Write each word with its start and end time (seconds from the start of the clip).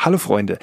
Hallo 0.00 0.16
Freunde. 0.16 0.60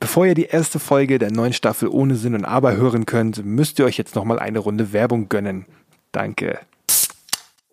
Bevor 0.00 0.26
ihr 0.26 0.34
die 0.34 0.44
erste 0.44 0.78
Folge 0.78 1.18
der 1.18 1.32
neuen 1.32 1.54
Staffel 1.54 1.88
ohne 1.88 2.14
Sinn 2.14 2.34
und 2.34 2.44
Aber 2.44 2.76
hören 2.76 3.06
könnt, 3.06 3.42
müsst 3.42 3.78
ihr 3.78 3.86
euch 3.86 3.96
jetzt 3.96 4.14
nochmal 4.14 4.38
eine 4.38 4.58
Runde 4.58 4.92
Werbung 4.92 5.30
gönnen. 5.30 5.64
Danke. 6.12 6.58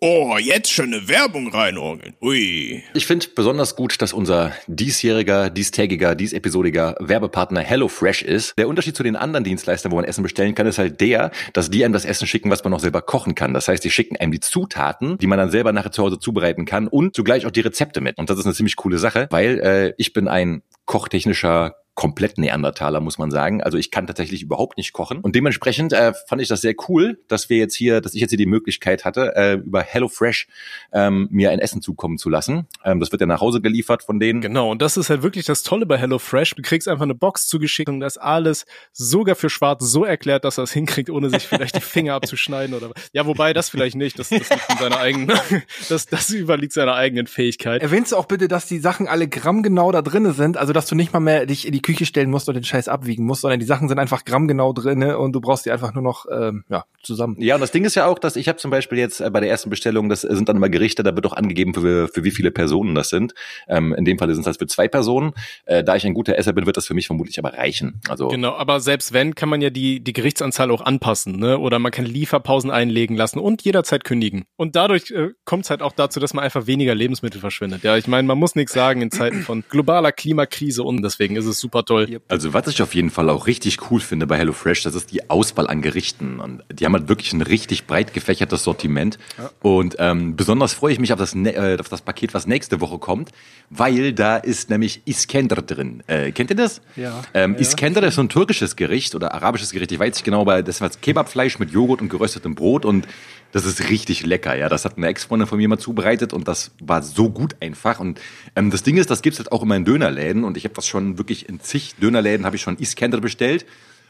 Oh, 0.06 0.36
jetzt 0.36 0.70
schon 0.70 0.92
eine 0.92 1.08
Werbung 1.08 1.48
reinorgeln. 1.48 2.14
Ui. 2.20 2.82
Ich 2.92 3.06
finde 3.06 3.26
besonders 3.34 3.74
gut, 3.74 4.02
dass 4.02 4.12
unser 4.12 4.52
diesjähriger, 4.66 5.48
diestägiger, 5.48 6.14
diesepisodiger 6.14 6.94
Werbepartner 7.00 7.60
HelloFresh 7.60 8.20
ist. 8.20 8.52
Der 8.58 8.68
Unterschied 8.68 8.94
zu 8.94 9.02
den 9.02 9.16
anderen 9.16 9.44
Dienstleistern, 9.44 9.92
wo 9.92 9.96
man 9.96 10.04
Essen 10.04 10.22
bestellen 10.22 10.54
kann, 10.54 10.66
ist 10.66 10.76
halt 10.76 11.00
der, 11.00 11.30
dass 11.54 11.70
die 11.70 11.86
einem 11.86 11.94
das 11.94 12.04
Essen 12.04 12.26
schicken, 12.26 12.50
was 12.50 12.62
man 12.64 12.72
noch 12.72 12.80
selber 12.80 13.00
kochen 13.00 13.34
kann. 13.34 13.54
Das 13.54 13.66
heißt, 13.66 13.82
die 13.82 13.90
schicken 13.90 14.18
einem 14.18 14.32
die 14.32 14.40
Zutaten, 14.40 15.16
die 15.16 15.26
man 15.26 15.38
dann 15.38 15.50
selber 15.50 15.72
nachher 15.72 15.90
zu 15.90 16.02
Hause 16.02 16.18
zubereiten 16.18 16.66
kann 16.66 16.86
und 16.86 17.16
zugleich 17.16 17.46
auch 17.46 17.50
die 17.50 17.62
Rezepte 17.62 18.02
mit. 18.02 18.18
Und 18.18 18.28
das 18.28 18.38
ist 18.38 18.44
eine 18.44 18.54
ziemlich 18.54 18.76
coole 18.76 18.98
Sache, 18.98 19.26
weil 19.30 19.58
äh, 19.60 19.94
ich 19.96 20.12
bin 20.12 20.28
ein 20.28 20.62
kochtechnischer 20.84 21.76
komplett 21.94 22.38
Neandertaler, 22.38 23.00
muss 23.00 23.18
man 23.18 23.30
sagen. 23.30 23.62
Also 23.62 23.78
ich 23.78 23.90
kann 23.90 24.06
tatsächlich 24.06 24.42
überhaupt 24.42 24.76
nicht 24.76 24.92
kochen. 24.92 25.18
Und 25.18 25.36
dementsprechend 25.36 25.92
äh, 25.92 26.12
fand 26.26 26.42
ich 26.42 26.48
das 26.48 26.60
sehr 26.60 26.74
cool, 26.88 27.20
dass 27.28 27.48
wir 27.48 27.58
jetzt 27.58 27.74
hier, 27.74 28.00
dass 28.00 28.14
ich 28.14 28.20
jetzt 28.20 28.30
hier 28.30 28.38
die 28.38 28.46
Möglichkeit 28.46 29.04
hatte, 29.04 29.34
äh, 29.36 29.54
über 29.54 29.82
HelloFresh 29.82 30.48
ähm, 30.92 31.28
mir 31.30 31.50
ein 31.50 31.60
Essen 31.60 31.82
zukommen 31.82 32.18
zu 32.18 32.28
lassen. 32.28 32.66
Ähm, 32.84 32.98
das 32.98 33.12
wird 33.12 33.20
ja 33.20 33.26
nach 33.26 33.40
Hause 33.40 33.60
geliefert 33.60 34.02
von 34.02 34.18
denen. 34.18 34.40
Genau, 34.40 34.70
und 34.70 34.82
das 34.82 34.96
ist 34.96 35.08
halt 35.08 35.22
wirklich 35.22 35.44
das 35.44 35.62
Tolle 35.62 35.86
bei 35.86 35.96
HelloFresh. 35.96 36.56
Du 36.56 36.62
kriegst 36.62 36.88
einfach 36.88 37.04
eine 37.04 37.14
Box 37.14 37.46
zugeschickt 37.46 37.88
und 37.88 38.00
das 38.00 38.18
alles 38.18 38.66
sogar 38.92 39.36
für 39.36 39.48
Schwarz 39.48 39.84
so 39.84 40.04
erklärt, 40.04 40.44
dass 40.44 40.58
er 40.58 40.64
es 40.64 40.72
hinkriegt, 40.72 41.10
ohne 41.10 41.30
sich 41.30 41.46
vielleicht 41.46 41.76
die 41.76 41.80
Finger 41.80 42.14
abzuschneiden 42.14 42.74
oder 42.74 42.90
ja, 43.12 43.24
wobei 43.26 43.52
das 43.52 43.68
vielleicht 43.68 43.94
nicht. 43.94 44.18
Das, 44.18 44.30
das 44.30 44.50
liegt 44.50 44.70
in 44.70 44.78
seiner 44.78 44.98
eigenen, 44.98 45.32
das, 45.88 46.06
das 46.06 46.30
überliegt 46.30 46.72
seiner 46.72 46.94
eigenen 46.94 47.28
Fähigkeit. 47.28 47.82
Erwähnst 47.82 48.10
du 48.12 48.16
auch 48.16 48.26
bitte, 48.26 48.48
dass 48.48 48.66
die 48.66 48.78
Sachen 48.78 49.06
alle 49.06 49.28
grammgenau 49.28 49.92
da 49.92 50.02
drinnen 50.02 50.32
sind, 50.32 50.56
also 50.56 50.72
dass 50.72 50.86
du 50.86 50.96
nicht 50.96 51.12
mal 51.12 51.20
mehr 51.20 51.46
dich 51.46 51.66
in 51.66 51.72
die 51.72 51.83
Küche 51.84 52.06
stellen 52.06 52.30
musst 52.30 52.48
und 52.48 52.54
den 52.54 52.64
Scheiß 52.64 52.88
abwiegen 52.88 53.24
musst, 53.24 53.42
sondern 53.42 53.60
die 53.60 53.66
Sachen 53.66 53.88
sind 53.88 53.98
einfach 53.98 54.24
grammgenau 54.24 54.72
drinne 54.72 55.18
und 55.18 55.32
du 55.32 55.40
brauchst 55.40 55.66
die 55.66 55.70
einfach 55.70 55.94
nur 55.94 56.02
noch 56.02 56.26
ähm, 56.32 56.64
ja, 56.68 56.84
zusammen. 57.02 57.36
Ja, 57.38 57.54
und 57.54 57.60
das 57.60 57.70
Ding 57.70 57.84
ist 57.84 57.94
ja 57.94 58.06
auch, 58.06 58.18
dass 58.18 58.36
ich 58.36 58.48
habe 58.48 58.58
zum 58.58 58.70
Beispiel 58.70 58.98
jetzt 58.98 59.20
äh, 59.20 59.30
bei 59.30 59.40
der 59.40 59.50
ersten 59.50 59.70
Bestellung, 59.70 60.08
das 60.08 60.22
sind 60.22 60.48
dann 60.48 60.56
immer 60.56 60.68
Gerichte, 60.68 61.02
da 61.02 61.14
wird 61.14 61.26
auch 61.26 61.34
angegeben, 61.34 61.74
für, 61.74 62.08
für 62.08 62.24
wie 62.24 62.30
viele 62.30 62.50
Personen 62.50 62.94
das 62.94 63.10
sind. 63.10 63.34
Ähm, 63.68 63.94
in 63.94 64.04
dem 64.04 64.18
Fall 64.18 64.28
sind 64.30 64.40
es 64.40 64.46
das 64.46 64.56
für 64.56 64.66
zwei 64.66 64.88
Personen. 64.88 65.32
Äh, 65.66 65.84
da 65.84 65.94
ich 65.94 66.04
ein 66.06 66.14
guter 66.14 66.36
Esser 66.38 66.52
bin, 66.52 66.66
wird 66.66 66.76
das 66.76 66.86
für 66.86 66.94
mich 66.94 67.06
vermutlich 67.06 67.38
aber 67.38 67.52
reichen. 67.54 68.00
Also 68.08 68.28
Genau, 68.28 68.54
aber 68.54 68.80
selbst 68.80 69.12
wenn, 69.12 69.34
kann 69.34 69.48
man 69.48 69.60
ja 69.60 69.70
die, 69.70 70.00
die 70.00 70.12
Gerichtsanzahl 70.12 70.70
auch 70.70 70.80
anpassen, 70.80 71.38
ne? 71.38 71.58
Oder 71.58 71.78
man 71.78 71.92
kann 71.92 72.06
Lieferpausen 72.06 72.70
einlegen 72.70 73.16
lassen 73.16 73.38
und 73.38 73.62
jederzeit 73.62 74.04
kündigen. 74.04 74.44
Und 74.56 74.74
dadurch 74.76 75.10
äh, 75.10 75.30
kommt 75.44 75.64
es 75.64 75.70
halt 75.70 75.82
auch 75.82 75.92
dazu, 75.92 76.20
dass 76.20 76.34
man 76.34 76.44
einfach 76.44 76.66
weniger 76.66 76.94
Lebensmittel 76.94 77.40
verschwendet. 77.40 77.82
Ja, 77.82 77.96
ich 77.96 78.06
meine, 78.06 78.26
man 78.26 78.38
muss 78.38 78.54
nichts 78.54 78.72
sagen 78.72 79.02
in 79.02 79.10
Zeiten 79.10 79.42
von 79.42 79.64
globaler 79.68 80.12
Klimakrise 80.12 80.82
und 80.82 81.02
deswegen 81.02 81.36
ist 81.36 81.46
es 81.46 81.58
super 81.58 81.73
toll. 81.82 82.20
Also 82.28 82.52
was 82.52 82.66
ich 82.68 82.80
auf 82.82 82.94
jeden 82.94 83.10
Fall 83.10 83.28
auch 83.30 83.46
richtig 83.46 83.90
cool 83.90 84.00
finde 84.00 84.26
bei 84.26 84.36
HelloFresh, 84.38 84.82
das 84.82 84.94
ist 84.94 85.12
die 85.12 85.28
Auswahl 85.30 85.66
an 85.66 85.82
Gerichten. 85.82 86.40
Und 86.40 86.62
die 86.72 86.84
haben 86.84 86.92
halt 86.92 87.08
wirklich 87.08 87.32
ein 87.32 87.42
richtig 87.42 87.86
breit 87.86 88.14
gefächertes 88.14 88.64
Sortiment. 88.64 89.18
Und 89.62 89.96
ähm, 89.98 90.36
besonders 90.36 90.72
freue 90.72 90.92
ich 90.92 91.00
mich 91.00 91.12
auf 91.12 91.18
das, 91.18 91.34
ne- 91.34 91.54
äh, 91.54 91.78
auf 91.80 91.88
das 91.88 92.02
Paket, 92.02 92.34
was 92.34 92.46
nächste 92.46 92.80
Woche 92.80 92.98
kommt, 92.98 93.30
weil 93.70 94.12
da 94.12 94.36
ist 94.36 94.70
nämlich 94.70 95.02
Iskender 95.06 95.62
drin. 95.62 96.02
Äh, 96.06 96.32
kennt 96.32 96.50
ihr 96.50 96.56
das? 96.56 96.80
Ja. 96.96 97.22
Ähm, 97.34 97.56
Iskender 97.56 98.02
ist 98.02 98.14
so 98.14 98.20
ein 98.20 98.28
türkisches 98.28 98.76
Gericht 98.76 99.14
oder 99.14 99.34
arabisches 99.34 99.70
Gericht, 99.70 99.92
ich 99.92 99.98
weiß 99.98 100.14
nicht 100.14 100.24
genau, 100.24 100.42
aber 100.42 100.62
das 100.62 100.80
war 100.80 100.90
Kebabfleisch 100.90 101.58
mit 101.58 101.70
Joghurt 101.70 102.00
und 102.00 102.08
geröstetem 102.08 102.54
Brot 102.54 102.84
und 102.84 103.06
das 103.52 103.66
ist 103.66 103.88
richtig 103.88 104.26
lecker, 104.26 104.56
ja. 104.56 104.68
Das 104.68 104.84
hat 104.84 104.96
eine 104.96 105.06
Ex-Freundin 105.06 105.46
von 105.46 105.58
mir 105.58 105.68
mal 105.68 105.78
zubereitet 105.78 106.32
und 106.32 106.48
das 106.48 106.72
war 106.80 107.02
so 107.02 107.30
gut 107.30 107.54
einfach. 107.60 108.00
Und 108.00 108.20
ähm, 108.56 108.72
das 108.72 108.82
Ding 108.82 108.96
ist, 108.96 109.10
das 109.10 109.22
gibt's 109.22 109.38
halt 109.38 109.52
auch 109.52 109.62
immer 109.62 109.76
in 109.76 109.84
Dönerläden 109.84 110.42
und 110.42 110.56
ich 110.56 110.64
habe 110.64 110.74
das 110.74 110.88
schon 110.88 111.18
wirklich 111.18 111.48
in 111.48 111.60
zig 111.64 111.94
Dönerläden 111.96 112.46
habe 112.46 112.56
ich 112.56 112.62
schon 112.62 112.78
Iskender 112.78 113.20
bestellt. 113.20 113.66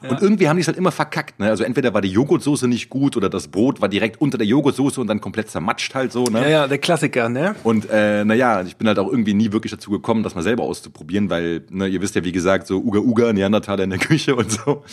Und 0.08 0.20
irgendwie 0.20 0.48
haben 0.48 0.56
die 0.56 0.60
es 0.60 0.66
halt 0.66 0.77
immer 0.77 0.92
verkackt. 0.92 1.41
Ne? 1.41 1.48
Also 1.48 1.64
entweder 1.64 1.94
war 1.94 2.02
die 2.02 2.10
Joghurtsoße 2.10 2.69
nicht 2.69 2.91
gut 2.91 3.16
oder 3.16 3.28
das 3.28 3.48
Brot 3.48 3.80
war 3.80 3.88
direkt 3.88 4.20
unter 4.20 4.38
der 4.38 4.47
Joghurtsoße 4.47 5.00
und 5.00 5.06
dann 5.06 5.20
komplett 5.20 5.50
zermatscht 5.50 5.94
halt 5.94 6.12
so. 6.12 6.25
Ne? 6.25 6.43
Ja, 6.43 6.48
ja, 6.48 6.66
der 6.69 6.78
Klassiker, 6.78 7.28
ne? 7.28 7.54
Und 7.64 7.88
äh, 7.91 8.25
naja, 8.25 8.62
ich 8.62 8.76
bin 8.76 8.87
halt 8.87 8.98
auch 8.98 9.10
irgendwie 9.10 9.34
nie 9.34 9.53
wirklich 9.53 9.72
dazu 9.72 9.91
gekommen, 9.91 10.22
das 10.22 10.34
mal 10.34 10.43
selber 10.43 10.64
auszuprobieren, 10.64 11.31
weil, 11.31 11.62
ne, 11.70 11.87
ihr 11.87 12.00
wisst 12.00 12.14
ja, 12.14 12.25
wie 12.25 12.32
gesagt, 12.32 12.66
so 12.66 12.78
Uga 12.78 12.98
Uga, 12.98 13.32
Neandertaler 13.32 13.84
in 13.84 13.91
der 13.91 13.98
Küche 14.10 14.37
und 14.37 14.53
so. 14.53 14.84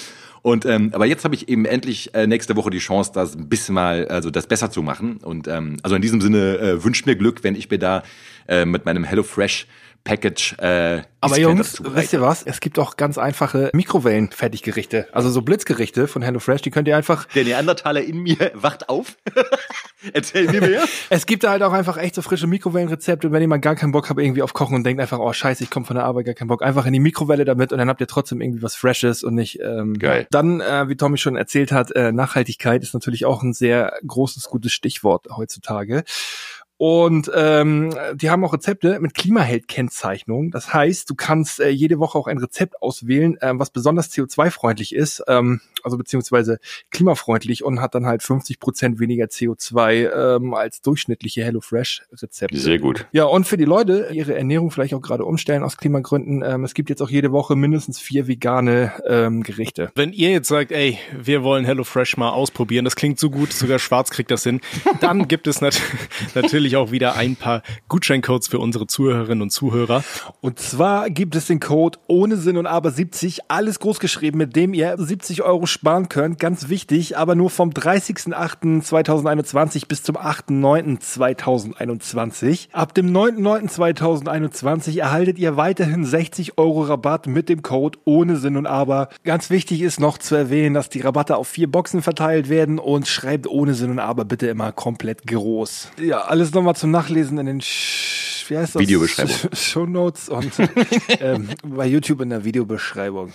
Und 0.43 0.65
ähm, 0.65 0.89
aber 0.93 1.05
jetzt 1.05 1.23
habe 1.23 1.35
ich 1.35 1.49
eben 1.49 1.65
endlich 1.65 2.15
äh, 2.15 2.25
nächste 2.25 2.55
Woche 2.55 2.71
die 2.71 2.79
Chance, 2.79 3.11
das 3.13 3.35
ein 3.35 3.47
bisschen 3.47 3.75
mal, 3.75 4.07
also 4.07 4.31
das 4.31 4.47
besser 4.47 4.71
zu 4.71 4.81
machen. 4.81 5.17
Und 5.21 5.47
ähm, 5.47 5.77
also 5.83 5.95
in 5.95 6.01
diesem 6.01 6.19
Sinne 6.19 6.57
äh, 6.57 6.83
wünscht 6.83 7.05
mir 7.05 7.15
Glück, 7.15 7.43
wenn 7.43 7.55
ich 7.55 7.69
mir 7.69 7.77
da 7.77 8.01
äh, 8.47 8.65
mit 8.65 8.85
meinem 8.85 9.03
HelloFresh 9.03 9.67
Package 10.03 10.55
äh, 10.59 11.03
Aber 11.19 11.37
Jungs, 11.37 11.81
wisst 11.83 12.13
ihr 12.13 12.21
was? 12.21 12.43
Es 12.43 12.59
gibt 12.59 12.79
auch 12.79 12.97
ganz 12.97 13.17
einfache 13.17 13.69
Mikrowellen-Fertiggerichte. 13.73 15.07
Also 15.11 15.29
so 15.29 15.41
Blitzgerichte 15.41 16.07
von 16.07 16.21
HelloFresh, 16.21 16.61
die 16.61 16.71
könnt 16.71 16.87
ihr 16.87 16.97
einfach 16.97 17.25
Der 17.35 17.43
Neandertaler 17.43 18.01
in 18.01 18.17
mir 18.17 18.51
wacht 18.55 18.89
auf. 18.89 19.17
Erzähl 20.13 20.47
mir 20.47 20.61
mehr. 20.61 20.83
Es 21.09 21.25
gibt 21.25 21.43
da 21.43 21.51
halt 21.51 21.61
auch 21.61 21.73
einfach 21.73 21.97
echt 21.97 22.15
so 22.15 22.21
frische 22.21 22.47
Mikrowellenrezepte, 22.47 23.31
wenn 23.31 23.41
ihr 23.41 23.47
mal 23.47 23.57
gar 23.57 23.75
keinen 23.75 23.91
Bock 23.91 24.09
habt 24.09 24.19
irgendwie 24.19 24.41
auf 24.41 24.53
Kochen 24.53 24.75
und 24.75 24.83
denkt 24.83 25.01
einfach, 25.01 25.19
oh 25.19 25.33
scheiße, 25.33 25.63
ich 25.63 25.69
komme 25.69 25.85
von 25.85 25.95
der 25.95 26.05
Arbeit, 26.05 26.25
gar 26.25 26.35
keinen 26.35 26.47
Bock, 26.47 26.63
einfach 26.63 26.85
in 26.85 26.93
die 26.93 26.99
Mikrowelle 26.99 27.45
damit 27.45 27.71
und 27.71 27.77
dann 27.77 27.89
habt 27.89 28.01
ihr 28.01 28.07
trotzdem 28.07 28.41
irgendwie 28.41 28.63
was 28.63 28.75
Freshes 28.75 29.23
und 29.23 29.35
nicht 29.35 29.59
ähm, 29.61 29.93
Geil. 29.99 30.27
Dann, 30.31 30.61
äh, 30.61 30.87
wie 30.89 30.95
Tommy 30.95 31.17
schon 31.17 31.35
erzählt 31.35 31.71
hat, 31.71 31.91
äh, 31.91 32.11
Nachhaltigkeit 32.11 32.81
ist 32.81 32.93
natürlich 32.93 33.25
auch 33.25 33.43
ein 33.43 33.53
sehr 33.53 33.99
großes, 34.05 34.45
gutes 34.45 34.71
Stichwort 34.71 35.27
heutzutage. 35.35 36.03
Und 36.83 37.29
ähm, 37.35 37.93
die 38.15 38.31
haben 38.31 38.43
auch 38.43 38.53
Rezepte 38.53 38.99
mit 38.99 39.13
Klimaheld-Kennzeichnung. 39.13 40.49
Das 40.49 40.73
heißt, 40.73 41.07
du 41.07 41.13
kannst 41.13 41.59
äh, 41.59 41.69
jede 41.69 41.99
Woche 41.99 42.17
auch 42.17 42.25
ein 42.25 42.39
Rezept 42.39 42.81
auswählen, 42.81 43.39
äh, 43.39 43.51
was 43.53 43.69
besonders 43.69 44.11
CO2-freundlich 44.11 44.95
ist, 44.95 45.23
ähm, 45.27 45.61
also 45.83 45.97
beziehungsweise 45.97 46.59
klimafreundlich 46.89 47.63
und 47.63 47.81
hat 47.81 47.95
dann 47.95 48.05
halt 48.05 48.23
50 48.23 48.59
Prozent 48.59 48.99
weniger 48.99 49.25
CO2 49.25 50.35
ähm, 50.35 50.53
als 50.53 50.81
durchschnittliche 50.81 51.43
HelloFresh-Rezepte. 51.43 52.57
Sehr 52.57 52.79
gut. 52.79 53.07
Ja, 53.11 53.25
und 53.25 53.45
für 53.45 53.57
die 53.57 53.65
Leute, 53.65 54.09
die 54.11 54.17
ihre 54.17 54.35
Ernährung 54.35 54.71
vielleicht 54.71 54.93
auch 54.93 55.01
gerade 55.01 55.25
umstellen 55.25 55.63
aus 55.63 55.77
Klimagründen, 55.77 56.43
ähm, 56.45 56.63
es 56.63 56.73
gibt 56.73 56.89
jetzt 56.89 57.01
auch 57.01 57.09
jede 57.09 57.31
Woche 57.31 57.55
mindestens 57.55 57.99
vier 57.99 58.27
vegane 58.27 58.93
ähm, 59.07 59.43
Gerichte. 59.43 59.91
Wenn 59.95 60.13
ihr 60.13 60.29
jetzt 60.29 60.47
sagt, 60.47 60.71
ey, 60.71 60.99
wir 61.17 61.43
wollen 61.43 61.65
HelloFresh 61.65 62.17
mal 62.17 62.29
ausprobieren, 62.29 62.85
das 62.85 62.95
klingt 62.95 63.19
so 63.19 63.29
gut, 63.29 63.51
sogar 63.51 63.79
Schwarz 63.79 64.11
kriegt 64.11 64.31
das 64.31 64.43
hin, 64.43 64.61
dann 64.99 65.27
gibt 65.27 65.47
es 65.47 65.61
nat 65.61 65.81
natürlich 66.35 66.75
auch 66.75 66.91
wieder 66.91 67.15
ein 67.15 67.35
paar 67.35 67.63
Gutscheincodes 67.87 68.47
für 68.47 68.59
unsere 68.59 68.87
Zuhörerinnen 68.87 69.41
und 69.41 69.49
Zuhörer. 69.49 70.03
Und 70.41 70.59
zwar 70.59 71.09
gibt 71.09 71.35
es 71.35 71.47
den 71.47 71.59
Code 71.59 71.99
ohne 72.07 72.37
Sinn 72.37 72.57
und 72.57 72.67
aber 72.67 72.91
70, 72.91 73.49
alles 73.49 73.79
groß 73.79 73.99
geschrieben, 73.99 74.37
mit 74.37 74.55
dem 74.55 74.73
ihr 74.73 74.95
70 74.97 75.41
Euro 75.41 75.65
sparen 75.71 76.09
könnt. 76.09 76.37
Ganz 76.39 76.67
wichtig, 76.69 77.17
aber 77.17 77.33
nur 77.35 77.49
vom 77.49 77.71
30.08.2021 77.71 79.87
bis 79.87 80.03
zum 80.03 80.17
8.09.2021. 80.17 82.67
Ab 82.73 82.93
dem 82.93 83.11
9.09.2021 83.11 84.99
erhaltet 84.99 85.39
ihr 85.39 85.57
weiterhin 85.57 86.05
60 86.05 86.57
Euro 86.57 86.83
Rabatt 86.83 87.27
mit 87.27 87.49
dem 87.49 87.63
Code 87.63 87.99
ohne 88.05 88.37
Sinn 88.37 88.55
und 88.57 88.67
aber. 88.67 89.09
Ganz 89.23 89.49
wichtig 89.49 89.81
ist 89.81 89.99
noch 89.99 90.17
zu 90.17 90.35
erwähnen, 90.35 90.75
dass 90.75 90.89
die 90.89 91.01
Rabatte 91.01 91.37
auf 91.37 91.47
vier 91.47 91.71
Boxen 91.71 92.01
verteilt 92.01 92.49
werden 92.49 92.79
und 92.79 93.07
schreibt 93.07 93.47
ohne 93.47 93.73
Sinn 93.73 93.91
und 93.91 93.99
aber 93.99 94.25
bitte 94.25 94.47
immer 94.47 94.71
komplett 94.71 95.25
groß. 95.25 95.89
Ja, 96.01 96.21
alles 96.21 96.53
nochmal 96.53 96.75
zum 96.75 96.91
Nachlesen 96.91 97.37
in 97.37 97.45
den 97.45 97.61
Sch 97.61 98.30
wie 98.51 98.57
heißt 98.57 98.75
das? 98.75 98.81
Videobeschreibung. 98.81 99.35
Show 99.53 99.85
Notes 99.85 100.29
und 100.29 100.51
ähm, 101.19 101.49
bei 101.63 101.87
YouTube 101.87 102.21
in 102.21 102.29
der 102.29 102.43
Videobeschreibung. 102.43 103.33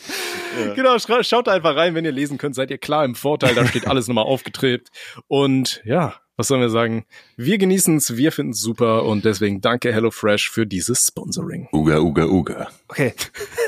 Genau, 0.74 0.94
schra- 0.96 1.24
schaut 1.24 1.46
da 1.48 1.52
einfach 1.52 1.74
rein, 1.74 1.94
wenn 1.94 2.04
ihr 2.04 2.12
lesen 2.12 2.38
könnt, 2.38 2.54
seid 2.54 2.70
ihr 2.70 2.78
klar 2.78 3.04
im 3.04 3.14
Vorteil, 3.14 3.54
da 3.54 3.66
steht 3.66 3.86
alles 3.88 4.06
nochmal 4.08 4.24
aufgetrebt. 4.24 4.90
Und 5.26 5.82
ja, 5.84 6.14
was 6.36 6.48
sollen 6.48 6.60
wir 6.60 6.68
sagen? 6.68 7.06
Wir 7.36 7.58
genießen 7.58 7.96
es, 7.96 8.16
wir 8.16 8.30
finden 8.30 8.52
es 8.52 8.60
super 8.60 9.04
und 9.04 9.24
deswegen 9.24 9.60
danke 9.60 9.92
HelloFresh 9.92 10.50
für 10.50 10.66
dieses 10.66 11.06
Sponsoring. 11.06 11.68
Uga, 11.72 11.98
uga, 11.98 12.26
uga. 12.26 12.68
Okay. 12.88 13.14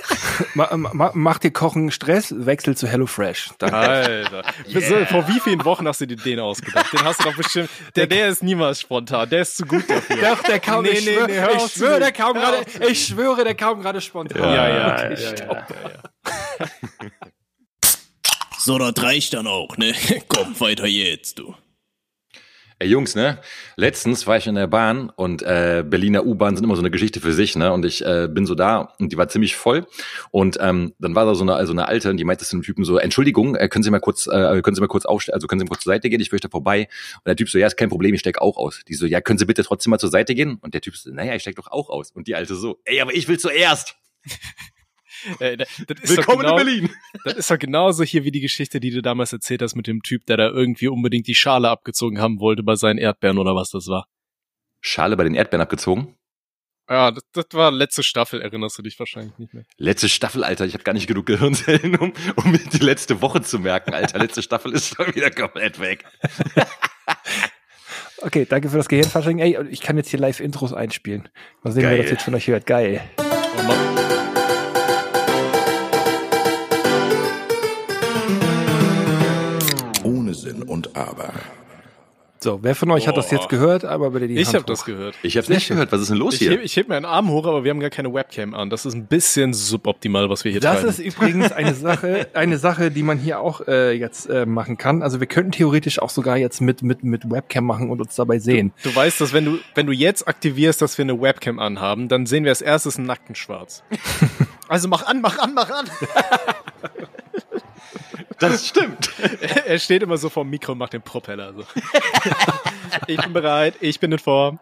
ma, 0.55 0.69
ma, 0.77 1.11
macht 1.15 1.45
dir 1.45 1.51
Kochen 1.51 1.91
Stress, 1.91 2.35
wechsel 2.37 2.77
zu 2.77 2.87
HelloFresh. 2.87 3.51
Danke. 3.59 3.77
Alter. 3.77 4.45
So, 4.67 4.81
Vor 5.07 5.29
wie 5.29 5.41
vielen 5.41 5.65
Wochen 5.65 5.89
hast 5.89 6.01
du 6.03 6.07
dir 6.07 6.17
den 6.17 6.41
ausgedacht? 6.41 6.93
Den 6.93 7.05
hast 7.05 7.21
du 7.21 7.25
doch 7.25 7.37
bestimmt. 7.37 7.71
Der, 7.97 8.07
der 8.07 8.29
ist 8.29 8.43
niemals 8.43 8.81
spontan. 8.81 9.31
Der 9.31 9.43
ist 9.43 9.57
zu 9.57 9.65
gut 9.65 9.89
dafür. 9.89 10.17
Doch, 10.17 10.43
der 10.43 10.61
kam, 10.61 10.85
Nee, 10.85 10.91
ich 10.91 11.07
nee, 11.07 11.15
schwöre, 11.15 11.27
nee, 11.27 11.57
ich 11.57 11.63
zu 11.73 11.79
schwöre, 11.79 12.01
der 12.01 12.13
kam 12.13 12.35
gerade, 12.35 12.65
ich 12.89 13.07
schwöre, 13.07 13.45
der 13.45 13.55
kam 13.55 13.81
gerade 13.81 14.01
spontan. 14.01 14.43
Ja, 14.43 14.69
ja, 14.69 14.95
Okay, 14.95 15.15
ja, 15.23 15.35
ja, 15.35 15.45
ja. 15.45 15.67
So, 18.59 18.77
das 18.77 19.03
reicht 19.03 19.33
dann 19.33 19.47
auch, 19.47 19.79
ne? 19.79 19.95
Komm, 20.29 20.61
weiter 20.61 20.87
jetzt, 20.87 21.39
du. 21.39 21.55
Ey 22.81 22.89
Jungs, 22.91 23.17
ne? 23.17 23.41
Letztens 23.75 24.29
war 24.29 24.37
ich 24.37 24.47
in 24.47 24.55
der 24.55 24.69
Bahn 24.69 25.11
und 25.11 25.43
äh, 25.43 25.83
Berliner 25.85 26.25
U-Bahn 26.25 26.55
sind 26.55 26.63
immer 26.63 26.77
so 26.77 26.83
eine 26.83 26.93
Geschichte 26.93 27.19
für 27.19 27.33
sich, 27.33 27.57
ne? 27.57 27.73
Und 27.73 27.85
ich 27.85 28.07
äh, 28.07 28.29
bin 28.31 28.47
so 28.47 28.55
da 28.55 28.95
und 29.01 29.11
die 29.11 29.17
war 29.17 29.29
ziemlich 29.29 29.57
voll 29.57 29.85
und 30.31 30.59
ähm, 30.61 30.95
dann 31.01 31.17
war 31.17 31.25
da 31.25 31.35
so 31.35 31.43
eine 31.43 31.55
also 31.55 31.73
eine 31.73 31.89
alte, 31.89 32.09
und 32.11 32.19
die 32.19 32.25
meinte 32.25 32.45
zu 32.45 32.55
dem 32.55 32.63
Typen 32.63 32.85
so, 32.85 32.99
Entschuldigung, 32.99 33.57
äh, 33.57 33.69
können 33.69 33.83
Sie 33.83 33.91
mal 33.91 33.99
kurz, 33.99 34.29
äh, 34.29 34.63
können 34.63 34.77
Sie 34.77 34.81
mal 34.81 34.87
kurz 34.87 35.07
aufstellen, 35.07 35.35
also 35.35 35.49
können 35.49 35.59
Sie 35.59 35.65
mal 35.65 35.71
kurz 35.71 35.83
zur 35.83 35.93
Seite 35.93 36.09
gehen, 36.09 36.21
ich 36.21 36.31
möchte 36.31 36.49
vorbei. 36.49 36.89
Und 37.17 37.27
der 37.27 37.35
Typ 37.35 37.49
so, 37.49 37.59
ja, 37.59 37.67
ist 37.67 37.77
kein 37.77 37.89
Problem, 37.89 38.15
ich 38.15 38.21
steig 38.21 38.41
auch 38.41 38.57
aus. 38.57 38.81
Die 38.87 38.95
so, 38.95 39.07
ja, 39.07 39.21
können 39.21 39.41
Sie 39.41 39.45
bitte 39.45 39.65
trotzdem 39.65 39.91
mal 39.91 39.99
zur 39.99 40.11
Seite 40.11 40.37
gehen? 40.37 40.59
Und 40.61 40.73
der 40.73 40.81
Typ 40.81 40.97
so, 40.97 41.11
naja, 41.11 41.35
ich 41.35 41.43
steig 41.43 41.57
doch 41.57 41.67
auch 41.67 41.91
aus. 41.91 42.13
Und 42.13 42.29
die 42.29 42.37
alte 42.37 42.55
so, 42.55 42.81
ey, 42.85 43.01
aber 43.01 43.13
ich 43.13 43.27
will 43.27 43.41
zuerst. 43.41 43.97
Äh, 45.41 45.57
das 45.57 45.69
ist 46.03 46.17
Willkommen 46.17 46.41
genau, 46.41 46.59
in 46.59 46.65
Berlin. 46.65 46.91
Das 47.25 47.35
ist 47.35 47.51
doch 47.51 47.59
genauso 47.59 48.05
hier 48.05 48.25
wie 48.25 48.31
die 48.31 48.41
Geschichte, 48.41 48.81
die 48.81 48.91
du 48.91 49.03
damals 49.03 49.33
erzählt 49.33 49.63
hast 49.63 49.75
mit 49.75 49.87
dem 49.87 50.03
Typ, 50.03 50.27
der 50.27 50.37
da 50.37 50.49
irgendwie 50.49 50.89
unbedingt 50.89 51.27
die 51.27 51.35
Schale 51.35 51.69
abgezogen 51.69 52.21
haben 52.21 52.41
wollte 52.41 52.63
bei 52.63 52.77
seinen 52.77 52.99
Erdbeeren 52.99 53.39
oder 53.39 53.55
was 53.55 53.71
das 53.71 53.87
war. 53.89 54.07
Schale 54.81 55.17
bei 55.17 55.25
den 55.25 55.35
Erdbeeren 55.35 55.63
abgezogen. 55.63 56.17
Ja, 56.89 57.11
das, 57.11 57.23
das 57.33 57.47
war 57.53 57.71
letzte 57.71 58.03
Staffel, 58.03 58.41
erinnerst 58.41 58.79
du 58.79 58.83
dich 58.83 58.99
wahrscheinlich 58.99 59.37
nicht 59.39 59.53
mehr. 59.53 59.65
Letzte 59.77 60.09
Staffel, 60.09 60.43
Alter. 60.43 60.65
Ich 60.65 60.73
habe 60.73 60.85
gar 60.85 60.95
nicht 60.95 61.07
genug 61.07 61.27
Gehirnzellen, 61.27 61.97
um, 61.97 62.13
um 62.37 62.51
mir 62.51 62.59
die 62.59 62.79
letzte 62.79 63.21
Woche 63.21 63.43
zu 63.43 63.59
merken, 63.59 63.93
Alter. 63.93 64.19
Letzte 64.29 64.43
Staffel 64.43 64.73
ist 64.73 64.95
schon 64.95 65.15
wieder 65.15 65.31
komplett 65.31 65.81
weg. 65.81 66.05
Okay, 68.23 68.47
danke 68.49 68.71
für 68.71 68.79
das 68.79 68.89
Gehirnfasching. 68.89 69.39
Ey, 69.39 69.59
ich 69.71 69.81
kann 69.81 69.97
jetzt 69.97 70.09
hier 70.09 70.19
Live-Intros 70.19 70.73
einspielen. 70.73 71.29
Mal 71.63 71.73
sehen, 71.73 71.83
Geil. 71.83 71.97
wer 71.97 72.03
das 72.03 72.11
jetzt 72.11 72.25
von 72.25 72.35
euch 72.35 72.49
hört. 72.49 72.67
Geil. 72.67 73.03
Und 80.89 80.97
Aber. 80.97 81.33
So, 82.41 82.61
wer 82.63 82.77
von 82.77 82.89
euch 82.93 83.09
hat 83.09 83.17
das 83.17 83.33
jetzt 83.33 83.49
gehört? 83.49 83.85
Aber 83.85 84.11
bitte 84.13 84.29
die 84.29 84.37
Ich 84.37 84.55
habe 84.55 84.63
das 84.65 84.85
gehört. 84.85 85.17
Ich 85.25 85.37
hab's 85.37 85.49
nicht 85.49 85.67
gehört. 85.67 85.91
Was 85.91 86.03
ist 86.03 86.11
denn 86.11 86.19
los 86.19 86.35
Ich 86.35 86.39
hier? 86.39 86.53
heb, 86.53 86.63
ich 86.63 86.77
heb 86.77 86.89
mir 86.89 86.95
einen 86.95 87.05
Arm 87.05 87.31
hoch, 87.31 87.45
aber 87.45 87.65
wir 87.65 87.73
haben 87.73 87.81
gar 87.81 87.91
keine 87.91 88.15
Webcam 88.15 88.55
an. 88.55 88.71
Das 88.71 88.87
ist 88.87 88.95
ein 88.95 89.07
bisschen 89.07 89.53
suboptimal, 89.53 90.31
was 90.31 90.45
wir 90.45 90.53
hier 90.53 90.61
Das 90.61 90.77
treiben. 90.77 90.89
ist 90.89 91.01
übrigens 91.01 91.51
eine 91.51 91.75
Sache, 91.75 92.29
eine 92.35 92.57
Sache, 92.59 92.93
die 92.93 93.03
man 93.03 93.19
hier 93.19 93.41
auch 93.41 93.67
äh, 93.67 93.91
jetzt 93.91 94.31
äh, 94.31 94.47
machen 94.47 94.79
kann. 94.79 95.03
Also 95.03 95.19
wir 95.19 95.27
könnten 95.27 95.51
theoretisch 95.51 95.99
auch 95.99 96.11
sogar 96.11 96.37
jetzt 96.37 96.61
mit 96.61 96.81
mit 96.85 97.03
mit 97.03 97.29
Webcam 97.29 97.65
machen 97.65 97.91
und 97.91 98.01
uns 98.01 98.15
dabei 98.15 98.39
sehen. 98.39 98.73
Du 98.85 98.95
weißt, 98.95 99.21
dass 99.21 99.33
wenn 99.33 99.45
du, 99.45 99.59
wenn 99.75 99.87
du 99.87 99.93
jetzt 99.93 100.29
aktivierst, 100.29 100.81
dass 100.81 100.97
wir 100.97 101.07
eine 101.07 101.21
Webcam 101.21 101.59
anhaben, 101.59 102.07
dann 102.07 102.25
sehen 102.27 102.45
wir 102.45 102.53
als 102.53 102.63
erstes 102.63 102.99
einen 102.99 103.07
nackten 103.07 103.35
Schwarz. 103.35 103.83
Also 104.71 104.87
mach 104.87 105.07
an, 105.07 105.23
mach 105.23 105.39
an, 105.39 105.55
mach 105.55 105.71
an. 105.71 105.87
Das 108.39 108.69
stimmt. 108.69 109.11
er 109.67 109.79
steht 109.79 110.03
immer 110.03 110.17
so 110.17 110.29
vorm 110.29 110.49
Mikro 110.49 110.73
und 110.73 110.79
macht 110.79 110.93
den 110.93 111.03
Propeller. 111.03 111.53
So. 111.55 111.65
ich 113.07 113.21
bin 113.21 113.33
bereit, 113.33 113.75
ich 113.81 113.99
bin 113.99 114.13
in 114.13 114.19
Form. 114.19 114.61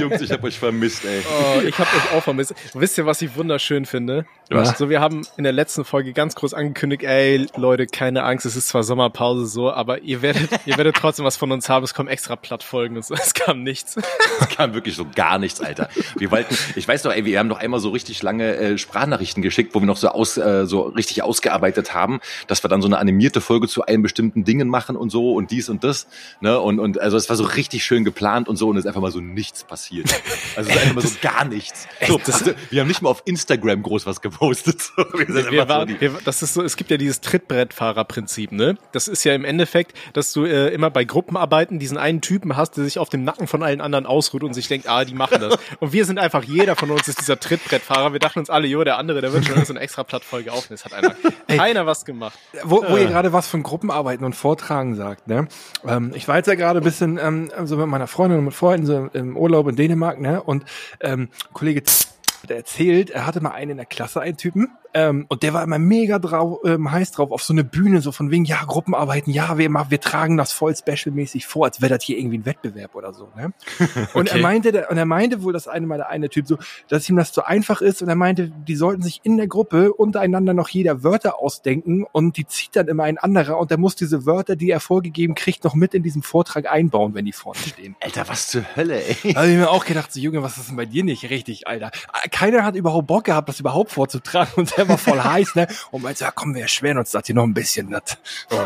Jungs, 0.00 0.20
ich 0.20 0.30
hab 0.30 0.44
euch 0.44 0.58
vermisst, 0.58 1.04
ey. 1.04 1.22
Oh, 1.26 1.60
ich 1.62 1.78
habe 1.78 1.88
euch 1.96 2.12
auch 2.12 2.22
vermisst. 2.22 2.54
Wisst 2.74 2.98
ihr, 2.98 3.06
was 3.06 3.22
ich 3.22 3.34
wunderschön 3.36 3.86
finde? 3.86 4.26
Was? 4.50 4.76
So, 4.76 4.90
wir 4.90 5.00
haben 5.00 5.26
in 5.38 5.44
der 5.44 5.52
letzten 5.52 5.84
Folge 5.84 6.12
ganz 6.12 6.34
groß 6.34 6.52
angekündigt, 6.52 7.02
ey, 7.02 7.46
Leute, 7.56 7.86
keine 7.86 8.24
Angst, 8.24 8.44
es 8.44 8.56
ist 8.56 8.68
zwar 8.68 8.82
Sommerpause 8.82 9.46
so, 9.46 9.72
aber 9.72 10.02
ihr 10.02 10.20
werdet, 10.20 10.50
ihr 10.66 10.76
werdet 10.76 10.96
trotzdem 10.96 11.24
was 11.24 11.36
von 11.36 11.50
uns 11.50 11.68
haben. 11.68 11.82
Es 11.84 11.94
kommen 11.94 12.08
extra 12.08 12.36
Plattfolgen 12.36 12.96
und 12.96 13.04
so. 13.04 13.14
Es 13.14 13.32
kam 13.32 13.62
nichts. 13.62 13.96
Es 14.40 14.48
kam 14.50 14.74
wirklich 14.74 14.96
so 14.96 15.06
gar 15.14 15.38
nichts, 15.38 15.62
Alter. 15.62 15.88
Wir 16.16 16.30
wollten, 16.30 16.54
ich 16.76 16.86
weiß 16.86 17.02
doch, 17.02 17.12
ey, 17.12 17.24
wir 17.24 17.38
haben 17.38 17.48
doch 17.48 17.58
einmal 17.58 17.80
so 17.80 17.88
richtig 17.90 18.22
lange 18.22 18.54
äh, 18.56 18.78
Sprachnachrichten 18.78 19.42
geschickt, 19.42 19.74
wo 19.74 19.80
wir 19.80 19.86
noch 19.86 19.96
so 19.96 20.08
aus, 20.08 20.36
äh, 20.36 20.66
so 20.66 20.82
richtig 20.82 21.22
ausgearbeitet 21.22 21.53
haben, 21.94 22.20
dass 22.46 22.64
wir 22.64 22.68
dann 22.68 22.82
so 22.82 22.88
eine 22.88 22.98
animierte 22.98 23.40
Folge 23.40 23.68
zu 23.68 23.82
allen 23.82 24.02
bestimmten 24.02 24.44
Dingen 24.44 24.68
machen 24.68 24.96
und 24.96 25.10
so 25.10 25.32
und 25.32 25.50
dies 25.50 25.68
und 25.68 25.84
das, 25.84 26.06
ne? 26.40 26.58
Und 26.60 26.78
und 26.78 27.00
also 27.00 27.16
es 27.16 27.28
war 27.28 27.36
so 27.36 27.44
richtig 27.44 27.84
schön 27.84 28.04
geplant 28.04 28.48
und 28.48 28.56
so 28.56 28.68
und 28.68 28.76
es 28.76 28.84
ist 28.84 28.88
einfach 28.88 29.00
mal 29.00 29.10
so 29.10 29.20
nichts 29.20 29.64
passiert. 29.64 30.08
Also 30.56 30.70
es 30.70 30.76
ist 30.76 30.82
einfach 30.82 30.94
mal 30.94 31.06
so 31.06 31.16
gar 31.22 31.44
nichts. 31.44 31.86
So, 32.06 32.18
also, 32.24 32.52
wir 32.70 32.80
haben 32.80 32.88
nicht 32.88 33.02
mal 33.02 33.10
auf 33.10 33.22
Instagram 33.24 33.82
groß 33.82 34.06
was 34.06 34.20
gepostet. 34.20 34.82
So, 34.94 35.02
wir 35.18 35.50
Wir 35.50 35.68
waren, 35.68 36.00
wir, 36.00 36.12
das 36.24 36.42
ist 36.42 36.54
so, 36.54 36.62
es 36.62 36.76
gibt 36.76 36.90
ja 36.90 36.96
dieses 36.96 37.20
Trittbrettfahrerprinzip, 37.20 38.52
ne? 38.52 38.76
Das 38.92 39.08
ist 39.08 39.24
ja 39.24 39.34
im 39.34 39.44
Endeffekt, 39.44 39.96
dass 40.12 40.32
du 40.32 40.44
äh, 40.44 40.68
immer 40.68 40.90
bei 40.90 41.04
Gruppenarbeiten 41.04 41.78
diesen 41.78 41.98
einen 41.98 42.20
Typen 42.20 42.56
hast, 42.56 42.76
der 42.76 42.84
sich 42.84 42.98
auf 42.98 43.08
dem 43.08 43.24
Nacken 43.24 43.46
von 43.46 43.62
allen 43.62 43.80
anderen 43.80 44.06
ausruht 44.06 44.44
und 44.44 44.54
sich 44.54 44.68
denkt, 44.68 44.88
ah, 44.88 45.04
die 45.04 45.14
machen 45.14 45.40
das. 45.40 45.56
Und 45.80 45.92
wir 45.92 46.04
sind 46.04 46.18
einfach, 46.18 46.44
jeder 46.44 46.76
von 46.76 46.90
uns 46.90 47.08
ist 47.08 47.20
dieser 47.20 47.40
Trittbrettfahrer. 47.40 48.12
Wir 48.12 48.20
dachten 48.20 48.38
uns 48.38 48.50
alle, 48.50 48.66
jo, 48.66 48.84
der 48.84 48.98
andere, 48.98 49.20
der 49.20 49.32
wird 49.32 49.46
schon 49.46 49.64
so 49.64 49.72
eine 49.72 49.80
extra 49.80 50.04
Plattfolge 50.04 50.52
aufnehmen. 50.52 50.74
Es 50.74 50.84
hat 50.84 50.92
einer, 50.92 51.14
keiner 51.48 51.86
was 51.86 52.04
gemacht. 52.04 52.38
Wo, 52.62 52.84
wo 52.88 52.96
ihr 52.96 53.06
gerade 53.06 53.32
was 53.32 53.48
von 53.48 53.62
Gruppenarbeiten 53.62 54.24
und 54.24 54.34
Vortragen 54.34 54.94
sagt, 54.94 55.28
ne? 55.28 55.48
Ähm, 55.86 56.12
ich 56.14 56.28
war 56.28 56.36
jetzt 56.36 56.46
ja 56.46 56.54
gerade 56.54 56.80
ein 56.80 56.84
bisschen 56.84 57.18
ähm, 57.18 57.50
so 57.64 57.76
mit 57.76 57.86
meiner 57.86 58.06
Freundin 58.06 58.38
und 58.38 58.44
mit 58.46 58.54
Freunden 58.54 58.86
so 58.86 59.08
im 59.12 59.36
Urlaub 59.36 59.68
in 59.68 59.76
Dänemark, 59.76 60.20
ne? 60.20 60.42
Und 60.42 60.64
ähm, 61.00 61.28
Kollege 61.52 61.82
hat 62.42 62.50
erzählt, 62.50 63.10
er 63.10 63.26
hatte 63.26 63.40
mal 63.40 63.52
einen 63.52 63.72
in 63.72 63.76
der 63.78 63.86
Klasse, 63.86 64.20
einen 64.20 64.36
Typen, 64.36 64.70
ähm, 64.94 65.26
und 65.28 65.42
der 65.42 65.52
war 65.54 65.62
immer 65.62 65.78
mega 65.78 66.18
drauf, 66.18 66.60
ähm, 66.64 66.90
heiß 66.90 67.10
drauf 67.12 67.30
auf 67.32 67.42
so 67.42 67.52
eine 67.52 67.64
Bühne, 67.64 68.00
so 68.00 68.12
von 68.12 68.30
wegen, 68.30 68.44
ja, 68.44 68.62
Gruppenarbeiten, 68.64 69.32
ja, 69.32 69.58
wir, 69.58 69.68
machen, 69.68 69.90
wir 69.90 70.00
tragen 70.00 70.36
das 70.36 70.52
voll 70.52 70.74
specialmäßig 70.76 71.46
vor, 71.46 71.66
als 71.66 71.80
wäre 71.82 71.94
das 71.94 72.04
hier 72.04 72.18
irgendwie 72.18 72.38
ein 72.38 72.46
Wettbewerb 72.46 72.94
oder 72.94 73.12
so, 73.12 73.28
ne? 73.36 73.52
Und 74.14 74.28
er 74.28 74.34
Okay. 74.34 74.40
meinte, 74.42 74.86
und 74.90 74.96
er 74.96 75.04
meinte 75.06 75.42
wohl, 75.42 75.52
dass 75.52 75.68
eine 75.68 75.86
mal 75.86 75.96
der 75.98 76.08
eine 76.08 76.28
Typ 76.28 76.46
so, 76.46 76.56
dass 76.88 77.08
ihm 77.08 77.16
das 77.16 77.32
zu 77.32 77.44
einfach 77.46 77.80
ist 77.80 78.02
und 78.02 78.08
er 78.08 78.14
meinte, 78.14 78.50
die 78.50 78.76
sollten 78.76 79.02
sich 79.02 79.20
in 79.22 79.36
der 79.36 79.46
Gruppe 79.48 79.92
untereinander 79.92 80.54
noch 80.54 80.68
jeder 80.68 81.02
Wörter 81.02 81.38
ausdenken 81.38 82.04
und 82.12 82.36
die 82.36 82.46
zieht 82.46 82.76
dann 82.76 82.88
immer 82.88 83.04
ein 83.04 83.18
anderer 83.18 83.58
und 83.58 83.70
der 83.70 83.78
muss 83.78 83.96
diese 83.96 84.26
Wörter, 84.26 84.56
die 84.56 84.70
er 84.70 84.80
vorgegeben 84.80 85.34
kriegt, 85.34 85.64
noch 85.64 85.74
mit 85.74 85.94
in 85.94 86.02
diesem 86.02 86.22
Vortrag 86.22 86.70
einbauen, 86.70 87.14
wenn 87.14 87.24
die 87.24 87.32
vorne 87.32 87.58
stehen. 87.60 87.96
Alter, 88.00 88.28
was 88.28 88.48
zur 88.48 88.64
Hölle, 88.76 89.02
ey. 89.04 89.32
Da 89.32 89.40
habe 89.40 89.50
ich 89.50 89.56
mir 89.56 89.70
auch 89.70 89.84
gedacht, 89.84 90.12
so 90.12 90.20
Junge, 90.20 90.42
was 90.42 90.56
ist 90.58 90.68
denn 90.68 90.76
bei 90.76 90.86
dir 90.86 91.04
nicht 91.04 91.28
richtig, 91.30 91.66
Alter? 91.66 91.90
Keiner 92.30 92.64
hat 92.64 92.74
überhaupt 92.76 93.06
Bock 93.06 93.24
gehabt, 93.24 93.48
das 93.48 93.60
überhaupt 93.60 93.90
vorzutragen 93.90 94.52
und 94.56 94.76
der 94.76 94.83
war 94.88 94.98
voll 94.98 95.20
heiß, 95.20 95.54
ne? 95.54 95.66
Und 95.90 96.02
meinte, 96.02 96.24
ja 96.24 96.30
komm, 96.30 96.54
wir 96.54 96.62
erschweren 96.62 96.98
uns 96.98 97.10
das 97.10 97.26
hier 97.26 97.34
noch 97.34 97.44
ein 97.44 97.54
bisschen. 97.54 97.90
Das. 97.90 98.02
Oh. 98.50 98.62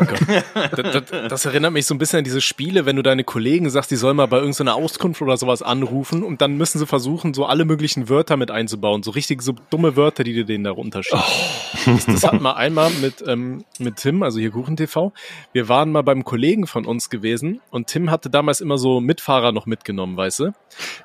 Das, 0.53 1.03
das, 1.09 1.29
das 1.29 1.45
erinnert 1.45 1.73
mich 1.73 1.85
so 1.85 1.93
ein 1.93 1.97
bisschen 1.97 2.19
an 2.19 2.23
diese 2.23 2.41
Spiele, 2.41 2.85
wenn 2.85 2.95
du 2.95 3.01
deine 3.01 3.23
Kollegen 3.23 3.69
sagst, 3.69 3.91
die 3.91 3.95
sollen 3.95 4.17
mal 4.17 4.27
bei 4.27 4.37
irgendeiner 4.37 4.75
Auskunft 4.75 5.21
oder 5.21 5.37
sowas 5.37 5.61
anrufen 5.61 6.23
und 6.23 6.41
dann 6.41 6.57
müssen 6.57 6.79
sie 6.79 6.85
versuchen, 6.85 7.33
so 7.33 7.45
alle 7.45 7.65
möglichen 7.65 8.09
Wörter 8.09 8.37
mit 8.37 8.51
einzubauen. 8.51 9.03
So 9.03 9.11
richtig 9.11 9.41
so 9.41 9.53
dumme 9.69 9.95
Wörter, 9.95 10.23
die 10.23 10.33
du 10.33 10.45
denen 10.45 10.63
da 10.63 10.71
runterschieben. 10.71 11.23
Das, 11.85 12.05
das 12.05 12.23
hatten 12.23 12.41
wir 12.41 12.57
einmal 12.57 12.89
mit, 12.89 13.23
ähm, 13.25 13.63
mit 13.77 13.97
Tim, 13.97 14.23
also 14.23 14.39
hier 14.39 14.51
Kuchen 14.51 14.75
TV. 14.75 15.13
Wir 15.53 15.69
waren 15.69 15.91
mal 15.91 16.01
beim 16.01 16.23
Kollegen 16.23 16.67
von 16.67 16.85
uns 16.85 17.09
gewesen 17.09 17.61
und 17.71 17.87
Tim 17.87 18.11
hatte 18.11 18.29
damals 18.29 18.61
immer 18.61 18.77
so 18.77 18.99
Mitfahrer 19.01 19.51
noch 19.51 19.65
mitgenommen, 19.65 20.17
weißt 20.17 20.39
du? 20.39 20.51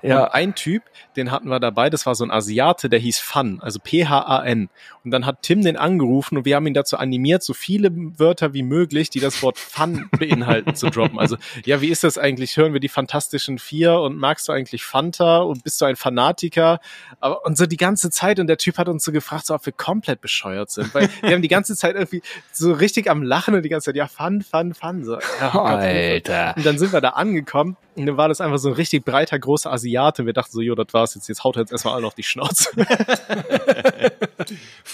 Ja. 0.02 0.24
Und 0.24 0.34
ein 0.34 0.54
Typ, 0.54 0.82
den 1.16 1.30
hatten 1.30 1.48
wir 1.48 1.60
dabei, 1.60 1.90
das 1.90 2.06
war 2.06 2.14
so 2.14 2.24
ein 2.24 2.30
Asiate, 2.30 2.88
der 2.88 2.98
hieß 2.98 3.18
Fun, 3.18 3.60
also 3.62 3.78
P-H-A-N. 3.82 4.68
Und 5.04 5.10
dann 5.10 5.26
hat 5.26 5.42
Tim 5.42 5.62
den 5.62 5.76
angerufen 5.76 6.38
und 6.38 6.44
wir 6.44 6.56
haben 6.56 6.66
ihn 6.66 6.74
dazu 6.74 6.96
animiert, 6.96 7.42
so 7.42 7.52
viele 7.52 7.90
Wörter 7.92 8.54
wie 8.54 8.62
möglich, 8.62 9.10
die 9.10 9.20
das 9.20 9.42
Wort 9.42 9.58
Fun 9.58 10.08
beinhalten, 10.18 10.74
zu 10.74 10.88
droppen. 10.88 11.18
Also, 11.18 11.36
ja, 11.64 11.80
wie 11.80 11.88
ist 11.88 12.04
das 12.04 12.16
eigentlich? 12.16 12.56
Hören 12.56 12.72
wir 12.72 12.80
die 12.80 12.88
Fantastischen 12.88 13.58
Vier 13.58 13.98
und 14.00 14.16
magst 14.16 14.48
du 14.48 14.52
eigentlich 14.52 14.84
Fanta 14.84 15.38
und 15.38 15.62
bist 15.62 15.80
du 15.80 15.84
ein 15.84 15.96
Fanatiker? 15.96 16.80
Aber, 17.20 17.44
und 17.44 17.58
so 17.58 17.66
die 17.66 17.76
ganze 17.76 18.10
Zeit 18.10 18.40
und 18.40 18.46
der 18.46 18.56
Typ 18.56 18.78
hat 18.78 18.88
uns 18.88 19.04
so 19.04 19.12
gefragt, 19.12 19.46
so, 19.46 19.54
ob 19.54 19.66
wir 19.66 19.72
komplett 19.72 20.20
bescheuert 20.20 20.70
sind, 20.70 20.94
weil 20.94 21.10
wir 21.20 21.32
haben 21.32 21.42
die 21.42 21.48
ganze 21.48 21.76
Zeit 21.76 21.96
irgendwie 21.96 22.22
so 22.52 22.72
richtig 22.72 23.10
am 23.10 23.22
Lachen 23.22 23.54
und 23.54 23.62
die 23.62 23.68
ganze 23.68 23.86
Zeit, 23.86 23.96
ja, 23.96 24.06
Fun, 24.06 24.42
Fun, 24.42 24.74
Fun. 24.74 25.04
So, 25.04 25.18
ja, 25.40 25.48
oh 25.48 25.58
Gott, 25.58 25.70
Alter. 25.70 26.54
und 26.56 26.64
dann 26.64 26.78
sind 26.78 26.92
wir 26.92 27.00
da 27.00 27.10
angekommen 27.10 27.76
und 27.96 28.06
dann 28.06 28.16
war 28.16 28.28
das 28.28 28.40
einfach 28.40 28.58
so 28.58 28.68
ein 28.68 28.74
richtig 28.74 29.04
breiter, 29.04 29.38
großer 29.38 29.70
Asiate. 29.72 30.26
Wir 30.26 30.32
dachten 30.32 30.50
so, 30.52 30.60
jo, 30.60 30.74
das 30.74 30.86
war's 30.92 31.14
jetzt. 31.14 31.28
Jetzt 31.28 31.44
haut 31.44 31.56
er 31.56 31.60
jetzt 31.60 31.72
erstmal 31.72 31.94
alle 31.94 32.06
auf 32.06 32.14
die 32.14 32.24
Schnauze. 32.24 32.70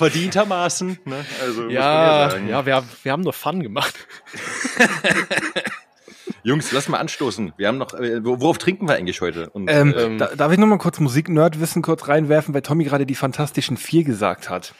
Verdientermaßen, 0.00 0.98
ne? 1.04 1.24
Also, 1.42 1.62
muss 1.62 1.66
man 1.66 1.70
ja, 1.70 2.30
sagen. 2.30 2.48
ja, 2.48 2.64
wir, 2.66 2.82
wir 3.02 3.12
haben 3.12 3.22
nur 3.22 3.32
Fun 3.34 3.62
gemacht. 3.62 3.94
Jungs, 6.42 6.72
lass 6.72 6.88
mal 6.88 6.98
anstoßen. 6.98 7.52
Wir 7.58 7.68
haben 7.68 7.78
noch, 7.78 7.92
äh, 7.94 8.24
wo- 8.24 8.40
worauf 8.40 8.58
trinken 8.58 8.88
wir 8.88 8.94
eigentlich 8.94 9.20
heute? 9.20 9.50
Und, 9.50 9.68
Ähm, 9.70 9.94
äh, 9.94 10.16
da, 10.16 10.28
darf 10.34 10.52
ich 10.52 10.58
noch 10.58 10.66
mal 10.66 10.78
kurz 10.78 10.98
Musik-Nerd-Wissen 11.00 11.82
kurz 11.82 12.08
reinwerfen, 12.08 12.54
weil 12.54 12.62
Tommy 12.62 12.84
gerade 12.84 13.04
die 13.04 13.14
Fantastischen 13.14 13.76
Vier 13.76 14.04
gesagt 14.04 14.48
hat. 14.48 14.74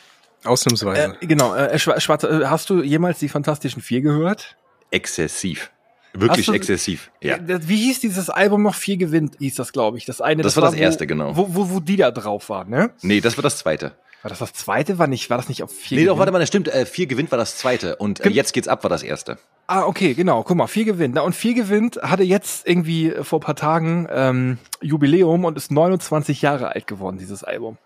Ausnahmsweise. 0.45 1.17
Äh, 1.21 1.27
genau, 1.27 1.55
äh, 1.55 1.75
Schwa- 1.77 2.01
Schwarze, 2.01 2.29
äh, 2.29 2.47
hast 2.47 2.71
du 2.71 2.83
jemals 2.83 3.19
die 3.19 3.29
Fantastischen 3.29 3.83
Vier 3.83 4.01
gehört? 4.01 4.57
exzessiv. 4.93 5.71
Wirklich 6.15 6.47
du- 6.47 6.53
exzessiv. 6.55 7.11
Ja. 7.21 7.37
Äh, 7.37 7.61
Wie 7.69 7.77
hieß 7.77 8.01
dieses 8.01 8.29
Album 8.31 8.63
noch? 8.63 8.75
Vier 8.75 8.97
gewinnt, 8.97 9.37
hieß 9.39 9.55
das, 9.55 9.73
glaube 9.73 9.99
ich. 9.99 10.05
Das 10.07 10.21
eine. 10.21 10.43
Das 10.43 10.57
war 10.57 10.63
das 10.65 10.73
wo- 10.75 10.79
erste, 10.79 11.07
genau. 11.07 11.37
Wo, 11.37 11.55
wo, 11.55 11.71
wo 11.71 11.79
die 11.81 11.97
da 11.97 12.11
drauf 12.11 12.49
war, 12.49 12.65
ne? 12.65 12.91
Nee, 13.03 13.21
das 13.21 13.37
war 13.37 13.43
das 13.43 13.59
zweite. 13.59 13.93
War 14.23 14.29
das 14.29 14.39
das 14.41 14.53
zweite? 14.53 14.99
War 14.99 15.07
nicht, 15.07 15.31
war 15.31 15.39
das 15.39 15.49
nicht 15.49 15.63
auf 15.63 15.71
vier? 15.73 15.97
Nee, 15.99 16.05
doch, 16.05 16.11
gewinnt? 16.13 16.19
warte 16.21 16.33
mal, 16.33 16.39
das 16.41 16.49
stimmt. 16.49 16.69
Äh, 16.69 16.85
vier 16.87 17.07
gewinnt 17.07 17.31
war 17.31 17.39
das 17.39 17.57
zweite 17.57 17.97
und 17.97 18.21
äh, 18.21 18.29
jetzt 18.29 18.53
geht's 18.53 18.69
ab 18.69 18.83
war 18.85 18.91
das 18.91 19.03
erste. 19.03 19.39
Ah, 19.67 19.85
okay, 19.87 20.15
genau. 20.15 20.43
Guck 20.43 20.57
mal, 20.57 20.67
vier 20.67 20.85
gewinnt. 20.85 21.15
Na, 21.15 21.23
und 21.23 21.35
vier 21.35 21.55
gewinnt 21.55 21.97
hatte 22.03 22.23
jetzt 22.23 22.67
irgendwie 22.69 23.15
vor 23.23 23.39
ein 23.39 23.43
paar 23.43 23.57
Tagen 23.57 24.07
ähm, 24.11 24.59
Jubiläum 24.83 25.45
und 25.45 25.57
ist 25.57 25.71
29 25.71 26.43
Jahre 26.43 26.69
alt 26.75 26.87
geworden, 26.87 27.19
dieses 27.19 27.45
Album. 27.45 27.79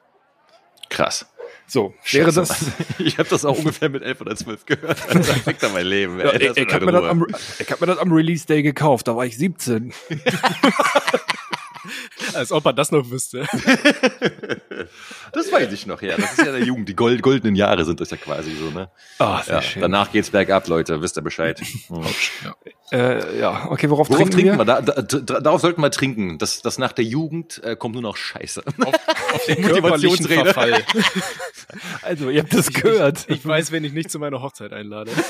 Krass. 0.91 1.27
So, 1.67 1.95
wäre 2.11 2.33
Scheiße, 2.33 2.41
das. 2.41 2.65
Ich 2.99 3.19
habe 3.19 3.29
das 3.29 3.45
auch 3.45 3.57
ungefähr 3.59 3.89
mit 3.89 4.03
elf 4.03 4.21
oder 4.21 4.35
zwölf 4.37 4.67
gehört. 4.67 4.99
Alter, 5.09 5.35
fickt 5.35 5.63
doch 5.63 5.73
mein 5.73 5.87
Leben. 5.87 6.19
Ja, 6.19 6.31
ey. 6.31 6.53
ich 6.57 6.73
habe 6.75 6.85
mir, 6.87 6.93
das 6.93 7.03
Ruhe. 7.03 7.11
am- 7.11 7.27
ich 7.59 7.71
hab 7.71 7.81
mir 7.81 7.87
das 7.87 7.99
am 7.99 8.13
Release 8.13 8.45
Day 8.47 8.63
gekauft, 8.63 9.07
da 9.09 9.15
war 9.17 9.25
ich 9.25 9.37
17. 9.39 9.93
Als 12.35 12.51
ob 12.51 12.65
er 12.67 12.73
das 12.73 12.91
noch 12.91 13.11
wüsste. 13.11 13.47
Das 15.35 15.51
weiß 15.53 15.73
ich 15.73 15.87
noch, 15.87 16.01
ja. 16.03 16.17
Das 16.17 16.33
ist 16.33 16.39
ja 16.39 16.53
der 16.53 16.65
Jugend. 16.65 16.89
Die 16.89 16.97
gold, 16.97 17.23
goldenen 17.23 17.57
Jahre 17.57 17.85
sind 17.85 18.01
das 18.01 18.11
ja 18.11 18.17
quasi 18.17 18.55
so, 18.55 18.71
ne? 18.71 18.89
Ah, 19.19 19.43
sehr 19.43 19.57
Ja, 19.57 19.63
schön. 19.63 19.83
danach 19.83 20.11
geht's 20.13 20.31
bergab, 20.31 20.67
Leute. 20.69 21.03
Wisst 21.03 21.17
ihr 21.19 21.23
Bescheid. 21.23 21.61
Hm. 21.89 22.05
Äh, 22.93 23.41
ja, 23.41 23.67
okay, 23.71 23.89
worauf, 23.91 24.09
Worauf 24.09 24.19
trinken, 24.29 24.33
trinken 24.33 24.59
wir? 24.59 24.59
wir? 24.59 24.65
Da, 24.65 24.81
da, 24.83 25.03
da, 25.03 25.41
darauf 25.41 25.61
sollten 25.61 25.81
wir 25.81 25.91
trinken. 25.91 26.39
Das, 26.39 26.61
das 26.63 26.79
nach 26.79 26.93
der 26.93 27.05
Jugend 27.05 27.61
äh, 27.65 27.77
kommt 27.77 27.95
nur 27.95 28.03
noch 28.03 28.17
Scheiße. 28.17 28.63
Auf 28.67 29.47
den 29.47 29.57
körperlichen 29.63 29.81
Motivationsrede. 29.83 30.45
Verfall. 30.53 30.83
Also, 32.03 32.31
ihr 32.31 32.43
habt 32.43 32.55
das 32.55 32.73
gehört. 32.73 33.25
Ich 33.29 33.45
weiß, 33.45 33.73
wen 33.73 33.85
ich 33.85 33.93
nicht 33.95 34.11
zu 34.11 34.19
meiner 34.19 34.43
Hochzeit 34.43 34.73
einlade. 34.73 35.11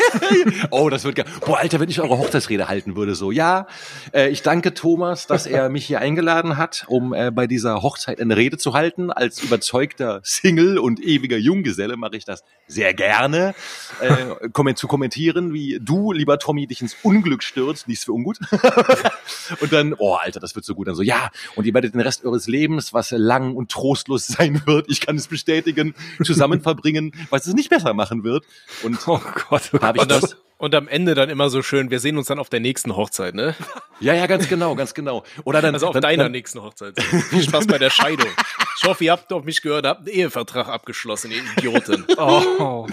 Oh, 0.70 0.88
das 0.90 1.04
wird 1.04 1.16
geil. 1.16 1.26
Boah, 1.44 1.58
Alter, 1.58 1.78
wenn 1.80 1.88
ich 1.88 2.00
eure 2.00 2.18
Hochzeitsrede 2.18 2.68
halten 2.68 2.96
würde, 2.96 3.14
so. 3.14 3.30
Ja, 3.30 3.66
äh, 4.12 4.28
ich 4.28 4.42
danke 4.42 4.74
Thomas, 4.74 5.26
dass 5.26 5.46
er 5.46 5.68
mich 5.68 5.86
hier 5.86 6.00
eingeladen 6.00 6.56
hat, 6.56 6.84
um 6.88 7.12
äh, 7.14 7.30
bei 7.30 7.46
dieser 7.46 7.82
Hochzeit 7.82 8.20
eine 8.20 8.36
Rede 8.36 8.58
zu 8.58 8.72
halten. 8.74 9.10
Als 9.10 9.40
überzeugter 9.94 10.20
Single 10.24 10.78
und 10.78 11.00
ewiger 11.00 11.36
Junggeselle 11.36 11.96
mache 11.96 12.16
ich 12.16 12.24
das 12.24 12.42
sehr 12.66 12.94
gerne. 12.94 13.54
Äh, 14.00 14.74
zu 14.74 14.88
kommentieren, 14.88 15.52
wie 15.52 15.78
du, 15.80 16.12
lieber 16.12 16.38
Tommy, 16.38 16.66
dich 16.66 16.80
ins 16.80 16.96
Unglück 17.02 17.42
stürzt, 17.42 17.86
nichts 17.88 18.04
für 18.04 18.12
ungut. 18.12 18.38
und 19.60 19.72
dann, 19.72 19.94
oh, 19.98 20.14
Alter, 20.14 20.40
das 20.40 20.54
wird 20.54 20.64
so 20.64 20.74
gut. 20.74 20.88
Dann 20.88 20.94
so, 20.94 21.02
ja, 21.02 21.30
und 21.54 21.66
ihr 21.66 21.74
werdet 21.74 21.94
den 21.94 22.00
Rest 22.00 22.24
eures 22.24 22.46
Lebens, 22.46 22.92
was 22.92 23.10
lang 23.10 23.54
und 23.54 23.70
trostlos 23.70 24.26
sein 24.26 24.62
wird, 24.66 24.86
ich 24.90 25.00
kann 25.00 25.16
es 25.16 25.28
bestätigen, 25.28 25.94
zusammen 26.24 26.60
verbringen, 26.62 27.12
was 27.30 27.46
es 27.46 27.54
nicht 27.54 27.70
besser 27.70 27.94
machen 27.94 28.24
wird. 28.24 28.44
Und 28.82 28.98
Oh 29.06 29.20
Gott. 29.48 29.70
Oh 29.72 29.80
habe 29.80 29.98
ich 29.98 30.04
das 30.04 30.36
und 30.64 30.74
am 30.74 30.88
Ende 30.88 31.14
dann 31.14 31.28
immer 31.30 31.50
so 31.50 31.62
schön, 31.62 31.90
wir 31.90 32.00
sehen 32.00 32.16
uns 32.16 32.26
dann 32.26 32.38
auf 32.38 32.48
der 32.48 32.60
nächsten 32.60 32.96
Hochzeit, 32.96 33.34
ne? 33.34 33.54
Ja, 34.00 34.14
ja, 34.14 34.26
ganz 34.26 34.48
genau, 34.48 34.74
ganz 34.74 34.94
genau. 34.94 35.22
Oder 35.44 35.62
dann, 35.62 35.74
Also 35.74 35.86
auf 35.88 35.92
dann, 35.92 36.02
deiner 36.02 36.24
dann, 36.24 36.32
nächsten 36.32 36.60
Hochzeit. 36.62 37.00
Viel 37.02 37.42
Spaß 37.42 37.66
bei 37.66 37.78
der 37.78 37.90
Scheidung. 37.90 38.26
Ich 38.82 38.88
hoffe, 38.88 39.04
ihr 39.04 39.12
habt 39.12 39.32
auf 39.32 39.44
mich 39.44 39.62
gehört, 39.62 39.86
habt 39.86 40.00
einen 40.00 40.08
Ehevertrag 40.08 40.68
abgeschlossen, 40.68 41.30
ihr 41.30 41.42
Idioten. 41.56 42.04
Oh. 42.18 42.86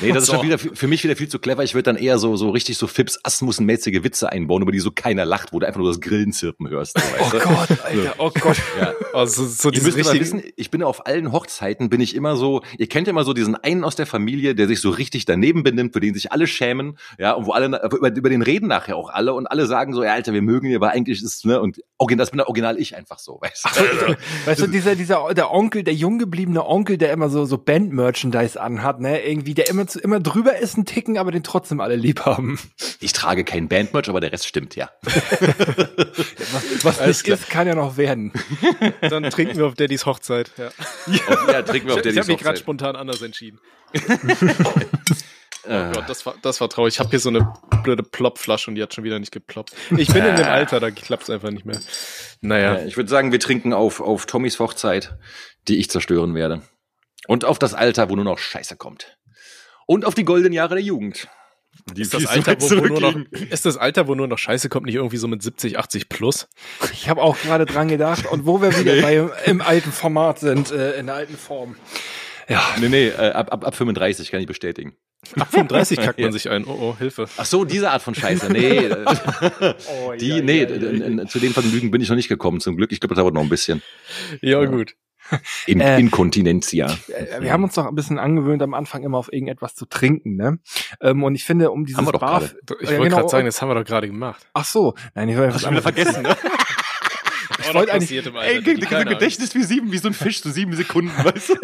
Nee, 0.00 0.10
das 0.12 0.22
ist 0.24 0.28
So. 0.30 0.34
schon 0.36 0.46
wieder 0.46 0.58
für 0.58 0.88
mich 0.88 1.04
wieder 1.04 1.16
viel 1.16 1.28
zu 1.28 1.38
clever. 1.38 1.62
Ich 1.62 1.74
würde 1.74 1.82
dann 1.84 1.96
eher 1.96 2.18
so 2.18 2.34
so 2.36 2.48
richtig 2.50 2.78
so 2.78 2.86
Fips 2.86 3.20
Asmussen-mäßige 3.22 4.02
Witze 4.02 4.32
einbauen, 4.32 4.62
über 4.62 4.72
die 4.72 4.80
so 4.80 4.90
keiner 4.90 5.24
lacht, 5.26 5.52
wo 5.52 5.60
du 5.60 5.66
einfach 5.66 5.80
nur 5.80 5.90
das 5.90 6.00
Grillenzirpen 6.00 6.68
hörst. 6.70 6.98
So, 6.98 7.04
Oh 7.18 7.20
weißt 7.22 7.34
du? 7.34 7.38
Gott, 7.40 7.84
Alter, 7.84 8.14
oh 8.18 8.30
Gott. 8.40 8.56
Ja. 8.80 8.94
Also 9.12 9.46
so 9.46 9.68
richtigen, 9.68 10.20
wissen, 10.20 10.42
ich 10.56 10.70
bin 10.70 10.82
auf 10.82 11.06
allen 11.06 11.30
Hochzeiten, 11.30 11.90
bin 11.90 12.00
ich 12.00 12.14
immer 12.14 12.36
so, 12.36 12.62
ihr 12.78 12.88
kennt 12.88 13.06
ja 13.06 13.10
immer 13.10 13.24
so 13.24 13.34
diesen 13.34 13.54
einen 13.54 13.84
aus 13.84 13.94
der 13.94 14.06
Familie, 14.06 14.54
der 14.54 14.66
sich 14.66 14.80
so 14.80 14.88
richtig 14.90 15.26
daneben 15.26 15.62
benimmt, 15.62 15.92
für 15.92 16.00
den 16.00 16.14
sich 16.14 16.32
alle 16.32 16.46
schämen, 16.46 16.96
ja, 17.18 17.32
und 17.32 17.46
wo 17.46 17.52
alle, 17.52 17.66
über, 17.66 18.14
über 18.14 18.30
den 18.30 18.42
reden 18.42 18.68
nachher 18.68 18.96
auch 18.96 19.10
alle 19.10 19.34
und 19.34 19.46
alle 19.46 19.66
sagen 19.66 19.94
so, 19.94 20.02
ja, 20.02 20.12
Alter, 20.12 20.32
wir 20.32 20.42
mögen 20.42 20.68
ihn, 20.68 20.76
aber 20.76 20.90
eigentlich 20.90 21.22
ist, 21.22 21.44
ne, 21.44 21.60
und 21.60 21.78
das 22.16 22.30
bin 22.30 22.38
der 22.38 22.48
original 22.48 22.78
ich 22.78 22.96
einfach 22.96 23.18
so, 23.18 23.40
weißt 23.40 23.64
du? 23.64 24.16
Weißt 24.44 24.60
du, 24.60 24.66
dieser, 24.66 24.96
dieser, 24.96 25.32
der 25.34 25.52
Onkel, 25.52 25.84
der 25.84 25.94
jung 25.94 26.18
gebliebene 26.18 26.66
Onkel, 26.66 26.98
der 26.98 27.12
immer 27.12 27.28
so, 27.28 27.44
so 27.44 27.58
Band-Merchandise 27.58 28.60
anhat, 28.60 29.00
ne, 29.00 29.24
irgendwie, 29.24 29.54
der 29.54 29.68
immer 29.68 29.86
zu, 29.86 30.00
immer 30.00 30.20
drüber 30.20 30.58
ist 30.58 30.76
ein 30.76 30.84
Ticken, 30.84 31.16
aber 31.16 31.30
den 31.30 31.42
trotzdem 31.42 31.80
alle 31.80 31.96
lieb 31.96 32.24
haben. 32.24 32.58
Ich 33.00 33.12
trage 33.12 33.44
kein 33.44 33.68
Bandmerch, 33.68 34.08
aber 34.08 34.20
der 34.20 34.32
Rest 34.32 34.46
stimmt, 34.46 34.74
ja. 34.76 34.90
Was, 36.52 36.84
was 36.84 37.06
nicht 37.06 37.24
klar. 37.24 37.38
ist, 37.38 37.48
kann 37.48 37.66
ja 37.66 37.74
noch 37.74 37.96
werden. 37.96 38.32
dann 39.00 39.22
trinken 39.30 39.56
wir 39.56 39.66
auf 39.66 39.74
Daddys 39.74 40.06
Hochzeit. 40.06 40.50
Ja. 40.56 40.70
Ja, 41.48 41.62
trinken 41.62 41.88
wir 41.88 41.94
auf 41.94 41.98
Ich, 41.98 42.02
der 42.02 42.12
ich 42.12 42.18
habe 42.18 42.28
mich 42.28 42.38
gerade 42.38 42.50
Hochzeit. 42.50 42.58
spontan 42.58 42.96
anders 42.96 43.22
entschieden. 43.22 43.60
Äh, 45.64 45.88
Oh 45.88 45.92
Gott, 45.92 46.04
das 46.08 46.26
war, 46.26 46.34
das 46.42 46.60
war 46.60 46.68
traurig. 46.68 46.94
Ich 46.94 47.00
habe 47.00 47.10
hier 47.10 47.20
so 47.20 47.28
eine 47.28 47.52
blöde 47.82 48.02
Plopflasche 48.02 48.70
und 48.70 48.74
die 48.74 48.82
hat 48.82 48.94
schon 48.94 49.04
wieder 49.04 49.18
nicht 49.18 49.32
geploppt. 49.32 49.72
Ich 49.96 50.12
bin 50.12 50.24
in 50.24 50.36
dem 50.36 50.46
Alter, 50.46 50.80
da 50.80 50.90
klappt's 50.90 51.30
einfach 51.30 51.50
nicht 51.50 51.64
mehr. 51.64 51.78
Naja. 52.40 52.78
Ja, 52.78 52.84
ich 52.84 52.96
würde 52.96 53.10
sagen, 53.10 53.32
wir 53.32 53.40
trinken 53.40 53.72
auf, 53.72 54.00
auf 54.00 54.26
Tommys 54.26 54.58
Hochzeit, 54.58 55.16
die 55.68 55.78
ich 55.78 55.90
zerstören 55.90 56.34
werde. 56.34 56.62
Und 57.28 57.44
auf 57.44 57.58
das 57.58 57.74
Alter, 57.74 58.10
wo 58.10 58.16
nur 58.16 58.24
noch 58.24 58.38
Scheiße 58.38 58.76
kommt. 58.76 59.16
Und 59.86 60.04
auf 60.04 60.14
die 60.14 60.24
goldenen 60.24 60.52
Jahre 60.52 60.74
der 60.74 60.84
Jugend. 60.84 61.28
Die 61.96 62.02
Ist 62.02 62.14
das, 62.14 62.26
Alter, 62.26 62.60
wo, 62.60 62.70
wo 62.70 62.86
nur 62.86 63.00
noch, 63.00 63.14
ist 63.32 63.64
das 63.64 63.76
Alter, 63.76 64.06
wo 64.06 64.14
nur 64.14 64.28
noch 64.28 64.38
Scheiße 64.38 64.68
kommt, 64.68 64.86
nicht 64.86 64.96
irgendwie 64.96 65.16
so 65.16 65.26
mit 65.26 65.42
70, 65.42 65.78
80 65.78 66.08
plus? 66.08 66.48
Ich 66.92 67.08
habe 67.08 67.22
auch 67.22 67.38
gerade 67.38 67.66
dran 67.66 67.88
gedacht. 67.88 68.26
Und 68.26 68.46
wo 68.46 68.60
wir 68.60 68.76
wieder 68.78 69.00
bei, 69.00 69.28
im 69.46 69.60
alten 69.60 69.90
Format 69.90 70.38
sind, 70.38 70.70
äh, 70.70 70.98
in 70.98 71.06
der 71.06 71.14
alten 71.16 71.36
Form. 71.36 71.76
Ja. 72.48 72.62
Nee, 72.78 72.88
nee, 72.88 73.08
äh, 73.08 73.30
ab, 73.32 73.52
ab, 73.52 73.66
ab 73.66 73.74
35 73.74 74.30
kann 74.30 74.40
ich 74.40 74.46
bestätigen. 74.46 74.96
Ab 75.38 75.48
35 75.50 75.98
kackt 76.00 76.18
man 76.18 76.26
Ja. 76.26 76.32
sich 76.32 76.50
ein. 76.50 76.64
Oh, 76.64 76.76
oh, 76.80 76.96
Hilfe. 76.98 77.26
Ach 77.36 77.44
so, 77.46 77.64
diese 77.64 77.90
Art 77.90 78.02
von 78.02 78.14
Scheiße. 78.14 78.52
Nee, 78.52 78.88
Oh, 80.04 80.12
die, 80.18 80.28
ja, 80.28 80.42
nee, 80.42 80.62
ja, 80.64 80.68
ja, 80.68 81.08
ja. 81.08 81.26
zu 81.26 81.38
den 81.38 81.52
Vergnügen 81.52 81.90
bin 81.90 82.00
ich 82.00 82.08
noch 82.08 82.16
nicht 82.16 82.28
gekommen, 82.28 82.60
zum 82.60 82.76
Glück. 82.76 82.92
Ich 82.92 83.00
glaube, 83.00 83.14
das 83.14 83.22
dauert 83.22 83.34
noch 83.34 83.42
ein 83.42 83.48
bisschen. 83.48 83.82
Ja, 84.40 84.64
gut. 84.64 84.94
In, 85.66 85.80
Äh, 85.80 85.98
Inkontinentia. 86.00 86.94
Äh, 87.08 87.40
Wir 87.40 87.52
haben 87.52 87.62
uns 87.64 87.74
doch 87.74 87.86
ein 87.86 87.94
bisschen 87.94 88.18
angewöhnt, 88.18 88.60
am 88.62 88.74
Anfang 88.74 89.02
immer 89.04 89.16
auf 89.16 89.32
irgendetwas 89.32 89.74
zu 89.74 89.86
trinken, 89.86 90.36
ne? 90.36 90.58
Ähm, 91.00 91.22
und 91.22 91.34
ich 91.36 91.44
finde, 91.44 91.70
um 91.70 91.86
dieses 91.86 91.96
Haben 91.96 92.06
wir 92.08 92.12
doch 92.12 92.20
Bar, 92.20 92.40
gerade. 92.40 92.56
Ich 92.80 92.90
Ja, 92.90 92.96
wollte 92.98 93.04
genau. 93.04 93.16
gerade 93.18 93.28
sagen, 93.28 93.46
das 93.46 93.62
haben 93.62 93.68
wir 93.70 93.74
doch 93.76 93.84
gerade 93.84 94.08
gemacht. 94.08 94.44
ach 94.52 94.64
so, 94.64 94.94
nein, 95.14 95.28
ich 95.28 95.36
wollte 95.38 95.54
was 95.54 95.64
anderes. 95.64 95.84
vergessen, 95.84 96.22
ne? 96.24 96.36
Ich 97.68 97.74
wollte 97.74 97.92
eigentlich, 97.92 98.08
passiert 98.08 98.26
im 98.26 98.36
Ey, 98.36 98.56
Alter. 98.94 99.04
Gedächtnis 99.04 99.54
wie 99.54 99.62
sieben, 99.62 99.92
wie 99.92 99.98
so 99.98 100.08
ein 100.08 100.14
Fisch, 100.14 100.40
so 100.40 100.50
sieben 100.50 100.74
Sekunden, 100.74 101.10
weißt 101.24 101.50
du? 101.50 101.54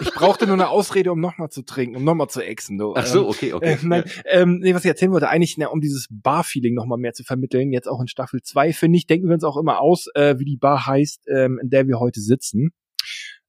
ich 0.00 0.10
brauchte 0.12 0.46
nur 0.46 0.54
eine 0.54 0.68
Ausrede, 0.68 1.12
um 1.12 1.20
nochmal 1.20 1.50
zu 1.50 1.62
trinken, 1.62 1.96
um 1.96 2.04
nochmal 2.04 2.28
zu 2.28 2.40
exen. 2.40 2.78
Du. 2.78 2.94
Ach 2.94 3.06
so, 3.06 3.22
Ähm, 3.22 3.28
okay, 3.28 3.52
okay. 3.52 3.72
Äh, 3.72 3.78
nein, 3.82 4.04
ähm, 4.26 4.58
nee, 4.62 4.74
was 4.74 4.84
ich 4.84 4.88
erzählen 4.88 5.12
wollte, 5.12 5.28
eigentlich, 5.28 5.58
ne, 5.58 5.68
um 5.68 5.80
dieses 5.80 6.06
Bar-Feeling 6.10 6.74
nochmal 6.74 6.98
mehr 6.98 7.12
zu 7.12 7.24
vermitteln, 7.24 7.72
jetzt 7.72 7.88
auch 7.88 8.00
in 8.00 8.08
Staffel 8.08 8.42
2, 8.42 8.72
finde 8.72 8.98
ich, 8.98 9.06
denken 9.06 9.28
wir 9.28 9.34
uns 9.34 9.44
auch 9.44 9.56
immer 9.56 9.80
aus, 9.80 10.06
äh, 10.14 10.38
wie 10.38 10.44
die 10.44 10.56
Bar 10.56 10.86
heißt, 10.86 11.28
ähm, 11.28 11.58
in 11.62 11.70
der 11.70 11.86
wir 11.86 12.00
heute 12.00 12.20
sitzen. 12.20 12.72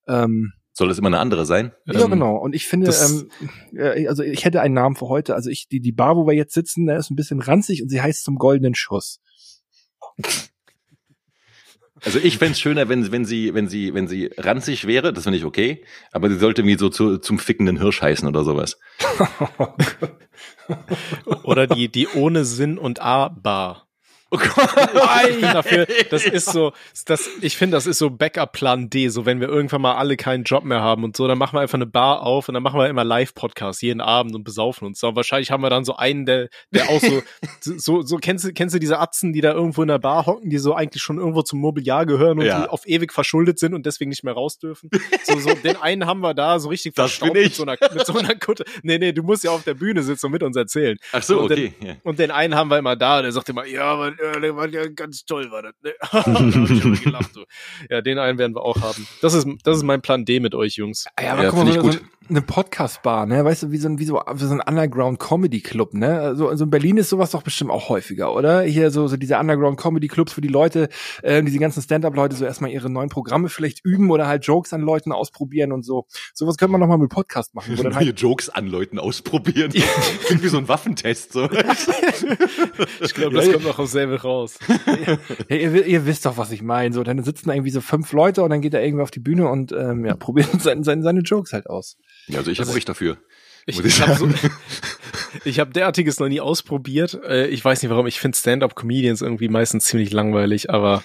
Ähm, 0.08 0.54
Soll 0.74 0.88
das 0.88 0.98
immer 0.98 1.08
eine 1.08 1.20
andere 1.20 1.46
sein? 1.46 1.74
ja, 1.86 2.00
Ähm, 2.00 2.12
genau. 2.12 2.38
Und 2.38 2.56
ich 2.56 2.66
finde, 2.68 2.92
ähm, 2.92 3.30
äh, 3.78 4.08
also 4.08 4.24
ich 4.24 4.46
hätte 4.46 4.62
einen 4.62 4.74
Namen 4.74 4.96
für 4.96 5.10
heute. 5.10 5.36
Also 5.36 5.50
ich, 5.50 5.68
die, 5.68 5.82
die 5.82 5.92
Bar, 5.92 6.16
wo 6.16 6.26
wir 6.26 6.34
jetzt 6.34 6.54
sitzen, 6.54 6.86
ne, 6.86 6.96
ist 6.96 7.12
ein 7.12 7.16
bisschen 7.16 7.42
ranzig 7.42 7.84
und 7.84 7.90
sie 7.90 8.02
heißt 8.02 8.24
zum 8.24 8.36
goldenen 8.36 8.76
Schuss. 8.76 9.20
Also 12.06 12.20
ich 12.20 12.38
fänd's 12.38 12.60
schöner, 12.60 12.90
wenn, 12.90 13.12
wenn 13.12 13.26
sie, 13.26 13.54
wenn 13.54 13.68
sie, 13.68 13.94
wenn 13.94 14.08
sie 14.08 14.30
ranzig 14.38 14.88
wäre, 14.88 15.12
das 15.14 15.24
finde 15.24 15.38
ich 15.38 15.46
okay, 15.46 15.84
aber 16.12 16.30
sie 16.30 16.38
sollte 16.38 16.62
irgendwie 16.62 16.78
so 16.78 16.90
zu, 16.90 17.18
zum 17.18 17.40
fickenden 17.40 17.78
Hirsch 17.80 18.02
heißen 18.02 18.28
oder 18.28 18.44
sowas. 18.44 18.80
Oder 21.44 21.68
die, 21.68 21.90
die 21.90 22.08
ohne 22.08 22.46
Sinn 22.46 22.78
und 22.78 23.02
A-Bar. 23.02 23.89
Oh 24.32 24.38
Gott. 24.38 24.70
Ich 25.30 25.42
dafür, 25.42 25.88
das 26.10 26.26
ist 26.26 26.52
so, 26.52 26.74
das, 27.06 27.30
ich 27.42 27.58
finde, 27.58 27.76
das 27.78 27.88
ist 27.88 27.98
so 27.98 28.10
Backup-Plan 28.10 28.90
D, 28.90 29.08
so 29.10 29.26
wenn 29.26 29.40
wir 29.42 29.48
irgendwann 29.48 29.82
mal 29.82 29.96
alle 29.96 30.18
keinen 30.18 30.44
Job 30.44 30.64
mehr 30.64 30.82
haben 30.82 31.04
und 31.04 31.18
so, 31.18 31.28
dann 31.28 31.38
machen 31.38 31.56
wir 31.56 31.62
einfach 31.62 31.76
eine 31.78 31.86
Bar 31.88 32.22
auf 32.22 32.48
und 32.48 32.54
dann 32.54 32.62
machen 32.64 32.80
wir 32.80 32.88
immer 32.88 33.04
Live-Podcasts 33.04 33.82
jeden 33.82 34.02
Abend 34.02 34.36
und 34.36 34.44
besaufen 34.44 34.86
uns. 34.88 35.02
Und 35.04 35.16
wahrscheinlich 35.16 35.52
haben 35.52 35.62
wir 35.64 35.70
dann 35.70 35.84
so 35.84 35.96
einen, 35.96 36.26
der, 36.26 36.50
der 36.72 36.90
auch 36.90 37.00
so, 37.62 37.78
so, 37.78 38.02
so, 38.02 38.18
kennst 38.18 38.46
du, 38.46 38.54
kennst 38.54 38.76
du 38.76 38.80
diese 38.80 39.00
Atzen, 39.00 39.34
die 39.34 39.42
da 39.42 39.54
irgendwo 39.54 39.82
in 39.82 39.88
der 39.88 40.00
Bar 40.00 40.26
hocken, 40.26 40.50
die 40.50 40.58
so 40.60 40.74
eigentlich 40.76 41.02
schon 41.02 41.18
irgendwo 41.18 41.42
zum 41.42 41.60
Mobiliar 41.60 42.06
gehören 42.06 42.40
und 42.40 42.46
Ja. 42.46 42.62
die 42.62 42.70
auf 42.70 42.88
ewig 42.88 43.12
verschuldet 43.14 43.60
sind 43.60 43.74
und 43.74 43.86
deswegen 43.86 44.10
nicht 44.10 44.24
mehr 44.24 44.34
raus 44.34 44.60
dürfen? 44.60 44.90
So, 45.24 45.40
so, 45.40 45.54
den 45.56 45.78
einen 45.78 46.06
haben 46.06 46.20
wir 46.22 46.34
da 46.34 46.60
so 46.60 46.70
richtig 46.70 46.94
Das 46.96 47.12
verstaubt 47.14 47.34
mit 47.34 47.56
so 47.56 47.64
einer, 47.64 47.78
mit 47.94 48.06
so 48.06 48.18
einer 48.18 48.36
Kutte. 48.36 48.64
Nee, 48.84 48.98
nee, 49.00 49.12
du 49.12 49.24
musst 49.24 49.44
ja 49.44 49.52
auf 49.52 49.64
der 49.64 49.74
Bühne 49.74 50.04
sitzen 50.04 50.28
und 50.28 50.34
mit 50.34 50.44
uns 50.44 50.56
erzählen. 50.56 50.98
Ach 51.12 51.24
so, 51.24 51.40
Und 51.40 51.52
okay. 51.52 51.74
Ja. 51.84 51.96
Und 52.04 52.20
den 52.20 52.32
einen 52.32 52.56
haben 52.56 52.70
wir 52.70 52.78
immer 52.78 52.96
da, 52.96 53.22
der 53.22 53.32
sagt 53.32 53.50
immer, 53.50 53.66
ja, 53.66 53.86
aber 53.86 54.19
äh, 54.22 54.40
der 54.42 54.56
war 54.56 54.68
ja 54.70 54.88
ganz 54.88 55.26
toll, 55.26 55.50
war 55.52 55.62
das. 55.64 55.74
Ne? 55.84 55.94
gelacht, 57.04 57.34
so. 57.34 57.44
Ja, 57.90 58.02
den 58.02 58.18
einen 58.20 58.38
werden 58.38 58.56
wir 58.56 58.62
auch 58.62 58.82
haben. 58.82 59.08
Das 59.22 59.34
ist, 59.34 59.48
das 59.64 59.78
ist 59.78 59.84
mein 59.84 60.02
Plan 60.02 60.26
D 60.26 60.40
mit 60.40 60.56
euch, 60.56 60.76
Jungs. 60.76 61.06
Ja, 61.22 61.34
aber 61.34 61.44
Ja, 61.44 61.50
guck 61.50 61.64
mal, 61.66 61.74
so, 61.74 61.82
gut. 61.82 61.94
so 61.94 62.00
eine 62.30 62.42
Podcast-Bar, 62.44 63.26
ne? 63.26 63.44
Weißt 63.44 63.64
du, 63.64 63.72
wie 63.72 63.78
so 63.78 63.90
ein, 63.90 63.98
wie 63.98 64.06
so, 64.06 64.22
wie 64.34 64.44
so 64.46 64.54
ein 64.54 64.62
Underground-Comedy-Club, 64.62 65.94
ne? 65.96 66.20
Also, 66.22 66.48
also 66.48 66.66
in 66.66 66.70
Berlin 66.70 66.98
ist 66.98 67.10
sowas 67.10 67.32
doch 67.32 67.42
bestimmt 67.42 67.72
auch 67.72 67.90
häufiger, 67.90 68.36
oder? 68.36 68.62
Hier 68.62 68.92
so, 68.92 69.08
so 69.08 69.18
diese 69.18 69.38
Underground-Comedy-Clubs, 69.40 70.38
wo 70.38 70.42
die 70.42 70.48
Leute, 70.48 70.90
äh, 71.24 71.42
diese 71.42 71.58
ganzen 71.58 71.82
Stand-Up-Leute 71.82 72.36
so 72.36 72.46
erstmal 72.46 72.70
ihre 72.72 72.90
neuen 72.90 73.10
Programme 73.10 73.50
vielleicht 73.50 73.84
üben 73.84 74.12
oder 74.12 74.28
halt 74.28 74.46
Jokes 74.46 74.74
an 74.74 74.82
Leuten 74.82 75.12
ausprobieren 75.12 75.72
und 75.72 75.84
so. 75.84 76.06
Sowas 76.36 76.58
könnte 76.58 76.72
man 76.74 76.82
noch 76.82 76.88
mal 76.88 76.98
mit 76.98 77.10
Podcast 77.10 77.56
machen, 77.56 77.76
Neue 77.76 77.96
halt, 77.96 78.20
Jokes 78.22 78.50
an 78.50 78.68
Leuten 78.68 79.00
ausprobieren. 79.00 79.72
Klingt 80.26 80.44
wie 80.44 80.50
so 80.50 80.58
ein 80.60 80.68
Waffentest. 80.68 81.34
So. 81.34 81.50
Ich 83.02 83.14
glaube, 83.14 83.36
das 83.36 83.48
Ja, 83.48 83.54
kommt 83.54 83.66
noch 83.66 83.80
auf 83.80 83.90
selbe 84.10 84.22
raus. 84.22 84.60
ja, 85.50 85.56
ihr, 85.56 85.86
ihr 85.86 86.06
wisst 86.06 86.26
doch, 86.26 86.38
was 86.38 86.52
ich 86.52 86.62
meine. 86.62 86.94
So, 86.94 87.04
dann 87.04 87.24
sitzen 87.24 87.50
da 87.50 87.54
irgendwie 87.54 87.72
so 87.72 87.82
fünf 87.82 88.12
Leute 88.12 88.44
und 88.44 88.50
dann 88.50 88.62
geht 88.62 88.74
er 88.74 88.84
irgendwie 88.84 89.04
auf 89.04 89.12
die 89.12 89.20
Bühne 89.20 89.48
und 89.50 89.72
ähm, 89.72 90.06
ja, 90.06 90.16
probiert 90.20 90.62
seine, 90.62 90.84
seine, 90.84 91.04
seine 91.04 91.22
Jokes 91.22 91.54
halt 91.54 91.70
aus. 91.70 91.98
Ja, 92.28 92.40
also 92.40 92.52
ich 92.52 92.60
habe 92.60 92.72
euch 92.72 92.86
dafür. 92.86 93.18
Ich, 93.66 93.80
ich 93.80 93.86
ich 93.86 94.02
habe 94.02 94.16
so, 94.16 94.28
ich 95.46 95.60
hab 95.60 95.74
derartiges 95.74 96.20
noch 96.20 96.28
nie 96.28 96.42
ausprobiert. 96.42 97.20
Äh, 97.24 97.48
Ich 97.48 97.64
weiß 97.64 97.82
nicht 97.82 97.92
warum. 97.92 98.08
Ich 98.08 98.20
finde 98.20 98.38
Stand-up-Comedians 98.38 99.22
irgendwie 99.22 99.50
meistens 99.50 99.86
ziemlich 99.86 100.12
langweilig, 100.12 100.70
aber 100.70 101.04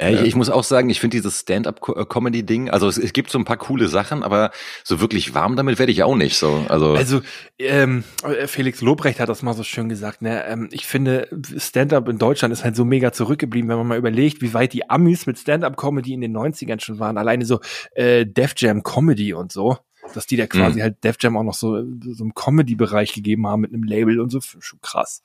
Ja, 0.00 0.10
ich, 0.10 0.22
ich 0.22 0.34
muss 0.34 0.50
auch 0.50 0.64
sagen, 0.64 0.90
ich 0.90 1.00
finde 1.00 1.16
dieses 1.16 1.40
Stand-up-Comedy-Ding, 1.40 2.70
also 2.70 2.88
es, 2.88 2.98
es 2.98 3.12
gibt 3.12 3.30
so 3.30 3.38
ein 3.38 3.44
paar 3.44 3.56
coole 3.56 3.88
Sachen, 3.88 4.22
aber 4.22 4.50
so 4.84 5.00
wirklich 5.00 5.34
warm 5.34 5.56
damit 5.56 5.78
werde 5.78 5.92
ich 5.92 6.02
auch 6.02 6.16
nicht. 6.16 6.36
So, 6.36 6.64
also, 6.68 6.94
Also 6.94 7.20
ähm, 7.58 8.04
Felix 8.46 8.80
Lobrecht 8.80 9.20
hat 9.20 9.28
das 9.28 9.42
mal 9.42 9.54
so 9.54 9.62
schön 9.62 9.88
gesagt. 9.88 10.22
Ne? 10.22 10.44
Ähm, 10.46 10.68
ich 10.72 10.86
finde, 10.86 11.28
Stand-up 11.56 12.08
in 12.08 12.18
Deutschland 12.18 12.52
ist 12.52 12.64
halt 12.64 12.76
so 12.76 12.84
mega 12.84 13.12
zurückgeblieben, 13.12 13.68
wenn 13.68 13.78
man 13.78 13.86
mal 13.86 13.98
überlegt, 13.98 14.42
wie 14.42 14.54
weit 14.54 14.72
die 14.72 14.88
Amis 14.90 15.26
mit 15.26 15.38
Stand-up-Comedy 15.38 16.12
in 16.14 16.20
den 16.20 16.36
90ern 16.36 16.80
schon 16.80 16.98
waren. 16.98 17.18
Alleine 17.18 17.44
so 17.44 17.60
äh, 17.94 18.26
Def 18.26 18.54
Jam 18.56 18.82
Comedy 18.82 19.34
und 19.34 19.52
so. 19.52 19.78
Dass 20.14 20.26
die 20.26 20.36
da 20.36 20.46
quasi 20.48 20.78
Mhm. 20.80 20.82
halt 20.82 21.04
Def 21.04 21.16
Jam 21.20 21.36
auch 21.36 21.44
noch 21.44 21.54
so, 21.54 21.80
so 22.00 22.24
im 22.24 22.34
Comedy-Bereich 22.34 23.12
gegeben 23.12 23.46
haben 23.46 23.60
mit 23.60 23.72
einem 23.72 23.84
Label 23.84 24.20
und 24.20 24.30
so, 24.30 24.40
schon 24.40 24.80
krass. 24.80 25.22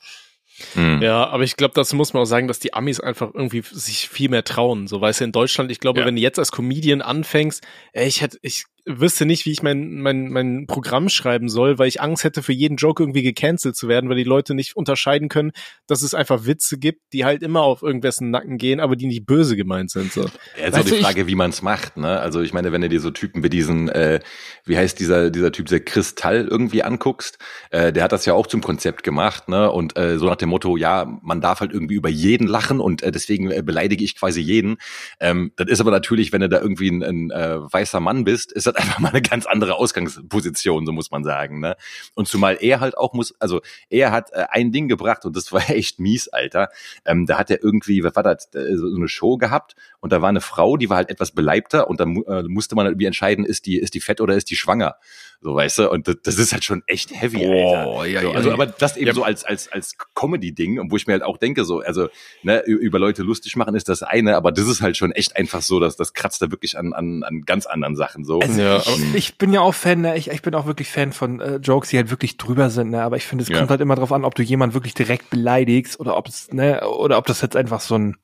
Hm. 0.73 1.01
Ja, 1.01 1.27
aber 1.27 1.43
ich 1.43 1.55
glaube, 1.55 1.73
dazu 1.75 1.95
muss 1.95 2.13
man 2.13 2.23
auch 2.23 2.27
sagen, 2.27 2.47
dass 2.47 2.59
die 2.59 2.73
Amis 2.73 2.99
einfach 2.99 3.29
irgendwie 3.33 3.61
sich 3.63 4.09
viel 4.09 4.29
mehr 4.29 4.43
trauen. 4.43 4.87
So, 4.87 4.99
weißt 5.01 5.21
du, 5.21 5.25
in 5.25 5.31
Deutschland, 5.31 5.71
ich 5.71 5.79
glaube, 5.79 5.99
Ja. 5.99 6.05
wenn 6.05 6.15
du 6.15 6.21
jetzt 6.21 6.39
als 6.39 6.51
Comedian 6.51 7.01
anfängst, 7.01 7.63
ey, 7.93 8.07
ich 8.07 8.21
hätte, 8.21 8.37
ich 8.41 8.65
wüsste 8.87 9.25
nicht, 9.25 9.45
wie 9.45 9.51
ich 9.51 9.61
mein, 9.61 9.99
mein, 9.99 10.29
mein 10.29 10.65
Programm 10.65 11.09
schreiben 11.09 11.49
soll, 11.49 11.77
weil 11.77 11.87
ich 11.87 12.01
Angst 12.01 12.23
hätte, 12.23 12.41
für 12.41 12.53
jeden 12.53 12.77
Joke 12.77 13.03
irgendwie 13.03 13.21
gecancelt 13.21 13.75
zu 13.75 13.87
werden, 13.87 14.09
weil 14.09 14.15
die 14.15 14.23
Leute 14.23 14.53
nicht 14.55 14.75
unterscheiden 14.77 15.29
können, 15.29 15.51
dass 15.87 16.01
es 16.01 16.13
einfach 16.13 16.45
Witze 16.45 16.77
gibt, 16.77 17.01
die 17.13 17.25
halt 17.25 17.43
immer 17.43 17.61
auf 17.61 17.83
irgendwessen 17.83 18.31
Nacken 18.31 18.57
gehen, 18.57 18.79
aber 18.79 18.95
die 18.95 19.07
nicht 19.07 19.25
böse 19.25 19.55
gemeint 19.57 19.91
sind. 19.91 20.11
So. 20.13 20.25
Ja, 20.59 20.67
ist 20.67 20.75
auch 20.75 20.85
die 20.85 20.95
ich- 20.95 21.01
Frage, 21.01 21.27
wie 21.27 21.35
man 21.35 21.49
es 21.49 21.61
macht, 21.61 21.97
ne? 21.97 22.19
Also 22.19 22.41
ich 22.41 22.53
meine, 22.53 22.71
wenn 22.71 22.81
du 22.81 22.89
dir 22.89 23.01
so 23.01 23.11
Typen 23.11 23.43
wie 23.43 23.49
diesen, 23.49 23.89
äh, 23.89 24.19
wie 24.65 24.77
heißt 24.77 24.99
dieser, 24.99 25.29
dieser 25.29 25.51
Typ, 25.51 25.67
der 25.67 25.81
Kristall 25.81 26.47
irgendwie 26.49 26.83
anguckst, 26.83 27.37
äh, 27.71 27.91
der 27.91 28.03
hat 28.03 28.13
das 28.13 28.25
ja 28.25 28.33
auch 28.33 28.47
zum 28.47 28.61
Konzept 28.61 29.03
gemacht, 29.03 29.49
ne? 29.49 29.69
Und 29.69 29.97
äh, 29.97 30.17
so 30.17 30.25
nach 30.27 30.37
dem 30.37 30.49
Motto, 30.49 30.77
ja, 30.77 31.05
man 31.21 31.41
darf 31.41 31.59
halt 31.59 31.73
irgendwie 31.73 31.95
über 31.95 32.09
jeden 32.09 32.47
lachen 32.47 32.79
und 32.79 33.03
äh, 33.03 33.11
deswegen 33.11 33.51
äh, 33.51 33.61
beleidige 33.61 34.03
ich 34.03 34.15
quasi 34.15 34.39
jeden. 34.39 34.77
Ähm, 35.19 35.51
das 35.57 35.67
ist 35.67 35.81
aber 35.81 35.91
natürlich, 35.91 36.31
wenn 36.31 36.41
du 36.41 36.49
da 36.49 36.61
irgendwie 36.61 36.89
ein, 36.89 37.03
ein 37.03 37.31
äh, 37.31 37.57
weißer 37.59 37.99
Mann 37.99 38.23
bist, 38.23 38.51
ist 38.53 38.67
das 38.67 38.76
einfach 38.77 38.99
mal 38.99 39.09
eine 39.09 39.21
ganz 39.21 39.45
andere 39.45 39.75
Ausgangsposition, 39.75 40.85
so 40.85 40.91
muss 40.91 41.11
man 41.11 41.23
sagen, 41.23 41.59
ne? 41.59 41.75
Und 42.13 42.27
zumal 42.27 42.57
er 42.61 42.79
halt 42.79 42.97
auch 42.97 43.13
muss, 43.13 43.33
also 43.39 43.61
er 43.89 44.11
hat 44.11 44.31
äh, 44.31 44.45
ein 44.49 44.71
Ding 44.71 44.87
gebracht 44.87 45.25
und 45.25 45.35
das 45.35 45.51
war 45.51 45.61
echt 45.69 45.99
mies, 45.99 46.27
Alter. 46.29 46.69
Ähm, 47.05 47.25
da 47.25 47.37
hat 47.37 47.49
er 47.51 47.63
irgendwie, 47.63 48.03
was 48.03 48.15
war 48.15 48.23
das, 48.23 48.53
äh, 48.53 48.75
so 48.75 48.95
eine 48.95 49.07
Show 49.07 49.37
gehabt 49.37 49.75
und 49.99 50.11
da 50.11 50.21
war 50.21 50.29
eine 50.29 50.41
Frau, 50.41 50.77
die 50.77 50.89
war 50.89 50.97
halt 50.97 51.09
etwas 51.09 51.31
beleibter 51.31 51.89
und 51.89 51.99
mu- 52.05 52.23
äh, 52.23 52.43
musste 52.43 52.75
man 52.75 52.85
irgendwie 52.85 53.05
entscheiden, 53.05 53.45
ist 53.45 53.65
die, 53.65 53.77
ist 53.77 53.93
die 53.93 54.01
fett 54.01 54.21
oder 54.21 54.35
ist 54.35 54.49
die 54.49 54.55
schwanger? 54.55 54.95
So, 55.39 55.53
weißt 55.55 55.77
du? 55.77 55.91
Und 55.91 56.07
das, 56.07 56.15
das 56.23 56.37
ist 56.39 56.51
halt 56.51 56.63
schon 56.63 56.81
echt 56.87 57.11
heavy, 57.13 57.37
Boah, 57.45 58.01
Alter. 58.01 58.05
ja, 58.09 58.21
so, 58.21 58.27
ja, 58.29 58.33
also, 58.33 58.47
ja. 58.49 58.53
aber 58.55 58.65
das 58.65 58.97
eben 58.97 59.13
so 59.13 59.23
als, 59.23 59.43
als, 59.43 59.71
als 59.71 59.95
Comedy-Ding, 60.15 60.89
wo 60.91 60.95
ich 60.97 61.05
mir 61.05 61.13
halt 61.13 61.21
auch 61.23 61.37
denke, 61.37 61.63
so, 61.63 61.79
also, 61.81 62.09
ne, 62.41 62.63
über 62.65 62.97
Leute 62.97 63.21
lustig 63.21 63.55
machen 63.55 63.75
ist 63.75 63.87
das 63.87 64.01
eine, 64.01 64.35
aber 64.35 64.51
das 64.51 64.67
ist 64.67 64.81
halt 64.81 64.97
schon 64.97 65.11
echt 65.11 65.35
einfach 65.37 65.61
so, 65.61 65.79
dass 65.79 65.95
das 65.95 66.13
kratzt 66.13 66.41
da 66.41 66.49
wirklich 66.49 66.77
an, 66.77 66.93
an, 66.93 67.23
an 67.23 67.43
ganz 67.45 67.67
anderen 67.67 67.95
Sachen, 67.95 68.25
so. 68.25 68.39
Also 68.39 68.59
Ja, 68.59 68.77
ich, 68.77 68.87
aber- 68.87 68.97
ich 69.15 69.37
bin 69.37 69.53
ja 69.53 69.61
auch 69.61 69.75
Fan, 69.75 70.01
ne? 70.01 70.17
ich, 70.17 70.29
ich 70.31 70.41
bin 70.41 70.55
auch 70.55 70.65
wirklich 70.65 70.89
Fan 70.89 71.13
von 71.13 71.39
äh, 71.39 71.57
Jokes, 71.57 71.89
die 71.89 71.97
halt 71.97 72.09
wirklich 72.09 72.37
drüber 72.37 72.69
sind, 72.71 72.89
ne? 72.89 73.03
aber 73.03 73.17
ich 73.17 73.25
finde, 73.25 73.43
es 73.43 73.49
Ja. 73.49 73.59
kommt 73.59 73.69
halt 73.69 73.81
immer 73.81 73.95
drauf 73.95 74.11
an, 74.11 74.25
ob 74.25 74.33
du 74.33 74.41
jemanden 74.41 74.73
wirklich 74.73 74.95
direkt 74.95 75.29
beleidigst 75.29 75.99
oder 75.99 76.17
ob 76.17 76.27
es, 76.27 76.51
ne, 76.51 76.81
oder 76.89 77.17
ob 77.19 77.25
das 77.27 77.41
jetzt 77.41 77.55
einfach 77.55 77.81
so 77.81 77.95
ein 77.95 78.17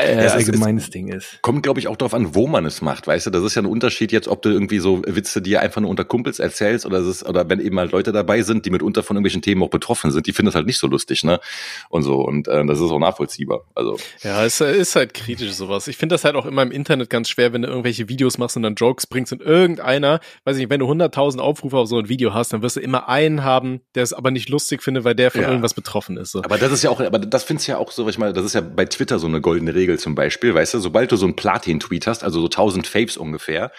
äh, 0.00 0.14
Ja, 0.16 0.20
es 0.22 0.34
ist- 0.34 0.48
allgemeines 0.48 0.90
Ding 0.90 1.08
ist. 1.08 1.38
Kommt, 1.42 1.62
glaube 1.62 1.80
ich, 1.80 1.88
auch 1.88 1.96
darauf 1.96 2.14
an, 2.14 2.34
wo 2.34 2.46
man 2.46 2.64
es 2.66 2.80
macht, 2.82 3.06
weißt 3.06 3.26
du? 3.26 3.30
Das 3.30 3.42
ist 3.44 3.54
ja 3.54 3.62
ein 3.62 3.66
Unterschied 3.66 4.12
jetzt, 4.12 4.28
ob 4.28 4.42
du 4.42 4.50
irgendwie 4.50 4.78
so 4.78 5.02
Witze 5.06 5.42
dir 5.42 5.60
einfach 5.60 5.80
nur 5.80 5.90
unter 5.90 6.04
Kumpels 6.04 6.38
erzählst 6.38 6.86
oder 6.86 6.98
es 6.98 7.06
ist, 7.06 7.26
oder 7.28 7.48
wenn 7.48 7.60
eben 7.60 7.78
halt 7.78 7.92
Leute 7.92 8.12
dabei 8.12 8.42
sind, 8.42 8.64
die 8.66 8.70
mitunter 8.70 9.02
von 9.02 9.16
irgendwelchen 9.16 9.42
Themen 9.42 9.62
auch 9.62 9.70
betroffen 9.70 10.10
sind, 10.10 10.26
die 10.26 10.32
finden 10.32 10.48
es 10.48 10.54
halt 10.54 10.66
nicht 10.66 10.78
so 10.78 10.86
lustig, 10.86 11.24
ne? 11.24 11.40
Und 11.88 12.02
so. 12.02 12.16
Und 12.20 12.48
äh, 12.48 12.64
das 12.66 12.80
ist 12.80 12.90
auch 12.90 12.98
nachvollziehbar. 12.98 13.62
Also, 13.74 13.96
Ja, 14.22 14.44
es 14.44 14.60
ist 14.60 14.96
halt 14.96 15.14
kritisch 15.14 15.52
sowas. 15.52 15.88
Ich 15.88 15.96
finde 15.96 16.14
das 16.14 16.24
halt 16.24 16.34
auch 16.36 16.46
immer 16.46 16.62
im 16.62 16.70
Internet 16.70 17.10
ganz 17.10 17.28
schwer, 17.28 17.52
wenn 17.52 17.62
du 17.62 17.68
irgendwelche 17.68 18.08
Videos 18.08 18.38
machst 18.38 18.56
und 18.56 18.62
dann 18.62 18.74
Jokes 18.74 19.06
bringst 19.06 19.32
und 19.32 19.42
irgendeiner, 19.42 20.20
weiß 20.44 20.56
ich 20.56 20.62
nicht, 20.62 20.70
wenn 20.70 20.80
du 20.80 20.86
100.000 20.86 21.38
Aufrufe 21.40 21.76
auf 21.76 21.88
so 21.88 21.98
ein 21.98 22.08
Video 22.08 22.34
hast, 22.34 22.52
dann 22.52 22.62
wirst 22.62 22.76
du 22.76 22.80
immer 22.80 23.08
einen 23.08 23.44
haben, 23.44 23.80
der 23.94 24.02
es 24.02 24.12
aber 24.12 24.30
nicht 24.30 24.48
lustig 24.48 24.82
findet, 24.82 25.04
weil 25.04 25.14
der 25.14 25.30
von 25.30 25.42
Ja. 25.42 25.48
irgendwas 25.48 25.74
betroffen 25.74 26.16
ist. 26.16 26.32
So. 26.32 26.42
aber 26.42 26.58
das 26.58 26.72
ist 26.72 26.82
ja 26.82 26.90
auch, 26.90 27.00
aber 27.00 27.18
das 27.18 27.44
findest 27.44 27.68
du 27.68 27.72
ja 27.72 27.78
auch 27.78 27.90
so, 27.92 28.04
was 28.06 28.12
ich 28.14 28.18
mal, 28.18 28.32
das 28.32 28.44
ist 28.44 28.54
ja 28.54 28.60
bei 28.60 28.84
Twitter 28.84 29.18
so 29.18 29.26
eine 29.26 29.40
goldene 29.40 29.74
Regel 29.74 29.87
zum 29.96 30.14
Beispiel, 30.14 30.54
weißt 30.54 30.74
du, 30.74 30.78
sobald 30.80 31.10
du 31.12 31.16
so 31.16 31.24
einen 31.24 31.36
Platin-Tweet 31.36 32.06
hast, 32.06 32.24
also 32.24 32.40
so 32.40 32.46
1000 32.46 32.86
Faves 32.86 33.16
ungefähr, 33.16 33.72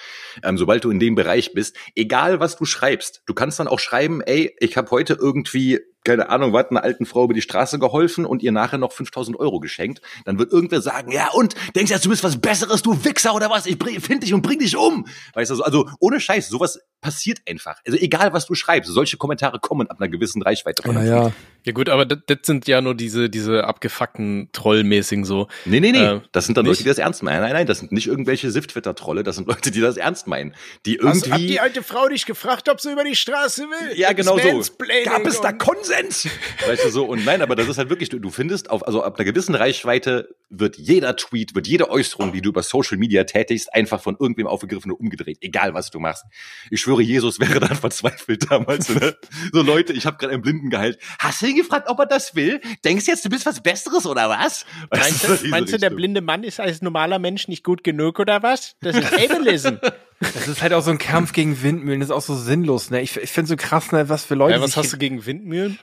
ähm, 0.43 0.57
sobald 0.57 0.83
du 0.83 0.89
in 0.89 0.99
dem 0.99 1.13
Bereich 1.13 1.53
bist, 1.53 1.77
egal 1.95 2.39
was 2.39 2.55
du 2.55 2.65
schreibst, 2.65 3.21
du 3.27 3.33
kannst 3.33 3.59
dann 3.59 3.67
auch 3.67 3.79
schreiben, 3.79 4.21
ey, 4.21 4.55
ich 4.59 4.77
habe 4.77 4.89
heute 4.89 5.13
irgendwie 5.13 5.79
keine 6.03 6.29
Ahnung, 6.29 6.53
was, 6.53 6.69
einer 6.69 6.83
alten 6.83 7.05
Frau 7.05 7.25
über 7.25 7.33
die 7.33 7.41
Straße 7.41 7.79
geholfen 7.79 8.25
und 8.25 8.41
ihr 8.41 8.51
nachher 8.51 8.77
noch 8.77 8.91
5000 8.91 9.39
Euro 9.39 9.59
geschenkt, 9.59 10.01
dann 10.25 10.39
wird 10.39 10.51
irgendwer 10.51 10.81
sagen, 10.81 11.11
ja 11.11 11.29
und, 11.33 11.55
denkst 11.75 11.89
du 11.89 11.93
jetzt, 11.95 12.05
du 12.05 12.09
bist 12.09 12.23
was 12.23 12.39
Besseres, 12.39 12.81
du 12.81 13.03
Wichser 13.03 13.35
oder 13.35 13.49
was, 13.49 13.65
ich 13.65 13.77
finde 13.77 14.19
dich 14.25 14.33
und 14.33 14.41
bring 14.41 14.59
dich 14.59 14.75
um. 14.77 15.05
Weißt 15.33 15.51
du, 15.51 15.55
so, 15.55 15.63
also 15.63 15.89
ohne 15.99 16.19
Scheiß, 16.19 16.49
sowas 16.49 16.79
passiert 17.01 17.39
einfach. 17.47 17.77
Also 17.85 17.97
egal, 17.97 18.33
was 18.33 18.45
du 18.45 18.55
schreibst, 18.55 18.91
solche 18.91 19.17
Kommentare 19.17 19.59
kommen 19.59 19.87
ab 19.89 19.97
einer 19.99 20.09
gewissen 20.09 20.41
Reichweite 20.41 20.83
von 20.83 20.95
Ja, 20.95 21.03
ja. 21.03 21.31
Ja 21.65 21.73
gut, 21.73 21.89
aber 21.89 22.05
das, 22.05 22.19
das 22.25 22.37
sind 22.43 22.67
ja 22.67 22.79
nur 22.81 22.95
diese, 22.95 23.29
diese 23.29 23.65
abgefuckten 23.65 24.49
Trollmäßigen 24.53 25.25
so. 25.25 25.47
Nee, 25.65 25.81
nee, 25.81 25.91
nee, 25.91 25.99
Äh, 25.99 26.21
das 26.31 26.45
sind 26.45 26.57
dann 26.57 26.63
nicht? 26.63 26.71
Leute, 26.71 26.83
die 26.83 26.89
das 26.89 26.97
ernst 26.97 27.21
meinen. 27.21 27.41
Nein, 27.41 27.51
nein, 27.51 27.67
das 27.67 27.79
sind 27.79 27.91
nicht 27.91 28.07
irgendwelche 28.07 28.49
Sift-Twitter-Trolle, 28.49 29.23
das 29.23 29.35
sind 29.35 29.47
Leute, 29.47 29.69
die 29.69 29.81
das 29.81 29.97
ernst 29.97 30.27
meinen. 30.27 30.55
Die 30.85 30.95
irgendwie... 30.95 31.59
alte 31.59 31.83
Frau 31.83 32.07
dich 32.07 32.25
gefragt, 32.25 32.69
ob 32.69 32.79
sie 32.79 32.91
über 32.91 33.03
die 33.03 33.15
Straße 33.15 33.63
will? 33.63 33.97
Ja, 33.99 34.13
genau 34.13 34.37
so. 34.37 34.61
Gab 35.03 35.25
es 35.25 35.41
da 35.41 35.49
und- 35.49 35.59
Konsens? 35.89 36.27
Weißt 36.67 36.85
du 36.85 36.89
so, 36.89 37.05
und 37.05 37.25
nein, 37.25 37.41
aber 37.41 37.55
das 37.55 37.67
ist 37.67 37.77
halt 37.77 37.89
wirklich, 37.89 38.09
du, 38.09 38.19
du 38.19 38.29
findest 38.29 38.69
auf, 38.69 38.85
also 38.85 39.03
ab 39.03 39.17
einer 39.17 39.25
gewissen 39.25 39.55
Reichweite 39.55 40.35
wird 40.49 40.77
jeder 40.77 41.15
Tweet, 41.15 41.55
wird 41.55 41.67
jede 41.67 41.89
Äußerung, 41.89 42.31
die 42.31 42.41
du 42.41 42.49
über 42.49 42.63
Social 42.63 42.97
Media 42.97 43.23
tätigst, 43.23 43.73
einfach 43.73 44.01
von 44.01 44.17
irgendwem 44.19 44.47
aufgegriffen 44.47 44.91
und 44.91 44.99
umgedreht, 44.99 45.37
egal 45.41 45.73
was 45.73 45.91
du 45.91 45.99
machst. 45.99 46.25
Ich 46.71 46.81
schwöre, 46.81 47.01
Jesus 47.01 47.39
wäre 47.39 47.59
dann 47.59 47.75
verzweifelt 47.75 48.49
damals. 48.49 48.89
Ne? 48.89 49.15
So 49.51 49.61
Leute, 49.61 49.93
ich 49.93 50.05
habe 50.05 50.17
gerade 50.17 50.33
einen 50.33 50.41
Blinden 50.41 50.69
geheilt. 50.69 50.99
Hast 51.17 51.41
du 51.41 51.47
ihn 51.47 51.55
gefragt, 51.55 51.87
ob 51.89 51.99
er 51.99 52.05
das 52.05 52.35
will? 52.35 52.61
Denkst 52.83 53.05
du 53.05 53.11
jetzt, 53.11 53.25
du 53.25 53.29
bist 53.29 53.45
was 53.45 53.61
Besseres 53.61 54.05
oder 54.05 54.29
was? 54.29 54.65
Meinst 54.91 55.23
du, 55.23 55.47
meinst 55.47 55.73
du, 55.73 55.77
der 55.77 55.89
blinde 55.89 56.21
Mann 56.21 56.43
ist 56.43 56.59
als 56.59 56.81
normaler 56.81 57.19
Mensch 57.19 57.47
nicht 57.47 57.63
gut 57.63 57.83
genug 57.83 58.19
oder 58.19 58.43
was? 58.43 58.75
Das 58.81 58.95
ist 58.95 59.13
Ableism. 59.13 59.75
Das 60.19 60.49
ist 60.49 60.61
halt 60.61 60.73
auch 60.73 60.81
so 60.81 60.91
ein 60.91 60.97
Kampf 60.97 61.31
gegen 61.31 61.63
Windmühlen, 61.63 62.01
das 62.01 62.09
ist 62.09 62.13
auch 62.13 62.21
so 62.21 62.35
sinnlos, 62.35 62.89
ne? 62.89 63.01
Ich, 63.01 63.15
ich 63.15 63.31
finde 63.31 63.47
so 63.47 63.55
krass, 63.55 63.93
ne, 63.93 64.09
was 64.09 64.25
für 64.25 64.35
Leute 64.35 64.55
ja, 64.55 64.61
was 64.61 64.75
hast 64.75 64.91
du 64.91 64.97
gegen 64.97 65.25
Windmühlen? 65.25 65.79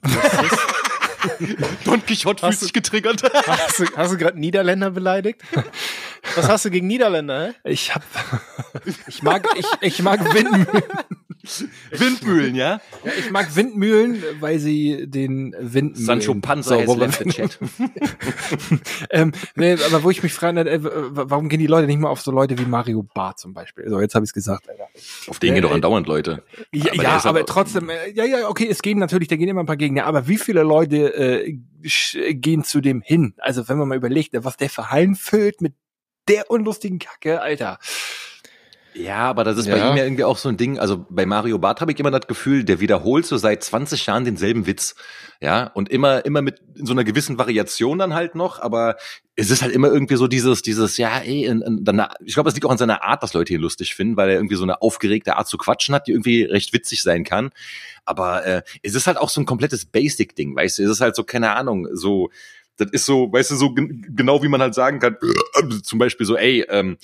Don 1.84 2.04
Quixote 2.04 2.40
fühlt 2.40 2.52
Hast 2.52 2.62
du- 2.62 2.66
sich 2.66 2.72
getriggert. 2.72 3.22
hast 3.46 3.78
du, 3.80 3.84
hast 3.96 4.12
du 4.12 4.16
gerade 4.16 4.38
Niederländer 4.38 4.90
beleidigt? 4.90 5.40
Was 6.34 6.48
hast 6.48 6.64
du 6.64 6.70
gegen 6.70 6.86
Niederländer, 6.86 7.48
hä? 7.48 7.70
Ich 7.70 7.94
hab, 7.94 8.02
ich 9.06 9.22
mag, 9.22 9.46
ich, 9.56 9.66
ich 9.80 10.02
mag 10.02 10.20
Windmühlen. 10.34 10.82
Windmühlen, 11.90 12.54
ja? 12.54 12.80
Ja, 13.04 13.12
ich 13.18 13.30
mag 13.30 13.54
Windmühlen, 13.54 14.22
weil 14.40 14.58
sie 14.58 15.06
den 15.08 15.54
Windmühlen. 15.58 15.94
Sancho 16.06 16.34
Panza 16.34 16.86
wo 16.86 16.96
wir- 16.98 17.06
left 17.06 17.18
the 17.24 17.30
chat. 17.30 17.58
ähm, 19.10 19.32
nee, 19.54 19.72
aber 19.74 20.02
wo 20.02 20.10
ich 20.10 20.22
mich 20.22 20.32
frage, 20.32 20.60
äh, 20.68 20.78
warum 20.82 21.48
gehen 21.48 21.60
die 21.60 21.66
Leute 21.66 21.86
nicht 21.86 21.98
mal 21.98 22.08
auf 22.08 22.20
so 22.20 22.30
Leute 22.30 22.58
wie 22.58 22.64
Mario 22.64 23.02
Barth 23.02 23.38
zum 23.38 23.52
Beispiel? 23.54 23.88
So, 23.88 24.00
jetzt 24.00 24.14
habe 24.14 24.24
ich 24.24 24.30
es 24.30 24.34
gesagt, 24.34 24.68
Alter. 24.68 24.88
Auf 25.28 25.38
den 25.38 25.54
gehen 25.54 25.62
doch 25.62 25.72
andauernd 25.72 26.06
Leute. 26.06 26.42
Ja, 26.72 26.92
Aber 26.92 27.02
ja 27.02 27.10
aber, 27.16 27.28
aber- 27.30 27.46
trotzdem, 27.46 27.90
äh, 27.90 28.10
ja, 28.12 28.24
ja, 28.24 28.48
okay, 28.48 28.66
es 28.70 28.82
gehen 28.82 28.98
natürlich, 28.98 29.28
da 29.28 29.36
gehen 29.36 29.48
immer 29.48 29.60
ein 29.62 29.66
paar 29.66 29.76
Gegner, 29.76 30.04
aber 30.06 30.28
wie 30.28 30.38
viele 30.38 30.62
Leute 30.62 31.14
äh, 31.14 31.58
gehen 32.34 32.64
zu 32.64 32.80
dem 32.80 33.02
hin? 33.02 33.34
Also 33.38 33.68
wenn 33.68 33.78
man 33.78 33.88
mal 33.88 33.96
überlegt, 33.96 34.34
was 34.38 34.56
der 34.56 34.70
für 34.70 34.90
Hallen 34.90 35.14
füllt 35.14 35.60
mit 35.60 35.74
der 36.28 36.50
unlustigen 36.50 36.98
Kacke, 36.98 37.40
Alter. 37.40 37.78
Ja, 38.96 39.18
aber 39.28 39.44
das 39.44 39.58
ist 39.58 39.66
Ja. 39.66 39.76
bei 39.76 39.90
ihm 39.90 39.96
ja 39.96 40.04
irgendwie 40.04 40.24
auch 40.24 40.38
so 40.38 40.48
ein 40.48 40.56
Ding. 40.56 40.78
Also 40.78 41.04
bei 41.10 41.26
Mario 41.26 41.58
Barth 41.58 41.80
habe 41.80 41.92
ich 41.92 42.00
immer 42.00 42.10
das 42.10 42.26
Gefühl, 42.26 42.64
der 42.64 42.80
wiederholt 42.80 43.26
so 43.26 43.36
seit 43.36 43.62
20 43.62 44.06
Jahren 44.06 44.24
denselben 44.24 44.66
Witz. 44.66 44.94
Ja, 45.42 45.64
und 45.74 45.90
immer, 45.90 46.24
immer 46.24 46.40
mit 46.40 46.62
so 46.76 46.92
einer 46.92 47.04
gewissen 47.04 47.36
Variation 47.36 47.98
dann 47.98 48.14
halt 48.14 48.34
noch, 48.34 48.58
aber 48.58 48.96
es 49.34 49.50
ist 49.50 49.60
halt 49.60 49.72
immer 49.74 49.88
irgendwie 49.88 50.16
so 50.16 50.28
dieses, 50.28 50.62
dieses, 50.62 50.96
ja, 50.96 51.18
ey, 51.18 51.44
in, 51.44 51.60
in, 51.60 51.84
dann, 51.84 52.06
ich 52.24 52.32
glaube, 52.32 52.48
es 52.48 52.54
liegt 52.54 52.64
auch 52.64 52.70
an 52.70 52.78
seiner 52.78 53.02
Art, 53.02 53.22
dass 53.22 53.34
Leute 53.34 53.52
ihn 53.52 53.60
lustig 53.60 53.94
finden, 53.94 54.16
weil 54.16 54.30
er 54.30 54.36
irgendwie 54.36 54.54
so 54.54 54.62
eine 54.62 54.80
aufgeregte 54.80 55.36
Art 55.36 55.46
zu 55.46 55.58
quatschen 55.58 55.94
hat, 55.94 56.06
die 56.06 56.12
irgendwie 56.12 56.44
recht 56.44 56.72
witzig 56.72 57.02
sein 57.02 57.22
kann. 57.22 57.50
Aber 58.06 58.46
äh, 58.46 58.62
es 58.82 58.94
ist 58.94 59.06
halt 59.06 59.18
auch 59.18 59.28
so 59.28 59.42
ein 59.42 59.46
komplettes 59.46 59.84
Basic-Ding, 59.84 60.56
weißt 60.56 60.78
du? 60.78 60.84
Es 60.84 60.90
ist 60.90 61.00
halt 61.02 61.14
so, 61.16 61.22
keine 61.24 61.54
Ahnung, 61.54 61.86
so, 61.92 62.30
das 62.78 62.90
ist 62.90 63.06
so, 63.06 63.32
weißt 63.32 63.50
du, 63.52 63.56
so 63.56 63.72
gen 63.74 64.04
genau 64.14 64.42
wie 64.42 64.48
man 64.48 64.60
halt 64.60 64.74
sagen 64.74 64.98
kann, 64.98 65.16
zum 65.82 65.98
Beispiel 65.98 66.26
so, 66.26 66.36
ey, 66.36 66.64
ähm, 66.68 66.98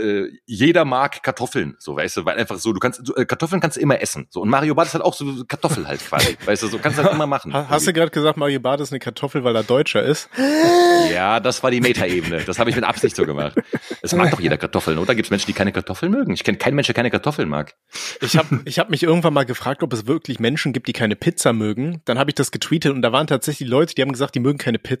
äh, 0.00 0.28
jeder 0.46 0.84
mag 0.84 1.22
Kartoffeln, 1.22 1.76
so, 1.78 1.96
weißt 1.96 2.18
du, 2.18 2.24
weil 2.24 2.36
einfach 2.38 2.58
so, 2.58 2.72
du 2.72 2.78
kannst, 2.80 3.04
so, 3.06 3.14
äh, 3.16 3.24
Kartoffeln 3.24 3.60
kannst 3.60 3.76
du 3.76 3.80
immer 3.80 4.00
essen, 4.00 4.26
so, 4.30 4.40
und 4.40 4.48
Mario 4.48 4.74
Bart 4.74 4.88
ist 4.88 4.94
halt 4.94 5.04
auch 5.04 5.14
so 5.14 5.44
Kartoffel 5.46 5.86
halt 5.86 6.00
quasi, 6.06 6.36
weißt 6.44 6.62
du, 6.62 6.68
so, 6.68 6.78
kannst 6.78 6.98
du 6.98 7.02
halt 7.04 7.12
immer 7.14 7.26
machen. 7.26 7.52
Ha- 7.52 7.66
Hast 7.68 7.86
du 7.86 7.92
gerade 7.92 8.10
gesagt, 8.10 8.36
Mario 8.36 8.60
Barth 8.60 8.80
ist 8.80 8.92
eine 8.92 8.98
Kartoffel, 9.00 9.42
weil 9.44 9.54
er 9.56 9.62
Deutscher 9.64 10.02
ist? 10.02 10.28
ja, 11.12 11.40
das 11.40 11.62
war 11.62 11.70
die 11.70 11.80
Meta-Ebene, 11.80 12.42
das 12.44 12.58
habe 12.58 12.70
ich 12.70 12.76
mit 12.76 12.84
Absicht 12.84 13.16
so 13.16 13.24
gemacht. 13.24 13.54
Es 14.02 14.14
mag 14.14 14.30
doch 14.30 14.40
jeder 14.40 14.58
Kartoffeln, 14.58 14.98
oder? 14.98 15.14
Gibt 15.14 15.26
es 15.26 15.30
Menschen, 15.30 15.46
die 15.46 15.52
keine 15.52 15.72
Kartoffeln 15.72 16.10
mögen? 16.12 16.32
Ich 16.34 16.44
kenne 16.44 16.58
keinen 16.58 16.74
Menschen, 16.74 16.88
der 16.88 16.94
keine 16.94 17.10
Kartoffeln 17.10 17.48
mag. 17.48 17.74
Ich 18.20 18.36
habe 18.36 18.60
ich 18.64 18.78
hab 18.78 18.90
mich 18.90 19.02
irgendwann 19.02 19.34
mal 19.34 19.44
gefragt, 19.44 19.82
ob 19.82 19.92
es 19.92 20.06
wirklich 20.06 20.38
Menschen 20.40 20.72
gibt, 20.72 20.86
die 20.88 20.92
keine 20.92 21.16
Pizza 21.16 21.52
mögen. 21.52 22.00
Dann 22.04 22.18
habe 22.18 22.30
ich 22.30 22.34
das 22.34 22.50
getweetet 22.50 22.92
und 22.92 23.02
da 23.02 23.12
waren 23.12 23.26
tatsächlich 23.26 23.68
Leute, 23.68 23.94
die 23.94 24.02
haben 24.02 24.12
gesagt, 24.12 24.34
die 24.34 24.40
mögen 24.40 24.58
keine 24.58 24.78
Pizza. 24.78 24.99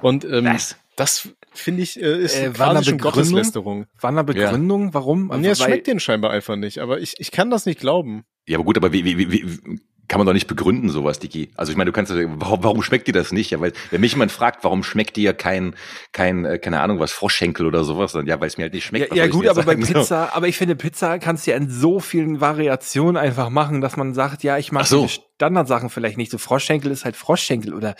Und 0.00 0.24
ähm, 0.24 0.46
Was? 0.46 0.76
das, 0.96 1.28
finde 1.52 1.82
ich, 1.82 2.00
äh, 2.00 2.22
ist 2.22 2.36
Äh, 2.36 2.50
quasi 2.50 2.84
schon 2.84 2.96
Begründung? 2.96 3.12
Gotteslästerung. 3.12 3.86
War 4.00 4.10
eine 4.10 4.24
Begründung? 4.24 4.94
Warum? 4.94 5.28
Nee, 5.38 5.48
es 5.48 5.62
schmeckt 5.62 5.86
denen 5.86 6.00
scheinbar 6.00 6.30
einfach 6.30 6.56
nicht, 6.56 6.78
aber 6.78 7.00
ich, 7.00 7.14
ich 7.18 7.30
kann 7.30 7.50
das 7.50 7.66
nicht 7.66 7.80
glauben. 7.80 8.24
Ja, 8.46 8.56
aber 8.58 8.64
gut, 8.64 8.76
aber 8.76 8.92
wie, 8.92 9.04
wie, 9.04 9.18
wie, 9.18 9.32
wie 9.32 9.80
kann 10.08 10.18
man 10.18 10.26
doch 10.26 10.34
nicht 10.34 10.46
begründen, 10.46 10.90
sowas, 10.90 11.18
Digi? 11.18 11.50
Also 11.56 11.72
ich 11.72 11.78
meine, 11.78 11.90
du 11.90 11.92
kannst, 11.92 12.12
ja- 12.12 12.26
warum, 12.26 12.62
warum 12.64 12.82
schmeckt 12.82 13.08
dir 13.08 13.12
das 13.12 13.32
nicht? 13.32 13.50
Ja, 13.50 13.60
weil, 13.60 13.72
wenn 13.90 14.00
mich 14.00 14.12
jemand 14.12 14.30
fragt, 14.32 14.62
warum 14.64 14.82
schmeckt 14.82 15.16
dir 15.16 15.32
kein, 15.32 15.74
kein, 16.12 16.44
äh, 16.44 16.58
keine 16.58 16.80
Ahnung, 16.80 16.98
was, 16.98 17.12
Froschschenkel 17.12 17.66
oder 17.66 17.84
sowas, 17.84 18.12
dann 18.12 18.26
ja, 18.26 18.38
weil 18.40 18.48
es 18.48 18.58
mir 18.58 18.64
halt 18.64 18.74
nicht 18.74 18.84
schmeckt. 18.84 19.10
Ja, 19.14 19.24
ja 19.24 19.30
gut, 19.30 19.46
aber 19.46 19.62
bei 19.62 19.72
sagen? 19.72 19.84
So. 19.86 19.92
Pizza, 19.94 20.34
aber 20.34 20.48
ich 20.48 20.56
finde, 20.56 20.76
Pizza 20.76 21.18
kannst 21.18 21.46
du 21.46 21.52
ja 21.52 21.56
in 21.56 21.70
so 21.70 22.00
vielen 22.00 22.40
Variationen 22.40 23.16
einfach 23.16 23.48
machen, 23.48 23.80
dass 23.80 23.96
man 23.96 24.12
sagt, 24.14 24.42
ja, 24.42 24.58
ich 24.58 24.72
mag 24.72 24.86
so. 24.86 25.08
Standardsachen 25.08 25.90
vielleicht 25.90 26.18
nicht. 26.18 26.30
So 26.30 26.38
Froschschenkel 26.38 26.92
ist 26.92 27.04
halt 27.04 27.16
Froschschenkel 27.16 27.74
oder 27.74 27.96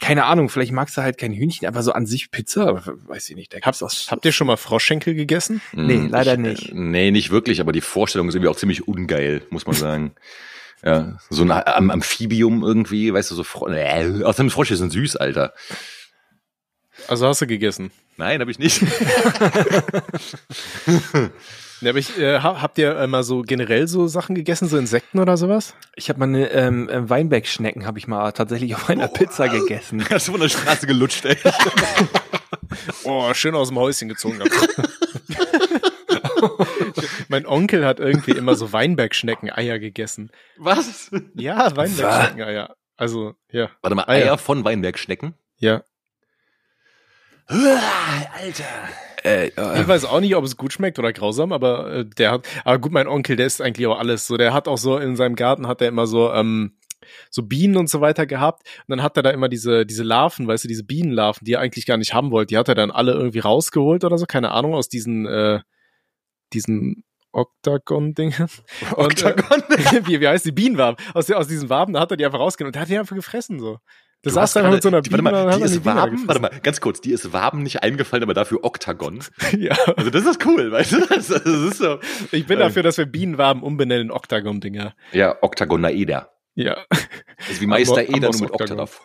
keine 0.00 0.24
Ahnung, 0.24 0.48
vielleicht 0.48 0.72
magst 0.72 0.96
du 0.96 1.02
halt 1.02 1.18
kein 1.18 1.34
Hühnchen, 1.34 1.68
aber 1.68 1.82
so 1.82 1.92
an 1.92 2.06
sich 2.06 2.30
Pizza, 2.30 2.82
weiß 3.08 3.28
ich 3.28 3.36
nicht. 3.36 3.52
Da 3.52 3.58
gibt's 3.58 3.82
auch 3.82 3.90
Habt 4.10 4.24
ihr 4.24 4.32
schon 4.32 4.46
mal 4.46 4.56
Froschschenkel 4.56 5.14
gegessen? 5.14 5.60
Nee, 5.72 5.96
Hm, 5.96 6.08
leider 6.10 6.32
ich, 6.34 6.38
nicht. 6.38 6.68
Äh, 6.70 6.74
nee, 6.74 7.10
nicht 7.10 7.30
wirklich, 7.30 7.60
aber 7.60 7.72
die 7.72 7.80
Vorstellung 7.82 8.28
ist 8.28 8.36
irgendwie 8.36 8.48
auch 8.48 8.56
ziemlich 8.56 8.88
ungeil, 8.88 9.42
muss 9.50 9.66
man 9.66 9.74
sagen. 9.76 10.12
ja, 10.84 11.18
so 11.30 11.42
ein 11.42 11.50
Am 11.50 11.90
Amphibium 11.90 12.62
irgendwie, 12.62 13.12
weißt 13.12 13.30
du, 13.30 13.34
so 13.34 13.44
Fro 13.44 13.68
äh, 13.68 14.22
außerdem 14.24 14.50
Frosche 14.50 14.76
sind 14.76 14.92
süß, 14.92 15.16
Alter. 15.16 15.52
Also 17.06 17.26
hast 17.28 17.40
du 17.42 17.46
gegessen. 17.46 17.90
Nein, 18.16 18.40
habe 18.40 18.50
ich 18.50 18.58
nicht. 18.58 18.82
Ja, 21.80 21.90
aber 21.90 22.00
ich, 22.00 22.18
äh, 22.18 22.40
ha- 22.40 22.60
habt 22.60 22.76
ihr 22.78 22.96
äh, 22.96 23.06
mal 23.06 23.22
so 23.22 23.42
generell 23.42 23.86
so 23.86 24.08
Sachen 24.08 24.34
gegessen, 24.34 24.66
so 24.66 24.76
Insekten 24.76 25.20
oder 25.20 25.36
sowas? 25.36 25.74
Ich 25.94 26.08
habe 26.08 26.18
meine 26.18 26.50
ähm, 26.50 26.88
äh, 26.88 27.08
Weinbergschnecken 27.08 27.86
habe 27.86 28.00
ich 28.00 28.08
mal 28.08 28.32
tatsächlich 28.32 28.74
auf 28.74 28.88
einer 28.90 29.06
Pizza 29.06 29.46
gegessen. 29.48 30.04
Hast 30.10 30.26
du 30.26 30.32
von 30.32 30.40
der 30.40 30.48
Straße 30.48 30.88
gelutscht, 30.88 31.24
ey. 31.24 31.36
Oh, 33.04 33.32
schön 33.32 33.54
aus 33.54 33.68
dem 33.68 33.78
Häuschen 33.78 34.08
gezogen. 34.08 34.42
mein 37.28 37.46
Onkel 37.46 37.84
hat 37.86 38.00
irgendwie 38.00 38.32
immer 38.32 38.54
so 38.54 38.72
Weinbergschnecken-Eier 38.72 39.78
gegessen. 39.78 40.30
Was? 40.56 41.10
Ja, 41.34 41.74
Weinbergschnecken-Eier. 41.76 42.76
Also, 42.96 43.34
ja, 43.52 43.70
Warte 43.82 43.94
mal, 43.94 44.08
Eier. 44.08 44.24
Eier 44.26 44.38
von 44.38 44.64
Weinbergschnecken? 44.64 45.34
ja. 45.58 45.82
Alter. 47.48 48.64
Äh, 49.24 49.46
Ich 49.48 49.56
äh, 49.56 49.88
weiß 49.88 50.04
auch 50.04 50.20
nicht, 50.20 50.36
ob 50.36 50.44
es 50.44 50.56
gut 50.56 50.72
schmeckt 50.72 50.98
oder 50.98 51.12
grausam, 51.12 51.52
aber 51.52 51.90
äh, 51.92 52.04
der 52.04 52.30
hat, 52.32 52.46
aber 52.64 52.78
gut, 52.78 52.92
mein 52.92 53.08
Onkel, 53.08 53.36
der 53.36 53.46
isst 53.46 53.62
eigentlich 53.62 53.86
auch 53.86 53.98
alles. 53.98 54.26
So, 54.26 54.36
der 54.36 54.52
hat 54.52 54.68
auch 54.68 54.76
so 54.78 54.98
in 54.98 55.16
seinem 55.16 55.34
Garten 55.34 55.66
hat 55.66 55.80
er 55.80 55.88
immer 55.88 56.06
so, 56.06 56.30
ähm, 56.32 56.76
so 57.30 57.42
Bienen 57.42 57.76
und 57.78 57.88
so 57.88 58.00
weiter 58.02 58.26
gehabt. 58.26 58.68
Und 58.86 58.90
dann 58.90 59.02
hat 59.02 59.16
er 59.16 59.22
da 59.22 59.30
immer 59.30 59.48
diese, 59.48 59.86
diese 59.86 60.02
Larven, 60.02 60.46
weißt 60.46 60.64
du, 60.64 60.68
diese 60.68 60.84
Bienenlarven, 60.84 61.44
die 61.44 61.54
er 61.54 61.60
eigentlich 61.60 61.86
gar 61.86 61.96
nicht 61.96 62.12
haben 62.12 62.30
wollte, 62.30 62.48
die 62.48 62.58
hat 62.58 62.68
er 62.68 62.74
dann 62.74 62.90
alle 62.90 63.12
irgendwie 63.12 63.38
rausgeholt 63.38 64.04
oder 64.04 64.18
so, 64.18 64.26
keine 64.26 64.50
Ahnung, 64.50 64.74
aus 64.74 64.88
diesen, 64.90 65.26
äh, 65.26 65.60
diesen 66.52 67.04
Oktagon-Dingen. 67.32 68.48
Und, 68.96 69.22
äh, 69.22 69.36
wie, 70.06 70.20
wie 70.20 70.28
heißt 70.28 70.46
die 70.46 70.52
Bienenwaben? 70.52 70.96
Aus, 71.14 71.30
aus 71.30 71.48
diesen 71.48 71.68
Waben, 71.70 71.92
da 71.92 72.00
hat 72.00 72.10
er 72.10 72.16
die 72.16 72.26
einfach 72.26 72.40
rausgenommen 72.40 72.70
und 72.70 72.74
der 72.74 72.82
hat 72.82 72.88
die 72.88 72.98
einfach 72.98 73.16
gefressen, 73.16 73.58
so. 73.60 73.78
Das 74.22 74.34
saß 74.34 74.56
einfach 74.56 74.72
mit 74.72 74.82
so 74.82 74.88
einer 74.88 75.00
Biene 75.00 75.22
Warte 75.22 75.46
mal, 75.46 75.56
die 75.58 75.62
ist 75.62 75.84
Waben, 75.84 76.10
gefressen. 76.10 76.28
warte 76.28 76.40
mal, 76.40 76.60
ganz 76.60 76.80
kurz, 76.80 77.00
die 77.00 77.12
ist 77.12 77.32
Waben 77.32 77.62
nicht 77.62 77.84
eingefallen, 77.84 78.24
aber 78.24 78.34
dafür 78.34 78.64
Oktagon. 78.64 79.22
Ja. 79.56 79.76
Also 79.96 80.10
das 80.10 80.26
ist 80.26 80.44
cool, 80.44 80.72
weißt 80.72 80.92
du? 80.92 81.06
Das, 81.06 81.28
das 81.28 81.44
ist 81.44 81.78
so. 81.78 82.00
Ich 82.32 82.46
bin 82.46 82.58
dafür, 82.58 82.82
dass 82.82 82.98
wir 82.98 83.06
Bienenwaben 83.06 83.62
umbenennen 83.62 84.06
in 84.06 84.10
Oktagon-Dinger. 84.10 84.94
Ja, 85.12 85.36
Oktagonaeder. 85.40 86.30
Ja. 86.58 86.84
Das 86.90 87.50
ist 87.50 87.60
wie 87.60 87.66
Meister 87.68 88.00
Ambo- 88.00 88.16
Eder, 88.16 88.30
nur 88.30 88.40
mit 88.40 88.50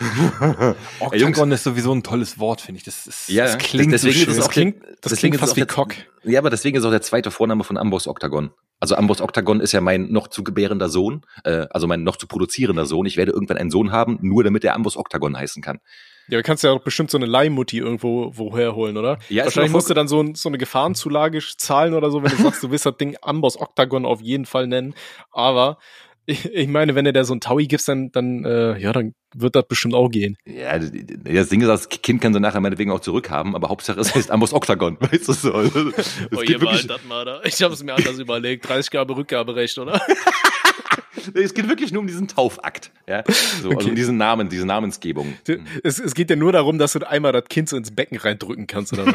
Jungs, 1.12 1.36
Octagon 1.36 1.52
ist 1.52 1.64
sowieso 1.64 1.92
ein 1.94 2.02
tolles 2.02 2.38
Wort, 2.38 2.62
finde 2.62 2.78
ich. 2.78 2.84
Das, 2.84 3.06
ist, 3.06 3.28
Ja, 3.28 3.44
das 3.44 3.58
klingt 3.58 3.92
deswegen 3.92 4.14
so 4.14 4.30
ist 4.30 4.38
es 4.38 4.38
auch 4.38 4.46
Das 4.46 4.50
klingt, 4.54 4.82
das 4.82 4.96
deswegen 5.02 5.18
klingt 5.18 5.34
ist 5.34 5.40
fast 5.40 5.52
es 5.52 5.56
wie 5.58 5.66
Cock. 5.66 5.94
Ja, 6.24 6.38
aber 6.40 6.48
deswegen 6.48 6.78
ist 6.78 6.84
auch 6.84 6.90
der 6.90 7.02
zweite 7.02 7.30
Vorname 7.30 7.62
von 7.62 7.76
Amboss 7.76 8.06
Oktagon. 8.08 8.52
Also 8.78 8.94
Amboss 8.94 9.20
Oktagon 9.20 9.60
ist 9.60 9.72
ja 9.72 9.82
mein 9.82 10.10
noch 10.10 10.28
zu 10.28 10.42
gebärender 10.42 10.88
Sohn, 10.88 11.26
äh, 11.44 11.66
also 11.68 11.86
mein 11.86 12.04
noch 12.04 12.16
zu 12.16 12.26
produzierender 12.26 12.86
Sohn. 12.86 13.04
Ich 13.04 13.18
werde 13.18 13.32
irgendwann 13.32 13.58
einen 13.58 13.70
Sohn 13.70 13.92
haben, 13.92 14.18
nur 14.22 14.42
damit 14.42 14.64
er 14.64 14.74
Amboss 14.74 14.96
Oktagon 14.96 15.36
heißen 15.36 15.62
kann. 15.62 15.80
Ja, 16.30 16.38
du 16.38 16.42
kannst 16.42 16.62
ja 16.62 16.70
auch 16.70 16.80
bestimmt 16.80 17.10
so 17.10 17.18
eine 17.18 17.26
Leihmutti 17.26 17.78
irgendwo 17.78 18.30
woher 18.34 18.74
holen, 18.74 18.96
oder? 18.96 19.18
Ja, 19.28 19.44
Wahrscheinlich 19.44 19.72
musst 19.72 19.90
du 19.90 19.94
dann 19.94 20.08
so, 20.08 20.24
so 20.34 20.48
eine 20.48 20.58
Gefahrenzulage 20.58 21.40
zahlen 21.56 21.94
oder 21.94 22.10
so, 22.10 22.22
wenn 22.22 22.30
du 22.30 22.36
sagst, 22.42 22.62
du 22.62 22.70
willst 22.70 22.86
das 22.86 22.96
Ding 22.96 23.16
Amboss 23.20 23.60
Octagon 23.60 24.06
auf 24.06 24.20
jeden 24.20 24.46
Fall 24.46 24.66
nennen. 24.66 24.94
Aber 25.32 25.78
ich, 26.26 26.44
ich 26.44 26.68
meine, 26.68 26.94
wenn 26.94 27.04
du 27.04 27.12
der 27.12 27.24
so 27.24 27.34
ein 27.34 27.40
Taui 27.40 27.66
gibst, 27.66 27.88
dann, 27.88 28.12
dann, 28.12 28.44
äh, 28.44 28.78
ja, 28.78 28.92
dann 28.92 29.14
wird 29.34 29.56
das 29.56 29.66
bestimmt 29.66 29.94
auch 29.94 30.08
gehen. 30.08 30.36
Ja, 30.44 30.78
das 30.78 31.48
Ding 31.48 31.60
ist, 31.60 31.66
das 31.66 31.88
Kind 31.88 32.20
kann 32.20 32.32
sie 32.32 32.40
nachher 32.40 32.60
meinetwegen 32.60 32.92
auch 32.92 33.00
zurückhaben, 33.00 33.56
aber 33.56 33.68
Hauptsache 33.68 33.98
es 33.98 34.14
heißt 34.14 34.30
Amboss 34.30 34.52
Oktagon, 34.52 34.98
weißt 35.00 35.28
du 35.28 35.32
so. 35.32 35.60
Es 35.60 36.16
geht 36.42 36.60
wirklich, 36.60 36.86
das 36.86 37.04
mal 37.04 37.24
da. 37.24 37.40
Ich 37.44 37.60
habe 37.62 37.74
es 37.74 37.82
mir 37.82 37.94
anders 37.94 38.18
überlegt. 38.18 38.68
30 38.68 38.92
Jahre 38.92 39.16
Rückgaberecht, 39.16 39.78
oder? 39.78 40.00
es 41.34 41.54
geht 41.54 41.68
wirklich 41.68 41.92
nur 41.92 42.00
um 42.00 42.06
diesen 42.06 42.28
Taufakt, 42.28 42.90
ja. 43.06 43.22
So, 43.26 43.32
also 43.68 43.70
Okay. 43.80 43.88
um 43.90 43.94
diesen 43.94 44.16
Namen, 44.16 44.48
diese 44.48 44.66
Namensgebung. 44.66 45.34
Es, 45.82 45.98
es 45.98 46.14
geht 46.14 46.30
ja 46.30 46.36
nur 46.36 46.52
darum, 46.52 46.78
dass 46.78 46.92
du 46.92 47.08
einmal 47.08 47.32
das 47.32 47.44
Kind 47.48 47.68
so 47.68 47.76
ins 47.76 47.90
Becken 47.90 48.18
reindrücken 48.18 48.66
kannst 48.66 48.92
oder 48.92 49.06
so. 49.06 49.12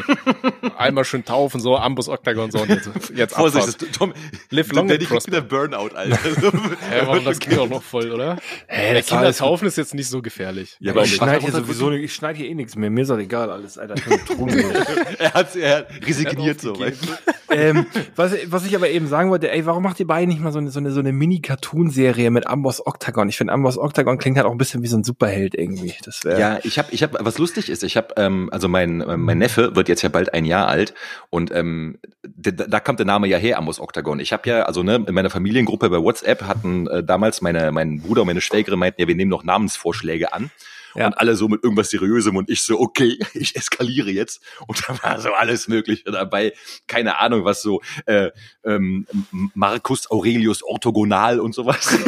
einmal 0.78 1.04
schön 1.04 1.24
taufen, 1.24 1.60
so 1.60 1.76
Amboss 1.76 2.08
Octagon, 2.08 2.50
so 2.50 2.60
und 2.60 2.68
jetzt, 2.68 2.90
jetzt 3.14 3.34
Vorsicht, 3.34 3.82
das, 3.82 3.90
Tom, 3.92 4.12
Live 4.50 4.68
der 4.68 4.76
long 4.76 4.88
Daddy 4.88 5.06
and 5.10 5.26
wieder. 5.26 5.40
Burnout, 5.40 5.90
Alter. 5.94 6.18
So, 6.40 6.52
Hä, 6.52 7.02
warum 7.06 7.24
das 7.24 7.38
geht 7.38 7.58
auch 7.58 7.68
noch 7.68 7.82
voll, 7.82 8.10
oder? 8.12 8.36
Das 8.68 9.10
war 9.10 9.18
Kinder 9.20 9.32
taufen 9.32 9.66
ist 9.68 9.76
jetzt 9.76 9.94
nicht 9.94 10.08
so 10.08 10.20
gefährlich. 10.22 10.76
Ja, 10.80 10.92
Aber 10.92 11.02
ich 11.04 11.14
schneide 11.14 11.32
er 11.36 11.40
hier 11.40 11.54
unter- 11.54 11.60
sowieso, 11.66 11.90
ich 11.92 12.12
schneide 12.14 12.38
hier 12.38 12.48
eh 12.48 12.54
nichts 12.54 12.76
mehr. 12.76 12.90
Mir 12.90 13.02
ist 13.02 13.08
das 13.08 13.18
egal 13.18 13.50
alles, 13.50 13.78
Alter. 13.78 13.94
Er 15.18 15.34
hat, 15.34 15.56
er 15.56 15.78
hat 15.78 15.86
resigniert 16.06 16.60
so, 16.60 16.78
weißt 16.78 17.02
du? 17.04 17.54
ähm, 17.54 17.86
was, 18.14 18.32
was 18.46 18.66
ich 18.66 18.74
aber 18.76 18.90
eben 18.90 19.06
sagen 19.06 19.30
wollte, 19.30 19.50
ey, 19.50 19.64
warum 19.66 19.82
macht 19.82 19.98
ihr 20.00 20.06
beide 20.06 20.26
nicht 20.28 20.40
mal 20.40 20.52
so 20.52 20.58
eine, 20.58 20.70
so 20.70 20.78
eine, 20.78 20.90
so 20.90 21.00
eine 21.00 21.12
Mini-Cartoon-Serie 21.86 22.30
mit 22.30 22.46
Amboss 22.46 22.86
Octagon? 22.86 23.28
Ich 23.28 23.36
finde, 23.36 23.52
Amboss 23.52 23.78
Octagon 23.78 24.18
klingt 24.18 24.36
halt 24.36 24.46
auch 24.46 24.52
ein 24.52 24.58
bisschen 24.58 24.82
wie 24.82 24.86
so 24.86 24.96
ein 24.96 25.04
Superheld 25.04 25.54
irgendwie. 25.54 25.94
Das. 26.04 26.22
Ja, 26.24 26.58
ich 26.62 26.78
habe, 26.78 26.88
ich 26.92 27.02
habe, 27.02 27.18
was 27.20 27.38
lustig 27.38 27.70
ist, 27.70 27.82
ich 27.82 27.96
habe, 27.96 28.08
ähm, 28.16 28.48
also 28.52 28.68
mein 28.68 29.00
äh, 29.00 29.16
mein 29.16 29.38
Neffe 29.38 29.76
wird 29.76 29.88
jetzt 29.88 30.02
ja 30.02 30.08
bald 30.08 30.34
ein 30.34 30.44
Jahr 30.44 30.68
alt 30.68 30.94
und 31.30 31.52
ähm, 31.52 31.98
da, 32.22 32.50
da 32.50 32.80
kommt 32.80 32.98
der 32.98 33.06
Name 33.06 33.28
ja 33.28 33.38
her, 33.38 33.58
Amos 33.58 33.80
Octagon. 33.80 34.20
Ich 34.20 34.32
habe 34.32 34.48
ja, 34.48 34.62
also 34.62 34.82
ne, 34.82 35.04
in 35.06 35.14
meiner 35.14 35.30
Familiengruppe 35.30 35.90
bei 35.90 35.98
WhatsApp 35.98 36.42
hatten 36.42 36.86
äh, 36.88 37.02
damals 37.02 37.40
meine 37.40 37.72
mein 37.72 38.00
Bruder 38.00 38.22
und 38.22 38.26
meine 38.26 38.40
Schwägerin 38.40 38.78
meinten, 38.78 39.00
ja, 39.00 39.08
wir 39.08 39.14
nehmen 39.14 39.30
noch 39.30 39.44
Namensvorschläge 39.44 40.32
an. 40.32 40.50
Ja. 40.96 41.06
Und 41.06 41.18
alle 41.18 41.36
so 41.36 41.48
mit 41.48 41.62
irgendwas 41.62 41.90
Seriösem 41.90 42.36
und 42.36 42.50
ich 42.50 42.62
so, 42.62 42.80
okay, 42.80 43.18
ich 43.34 43.56
eskaliere 43.56 44.10
jetzt. 44.10 44.40
Und 44.66 44.82
da 44.86 45.02
war 45.02 45.20
so 45.20 45.32
alles 45.32 45.68
Mögliche 45.68 46.10
dabei. 46.10 46.52
Keine 46.86 47.18
Ahnung, 47.18 47.44
was 47.44 47.62
so 47.62 47.82
äh, 48.06 48.30
ähm, 48.64 49.06
Marcus 49.54 50.10
Aurelius 50.10 50.62
Orthogonal 50.62 51.40
und 51.40 51.54
sowas. 51.54 51.86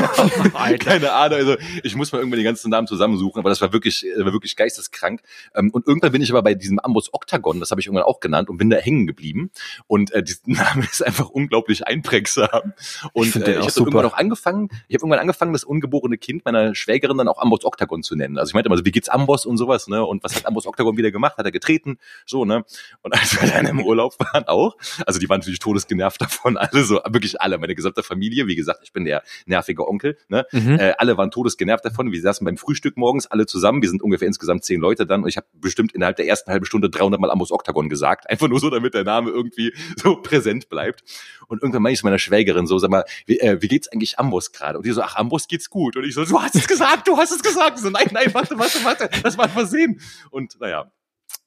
Keine 0.81 1.13
Ahnung. 1.13 1.39
Also 1.39 1.57
ich 1.83 1.95
muss 1.95 2.13
mal 2.13 2.19
irgendwann 2.19 2.39
die 2.39 2.45
ganzen 2.45 2.71
Namen 2.71 2.87
zusammensuchen, 2.87 3.41
aber 3.41 3.51
das 3.51 3.61
war 3.61 3.73
wirklich, 3.73 4.05
äh, 4.05 4.25
war 4.25 4.33
wirklich 4.33 4.57
geisteskrank. 4.57 5.21
Ähm, 5.55 5.71
und 5.71 5.87
irgendwann 5.87 6.13
bin 6.13 6.23
ich 6.23 6.31
aber 6.31 6.43
bei 6.43 6.55
diesem 6.55 6.79
Ambus 6.79 7.13
Octagon, 7.13 7.61
das 7.61 7.71
habe 7.71 7.81
ich 7.81 7.87
irgendwann 7.87 8.05
auch 8.05 8.21
genannt, 8.21 8.49
und 8.49 8.57
bin 8.57 8.71
da 8.71 8.77
hängen 8.77 9.07
geblieben. 9.07 9.51
Und 9.87 10.11
äh, 10.13 10.23
dieser 10.23 10.41
Name 10.47 10.85
ist 10.85 11.05
einfach 11.05 11.29
unglaublich 11.29 11.87
einprägsam. 11.87 12.73
Und 13.13 13.27
find 13.27 13.47
äh, 13.47 13.59
ich 13.61 13.67
habe 13.67 13.73
irgendwann 13.77 14.07
auch 14.07 14.17
angefangen, 14.17 14.69
ich 14.89 14.95
habe 14.95 15.03
irgendwann 15.03 15.21
angefangen, 15.21 15.53
das 15.53 15.65
ungeborene 15.65 16.19
Kind 16.19 16.45
meiner 16.45 16.75
Schwägerin 16.75 17.19
dann 17.19 17.29
auch 17.29 17.39
Ambos 17.39 17.65
Octagon 17.65 18.03
zu 18.03 18.17
nennen. 18.17 18.39
Also 18.39 18.51
ich 18.51 18.55
meinte 18.55 18.69
immer 18.69 18.78
so, 18.79 18.85
wie 18.85 18.91
geht's 18.91 19.09
Amboss 19.09 19.47
und 19.47 19.57
sowas, 19.57 19.89
ne? 19.89 20.05
Und 20.05 20.25
was 20.25 20.35
hat 20.35 20.47
Ambos 20.47 20.67
Octagon 20.67 20.97
wieder 20.97 21.11
gemacht? 21.11 21.37
Hat 21.37 21.45
er 21.45 21.53
getreten? 21.53 21.99
So, 22.27 22.45
ne? 22.45 22.65
Und 23.03 23.13
als 23.15 23.41
wir 23.41 23.49
dann 23.51 23.67
im 23.67 23.81
Urlaub 23.81 24.15
waren 24.19 24.45
auch, 24.47 24.77
also 25.07 25.19
die 25.19 25.29
waren 25.29 25.41
natürlich 25.41 25.59
todesgenervt 25.59 26.21
davon, 26.21 26.57
alle 26.57 26.85
so, 26.85 27.01
wirklich 27.07 27.41
alle, 27.41 27.59
meine 27.59 27.75
gesamte 27.75 28.03
Familie, 28.03 28.47
wie 28.47 28.57
gesagt, 28.57 28.81
ich 28.83 28.93
bin 28.93 29.05
der 29.05 29.23
nervige 29.47 29.87
Onkel, 29.87 30.17
ne? 30.29 30.47
Mhm. 30.53 30.79
Äh, 30.79 30.95
alle 30.99 31.17
waren 31.17 31.31
todesgenervt 31.31 31.85
davon. 31.85 32.13
Wir 32.13 32.21
saßen 32.21 32.45
beim 32.45 32.57
Frühstück 32.57 32.97
morgens 32.97 33.27
alle 33.27 33.47
zusammen. 33.47 33.83
Wir 33.83 33.89
sind 33.89 34.03
ungefähr 34.03 34.29
insgesamt 34.29 34.65
zehn 34.65 34.81
Leute 34.81 35.07
dann. 35.07 35.23
Und 35.23 35.29
ich 35.29 35.37
habe 35.37 35.47
bestimmt 35.55 35.93
innerhalb 35.93 36.17
der 36.17 36.27
ersten 36.27 36.51
halben 36.51 36.65
Stunde 36.65 36.91
300 36.91 37.21
Mal 37.21 37.31
Ambos 37.31 37.51
Octagon 37.51 37.89
gesagt. 37.89 38.29
Einfach 38.31 38.49
nur 38.49 38.61
so, 38.61 38.71
damit 38.71 38.95
der 38.95 39.05
Name 39.05 39.31
irgendwie 39.31 39.75
so 39.97 40.17
präsent 40.17 40.69
bleibt. 40.69 41.03
Und 41.49 41.63
irgendwann 41.63 41.83
meine 41.83 41.95
ich 41.95 42.01
zu 42.01 42.07
meiner 42.07 42.19
Schwägerin 42.19 42.67
so, 42.67 42.79
sag 42.79 42.91
mal, 42.91 43.05
wie, 43.27 43.41
äh, 43.41 43.61
wie 43.61 43.69
geht's 43.69 43.89
eigentlich 43.89 44.19
Ambos 44.19 44.53
gerade? 44.53 44.79
Und 44.79 44.87
die 44.87 44.93
so, 44.93 45.03
ach, 45.03 45.17
Ambos 45.17 45.49
geht's 45.49 45.71
gut. 45.71 45.97
Und 45.97 46.05
ich 46.05 46.15
so, 46.15 46.25
du 46.25 46.41
hast 46.41 46.55
es 46.55 46.69
gesagt, 46.69 47.09
du 47.09 47.17
hast 47.17 47.33
es 47.33 47.43
gesagt. 47.43 47.77
Ich 47.77 47.83
so, 47.83 47.91
nein, 47.91 48.09
nein, 48.13 48.33
warte, 48.33 48.59
warte, 48.75 49.09
warte. 49.09 49.23
Das 49.23 49.37
war 49.39 49.45
ein 49.47 49.51
Versehen. 49.51 50.01
Und 50.31 50.61
naja, 50.61 50.91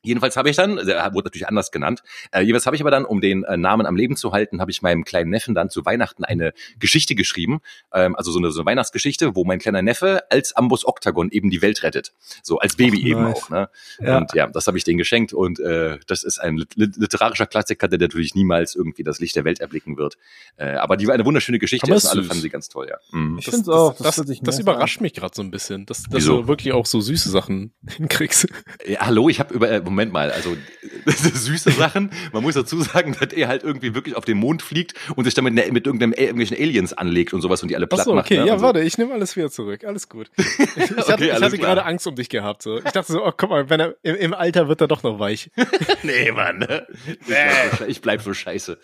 Jedenfalls 0.04 0.36
habe 0.36 0.50
ich 0.50 0.56
dann, 0.56 0.78
der 0.78 1.14
wurde 1.14 1.28
natürlich 1.28 1.48
anders 1.48 1.72
genannt, 1.72 2.04
äh, 2.32 2.42
jedenfalls 2.42 2.66
habe 2.66 2.76
ich 2.76 2.82
aber 2.82 2.92
dann, 2.92 3.06
um 3.06 3.22
den 3.22 3.44
äh, 3.44 3.58
Namen 3.58 3.86
am 3.86 3.96
Leben 3.96 4.16
zu 4.16 4.32
halten, 4.32 4.60
habe 4.60 4.72
ich 4.72 4.82
meinem 4.82 5.04
kleinen 5.04 5.30
Neffen 5.30 5.54
dann 5.54 5.70
zu 5.70 5.86
Weihnachten 5.86 6.24
eine 6.24 6.54
Geschichte 6.80 7.16
geschrieben, 7.16 7.62
ähm, 7.94 8.16
also 8.16 8.32
so 8.32 8.40
eine, 8.40 8.52
so 8.52 8.62
eine 8.62 8.66
Weihnachtsgeschichte, 8.66 9.36
wo 9.36 9.46
mein 9.46 9.60
kleiner 9.60 9.82
Neffe 9.82 10.24
als 10.32 10.56
Ambus 10.56 10.86
Octagon 10.86 11.30
eben 11.30 11.50
die 11.50 11.62
Welt 11.62 11.84
rettet, 11.84 12.14
so 12.42 12.60
als 12.60 12.76
Baby 12.76 13.00
Ach, 13.02 13.08
eben 13.08 13.24
nice. 13.24 13.36
auch. 13.36 13.50
Ne? 13.50 13.70
Ja. 14.00 14.18
Und 14.18 14.34
ja, 14.34 14.48
das 14.48 14.68
habe 14.68 14.78
ich 14.78 14.84
denen 14.84 14.98
geschenkt 14.98 15.34
und 15.34 15.60
äh, 15.60 16.00
das 16.08 16.24
ist 16.24 16.40
ein 16.40 16.58
lit 16.58 16.96
literarischer 16.98 17.46
Klassiker, 17.46 17.88
der 17.88 18.00
natürlich 18.00 18.36
niemals 18.36 18.76
irgendwie 18.76 19.04
das 19.04 19.20
Licht 19.20 19.36
der 19.36 19.46
Welt 19.46 19.60
erblicken 19.60 19.98
wird. 19.98 20.18
Äh, 20.58 20.72
aber 20.76 20.98
die 20.98 21.08
war 21.08 21.14
eine 21.14 21.26
wunderschöne 21.26 21.60
Geschichte 21.60 21.88
Aber 21.88 21.96
und 21.96 22.06
alle 22.06 22.24
fanden 22.24 22.42
sie 22.42 22.50
ganz 22.50 22.70
toll, 22.70 22.88
ja. 22.90 22.98
Mhm. 23.12 23.38
Ich 23.38 23.46
find's 23.46 23.70
auch, 23.70 23.96
das 23.96 24.16
Das, 24.16 24.26
das, 24.26 24.40
das 24.42 24.60
überrascht 24.60 25.02
mich 25.02 25.14
gerade 25.14 25.34
so 25.36 25.42
ein 25.42 25.52
bisschen, 25.52 25.86
dass, 25.86 26.04
dass 26.04 26.14
Wieso? 26.14 26.42
du 26.42 26.48
wirklich 26.48 26.74
auch 26.74 26.86
so 26.86 27.02
süße 27.02 27.30
Sachen 27.30 27.74
hinkriegst. 27.88 28.48
Ja, 28.86 29.02
hallo, 29.02 29.30
ich 29.30 29.40
habe 29.40 29.54
über 29.54 29.70
äh, 29.70 29.91
Moment 29.92 30.12
mal, 30.14 30.32
also 30.32 30.56
süße 31.06 31.72
Sachen. 31.72 32.12
Man 32.34 32.44
muss 32.44 32.56
dazu 32.56 32.82
sagen, 32.82 33.16
dass 33.20 33.32
er 33.34 33.48
halt 33.48 33.64
irgendwie 33.64 33.94
wirklich 33.94 34.16
auf 34.16 34.26
den 34.26 34.38
Mond 34.38 34.62
fliegt 34.62 34.94
und 35.16 35.26
sich 35.26 35.34
damit 35.34 35.54
mit 35.54 35.86
irgendeinem 35.86 36.14
irgendwelchen 36.14 36.58
Aliens 36.58 36.94
anlegt 36.94 37.34
und 37.34 37.42
sowas 37.42 37.62
und 37.62 37.70
die 37.70 37.76
alle 37.76 37.88
platt 37.88 38.02
Achso, 38.02 38.14
macht. 38.16 38.26
okay, 38.26 38.40
ne? 38.40 38.48
ja, 38.48 38.58
so. 38.58 38.64
warte, 38.64 38.82
ich 38.82 38.98
nehme 38.98 39.14
alles 39.14 39.36
wieder 39.36 39.50
zurück. 39.52 39.84
Alles 39.84 40.10
gut. 40.10 40.30
Ich 40.38 40.46
hatte, 40.98 41.14
Okay, 41.14 41.26
ich 41.26 41.34
alles 41.34 41.44
hatte 41.46 41.58
klar. 41.58 41.76
gerade 41.76 41.86
Angst 41.86 42.08
um 42.08 42.16
dich 42.16 42.30
gehabt. 42.30 42.62
So. 42.64 42.78
Ich 42.78 42.92
dachte 42.92 43.12
so, 43.12 43.26
oh, 43.26 43.32
guck 43.36 43.50
mal, 43.50 43.70
wenn 43.70 43.80
er 43.80 43.96
im, 44.04 44.16
im 44.16 44.34
Alter 44.34 44.68
wird 44.68 44.82
er 44.82 44.88
doch 44.88 45.04
noch 45.04 45.20
weich. 45.20 45.52
Nee, 46.04 46.32
Mann. 46.32 46.58
Ne? 46.60 46.88
Ich, 47.06 47.22
bleib 47.28 47.52
so, 47.72 47.84
sche- 47.84 47.88
ich 47.88 48.02
bleib 48.02 48.22
so 48.24 48.34
scheiße. 48.34 48.80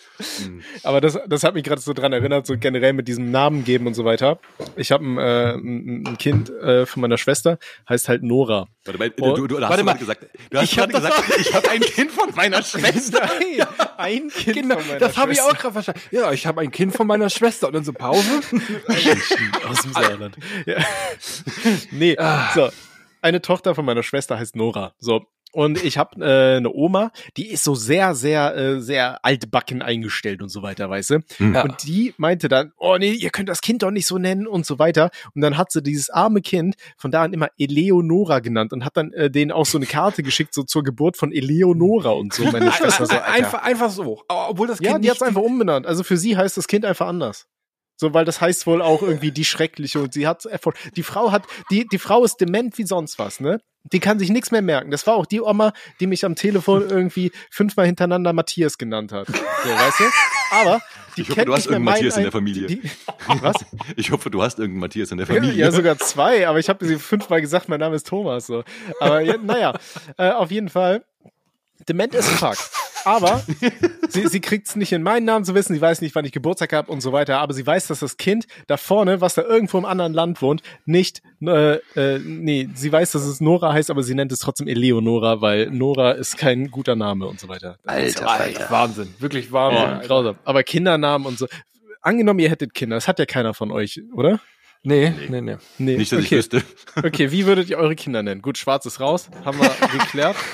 Mhm. 0.46 0.62
Aber 0.84 1.02
das, 1.02 1.18
das 1.28 1.44
hat 1.44 1.56
mich 1.56 1.64
gerade 1.64 1.82
so 1.82 1.94
dran 1.94 2.14
erinnert, 2.14 2.46
so 2.46 2.56
generell 2.58 2.94
mit 2.94 3.08
diesem 3.08 3.32
Namen 3.32 3.64
geben 3.64 3.88
und 3.88 3.96
so 3.96 4.06
weiter. 4.06 4.40
Ich 4.76 4.92
habe 4.92 5.04
ein, 5.04 5.18
äh, 5.18 5.54
ein 5.56 6.04
ein 6.08 6.18
Kind 6.20 6.50
äh, 6.52 6.86
von 6.86 7.02
meiner 7.02 7.18
Schwester, 7.18 7.58
heißt 7.90 8.08
halt 8.08 8.22
Nora. 8.22 8.68
Warte 8.86 9.00
mal, 9.00 9.10
du, 9.10 9.34
du, 9.36 9.48
du 9.48 9.56
warte 9.56 9.68
hast 9.70 9.84
mal. 9.84 9.86
gerade 9.94 10.00
gesagt, 10.00 10.28
du 10.52 10.58
hast 10.58 10.64
Ich 10.66 10.78
gerade 10.78 10.94
gesagt, 10.98 11.24
ich 11.40 11.54
habe 11.54 11.70
ein 11.70 11.82
Kind 11.82 12.12
von 12.12 12.34
meiner 12.36 12.62
Schwester. 12.64 13.22
Nein, 13.40 13.68
ein 13.98 14.30
Kind 14.30 14.56
Genau, 14.56 14.78
von 14.78 14.88
meiner 14.88 15.00
das 15.00 15.18
habe 15.18 15.32
ich 15.34 15.42
auch 15.42 15.56
gerade 15.58 15.74
verstanden. 15.74 16.02
Ja, 16.12 16.32
ich 16.32 16.46
habe 16.46 16.62
ein 16.62 16.72
Kind 16.72 16.96
von 16.96 17.08
meiner 17.08 17.30
Schwester 17.30 17.68
und 17.68 17.74
dann 17.74 17.84
so 17.84 17.94
Pause. 17.94 18.42
aus 19.68 19.82
dem 19.82 19.94
Sauerland. 19.94 20.38
Ja. 20.66 20.78
Nee, 21.92 22.16
so. 22.54 22.70
Eine 23.22 23.42
Tochter 23.42 23.76
von 23.76 23.86
meiner 23.86 24.04
Schwester 24.04 24.38
heißt 24.38 24.56
Nora. 24.56 24.94
So. 25.00 25.26
Und 25.58 25.84
ich 25.84 25.98
habe 25.98 26.24
äh, 26.24 26.58
eine 26.58 26.72
Oma, 26.72 27.10
die 27.36 27.48
ist 27.48 27.64
so 27.64 27.74
sehr, 27.74 28.14
sehr, 28.14 28.56
äh, 28.56 28.80
sehr 28.80 29.26
altbacken 29.26 29.82
eingestellt 29.82 30.44
und 30.44 30.50
so 30.50 30.62
weiter, 30.62 30.88
weißt 30.88 31.10
du? 31.10 31.20
Ja. 31.40 31.64
Und 31.64 31.84
die 31.84 32.14
meinte 32.18 32.48
dann, 32.48 32.74
oh 32.78 32.98
nee, 33.00 33.14
ihr 33.14 33.32
könnt 33.32 33.50
das 33.50 33.62
Kind 33.62 33.82
doch 33.82 33.90
nicht 33.90 34.06
so 34.06 34.20
nennen 34.20 34.46
und 34.46 34.68
so 34.68 34.78
weiter. 34.78 35.10
Und 35.34 35.42
dann 35.42 35.58
hat 35.58 35.72
sie 35.72 35.82
dieses 35.82 36.12
arme 36.12 36.42
Kind 36.42 36.76
von 36.96 37.10
da 37.10 37.24
an 37.24 37.34
immer 37.34 37.48
Eleonora 37.58 38.38
genannt 38.38 38.72
und 38.72 38.86
hat 38.86 38.98
dann 38.98 39.12
äh, 39.14 39.32
denen 39.32 39.52
auch 39.52 39.66
so 39.66 39.80
eine 39.80 39.88
Karte 39.88 40.22
geschickt, 40.22 40.54
so 40.54 40.62
zur 40.62 40.84
Geburt 40.84 41.18
von 41.18 41.32
Eleonora 41.32 42.12
und 42.12 42.34
so. 42.34 42.44
Meine 42.52 42.72
Schwester 42.72 43.08
so, 43.08 43.16
Alter. 43.16 43.28
einfach, 43.28 43.64
einfach 43.64 43.90
so. 43.90 44.22
Obwohl 44.28 44.68
das 44.68 44.78
Kind 44.78 44.92
Ja, 44.92 45.00
die 45.00 45.10
hat's 45.10 45.24
einfach 45.24 45.42
umbenannt. 45.42 45.88
Also 45.88 46.04
für 46.04 46.18
sie 46.18 46.38
heißt 46.38 46.56
das 46.56 46.68
Kind 46.68 46.86
einfach 46.86 47.08
anders. 47.08 47.48
So, 48.00 48.14
weil 48.14 48.26
das 48.26 48.40
heißt 48.40 48.68
wohl 48.68 48.82
auch 48.82 49.02
irgendwie 49.02 49.32
die 49.32 49.44
Schreckliche 49.44 50.00
und 50.00 50.14
sie 50.14 50.28
hat 50.28 50.46
Erfolg. 50.46 50.76
Die 50.96 51.04
Frau 51.04 51.32
hat, 51.32 51.44
die, 51.72 51.88
die 51.88 51.98
Frau 51.98 52.24
ist 52.24 52.38
dement 52.38 52.78
wie 52.78 52.86
sonst 52.86 53.18
was, 53.18 53.40
ne? 53.40 53.60
Die 53.92 54.00
kann 54.00 54.20
sich 54.20 54.30
nichts 54.30 54.52
mehr 54.52 54.62
merken. 54.62 54.92
Das 54.92 55.08
war 55.08 55.16
auch 55.16 55.26
die 55.26 55.42
Oma, 55.42 55.74
die 56.00 56.08
mich 56.08 56.24
am 56.26 56.36
Telefon 56.36 56.90
irgendwie 56.90 57.32
fünfmal 57.50 57.86
hintereinander 57.86 58.34
Matthias 58.34 58.78
genannt 58.78 59.12
hat. 59.14 59.28
So, 59.28 59.34
weißt 59.70 60.00
du? 60.00 60.04
Aber 60.52 60.82
die 61.16 61.22
Ich 61.22 61.30
hoffe, 61.30 61.36
kennt 61.36 61.48
du 61.48 61.54
hast 61.54 61.66
irgendeinen 61.66 61.86
Matthias 61.86 62.18
in 62.18 62.24
der 62.24 62.32
Familie. 62.32 62.68
Die, 62.68 62.82
die, 62.82 62.92
was? 63.42 63.56
Ich 63.96 64.12
hoffe, 64.12 64.30
du 64.30 64.44
hast 64.44 64.60
irgendeinen 64.60 64.82
Matthias 64.82 65.12
in 65.12 65.18
der 65.18 65.26
Familie. 65.26 65.54
ja, 65.54 65.72
sogar 65.72 65.98
zwei, 65.98 66.48
aber 66.48 66.60
ich 66.60 66.70
habe 66.70 66.86
sie 66.86 66.98
fünfmal 66.98 67.42
gesagt, 67.42 67.70
mein 67.70 67.80
Name 67.80 67.96
ist 67.96 68.08
Thomas. 68.08 68.46
So. 68.48 68.64
Aber 69.00 69.22
ja, 69.22 69.38
naja, 69.38 69.74
äh, 70.18 70.32
auf 70.32 70.52
jeden 70.52 70.70
Fall. 70.70 71.04
Dement 71.88 72.14
ist 72.14 72.30
fuck. 72.30 72.58
Aber 73.06 73.44
sie, 74.10 74.28
sie 74.28 74.40
kriegt 74.40 74.68
es 74.68 74.76
nicht 74.76 74.92
in 74.92 75.04
meinen 75.04 75.26
Namen 75.26 75.46
zu 75.46 75.56
wissen, 75.56 75.74
sie 75.74 75.82
weiß 75.82 76.02
nicht, 76.02 76.16
wann 76.16 76.26
ich 76.26 76.32
Geburtstag 76.32 76.74
habe 76.74 76.92
und 76.92 77.02
so 77.02 77.12
weiter, 77.12 77.40
aber 77.40 77.54
sie 77.54 77.66
weiß, 77.66 77.88
dass 77.88 78.00
das 78.00 78.18
Kind 78.18 78.48
da 78.68 78.78
vorne, 78.78 79.22
was 79.22 79.36
da 79.36 79.44
irgendwo 79.44 79.78
im 79.78 79.86
anderen 79.86 80.14
Land 80.14 80.42
wohnt, 80.42 80.62
nicht, 80.86 81.22
äh, 81.42 81.76
äh, 81.96 82.20
nee, 82.20 82.70
sie 82.74 82.92
weiß, 82.92 83.12
dass 83.12 83.24
es 83.24 83.42
Nora 83.42 83.74
heißt, 83.74 83.90
aber 83.90 84.04
sie 84.04 84.16
nennt 84.16 84.32
es 84.32 84.40
trotzdem 84.40 84.68
Eleonora, 84.68 85.42
weil 85.42 85.70
Nora 85.70 86.12
ist 86.12 86.38
kein 86.38 86.70
guter 86.72 86.96
Name 86.96 87.28
und 87.28 87.40
so 87.40 87.48
weiter. 87.48 87.78
Alter, 87.86 88.30
Alter, 88.30 88.70
Wahnsinn. 88.70 89.14
Wirklich 89.20 89.52
Wahnsinn. 89.52 89.82
Ja, 89.82 90.00
grausam. 90.00 90.38
Aber 90.44 90.64
Kindernamen 90.64 91.28
und 91.28 91.38
so. 91.38 91.48
Angenommen, 92.02 92.40
ihr 92.40 92.50
hättet 92.50 92.74
Kinder, 92.74 92.96
das 92.96 93.08
hat 93.08 93.20
ja 93.20 93.26
keiner 93.26 93.54
von 93.54 93.72
euch, 93.72 94.02
oder? 94.14 94.40
Nee, 94.84 95.14
nee, 95.28 95.42
nee. 95.42 95.58
Nee. 95.78 95.98
Nicht, 95.98 96.12
dass 96.12 96.20
ich 96.20 96.28
okay. 96.28 96.38
wüsste. 96.38 96.64
Okay, 96.96 97.32
wie 97.32 97.46
würdet 97.46 97.70
ihr 97.70 97.78
eure 97.78 97.96
Kinder 97.96 98.24
nennen? 98.24 98.42
Gut, 98.42 98.58
schwarz 98.58 98.86
ist 98.86 99.00
raus, 99.00 99.30
haben 99.44 99.60
wir 99.60 99.70
geklärt. 99.92 100.36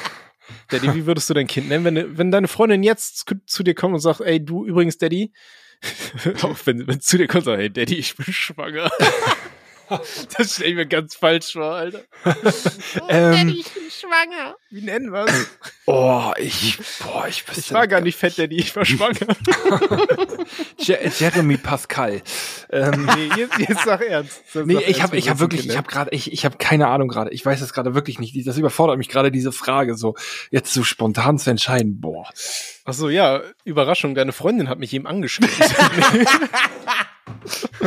Daddy, 0.70 0.94
wie 0.94 1.06
würdest 1.06 1.30
du 1.30 1.34
dein 1.34 1.48
Kind 1.48 1.70
nennen, 1.70 1.86
wenn, 1.86 2.18
wenn 2.18 2.32
deine 2.32 2.48
Freundin 2.48 2.84
jetzt 2.84 3.18
zu, 3.18 3.36
zu 3.46 3.64
dir 3.64 3.76
kommt 3.76 3.94
und 3.94 4.00
sagt, 4.00 4.22
ey, 4.22 4.44
du 4.44 4.66
übrigens, 4.66 4.98
Daddy, 4.98 5.32
auch 6.42 6.58
wenn, 6.66 6.88
wenn 6.88 7.00
zu 7.02 7.18
dir 7.18 7.28
kommt 7.28 7.48
und 7.48 7.54
sagt, 7.54 7.60
hey, 7.60 7.72
Daddy, 7.72 7.96
ich 7.96 8.16
bin 8.16 8.34
schwanger. 8.34 8.92
das 10.38 10.56
stelle 10.56 10.70
ich 10.70 10.76
mir 10.76 10.86
ganz 10.86 11.16
falsch 11.16 11.54
vor, 11.54 11.74
Alter. 11.74 12.02
Ähm, 13.10 13.50
ich 13.50 13.72
bin 13.72 13.84
schwanger. 13.90 14.56
Wie 14.70 14.82
nennen 14.82 15.12
wir 15.12 15.26
es? 15.26 15.48
oh, 15.86 16.32
ich, 16.38 16.78
boah, 17.00 17.28
ich 17.28 17.44
Ich 17.56 17.74
war 17.74 17.88
gar 17.88 18.02
nicht 18.02 18.18
fett, 18.18 18.38
Daddy, 18.38 18.58
ich 18.58 18.76
war 18.76 18.86
schwanger. 18.86 19.36
Je 20.78 20.98
Jeremy 21.18 21.58
Pascal. 21.58 22.22
Ähm, 22.72 23.10
nee, 23.16 23.30
jetzt, 23.36 23.58
jetzt 23.58 23.84
sag 23.84 24.02
ernst. 24.02 24.42
Sag 24.52 24.66
nee, 24.66 24.76
ernst, 24.76 24.90
ich 24.90 25.02
habe 25.02 25.14
wie 25.14 25.18
ich 25.18 25.30
hab 25.30 25.40
wirklich, 25.40 25.68
ich 25.68 25.78
habe 25.78 25.88
gerade, 25.88 26.12
ich, 26.12 26.32
ich 26.32 26.46
habe 26.46 26.58
keine 26.58 26.88
Ahnung 26.88 27.08
gerade. 27.08 27.32
Ich 27.32 27.46
weiß 27.46 27.62
es 27.62 27.74
gerade 27.74 27.94
wirklich 27.94 28.20
nicht. 28.20 28.36
Das 28.48 28.58
überfordert 28.58 28.98
mich 28.98 29.10
gerade 29.10 29.32
diese 29.32 29.52
Frage 29.52 29.96
so 29.96 30.16
jetzt 30.52 30.74
so 30.74 30.84
spontan 30.84 31.38
zu 31.40 31.50
entscheiden. 31.50 32.00
Boah. 32.00 32.30
Ach 32.86 32.94
so, 32.94 33.10
ja, 33.10 33.42
Überraschung, 33.64 34.16
deine 34.16 34.34
Freundin 34.34 34.70
hat 34.70 34.80
mich 34.80 34.94
eben 34.94 35.08
angeschrieben. 35.08 35.54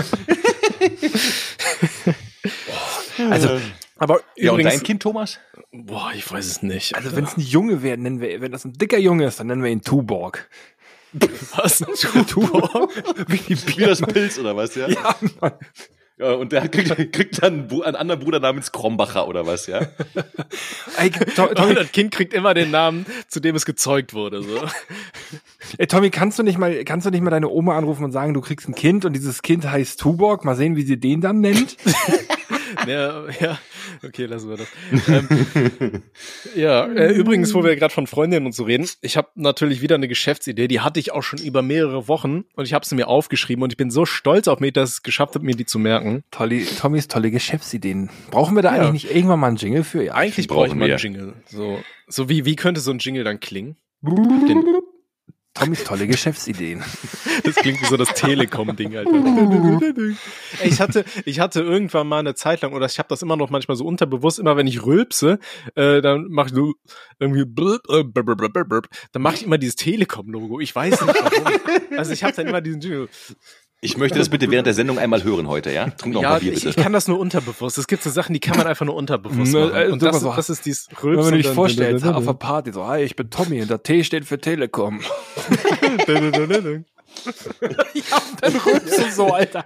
Also, 3.30 3.60
Aber 3.96 4.20
Ja, 4.36 4.52
und 4.52 4.60
übrigens, 4.60 4.74
dein 4.74 4.82
Kind, 4.82 5.02
Thomas? 5.02 5.38
boah, 5.72 6.12
ich 6.14 6.30
weiß 6.30 6.46
es 6.46 6.62
nicht. 6.62 6.94
also 6.94 7.14
wenn 7.16 7.24
es 7.24 7.36
ein 7.36 7.40
Junge 7.40 7.82
wäre, 7.82 7.96
nennen 7.96 8.20
wir, 8.20 8.40
wenn 8.40 8.52
das 8.52 8.64
ein 8.64 8.72
dicker 8.74 8.98
Junge 8.98 9.26
ist, 9.26 9.40
dann 9.40 9.46
nennen 9.48 9.62
wir 9.62 9.70
ihn 9.70 9.82
Tuborg. 9.82 10.48
was? 11.54 11.78
Tuborg? 12.28 12.90
Wie 13.28 13.38
die 13.38 13.78
Wie 13.78 13.84
das 13.84 14.02
Pilz 14.02 14.38
oder 14.38 14.56
was, 14.56 14.74
ja? 14.74 14.88
Ja, 14.88 15.16
Mann. 15.40 15.52
Ja, 16.18 16.32
und 16.32 16.50
der 16.52 16.66
kriegt, 16.68 17.12
kriegt 17.12 17.42
dann 17.42 17.68
einen, 17.70 17.82
einen 17.82 17.96
anderen 17.96 18.20
Bruder 18.20 18.40
namens 18.40 18.72
Krombacher 18.72 19.28
oder 19.28 19.46
was, 19.46 19.66
ja? 19.66 19.80
Ey, 20.98 21.10
To- 21.10 21.48
Und 21.48 21.56
Tommy, 21.56 21.74
das 21.74 21.92
Kind 21.92 22.10
kriegt 22.12 22.32
immer 22.32 22.54
den 22.54 22.70
Namen, 22.70 23.04
zu 23.28 23.38
dem 23.40 23.54
es 23.54 23.66
gezeugt 23.66 24.14
wurde. 24.14 24.42
So. 24.42 24.60
ey, 25.78 25.86
Tommy, 25.86 26.08
kannst 26.10 26.38
du 26.38 26.42
nicht 26.42 26.56
mal, 26.58 26.84
kannst 26.84 27.06
du 27.06 27.10
nicht 27.10 27.20
mal 27.22 27.30
deine 27.30 27.50
Oma 27.50 27.76
anrufen 27.76 28.04
und 28.04 28.12
sagen, 28.12 28.32
du 28.32 28.40
kriegst 28.40 28.66
ein 28.68 28.74
Kind 28.74 29.04
und 29.04 29.12
dieses 29.12 29.42
Kind 29.42 29.70
heißt 29.70 30.00
Tuborg? 30.00 30.44
Mal 30.44 30.56
sehen, 30.56 30.76
wie 30.76 30.82
sie 30.82 30.98
den 30.98 31.20
dann 31.20 31.40
nennt. 31.40 31.76
ja, 32.86 33.24
ja, 33.40 33.58
okay, 34.04 34.26
lassen 34.26 34.48
wir 34.50 34.56
das. 34.56 34.68
Ähm, 35.08 36.02
ja, 36.54 36.86
äh, 36.86 37.12
übrigens, 37.12 37.54
wo 37.54 37.62
wir 37.64 37.76
gerade 37.76 37.92
von 37.92 38.06
Freundinnen 38.06 38.46
und 38.46 38.52
so 38.54 38.64
reden, 38.64 38.88
ich 39.00 39.16
habe 39.16 39.28
natürlich 39.34 39.80
wieder 39.82 39.94
eine 39.96 40.08
Geschäftsidee, 40.08 40.68
die 40.68 40.80
hatte 40.80 41.00
ich 41.00 41.12
auch 41.12 41.22
schon 41.22 41.38
über 41.40 41.62
mehrere 41.62 42.08
Wochen 42.08 42.44
und 42.54 42.64
ich 42.64 42.74
habe 42.74 42.84
sie 42.86 42.94
mir 42.94 43.08
aufgeschrieben 43.08 43.62
und 43.62 43.72
ich 43.72 43.76
bin 43.76 43.90
so 43.90 44.06
stolz 44.06 44.48
auf 44.48 44.60
mich, 44.60 44.72
dass 44.72 44.90
ich 44.90 44.96
es 44.96 45.02
geschafft 45.02 45.34
habe, 45.34 45.44
mir 45.44 45.54
die 45.54 45.66
zu 45.66 45.78
merken. 45.78 46.22
Tolle, 46.30 46.64
Tommys 46.64 47.08
tolle 47.08 47.30
Geschäftsideen. 47.30 48.10
Brauchen 48.30 48.54
wir 48.56 48.62
da 48.62 48.74
Ja. 48.74 48.82
eigentlich 48.82 49.04
nicht 49.04 49.14
irgendwann 49.16 49.40
mal 49.40 49.48
einen 49.48 49.56
Jingle 49.56 49.84
für? 49.84 50.02
Ja, 50.02 50.14
Eigentlich 50.14 50.48
brauchen 50.48 50.56
brauche 50.56 50.66
ich 50.68 50.74
mal 50.74 50.84
einen 50.84 50.92
wir. 50.92 50.98
Jingle. 50.98 51.34
So, 51.46 51.80
so 52.08 52.28
wie, 52.28 52.44
wie 52.44 52.56
könnte 52.56 52.80
so 52.80 52.90
ein 52.90 52.98
Jingle 52.98 53.24
dann 53.24 53.40
klingen? 53.40 53.76
Tommys 55.58 55.84
tolle 55.84 56.06
Geschäftsideen. 56.06 56.84
Das 57.44 57.54
klingt 57.56 57.80
wie 57.82 57.84
so 57.84 57.96
das 57.96 58.14
Telekom-Ding, 58.14 58.96
Alter. 58.96 59.12
Ey, 60.60 60.68
ich 60.68 60.80
hatte, 60.80 61.04
ich 61.26 61.38
hatte 61.38 61.60
irgendwann 61.60 62.08
mal 62.08 62.18
eine 62.18 62.34
Zeit 62.34 62.62
lang, 62.62 62.72
oder 62.72 62.86
ich 62.86 62.98
habe 62.98 63.08
das 63.08 63.22
immer 63.22 63.36
noch 63.36 63.50
manchmal 63.50 63.76
so 63.76 63.84
unterbewusst, 63.84 64.38
immer 64.38 64.56
wenn 64.56 64.66
ich 64.66 64.84
rülpse, 64.84 65.38
äh, 65.74 66.00
dann 66.00 66.28
mache 66.28 66.48
ich 66.48 66.54
so 66.54 66.72
irgendwie 67.18 67.44
blub, 67.44 67.82
äh, 67.90 68.04
blub, 68.04 68.38
blub, 68.38 68.52
blub, 68.52 68.68
blub, 68.68 68.88
dann 69.12 69.22
mache 69.22 69.36
ich 69.36 69.44
immer 69.44 69.58
dieses 69.58 69.76
Telekom-Logo. 69.76 70.60
Ich 70.60 70.74
weiß 70.74 71.02
nicht 71.02 71.14
warum. 71.20 71.60
Also 71.96 72.12
ich 72.12 72.24
habe 72.24 72.34
dann 72.34 72.46
immer 72.46 72.60
diesen 72.60 72.80
Jingle. 72.80 73.08
Ich 73.82 73.96
möchte 73.98 74.18
das 74.18 74.30
bitte 74.30 74.50
während 74.50 74.66
der 74.66 74.74
Sendung 74.74 74.98
einmal 74.98 75.22
hören 75.22 75.48
heute, 75.48 75.70
ja? 75.70 75.90
Trink 75.90 76.14
noch 76.14 76.22
Ja, 76.22 76.30
mal 76.30 76.40
Bier, 76.40 76.52
ich, 76.52 76.64
bitte. 76.64 76.70
ich 76.70 76.76
kann 76.82 76.92
das 76.94 77.08
nur 77.08 77.18
unterbewusst. 77.18 77.76
Es 77.78 77.86
gibt 77.86 78.02
so 78.02 78.10
Sachen, 78.10 78.32
die 78.32 78.40
kann 78.40 78.56
man 78.56 78.66
einfach 78.66 78.86
nur 78.86 78.94
unterbewusst 78.96 79.52
Ne, 79.52 79.60
machen. 79.66 79.74
äh, 79.76 79.88
Und 79.92 80.02
das, 80.02 80.20
so, 80.20 80.32
das 80.34 80.48
ist 80.50 80.64
dieses 80.64 80.88
Wenn 80.88 80.96
Rülpsen. 81.10 81.24
man 81.24 81.34
nicht 81.34 81.46
und 81.46 81.50
dann- 81.50 81.54
vorstellt, 81.54 82.04
auf 82.04 82.24
der 82.24 82.32
Party 82.32 82.72
so, 82.72 82.86
hi, 82.86 83.02
ich 83.02 83.16
bin 83.16 83.28
Tommy 83.30 83.60
und 83.60 83.68
der 83.70 83.82
T 83.82 84.02
steht 84.02 84.24
für 84.24 84.38
Telekom. 84.40 85.00
ja, 87.30 88.16
und 88.18 88.42
dann 88.42 88.56
rülpst 88.56 88.98
du 88.98 89.10
so, 89.10 89.32
Alter. 89.32 89.64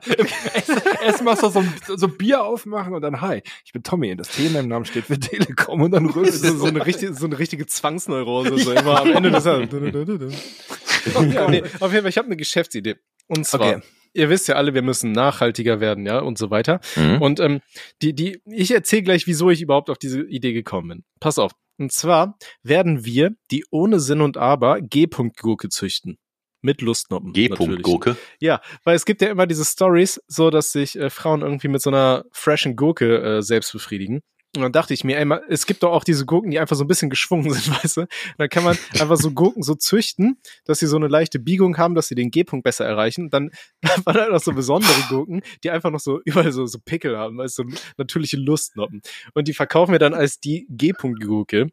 Erst, 0.55 0.71
erst 1.05 1.25
machst 1.25 1.43
du 1.43 1.49
so 1.49 1.61
ein 1.61 1.73
so 1.97 2.09
Bier 2.09 2.45
aufmachen 2.45 2.95
und 2.95 3.03
dann, 3.03 3.21
hi, 3.21 3.43
ich 3.65 3.73
bin 3.73 3.83
Tommy 3.83 4.11
und 4.13 4.19
das 4.19 4.29
T 4.29 4.47
in 4.47 4.53
meinem 4.53 4.69
Namen 4.69 4.85
steht 4.85 5.05
für 5.07 5.19
Telekom 5.19 5.83
und 5.83 5.91
dann 5.93 6.07
rülpst 6.07 6.43
so, 6.43 6.49
du 6.53 6.57
so, 6.59 6.67
eine 6.67 6.85
richtige, 6.87 7.15
so 7.15 7.27
eine 7.27 7.39
richtige 7.39 7.67
Zwangsneurose, 7.67 8.59
so 8.59 8.73
immer 8.73 9.01
am 9.01 9.11
Ende 9.13 9.31
des 9.31 9.45
ja, 11.33 11.49
nee, 11.49 11.63
Auf 11.81 11.93
jeden 11.93 12.03
Fall, 12.03 12.09
ich 12.11 12.19
habe 12.19 12.27
eine 12.27 12.37
Geschäftsidee. 12.37 12.97
Und 13.27 13.47
zwar, 13.47 13.61
Okay. 13.61 13.81
Ihr 14.13 14.29
wisst 14.31 14.49
ja 14.49 14.57
alle, 14.57 14.75
wir 14.75 14.83
müssen 14.83 15.13
nachhaltiger 15.13 15.81
werden, 15.81 16.07
ja, 16.07 16.19
und 16.21 16.39
so 16.39 16.51
weiter. 16.51 16.81
Mhm. 16.97 17.23
Und 17.23 17.41
ähm, 17.41 17.61
die, 18.03 18.15
die, 18.15 18.41
ich 18.47 18.71
erzähle 18.73 19.03
gleich, 19.03 19.27
wieso 19.27 19.51
ich 19.51 19.63
überhaupt 19.63 19.91
auf 19.91 19.99
diese 19.99 20.23
Idee 20.23 20.53
gekommen 20.53 20.89
bin. 20.89 21.05
Pass 21.21 21.39
auf. 21.39 21.53
Und 21.79 21.93
zwar 21.93 22.37
werden 22.63 23.05
wir 23.05 23.31
die 23.51 23.65
ohne 23.71 24.01
Sinn 24.01 24.21
und 24.21 24.37
Aber 24.37 24.81
G-Punkt-Gurke 24.81 25.71
züchten. 25.71 26.19
Mit 26.63 26.83
Lustnoppen. 26.83 27.33
G-Punkt-Gurke. 27.33 28.17
Ja, 28.39 28.61
weil 28.85 28.95
es 28.95 29.07
gibt 29.07 29.23
ja 29.23 29.31
immer 29.31 29.47
diese 29.47 29.65
Stories, 29.65 30.21
so 30.27 30.51
dass 30.51 30.73
sich 30.73 30.99
äh, 30.99 31.09
Frauen 31.09 31.41
irgendwie 31.41 31.69
mit 31.69 31.81
so 31.81 31.89
einer 31.89 32.25
freshen 32.33 32.77
Gurke 32.77 33.39
äh, 33.39 33.43
selbst 33.43 33.73
befriedigen. 33.73 34.21
Und 34.57 34.63
dann 34.63 34.73
dachte 34.73 34.93
ich 34.95 35.05
mir, 35.05 35.17
ey, 35.17 35.27
es 35.49 35.65
gibt 35.65 35.85
doch 35.85 35.93
auch 35.93 36.03
diese 36.03 36.27
Gurken, 36.27 36.51
die 36.51 36.59
einfach 36.59 36.75
so 36.75 36.83
ein 36.83 36.89
bisschen 36.89 37.09
geschwungen 37.09 37.53
sind, 37.53 37.71
weißt 37.85 37.99
du? 37.99 38.01
Und 38.03 38.09
dann 38.39 38.49
kann 38.49 38.65
man 38.65 38.77
einfach 38.99 39.17
so 39.17 39.31
Gurken 39.31 39.63
so 39.63 39.77
züchten, 39.77 40.39
dass 40.65 40.81
sie 40.81 40.89
so 40.89 40.97
eine 40.97 41.07
leichte 41.07 41.39
Biegung 41.39 41.79
haben, 41.79 41.95
dass 41.95 42.09
sie 42.09 42.17
den 42.17 42.33
G-Punkt 42.33 42.65
besser 42.65 42.85
erreichen. 42.85 43.25
Und 43.25 43.35
dann 43.35 43.51
waren 44.05 44.17
halt 44.17 44.33
auch 44.33 44.41
so 44.41 44.53
besondere 44.53 44.93
Gurken, 45.09 45.43
die 45.63 45.71
einfach 45.71 45.91
noch 45.91 46.01
so 46.01 46.21
überall 46.25 46.51
so, 46.51 46.67
so 46.67 46.79
Pickel 46.85 47.17
haben, 47.17 47.39
weißt 47.39 47.59
du, 47.59 47.71
so 47.71 47.77
natürliche 47.97 48.39
Lustnoppen. 48.39 49.03
Und 49.35 49.47
die 49.47 49.55
verkaufen 49.55 49.93
wir 49.93 50.01
dann 50.01 50.15
als 50.15 50.41
die 50.41 50.67
G-Punkt-Gurke. 50.69 51.69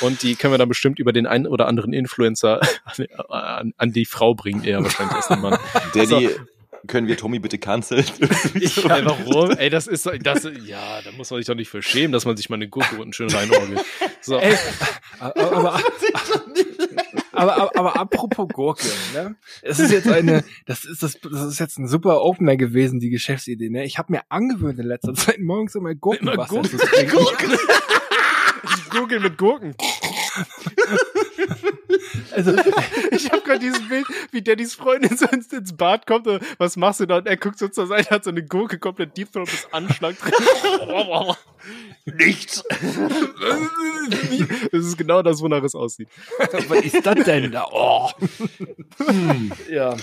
Und 0.00 0.22
die 0.22 0.34
können 0.34 0.54
wir 0.54 0.58
dann 0.58 0.68
bestimmt 0.68 0.98
über 0.98 1.12
den 1.12 1.26
einen 1.26 1.46
oder 1.46 1.66
anderen 1.68 1.92
Influencer 1.92 2.60
an, 2.84 3.06
an, 3.28 3.72
an 3.76 3.92
die 3.92 4.06
Frau 4.06 4.34
bringen, 4.34 4.64
eher 4.64 4.82
wahrscheinlich 4.82 5.16
als 5.16 5.28
den 5.28 5.40
Mann. 5.40 5.58
Daddy, 5.92 6.30
können 6.86 7.06
wir 7.06 7.16
Tommy 7.16 7.38
bitte 7.38 7.58
canceln? 7.58 8.04
Ey, 8.54 9.04
warum? 9.04 9.50
Ey, 9.52 9.70
das 9.70 9.86
ist, 9.86 10.06
das, 10.22 10.48
ja, 10.64 11.00
da 11.02 11.12
muss 11.12 11.30
man 11.30 11.38
sich 11.38 11.46
doch 11.46 11.54
nicht 11.54 11.68
für 11.68 11.82
schämen, 11.82 12.12
dass 12.12 12.24
man 12.24 12.36
sich 12.36 12.50
mal 12.50 12.56
eine 12.56 12.68
Gurke 12.68 12.96
unten 12.96 13.12
schön 13.12 13.30
reinorgelt. 13.30 13.80
So. 14.20 14.38
Ey, 14.38 14.56
aber, 15.20 15.36
aber, 15.36 15.82
aber, 17.32 17.56
aber, 17.56 17.76
aber 17.76 17.96
apropos 18.00 18.48
Gurke, 18.48 18.88
ne? 19.14 19.36
Es 19.62 19.78
ist 19.78 19.92
jetzt 19.92 20.08
eine, 20.08 20.44
das 20.66 20.84
ist 20.84 21.02
das, 21.02 21.18
das 21.20 21.42
ist 21.46 21.58
jetzt 21.60 21.78
ein 21.78 21.88
super 21.88 22.22
Opener 22.22 22.56
gewesen, 22.56 23.00
die 23.00 23.10
Geschäftsidee, 23.10 23.68
ne? 23.70 23.84
Ich 23.84 23.98
habe 23.98 24.12
mir 24.12 24.22
angewöhnt 24.28 24.78
in 24.78 24.86
letzter 24.86 25.14
Zeit 25.14 25.40
morgens 25.40 25.74
immer 25.74 25.94
Gurkenwasser 25.94 26.48
Gurken- 26.48 26.70
zu 26.70 26.76
trinken. 26.78 27.16
Gurkel 28.90 29.20
mit 29.20 29.38
Gurken. 29.38 29.74
Also, 32.30 32.52
Ich 33.10 33.30
habe 33.30 33.42
gerade 33.42 33.58
dieses 33.60 33.86
Bild, 33.88 34.06
wie 34.30 34.42
Daddys 34.42 34.74
Freundin 34.74 35.16
so 35.16 35.26
ins, 35.26 35.52
ins 35.52 35.76
Bad 35.76 36.06
kommt 36.06 36.26
und 36.26 36.42
was 36.58 36.76
machst 36.76 37.00
du 37.00 37.06
da? 37.06 37.18
Und 37.18 37.26
er 37.26 37.36
guckt 37.36 37.58
so 37.58 37.68
zur 37.68 37.86
Seite, 37.86 38.10
hat 38.10 38.24
so 38.24 38.30
eine 38.30 38.44
Gurke 38.44 38.78
komplett 38.78 39.16
Deep 39.16 39.32
Throat 39.32 39.50
bis 39.50 39.66
Anschlag 39.72 40.16
drin. 40.18 40.32
Nichts. 42.04 42.64
Das 44.72 44.84
ist 44.84 44.98
genau 44.98 45.22
das, 45.22 45.40
wonach 45.40 45.62
es 45.62 45.76
aussieht. 45.76 46.08
was 46.68 46.80
ist 46.84 47.06
das 47.06 47.24
denn 47.24 47.52
da? 47.52 47.66
Oh. 47.70 48.10
ja. 49.70 49.96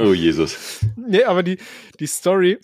Oh 0.00 0.14
Jesus. 0.14 0.80
Nee, 0.96 1.24
aber 1.24 1.42
die, 1.42 1.58
die 2.00 2.06
Story, 2.06 2.58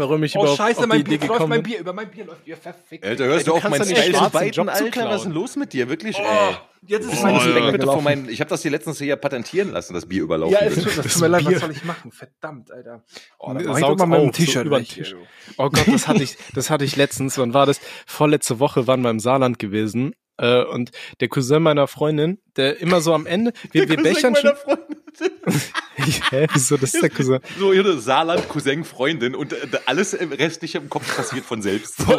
warum 0.00 0.22
ich 0.24 0.34
Oh, 0.36 0.40
überhaupt 0.40 0.58
scheiße, 0.58 0.78
auf 0.78 0.84
die 0.84 0.88
mein 0.88 1.00
Idee 1.00 1.10
Bier, 1.10 1.18
läuft 1.20 1.32
gekommen 1.32 1.48
mein. 1.50 1.62
Bier, 1.62 1.78
über 1.78 1.92
mein 1.92 2.10
Bier 2.10 2.24
läuft 2.24 2.46
ihr 2.46 2.56
verfickt. 2.56 3.04
Alter, 3.04 3.24
hörst 3.26 3.46
du 3.46 3.52
auf 3.54 3.62
meinen 3.62 3.84
schwarzen 3.84 3.94
zu 3.94 4.50
Job 4.50 4.66
zu 4.66 4.72
Alter? 4.84 4.90
klauen. 4.90 5.08
Was 5.10 5.16
ist 5.18 5.24
denn 5.26 5.32
los 5.32 5.56
mit 5.56 5.72
dir? 5.72 5.88
Wirklich, 5.88 6.16
Oh, 6.18 6.22
ey. 6.22 6.56
jetzt 6.88 7.12
ist 7.12 7.20
Oh, 7.20 7.26
mein 7.26 7.38
Bier 7.54 7.72
bitte 7.72 7.86
von 7.86 8.02
meinem, 8.02 8.28
ich 8.28 8.40
habe 8.40 8.50
das 8.50 8.62
hier 8.62 8.70
letztens 8.72 8.98
hier 8.98 9.14
patentieren 9.16 9.70
lassen, 9.72 9.94
das 9.94 10.06
Bier 10.06 10.22
überlaufen 10.22 10.56
Ja, 10.60 10.68
tut, 10.68 10.86
das 10.86 10.96
Das 10.96 11.12
tut 11.12 11.22
mir 11.22 11.28
leid, 11.28 11.44
Bier. 11.46 11.52
was 11.56 11.60
soll 11.60 11.70
ich 11.70 11.84
machen? 11.84 12.10
Verdammt, 12.10 12.72
Alter. 12.72 13.04
Oh, 13.38 13.52
dann 13.54 13.64
mal 13.64 13.74
mit 13.74 14.00
dem 14.00 14.12
auf, 14.12 14.24
so 14.26 14.30
T-Shirt 14.32 14.66
über 14.66 14.78
den. 14.80 14.86
Tisch. 14.86 15.14
Oh 15.58 15.70
Gott, 15.70 15.86
das 15.86 16.08
hatte 16.08 16.22
ich, 16.22 16.36
das 16.54 16.70
hatte 16.70 16.84
ich 16.84 16.96
letztens. 16.96 17.38
Wann 17.38 17.54
war 17.54 17.66
das? 17.66 17.80
Vorletzte 18.06 18.58
Woche 18.58 18.86
waren 18.86 19.02
wir 19.02 19.10
im 19.10 19.20
Saarland 19.20 19.58
gewesen. 19.58 20.14
Äh, 20.38 20.64
und 20.64 20.90
der 21.20 21.28
Cousin 21.28 21.62
meiner 21.62 21.86
Freundin, 21.86 22.38
der 22.56 22.80
immer 22.80 23.02
so 23.02 23.12
am 23.12 23.26
Ende, 23.26 23.52
wir, 23.72 23.88
wir 23.90 23.96
bechern 23.98 24.34
schon. 24.36 24.52
Hä, 26.30 26.46
wieso, 26.52 26.76
das 26.76 26.94
ist 26.94 27.02
der 27.02 27.10
Cousin. 27.10 27.40
So 27.58 27.72
ihre 27.72 27.98
Saarland, 28.00 28.48
Cousin, 28.48 28.84
Freundin 28.84 29.34
und 29.34 29.52
äh, 29.52 29.56
alles 29.86 30.14
im 30.14 30.32
restliche 30.32 30.78
im 30.78 30.88
Kopf 30.88 31.16
passiert 31.16 31.44
von 31.44 31.62
selbst. 31.62 32.06
Wo, 32.06 32.12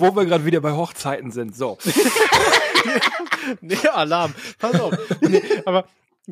wo 0.00 0.16
wir 0.16 0.26
gerade 0.26 0.44
wieder 0.44 0.60
bei 0.60 0.72
Hochzeiten 0.72 1.30
sind. 1.30 1.56
So. 1.56 1.78
Nee, 3.60 3.76
Alarm. 3.92 4.34
Pass 4.58 4.78
auf. 4.80 4.94
Nee, 5.22 5.42
aber 5.64 5.86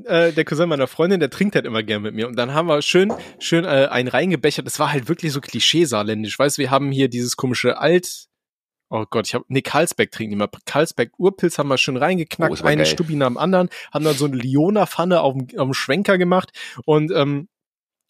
äh, 0.05 0.33
der 0.33 0.45
Cousin 0.45 0.69
meiner 0.69 0.87
Freundin, 0.87 1.21
der 1.21 1.31
trinkt 1.31 1.55
halt 1.55 1.65
immer 1.65 1.83
gern 1.83 2.03
mit 2.03 2.15
mir. 2.15 2.29
Und 2.29 2.37
dann 2.37 2.53
haben 2.53 2.69
wir 2.69 2.83
schön, 2.83 3.13
schön 3.39 3.65
äh, 3.65 3.89
einen 3.91 4.09
reingebechert. 4.09 4.67
Das 4.67 4.79
war 4.79 4.93
halt 4.93 5.09
wirklich 5.09 5.33
so 5.33 5.41
klischee-saarländisch. 5.41 6.39
Weißt 6.39 6.59
du, 6.59 6.63
wir 6.63 6.71
haben 6.71 6.93
hier 6.93 7.09
dieses 7.09 7.37
komische 7.37 7.79
Alt. 7.79 8.27
Oh 8.89 9.05
Gott, 9.11 9.27
ich 9.27 9.35
habe 9.35 9.45
nee, 9.49 9.63
Karlsberg 9.63 10.11
trinken 10.13 10.31
die 10.33 10.37
mal. 10.37 10.49
Karlsberg 10.65 11.11
Urpilz 11.19 11.59
haben 11.59 11.69
wir 11.69 11.79
schön 11.79 11.97
Oh, 11.97 12.01
reingeknackt, 12.01 12.53
ist 12.55 12.61
aber 12.61 12.71
eine 12.71 12.85
geil. 12.85 12.87
Stubi 12.87 13.17
nach 13.17 13.27
dem 13.27 13.39
anderen, 13.39 13.69
haben 13.93 14.05
dann 14.05 14.15
so 14.15 14.27
eine 14.27 14.37
Liona-Pfanne 14.37 15.21
auf 15.21 15.35
dem, 15.35 15.59
auf 15.59 15.67
dem 15.67 15.75
Schwenker 15.75 16.19
gemacht 16.19 16.53
und 16.85 17.11
ähm, 17.13 17.49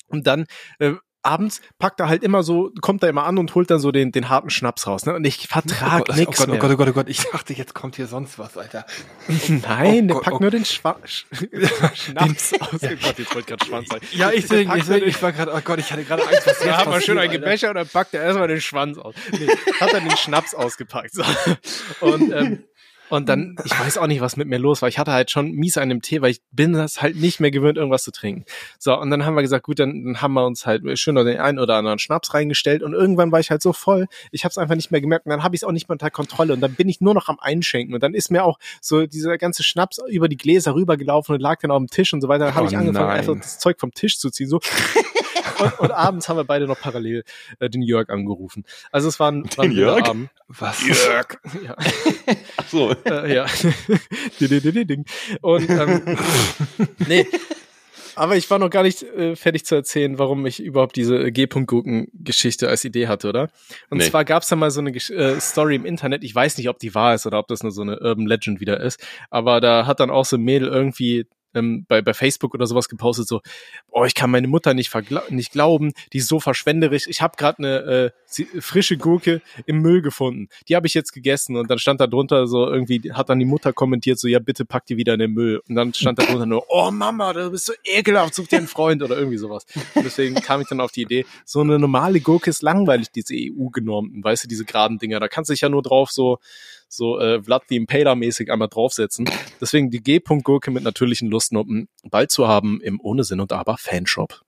und 0.09 0.27
dann 0.27 0.47
äh, 0.79 0.93
abends 1.27 1.61
packt 1.79 2.01
er 2.01 2.09
halt 2.09 2.23
immer 2.23 2.43
so, 2.43 2.73
kommt 2.81 3.03
er 3.03 3.09
immer 3.09 3.25
an 3.25 3.37
und 3.39 3.55
holt 3.55 3.71
dann 3.71 3.81
so 3.81 3.93
den, 3.93 4.13
den 4.13 4.29
harten 4.29 4.51
Schnaps 4.51 4.87
raus. 4.87 5.05
Ne? 5.07 5.15
Und 5.15 5.25
ich 5.27 5.49
vertrag 5.49 6.03
oh 6.03 6.05
Gott, 6.05 6.17
nix 6.17 6.29
oh 6.41 6.45
Gott, 6.45 6.49
mehr. 6.49 6.57
oh 6.57 6.61
Gott, 6.61 6.71
oh 6.73 6.77
Gott, 6.77 6.89
oh 6.89 6.93
Gott. 6.93 7.09
Ich 7.09 7.19
dachte, 7.25 7.53
jetzt 7.53 7.75
kommt 7.75 7.97
hier 7.97 8.07
sonst 8.07 8.39
was, 8.39 8.57
Alter. 8.57 8.87
Nein, 9.49 10.05
Oh 10.05 10.07
der 10.07 10.15
Gott, 10.15 10.23
packt 10.23 10.37
oh 10.37 10.41
nur 10.41 10.51
den 10.51 10.65
Schwa 10.65 10.97
Sch 11.05 11.27
Schnaps 11.95 12.53
aus. 12.61 12.69
Oh 12.73 12.79
Gott, 13.03 13.19
jetzt 13.19 13.35
wollte 13.35 13.49
gerade 13.49 13.65
Schwanz 13.67 13.89
sagen. 13.89 14.07
Ja, 14.13 14.31
ich, 14.31 14.45
ich, 14.45 14.49
den- 14.49 15.03
ich 15.05 15.23
war 15.23 15.33
gerade, 15.33 15.53
oh 15.55 15.61
Gott, 15.63 15.79
ich 15.79 15.91
hatte 15.93 16.05
gerade 16.05 16.23
Angst, 16.27 16.47
was 16.47 16.59
Da 16.61 16.65
jetzt 16.67 16.77
hat 16.79 16.87
man 16.89 17.01
schön 17.01 17.19
Alter. 17.19 17.33
Gebecher 17.33 17.69
und 17.71 17.75
dann 17.75 17.89
packt 17.89 18.15
er 18.15 18.23
erstmal 18.23 18.49
den 18.49 18.61
Schwanz 18.61 18.99
aus. 18.99 19.15
Nee, 19.33 19.49
hat 19.81 19.93
dann 19.93 20.09
den 20.09 20.17
Schnaps 20.17 20.55
ausgepackt. 20.55 21.15
So. 21.15 21.23
Und, 22.01 22.33
ähm, 22.33 22.65
und 23.09 23.29
dann, 23.29 23.57
ich 23.65 23.79
weiß 23.79 23.99
auch 23.99 24.07
nicht, 24.07 24.21
was 24.21 24.37
mit 24.37 24.49
mir 24.49 24.59
los 24.59 24.83
war. 24.83 24.89
Ich 24.89 24.99
hatte 24.99 25.13
halt 25.13 25.31
schon 25.31 25.53
mies 25.53 25.77
an 25.79 25.89
dem 25.89 26.03
Tee, 26.03 26.23
weil 26.23 26.31
ich 26.31 26.41
bin 26.51 26.73
das 26.73 27.03
halt 27.03 27.17
nicht 27.17 27.41
mehr 27.41 27.51
gewöhnt, 27.51 27.79
irgendwas 27.79 28.03
zu 28.03 28.11
trinken. 28.13 28.45
So, 28.79 28.99
und 28.99 29.11
dann 29.11 29.25
haben 29.25 29.35
wir 29.35 29.43
gesagt, 29.43 29.65
gut, 29.65 29.79
dann, 29.79 30.05
dann 30.05 30.23
haben 30.23 30.35
wir 30.35 30.47
uns 30.47 30.67
halt 30.67 30.99
schön 30.99 31.15
noch 31.15 31.25
den 31.25 31.39
einen 31.39 31.59
oder 31.59 31.77
anderen 31.77 31.99
Schnaps 31.99 32.35
reingestellt 32.35 32.83
und 32.83 32.95
irgendwann 32.95 33.33
war 33.33 33.41
ich 33.41 33.51
halt 33.51 33.63
so 33.63 33.73
voll, 33.73 34.07
ich 34.31 34.45
habe 34.45 34.51
es 34.51 34.59
einfach 34.59 34.75
nicht 34.75 34.91
mehr 34.91 35.01
gemerkt 35.01 35.27
und 35.27 35.31
dann 35.31 35.43
habe 35.43 35.55
ich 35.55 35.61
es 35.63 35.65
auch 35.65 35.73
nicht 35.73 35.89
mehr 35.89 35.95
unter 35.95 36.11
Kontrolle 36.11 36.53
und 36.53 36.61
dann 36.61 36.75
bin 36.75 36.89
ich 36.89 37.01
nur 37.01 37.15
noch 37.15 37.29
am 37.29 37.39
Einschenken 37.41 37.95
und 37.95 38.03
dann 38.03 38.15
ist 38.15 38.31
mir 38.31 38.45
auch 38.45 38.59
so 38.81 39.07
dieser 39.07 39.39
ganze 39.39 39.63
Schnaps 39.63 39.99
über 40.09 40.29
die 40.29 40.37
Gläser 40.37 40.75
rübergelaufen 40.75 41.35
und 41.35 41.41
lag 41.41 41.61
dann 41.61 41.71
auf 41.71 41.79
dem 41.79 41.89
Tisch 41.89 42.13
und 42.13 42.21
so 42.21 42.29
weiter. 42.29 42.47
Dann 42.47 42.55
habe 42.55 42.67
Oh 42.67 42.69
ich 42.69 42.77
angefangen, 42.77 43.09
nein. 43.09 43.19
einfach 43.19 43.37
das 43.37 43.59
Zeug 43.59 43.79
vom 43.79 43.93
Tisch 43.93 44.19
zu 44.19 44.31
ziehen, 44.31 44.49
so 44.49 44.61
und, 45.61 45.79
und 45.81 45.91
abends 45.91 46.29
haben 46.29 46.37
wir 46.37 46.45
beide 46.45 46.67
noch 46.67 46.81
parallel 46.81 47.25
äh, 47.59 47.69
den 47.71 47.83
Jörg 47.83 48.09
angerufen. 48.09 48.65
Also 48.93 49.09
es 49.09 49.19
war 49.21 49.31
ein, 49.33 49.45
war 49.57 49.65
ein 49.65 49.71
Den 49.71 49.77
wilder 49.79 49.97
Jörg? 49.97 50.09
Abend. 50.09 50.31
Was? 50.49 50.87
Jörg. 50.87 51.39
Ja, 51.65 51.77
Ach 52.59 52.69
so. 52.69 52.93
äh, 53.05 53.35
ja. 53.35 53.47
Ding, 54.41 54.49
ding, 54.49 54.73
ding, 54.73 54.87
ding. 54.87 55.05
Und 55.41 55.69
ähm, 55.71 56.19
nee. 57.09 57.27
Aber 58.15 58.37
ich 58.37 58.49
war 58.51 58.59
noch 58.59 58.71
gar 58.71 58.83
nicht 58.83 59.03
äh, 59.03 59.37
fertig 59.37 59.67
zu 59.67 59.75
erzählen, 59.75 60.19
warum 60.19 60.47
ich 60.47 60.61
überhaupt 60.63 60.97
diese 60.97 61.19
äh, 61.19 61.31
G-Punkt-Gurken-Geschichte 61.31 62.67
als 62.69 62.83
Idee 62.85 63.09
hatte, 63.09 63.29
oder? 63.29 63.49
Und 63.91 63.99
Nee. 63.99 64.09
zwar 64.09 64.25
gab 64.25 64.43
es 64.43 64.49
da 64.49 64.57
mal 64.57 64.71
so 64.71 64.81
eine 64.81 64.91
Gesch 64.93 65.11
äh, 65.11 65.39
Story 65.41 65.75
im 65.77 65.85
Internet, 65.85 66.25
ich 66.25 66.35
weiß 66.35 66.57
nicht, 66.57 66.69
ob 66.71 66.79
die 66.79 66.95
wahr 66.95 67.15
ist 67.15 67.27
oder 67.27 67.39
ob 67.39 67.49
das 67.49 67.63
nur 67.63 67.73
so 67.73 67.83
eine 67.83 68.01
Urban 68.01 68.27
Legend 68.27 68.61
wieder 68.61 68.81
ist, 68.81 69.05
aber 69.31 69.61
da 69.61 69.85
hat 69.87 70.01
dann 70.01 70.11
auch 70.11 70.25
so 70.25 70.37
ein 70.37 70.43
Mädel 70.43 70.69
irgendwie 70.69 71.27
ähm, 71.57 71.85
bei, 71.89 72.03
bei 72.03 72.15
Facebook 72.15 72.55
oder 72.55 72.67
sowas 72.67 72.89
gepostet, 72.89 73.27
so, 73.27 73.41
oh, 73.91 74.05
ich 74.05 74.15
kann 74.15 74.31
meine 74.31 74.49
Mutter 74.49 74.75
nicht, 74.75 74.93
nicht 75.31 75.53
glauben, 75.53 75.93
die 76.13 76.19
ist 76.19 76.29
so 76.29 76.41
verschwenderisch. 76.41 77.07
Ich 77.09 77.23
habe 77.23 77.37
gerade 77.37 77.59
eine 77.59 78.13
äh, 78.29 78.61
frische 78.61 78.97
Gurke 78.97 79.41
im 79.67 79.81
Müll 79.81 80.03
gefunden. 80.03 80.49
Die 80.69 80.77
habe 80.77 80.87
ich 80.87 80.95
jetzt 80.95 81.13
gegessen 81.13 81.57
und 81.57 81.71
dann 81.71 81.79
stand 81.79 82.01
da 82.01 82.07
drunter 82.07 82.47
so 82.47 82.67
irgendwie, 82.67 83.13
hat 83.13 83.29
dann 83.29 83.39
die 83.39 83.45
Mutter 83.45 83.73
kommentiert, 83.73 84.19
so, 84.19 84.29
ja, 84.29 84.39
bitte 84.39 84.65
pack 84.65 84.87
die 84.87 84.97
wieder 84.97 85.15
in 85.15 85.21
den 85.21 85.33
Müll. 85.33 85.63
Und 85.69 85.75
dann 85.75 85.95
stand 85.95 86.19
da 86.19 86.25
drunter 86.25 86.47
nur, 86.47 86.65
oh 86.69 86.91
Mama, 86.91 87.33
du 87.33 87.51
bist 87.51 87.67
so 87.67 87.73
ekelhaft, 87.85 88.35
such 88.35 88.49
dir 88.49 88.59
einen 88.59 88.69
Freund 88.69 89.03
oder 89.03 89.17
irgendwie 89.17 89.39
sowas. 89.39 89.67
Und 89.95 90.05
deswegen 90.05 90.35
kam 90.37 90.61
ich 90.61 90.69
dann 90.69 90.81
auf 90.81 90.93
die 90.93 91.03
Idee, 91.03 91.27
so 91.45 91.61
eine 91.61 91.79
normale 91.79 92.21
Gurke 92.21 92.51
ist 92.51 92.63
langweilig, 92.63 93.11
diese 93.11 93.35
EU-genormten, 93.35 94.23
weißt 94.23 94.45
du, 94.45 94.49
diese 94.49 94.65
geraden 94.65 94.99
Dinger. 94.99 95.21
Da 95.21 95.29
kannst 95.29 95.51
du 95.51 95.55
dich 95.55 95.63
ja 95.63 95.69
nur 95.69 95.83
drauf 95.83 96.11
so, 96.11 96.39
so 96.89 97.19
äh, 97.19 97.43
Vlad 97.43 97.65
the 97.69 97.77
Impaler-mäßig 97.77 98.51
einmal 98.51 98.69
draufsetzen. 98.69 99.29
Deswegen 99.61 99.91
die 99.91 100.03
G-Punkt-Gurke 100.03 100.71
mit 100.71 100.83
natürlichen 100.83 101.29
Lustnoppen 101.29 101.89
bald 102.11 102.31
zu 102.31 102.49
haben 102.49 102.81
im 102.81 103.01
Ohne 103.01 103.25
Sinn 103.25 103.41
und 103.41 103.53
Aber 103.53 103.77
Fanshop. 103.79 104.43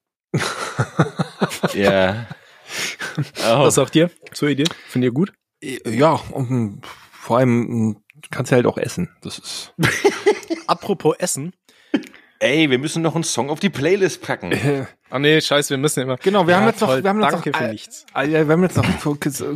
Ja. 1.74 2.26
Oh. 3.50 3.60
Was 3.60 3.76
sagt 3.76 3.96
ihr 3.96 4.10
zur 4.32 4.50
Idee? 4.50 4.64
Findet 4.86 5.08
ihr 5.08 5.14
gut? 5.14 5.32
Ja, 5.62 6.20
und 6.30 6.50
mm, 6.50 6.80
vor 7.10 7.38
allem 7.38 7.96
kannst 8.30 8.52
du 8.52 8.56
halt 8.56 8.66
auch 8.66 8.76
essen. 8.78 9.08
Das 9.22 9.38
ist. 9.38 9.74
Apropos 10.66 11.16
Essen. 11.18 11.54
Ey, 12.38 12.70
wir 12.70 12.78
müssen 12.78 13.02
noch 13.02 13.14
einen 13.14 13.24
Song 13.24 13.50
auf 13.50 13.58
die 13.58 13.70
Playlist 13.70 14.22
packen. 14.22 14.52
Ah 15.10 15.18
nee, 15.18 15.40
scheiße, 15.40 15.70
wir 15.70 15.78
müssen 15.78 16.00
immer. 16.02 16.16
Genau, 16.18 16.46
wir 16.46 16.52
Ja, 16.54 16.60
haben 16.60 16.66
jetzt 16.66 16.80
noch, 16.80 16.88
toll. 16.88 17.02
wir 17.02 17.10
haben 17.10 17.20
jetzt 17.22 17.32
Danke 17.32 17.50
noch, 17.50 17.58
für 17.58 17.64
äh, 17.64 17.70
nichts. 17.72 18.06
Ja, 18.14 18.26
wir 18.46 18.48
haben 18.48 18.62
jetzt 18.62 18.76
noch 18.76 19.00
kurz, 19.00 19.40
äh, 19.40 19.46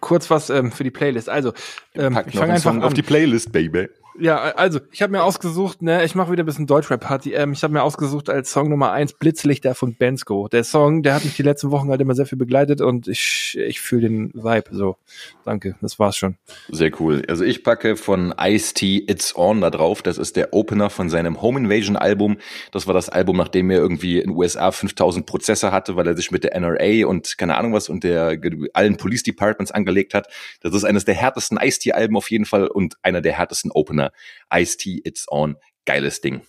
kurz 0.00 0.30
was 0.30 0.50
ähm, 0.50 0.72
für 0.72 0.84
die 0.84 0.90
Playlist. 0.90 1.28
Also, 1.28 1.52
ähm, 1.94 2.14
Pack 2.14 2.26
ich 2.28 2.34
noch 2.34 2.40
fange 2.42 2.54
einfach 2.54 2.70
Song 2.70 2.78
an. 2.80 2.84
auf 2.84 2.94
die 2.94 3.02
Playlist, 3.02 3.52
Baby. 3.52 3.88
Ja, 4.18 4.36
also 4.38 4.80
ich 4.90 5.00
habe 5.00 5.12
mir 5.12 5.22
ausgesucht, 5.22 5.80
ne, 5.80 6.04
ich 6.04 6.14
mache 6.14 6.30
wieder 6.32 6.42
ein 6.42 6.46
bisschen 6.46 6.66
Deutschrap-Party. 6.66 7.32
Ähm, 7.32 7.52
ich 7.52 7.62
habe 7.62 7.72
mir 7.72 7.82
ausgesucht 7.82 8.28
als 8.28 8.50
Song 8.52 8.68
Nummer 8.68 8.90
eins 8.92 9.14
Blitzlichter 9.14 9.74
von 9.74 9.94
Bensko. 9.94 10.48
Der 10.48 10.62
Song, 10.64 11.02
der 11.02 11.14
hat 11.14 11.24
mich 11.24 11.36
die 11.36 11.42
letzten 11.42 11.70
Wochen 11.70 11.88
halt 11.88 12.00
immer 12.02 12.14
sehr 12.14 12.26
viel 12.26 12.36
begleitet 12.36 12.82
und 12.82 13.08
ich, 13.08 13.56
ich 13.58 13.80
fühle 13.80 14.02
den 14.08 14.30
Vibe. 14.34 14.64
So, 14.72 14.96
danke, 15.44 15.76
das 15.80 15.98
war's 15.98 16.16
schon. 16.18 16.36
Sehr 16.68 16.90
cool. 17.00 17.22
Also 17.28 17.44
ich 17.44 17.62
packe 17.64 17.96
von 17.96 18.34
Ice-T 18.38 19.04
It's 19.06 19.34
On 19.36 19.60
da 19.62 19.70
drauf. 19.70 20.02
Das 20.02 20.18
ist 20.18 20.36
der 20.36 20.52
Opener 20.52 20.90
von 20.90 21.08
seinem 21.08 21.40
Home 21.40 21.60
Invasion 21.60 21.96
Album. 21.96 22.36
Das 22.72 22.86
war 22.86 22.92
das 22.94 23.08
Album, 23.08 23.36
nachdem 23.38 23.70
er 23.70 23.78
irgendwie 23.78 24.18
in 24.18 24.30
den 24.30 24.36
USA 24.36 24.69
USA 24.70 24.72
5000 24.72 25.26
Prozesse 25.26 25.72
hatte, 25.72 25.96
weil 25.96 26.06
er 26.06 26.16
sich 26.16 26.30
mit 26.30 26.44
der 26.44 26.58
NRA 26.58 27.06
und 27.06 27.36
keine 27.38 27.56
Ahnung 27.56 27.72
was 27.72 27.88
und 27.88 28.04
der 28.04 28.38
allen 28.72 28.96
Police 28.96 29.22
Departments 29.22 29.72
angelegt 29.72 30.14
hat. 30.14 30.28
Das 30.60 30.74
ist 30.74 30.84
eines 30.84 31.04
der 31.04 31.14
härtesten 31.14 31.58
Ice-T-Alben 31.60 32.16
auf 32.16 32.30
jeden 32.30 32.46
Fall 32.46 32.66
und 32.66 32.96
einer 33.02 33.20
der 33.20 33.32
härtesten 33.32 33.70
Opener. 33.72 34.12
Ice-T, 34.52 35.02
It's 35.04 35.26
On. 35.30 35.56
Geiles 35.86 36.20
Ding. 36.20 36.42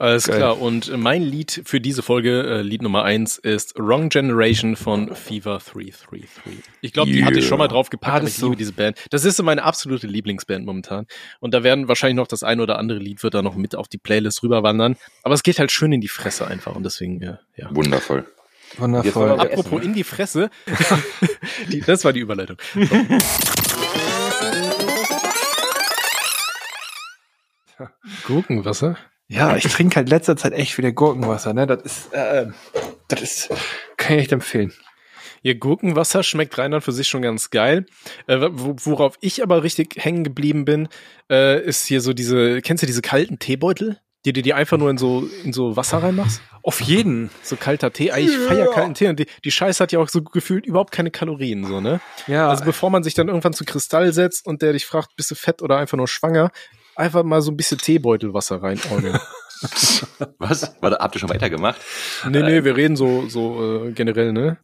Alles 0.00 0.26
Geil. 0.26 0.38
klar. 0.38 0.58
Und 0.58 0.96
mein 0.96 1.22
Lied 1.22 1.62
für 1.66 1.78
diese 1.78 2.02
Folge, 2.02 2.42
äh, 2.42 2.62
Lied 2.62 2.80
Nummer 2.80 3.04
eins, 3.04 3.36
ist 3.36 3.78
Wrong 3.78 4.08
Generation 4.08 4.74
von 4.74 5.14
Fever 5.14 5.58
333. 5.58 6.62
Ich 6.80 6.94
glaube, 6.94 7.10
yeah. 7.10 7.18
die 7.18 7.24
hatte 7.26 7.38
ich 7.40 7.46
schon 7.46 7.58
mal 7.58 7.68
drauf 7.68 7.90
gepackt. 7.90 8.24
Ah, 8.24 8.26
ich 8.26 8.34
so. 8.34 8.46
liebe 8.46 8.56
diese 8.56 8.72
Band. 8.72 8.96
Das 9.10 9.26
ist 9.26 9.42
meine 9.42 9.62
absolute 9.62 10.06
Lieblingsband 10.06 10.64
momentan. 10.64 11.06
Und 11.40 11.52
da 11.52 11.62
werden 11.62 11.86
wahrscheinlich 11.86 12.16
noch 12.16 12.28
das 12.28 12.42
ein 12.42 12.60
oder 12.60 12.78
andere 12.78 12.98
Lied 12.98 13.22
wird 13.22 13.34
da 13.34 13.42
noch 13.42 13.56
mit 13.56 13.74
auf 13.74 13.88
die 13.88 13.98
Playlist 13.98 14.42
rüberwandern. 14.42 14.96
Aber 15.22 15.34
es 15.34 15.42
geht 15.42 15.58
halt 15.58 15.70
schön 15.70 15.92
in 15.92 16.00
die 16.00 16.08
Fresse 16.08 16.46
einfach. 16.46 16.74
Und 16.74 16.84
deswegen, 16.84 17.22
ja. 17.22 17.38
ja. 17.56 17.68
Wundervoll. 17.70 18.24
Wundervoll. 18.78 19.32
Apropos 19.32 19.82
in 19.82 19.92
die 19.92 20.04
Fresse. 20.04 20.48
die, 21.68 21.80
das 21.80 22.06
war 22.06 22.14
die 22.14 22.20
Überleitung. 22.20 22.56
Gurkenwasser? 28.26 28.96
Ja, 29.30 29.56
ich 29.56 29.62
trinke 29.62 29.94
halt 29.94 30.08
letzter 30.08 30.36
Zeit 30.36 30.52
echt 30.52 30.76
wieder 30.76 30.90
Gurkenwasser, 30.90 31.54
ne? 31.54 31.64
Das 31.64 31.82
ist, 31.82 32.12
äh, 32.12 32.46
das 33.06 33.22
ist, 33.22 33.48
kann 33.96 34.16
ich 34.16 34.22
echt 34.22 34.32
empfehlen. 34.32 34.72
Ihr 35.42 35.54
Gurkenwasser 35.54 36.24
schmeckt 36.24 36.58
rein 36.58 36.78
für 36.80 36.90
sich 36.90 37.06
schon 37.06 37.22
ganz 37.22 37.50
geil. 37.50 37.86
Äh, 38.26 38.48
worauf 38.50 39.16
ich 39.20 39.42
aber 39.44 39.62
richtig 39.62 39.94
hängen 39.98 40.24
geblieben 40.24 40.64
bin, 40.64 40.88
äh, 41.30 41.62
ist 41.62 41.86
hier 41.86 42.00
so 42.00 42.12
diese, 42.12 42.60
kennst 42.60 42.82
du 42.82 42.86
diese 42.86 43.02
kalten 43.02 43.38
Teebeutel? 43.38 44.00
Die 44.26 44.34
du 44.34 44.42
dir 44.42 44.56
einfach 44.56 44.76
nur 44.76 44.90
in 44.90 44.98
so, 44.98 45.26
in 45.44 45.52
so 45.52 45.76
Wasser 45.76 46.02
reinmachst? 46.02 46.42
Auf 46.62 46.82
jeden. 46.82 47.30
So 47.42 47.56
kalter 47.56 47.90
Tee. 47.90 48.10
Ich 48.18 48.32
ja. 48.32 48.48
feier 48.48 48.66
kalten 48.66 48.92
Tee. 48.92 49.08
Und 49.08 49.18
die, 49.18 49.26
die 49.44 49.50
Scheiße 49.50 49.82
hat 49.82 49.92
ja 49.92 50.00
auch 50.00 50.10
so 50.10 50.22
gefühlt 50.22 50.66
überhaupt 50.66 50.92
keine 50.92 51.10
Kalorien, 51.10 51.64
so, 51.64 51.80
ne? 51.80 52.00
Ja. 52.26 52.50
Also 52.50 52.64
bevor 52.64 52.90
man 52.90 53.02
sich 53.02 53.14
dann 53.14 53.28
irgendwann 53.28 53.54
zu 53.54 53.64
Kristall 53.64 54.12
setzt 54.12 54.44
und 54.44 54.60
der 54.60 54.74
dich 54.74 54.84
fragt, 54.84 55.16
bist 55.16 55.30
du 55.30 55.36
fett 55.36 55.62
oder 55.62 55.78
einfach 55.78 55.96
nur 55.96 56.08
schwanger, 56.08 56.50
einfach 56.96 57.22
mal 57.22 57.42
so 57.42 57.50
ein 57.50 57.56
bisschen 57.56 57.78
Teebeutelwasser 57.78 58.62
reinordnen. 58.62 59.18
Was? 60.38 60.74
War 60.80 60.90
da, 60.90 60.98
habt 60.98 61.16
ihr 61.16 61.20
schon 61.20 61.28
weitergemacht? 61.28 61.80
Nee, 62.28 62.42
nee, 62.42 62.64
wir 62.64 62.76
reden 62.76 62.96
so, 62.96 63.28
so 63.28 63.84
äh, 63.84 63.92
generell, 63.92 64.32
ne? 64.32 64.58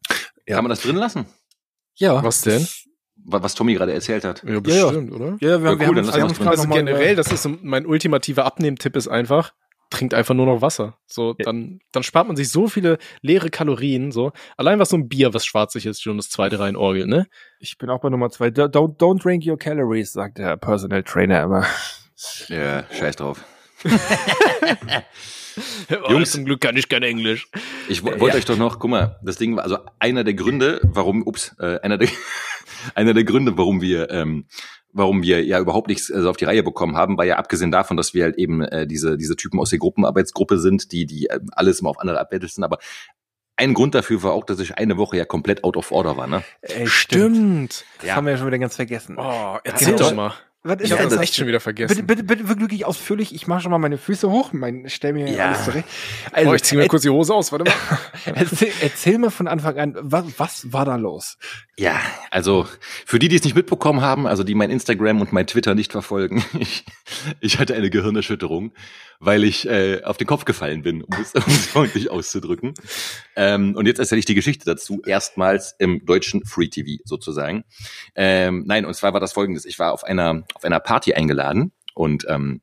Ja. 0.47 0.57
Kann 0.57 0.64
man 0.64 0.70
das 0.70 0.81
drin 0.81 0.97
lassen? 0.97 1.27
Ja. 1.97 2.22
Was 2.22 2.43
denn? 2.43 2.66
Was 3.29 3.55
Tommy 3.55 3.74
gerade 3.74 3.93
erzählt 3.93 4.24
hat. 4.24 4.45
Ja, 4.45 4.61
bestimmt, 4.61 5.11
ja, 5.11 5.16
oder? 5.16 5.37
Ja, 5.41 5.41
wir, 5.41 5.49
ja, 5.49 5.62
wir 5.62 5.70
cool, 5.89 5.97
haben, 5.97 6.07
wir 6.07 6.12
haben 6.12 6.49
also 6.49 6.68
generell, 6.68 7.16
das 7.16 7.33
ist 7.33 7.49
mein 7.62 7.85
ultimativer 7.85 8.45
Abnehmtipp 8.45 8.95
ist 8.95 9.09
einfach, 9.09 9.53
trinkt 9.91 10.14
einfach 10.14 10.35
nur 10.35 10.47
noch 10.47 10.62
Wasser. 10.62 10.97
So, 11.07 11.35
ja. 11.39 11.45
dann, 11.45 11.81
dann 11.93 12.03
spart 12.05 12.29
man 12.29 12.37
sich 12.37 12.51
so 12.51 12.68
viele 12.68 12.99
leere 13.22 13.51
Kalorien, 13.51 14.12
so. 14.12 14.33
Allein 14.57 14.79
was 14.79 14.91
so 14.91 14.97
ein 14.97 15.09
Bier, 15.09 15.35
was 15.35 15.45
schwarzig 15.45 15.87
ist, 15.87 16.03
schon 16.03 16.18
das 16.18 16.31
zweite 16.31 16.59
rein 16.61 16.77
orgel, 16.77 17.07
ne? 17.07 17.27
Ich 17.59 17.79
bin 17.79 17.91
auch 17.91 18.01
bei 18.01 18.11
Nummer 18.11 18.31
zwei. 18.31 18.49
Don't, 18.49 18.97
don't 18.99 19.22
drink 19.22 19.45
your 19.45 19.59
calories, 19.59 20.12
sagt 20.12 20.39
der 20.39 20.57
Personal 20.57 21.03
Trainer 21.03 21.43
immer. 21.43 21.66
Ja, 22.49 22.85
scheiß 22.91 23.17
drauf. 23.17 23.45
oh, 23.85 23.89
Jungs, 26.11 26.33
zum 26.33 26.45
Glück 26.45 26.61
kann 26.61 26.77
ich 26.77 26.89
kein 26.89 27.03
Englisch. 27.03 27.49
Ich 27.89 28.03
wollte 28.03 28.27
ja. 28.27 28.35
euch 28.35 28.45
doch 28.45 28.57
noch, 28.57 28.79
guck 28.79 28.91
mal, 28.91 29.21
das 29.23 29.37
Ding 29.37 29.57
war, 29.57 29.64
also 29.64 29.79
einer 29.99 30.25
der 30.25 30.35
Gründe, 30.35 30.81
warum, 30.83 31.23
ups, 31.27 31.55
äh, 31.59 31.79
einer 31.81 31.99
der, 31.99 32.09
einer 32.95 33.12
der 33.14 33.25
Gründe, 33.25 33.57
warum 33.59 33.81
wir, 33.83 34.11
ähm, 34.11 34.47
warum 34.93 35.23
wir 35.23 35.45
ja 35.45 35.61
überhaupt 35.61 35.89
nichts 35.89 36.11
also 36.11 36.31
auf 36.31 36.39
die 36.39 36.47
Reihe 36.47 36.62
bekommen 36.62 36.97
haben, 36.97 37.19
war 37.19 37.27
ja 37.27 37.37
abgesehen 37.37 37.71
davon, 37.71 37.99
dass 37.99 38.14
wir 38.14 38.25
halt 38.25 38.37
eben 38.39 38.62
äh, 38.62 38.87
diese 38.87 39.19
diese 39.19 39.37
Typen 39.37 39.61
aus 39.61 39.71
der 39.71 39.79
Gruppenarbeitsgruppe 39.79 40.59
sind, 40.59 40.93
die 40.93 41.05
die 41.05 41.27
äh, 41.27 41.41
alles 41.53 41.81
immer 41.81 41.91
auf 41.91 42.01
andere 42.01 42.19
abbetteln, 42.19 42.64
aber 42.64 42.79
ein 43.57 43.75
Grund 43.75 43.95
dafür 43.95 44.23
war 44.23 44.33
auch, 44.33 44.45
dass 44.45 44.61
ich 44.61 44.77
eine 44.77 44.97
Woche 44.97 45.17
ja 45.17 45.25
komplett 45.25 45.64
out 45.64 45.77
of 45.77 45.91
order 45.91 46.17
war, 46.17 46.27
ne? 46.27 46.43
Ey, 46.61 46.87
stimmt. 46.87 47.85
Das 47.99 48.07
ja. 48.07 48.14
haben 48.14 48.27
wir 48.27 48.33
ja 48.33 48.39
schon 48.39 48.47
wieder 48.47 48.59
ganz 48.59 48.77
vergessen. 48.77 49.17
Oh, 49.19 49.59
erzähl 49.64 49.93
ja, 49.93 49.97
doch 49.97 50.14
mal. 50.14 50.35
Was 50.67 50.81
ich 50.81 50.93
habe 50.93 51.05
das 51.05 51.17
echt 51.19 51.35
schon 51.35 51.47
wieder 51.47 51.61
vergessen. 51.61 52.07
Bitte, 52.07 52.25
bitte, 52.25 52.45
bitte 52.45 52.61
wirklich 52.61 52.85
ausführlich. 52.85 53.35
Ich 53.35 53.47
mache 53.47 53.61
schon 53.61 53.71
mal 53.71 53.79
meine 53.79 53.99
Füße 53.99 54.31
hoch. 54.31 54.53
Mein, 54.53 54.85
stell 54.89 55.12
mir 55.12 55.29
ja. 55.31 55.47
alles 55.47 55.64
zurecht. 55.64 55.89
Also, 56.33 56.51
oh, 56.51 56.55
ich 56.55 56.62
ziehe 56.62 56.81
mir 56.81 56.89
kurz 56.89 57.03
die 57.03 57.11
Hose 57.11 57.35
aus. 57.35 57.53
Warte 57.53 57.64
mal. 57.64 57.75
erzähl, 58.35 58.73
erzähl 58.83 59.19
mal 59.19 59.31
von 59.31 59.47
Anfang 59.49 59.79
an, 59.79 59.97
was, 60.01 60.25
was 60.39 60.73
war 60.73 60.85
da 60.85 60.97
los? 60.97 61.39
Ja, 61.79 62.01
also 62.31 62.67
für 63.05 63.19
die, 63.19 63.29
die 63.29 63.37
es 63.37 63.45
nicht 63.45 63.55
mitbekommen 63.55 64.01
haben, 64.01 64.27
also 64.27 64.43
die 64.43 64.55
mein 64.55 64.71
Instagram 64.71 65.21
und 65.21 65.33
mein 65.33 65.47
Twitter 65.47 65.75
nicht 65.75 65.93
verfolgen, 65.93 66.45
ich, 66.59 66.85
ich 67.41 67.59
hatte 67.59 67.75
eine 67.75 67.91
Gehirnerschütterung 67.91 68.73
weil 69.21 69.45
ich 69.45 69.69
äh, 69.69 70.03
auf 70.03 70.17
den 70.17 70.27
Kopf 70.27 70.45
gefallen 70.45 70.83
bin, 70.83 71.03
um 71.05 71.14
es, 71.21 71.33
freundlich 71.67 72.11
auszudrücken. 72.11 72.75
Ähm, 73.35 73.75
und 73.77 73.87
jetzt 73.87 73.99
erzähle 73.99 74.19
ich 74.19 74.25
die 74.25 74.35
Geschichte 74.35 74.64
dazu, 74.64 75.03
erstmals 75.05 75.75
im 75.79 76.05
deutschen 76.05 76.45
Free 76.45 76.69
TV 76.69 77.03
sozusagen. 77.05 77.64
Ähm, 78.14 78.64
nein, 78.67 78.85
und 78.85 78.95
zwar 78.95 79.12
war 79.12 79.21
das 79.21 79.33
folgendes. 79.33 79.64
Ich 79.64 79.79
war 79.79 79.93
auf 79.93 80.05
einer, 80.05 80.45
auf 80.55 80.64
einer 80.64 80.81
Party 80.81 81.14
eingeladen 81.14 81.73
und 81.95 82.27
ähm, 82.29 82.61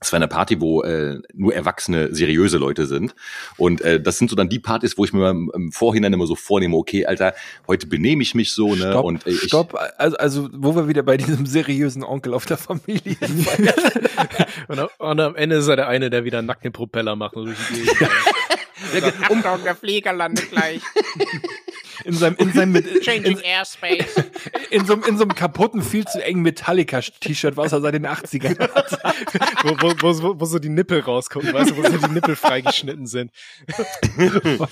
es 0.00 0.12
war 0.12 0.16
eine 0.16 0.28
Party, 0.28 0.60
wo 0.60 0.82
äh, 0.82 1.20
nur 1.34 1.54
erwachsene, 1.54 2.14
seriöse 2.14 2.56
Leute 2.56 2.86
sind. 2.86 3.14
Und 3.58 3.82
äh, 3.82 4.00
das 4.00 4.16
sind 4.16 4.30
so 4.30 4.36
dann 4.36 4.48
die 4.48 4.58
Partys, 4.58 4.96
wo 4.96 5.04
ich 5.04 5.12
mir 5.12 5.28
im 5.30 5.72
Vorhinein 5.72 6.14
immer 6.14 6.26
so 6.26 6.36
vornehme, 6.36 6.76
okay, 6.76 7.04
Alter, 7.04 7.34
heute 7.68 7.86
benehme 7.86 8.22
ich 8.22 8.34
mich 8.34 8.52
so, 8.52 8.74
ne? 8.74 8.90
Stopp, 8.90 9.04
und 9.04 9.26
äh, 9.26 9.30
ich, 9.30 9.42
Stopp, 9.42 9.78
also, 9.98 10.16
also 10.16 10.48
wo 10.52 10.74
wir 10.74 10.88
wieder 10.88 11.02
bei 11.02 11.18
diesem 11.18 11.44
seriösen 11.44 12.02
Onkel 12.02 12.32
auf 12.32 12.46
der 12.46 12.56
Familie 12.56 13.16
und, 14.68 14.80
und, 14.98 15.20
am 15.20 15.36
Ende 15.36 15.56
ist 15.56 15.68
er 15.68 15.76
der 15.76 15.88
eine, 15.88 16.08
der 16.08 16.24
wieder 16.24 16.40
nackte 16.40 16.70
Propeller 16.70 17.14
macht. 17.14 17.36
Und 17.36 17.46
durch 17.46 17.58
die 17.68 19.02
Achtung, 19.02 19.42
der 19.64 19.76
Flieger 19.76 20.14
landet 20.14 20.50
gleich. 20.50 20.80
In 22.04 22.14
seinem, 22.14 22.36
in 22.36 22.52
seinem, 22.52 22.72
mit, 22.72 23.02
Changing 23.02 23.38
in, 23.38 23.44
Airspace. 23.44 24.24
In 24.70 24.84
so, 24.84 24.94
in 24.94 25.16
so 25.16 25.24
einem 25.24 25.34
kaputten, 25.34 25.82
viel 25.82 26.04
zu 26.04 26.24
engen 26.24 26.42
Metallica-T-Shirt, 26.42 27.56
was 27.56 27.72
er 27.72 27.80
seit 27.80 27.94
den 27.94 28.06
80ern 28.06 28.56
hat. 28.72 28.98
wo, 29.64 29.70
wo, 29.80 30.22
wo, 30.22 30.40
wo 30.40 30.44
so 30.44 30.60
die 30.60 30.68
Nippel 30.68 31.00
rauskommen, 31.00 31.52
weißt 31.52 31.72
du, 31.72 31.76
wo 31.76 31.82
so 31.82 32.06
die 32.06 32.12
Nippel 32.12 32.36
freigeschnitten 32.36 33.06
sind. 33.06 33.32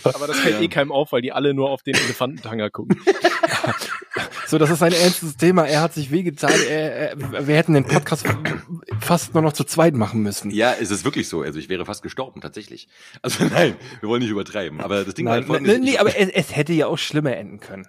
Aber 0.04 0.28
das 0.28 0.38
fällt 0.38 0.60
eh 0.60 0.68
keinem 0.68 0.92
auf, 0.92 1.10
weil 1.10 1.22
die 1.22 1.32
alle 1.32 1.52
nur 1.52 1.70
auf 1.70 1.82
den 1.82 1.96
Elefantentanger 1.96 2.70
gucken. 2.70 3.00
So, 4.48 4.56
das 4.56 4.70
ist 4.70 4.82
ein 4.82 4.92
ernstes 4.92 5.36
Thema. 5.36 5.66
Er 5.66 5.82
hat 5.82 5.92
sich 5.92 6.10
wehgetan. 6.10 6.50
Er, 6.70 7.10
er, 7.10 7.46
wir 7.46 7.54
hätten 7.54 7.74
den 7.74 7.84
Podcast 7.84 8.24
fast 8.98 9.34
nur 9.34 9.42
noch 9.42 9.52
zu 9.52 9.62
zweit 9.64 9.94
machen 9.94 10.22
müssen. 10.22 10.50
Ja, 10.50 10.74
es 10.80 10.90
ist 10.90 11.04
wirklich 11.04 11.28
so. 11.28 11.42
Also 11.42 11.58
ich 11.58 11.68
wäre 11.68 11.84
fast 11.84 12.02
gestorben, 12.02 12.40
tatsächlich. 12.40 12.88
Also 13.20 13.44
nein, 13.52 13.76
wir 14.00 14.08
wollen 14.08 14.22
nicht 14.22 14.30
übertreiben. 14.30 14.80
Aber 14.80 15.04
das 15.04 15.12
Ding 15.12 15.26
nein, 15.26 15.46
war 15.48 15.60
nee, 15.60 15.78
nee, 15.78 15.98
aber 15.98 16.16
es, 16.16 16.30
es 16.30 16.56
hätte 16.56 16.72
ja 16.72 16.86
auch 16.86 16.96
schlimmer 17.18 17.36
enden 17.36 17.60
können. 17.60 17.86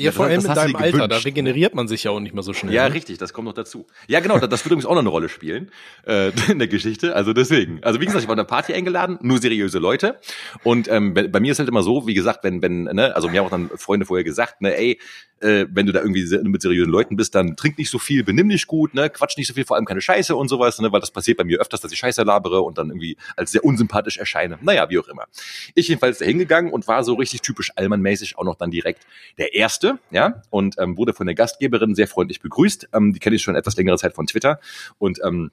Ja, 0.00 0.12
vor 0.12 0.26
allem 0.26 0.40
in 0.40 0.54
deinem 0.54 0.76
Alter, 0.76 1.08
da 1.08 1.16
regeneriert 1.16 1.74
man 1.74 1.88
sich 1.88 2.04
ja 2.04 2.12
auch 2.12 2.20
nicht 2.20 2.32
mehr 2.32 2.44
so 2.44 2.52
schnell. 2.52 2.72
Ja, 2.72 2.88
ne? 2.88 2.94
richtig, 2.94 3.18
das 3.18 3.32
kommt 3.32 3.46
noch 3.46 3.52
dazu. 3.52 3.84
Ja, 4.06 4.20
genau, 4.20 4.38
das, 4.38 4.48
das 4.48 4.64
wird 4.64 4.70
übrigens 4.70 4.86
auch 4.86 4.94
noch 4.94 5.00
eine 5.00 5.08
Rolle 5.08 5.28
spielen 5.28 5.72
äh, 6.06 6.30
in 6.48 6.60
der 6.60 6.68
Geschichte. 6.68 7.16
Also 7.16 7.32
deswegen. 7.32 7.82
Also 7.82 8.00
wie 8.00 8.04
gesagt, 8.04 8.22
ich 8.22 8.28
war 8.28 8.34
auf 8.34 8.38
einer 8.38 8.46
Party 8.46 8.74
eingeladen, 8.74 9.18
nur 9.22 9.38
seriöse 9.38 9.80
Leute. 9.80 10.20
Und 10.62 10.86
ähm, 10.86 11.14
bei, 11.14 11.26
bei 11.26 11.40
mir 11.40 11.50
ist 11.50 11.58
halt 11.58 11.68
immer 11.68 11.82
so, 11.82 12.06
wie 12.06 12.14
gesagt, 12.14 12.44
wenn, 12.44 12.62
wenn, 12.62 12.84
ne, 12.84 13.16
also 13.16 13.28
mir 13.28 13.40
haben 13.40 13.46
auch 13.46 13.50
dann 13.50 13.70
Freunde 13.76 14.06
vorher 14.06 14.22
gesagt, 14.22 14.60
ne, 14.60 14.76
ey, 14.76 15.00
äh, 15.40 15.66
wenn 15.70 15.86
du 15.86 15.92
da 15.92 16.00
irgendwie 16.00 16.26
mit 16.48 16.62
seriösen 16.62 16.90
Leuten 16.90 17.16
bist, 17.16 17.34
dann 17.34 17.56
trink 17.56 17.78
nicht 17.78 17.90
so 17.90 17.98
viel, 17.98 18.24
benimm 18.24 18.48
dich 18.48 18.66
gut, 18.66 18.94
ne, 18.94 19.10
quatsch 19.10 19.36
nicht 19.36 19.46
so 19.46 19.54
viel, 19.54 19.64
vor 19.64 19.76
allem 19.76 19.84
keine 19.84 20.00
Scheiße 20.00 20.34
und 20.34 20.48
sowas, 20.48 20.78
ne, 20.80 20.92
weil 20.92 21.00
das 21.00 21.10
passiert 21.10 21.38
bei 21.38 21.44
mir 21.44 21.60
öfters, 21.60 21.80
dass 21.80 21.92
ich 21.92 21.98
Scheiße 21.98 22.22
labere 22.22 22.62
und 22.62 22.78
dann 22.78 22.88
irgendwie 22.88 23.16
als 23.36 23.52
sehr 23.52 23.64
unsympathisch 23.64 24.18
erscheine. 24.18 24.58
Naja, 24.62 24.88
wie 24.90 24.98
auch 24.98 25.08
immer. 25.08 25.26
Ich 25.74 25.88
jedenfalls 25.88 26.18
da 26.18 26.24
hingegangen 26.24 26.72
und 26.72 26.88
war 26.88 27.04
so 27.04 27.14
richtig 27.14 27.42
typisch 27.42 27.70
Allmann-mäßig 27.76 28.38
auch 28.38 28.44
noch 28.44 28.56
dann 28.56 28.70
direkt 28.70 29.06
der 29.38 29.54
Erste, 29.54 29.98
ja, 30.10 30.42
und 30.50 30.76
ähm, 30.78 30.96
wurde 30.96 31.12
von 31.12 31.26
der 31.26 31.34
Gastgeberin 31.34 31.94
sehr 31.94 32.08
freundlich 32.08 32.40
begrüßt. 32.40 32.88
Ähm, 32.92 33.12
die 33.12 33.20
kenne 33.20 33.36
ich 33.36 33.42
schon 33.42 33.54
etwas 33.54 33.76
längere 33.76 33.98
Zeit 33.98 34.14
von 34.14 34.26
Twitter 34.26 34.60
und 34.98 35.18
ähm, 35.24 35.50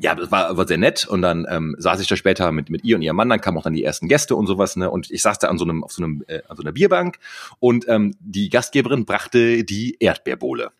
ja, 0.00 0.14
das 0.14 0.30
war, 0.30 0.56
war 0.56 0.66
sehr 0.66 0.78
nett 0.78 1.06
und 1.06 1.22
dann 1.22 1.46
ähm, 1.48 1.74
saß 1.78 2.00
ich 2.00 2.06
da 2.06 2.16
später 2.16 2.52
mit 2.52 2.70
mit 2.70 2.84
ihr 2.84 2.96
und 2.96 3.02
ihrem 3.02 3.16
Mann, 3.16 3.28
dann 3.28 3.40
kamen 3.40 3.58
auch 3.58 3.64
dann 3.64 3.72
die 3.72 3.84
ersten 3.84 4.08
Gäste 4.08 4.36
und 4.36 4.46
sowas, 4.46 4.76
ne? 4.76 4.90
Und 4.90 5.10
ich 5.10 5.22
saß 5.22 5.38
da 5.38 5.48
an 5.48 5.58
so 5.58 5.64
einem 5.64 5.82
auf 5.82 5.92
so 5.92 6.02
einem 6.02 6.24
äh, 6.28 6.42
an 6.48 6.56
so 6.56 6.62
einer 6.62 6.72
Bierbank 6.72 7.18
und 7.58 7.88
ähm, 7.88 8.14
die 8.20 8.48
Gastgeberin 8.48 9.04
brachte 9.04 9.64
die 9.64 9.96
Erdbeerbohle. 10.00 10.70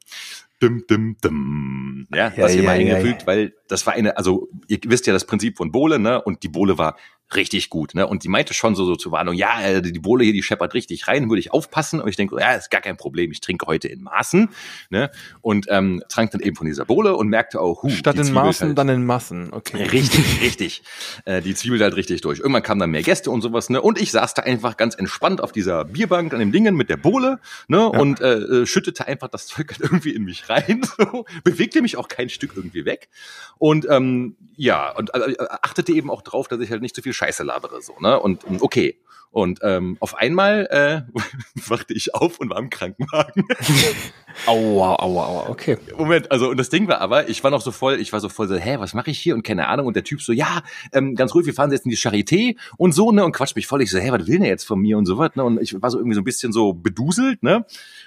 Dum, 0.60 0.84
dum, 0.88 1.16
dum. 1.20 2.08
Ja, 2.12 2.32
ja 2.36 2.42
was 2.42 2.52
hier 2.52 2.62
ja, 2.62 2.68
mal 2.68 2.78
hingefügt, 2.78 3.22
ja, 3.22 3.26
weil 3.26 3.54
das 3.68 3.86
war 3.86 3.94
eine, 3.94 4.16
also 4.16 4.48
ihr 4.66 4.78
wisst 4.86 5.06
ja 5.06 5.12
das 5.12 5.24
Prinzip 5.24 5.56
von 5.56 5.70
Bohle, 5.70 5.98
ne? 5.98 6.20
Und 6.20 6.42
die 6.42 6.48
Bohle 6.48 6.78
war 6.78 6.96
richtig 7.34 7.70
gut, 7.70 7.94
ne? 7.94 8.06
Und 8.06 8.24
die 8.24 8.28
meinte 8.28 8.54
schon 8.54 8.74
so, 8.74 8.84
so 8.84 8.96
zur 8.96 9.12
Warnung, 9.12 9.34
ja, 9.34 9.60
äh, 9.60 9.82
die 9.82 9.98
Bohle 9.98 10.24
hier, 10.24 10.32
die 10.32 10.42
scheppert 10.42 10.74
richtig 10.74 11.08
rein, 11.08 11.28
würde 11.28 11.40
ich 11.40 11.52
aufpassen. 11.52 12.00
Und 12.00 12.08
ich 12.08 12.16
denke, 12.16 12.36
ja, 12.40 12.54
ist 12.54 12.70
gar 12.70 12.80
kein 12.80 12.96
Problem, 12.96 13.30
ich 13.30 13.40
trinke 13.40 13.66
heute 13.66 13.88
in 13.88 14.02
Maßen, 14.02 14.48
ne? 14.90 15.10
Und 15.40 15.66
ähm, 15.68 16.02
trank 16.08 16.30
dann 16.30 16.40
eben 16.40 16.56
von 16.56 16.66
dieser 16.66 16.84
Bohle 16.84 17.16
und 17.16 17.28
merkte 17.28 17.60
auch, 17.60 17.82
hu, 17.82 17.90
Statt 17.90 18.16
in 18.16 18.32
Maßen, 18.32 18.68
halt, 18.68 18.78
dann 18.78 18.88
in 18.88 19.04
Massen, 19.04 19.52
okay. 19.52 19.84
Richtig, 19.84 20.40
richtig. 20.42 20.82
Äh, 21.24 21.42
die 21.42 21.54
zwiebelt 21.54 21.82
halt 21.82 21.96
richtig 21.96 22.22
durch. 22.22 22.38
Irgendwann 22.38 22.62
kamen 22.62 22.80
dann 22.80 22.90
mehr 22.90 23.02
Gäste 23.02 23.30
und 23.30 23.42
sowas, 23.42 23.68
ne? 23.68 23.80
Und 23.82 24.00
ich 24.00 24.10
saß 24.10 24.34
da 24.34 24.42
einfach 24.42 24.76
ganz 24.76 24.94
entspannt 24.94 25.42
auf 25.42 25.52
dieser 25.52 25.84
Bierbank 25.84 26.32
an 26.32 26.40
dem 26.40 26.52
Dingen 26.52 26.76
mit 26.76 26.88
der 26.88 26.96
Bohle, 26.96 27.40
ne? 27.68 27.78
Ja. 27.78 28.00
Und 28.00 28.20
äh, 28.20 28.38
äh 28.38 28.66
schüttete 28.66 29.06
einfach 29.06 29.28
das 29.28 29.46
Zeug 29.46 29.70
halt 29.70 29.80
irgendwie 29.80 30.10
in 30.10 30.24
mich 30.24 30.48
rein, 30.48 30.82
so. 30.96 31.26
bewegte 31.44 31.82
mich 31.82 31.96
auch 31.96 32.08
kein 32.08 32.28
Stück 32.28 32.52
irgendwie 32.56 32.84
weg. 32.84 33.08
Und 33.58 33.86
ähm, 33.90 34.36
ja, 34.56 34.90
und 34.92 35.14
äh, 35.14 35.36
achtete 35.62 35.92
eben 35.92 36.10
auch 36.10 36.22
drauf, 36.22 36.48
dass 36.48 36.60
ich 36.60 36.70
halt 36.70 36.82
nicht 36.82 36.94
zu 36.94 37.00
so 37.00 37.04
viel 37.04 37.12
Scheiße 37.18 37.42
labere, 37.42 37.82
so, 37.82 37.96
ne? 37.98 38.20
Und, 38.20 38.44
und 38.44 38.62
okay. 38.62 38.96
Und 39.30 39.60
ähm, 39.62 39.96
auf 40.00 40.16
einmal 40.16 40.66
äh, 40.70 41.20
wachte 41.68 41.94
ich 41.94 42.14
auf 42.14 42.40
und 42.40 42.50
war 42.50 42.58
im 42.58 42.70
Krankenwagen. 42.70 43.44
Aua, 44.46 44.94
aua, 45.02 45.26
aua, 45.26 45.48
okay. 45.48 45.78
Moment, 45.96 46.30
also 46.30 46.50
und 46.50 46.58
das 46.58 46.68
Ding 46.68 46.86
war 46.86 47.00
aber, 47.00 47.28
ich 47.28 47.42
war 47.42 47.50
noch 47.50 47.60
so 47.60 47.72
voll, 47.72 47.98
ich 47.98 48.12
war 48.12 48.20
so 48.20 48.28
voll 48.28 48.46
so, 48.46 48.54
hä, 48.54 48.76
was 48.78 48.94
mache 48.94 49.10
ich 49.10 49.18
hier? 49.18 49.34
Und 49.34 49.42
keine 49.42 49.66
Ahnung. 49.66 49.86
Und 49.86 49.96
der 49.96 50.04
Typ 50.04 50.22
so, 50.22 50.32
ja, 50.32 50.62
ähm, 50.92 51.16
ganz 51.16 51.34
ruhig, 51.34 51.46
wir 51.46 51.54
fahren 51.54 51.72
jetzt 51.72 51.86
in 51.86 51.90
die 51.90 51.96
Charité 51.96 52.56
und 52.76 52.92
so, 52.92 53.10
ne, 53.10 53.24
und 53.24 53.32
quatscht 53.32 53.56
mich 53.56 53.66
voll, 53.66 53.82
ich 53.82 53.90
so, 53.90 53.98
hä, 53.98 54.12
was 54.12 54.26
will 54.26 54.38
der 54.38 54.48
jetzt 54.48 54.64
von 54.64 54.78
mir 54.78 54.96
und 54.96 55.06
so 55.06 55.18
was, 55.18 55.34
ne, 55.34 55.42
und 55.42 55.60
ich 55.60 55.80
war 55.80 55.90
so 55.90 55.98
irgendwie 55.98 56.14
so 56.14 56.20
ein 56.20 56.24
bisschen 56.24 56.52
so 56.52 56.72
beduselt, 56.72 57.42
ne, 57.42 57.64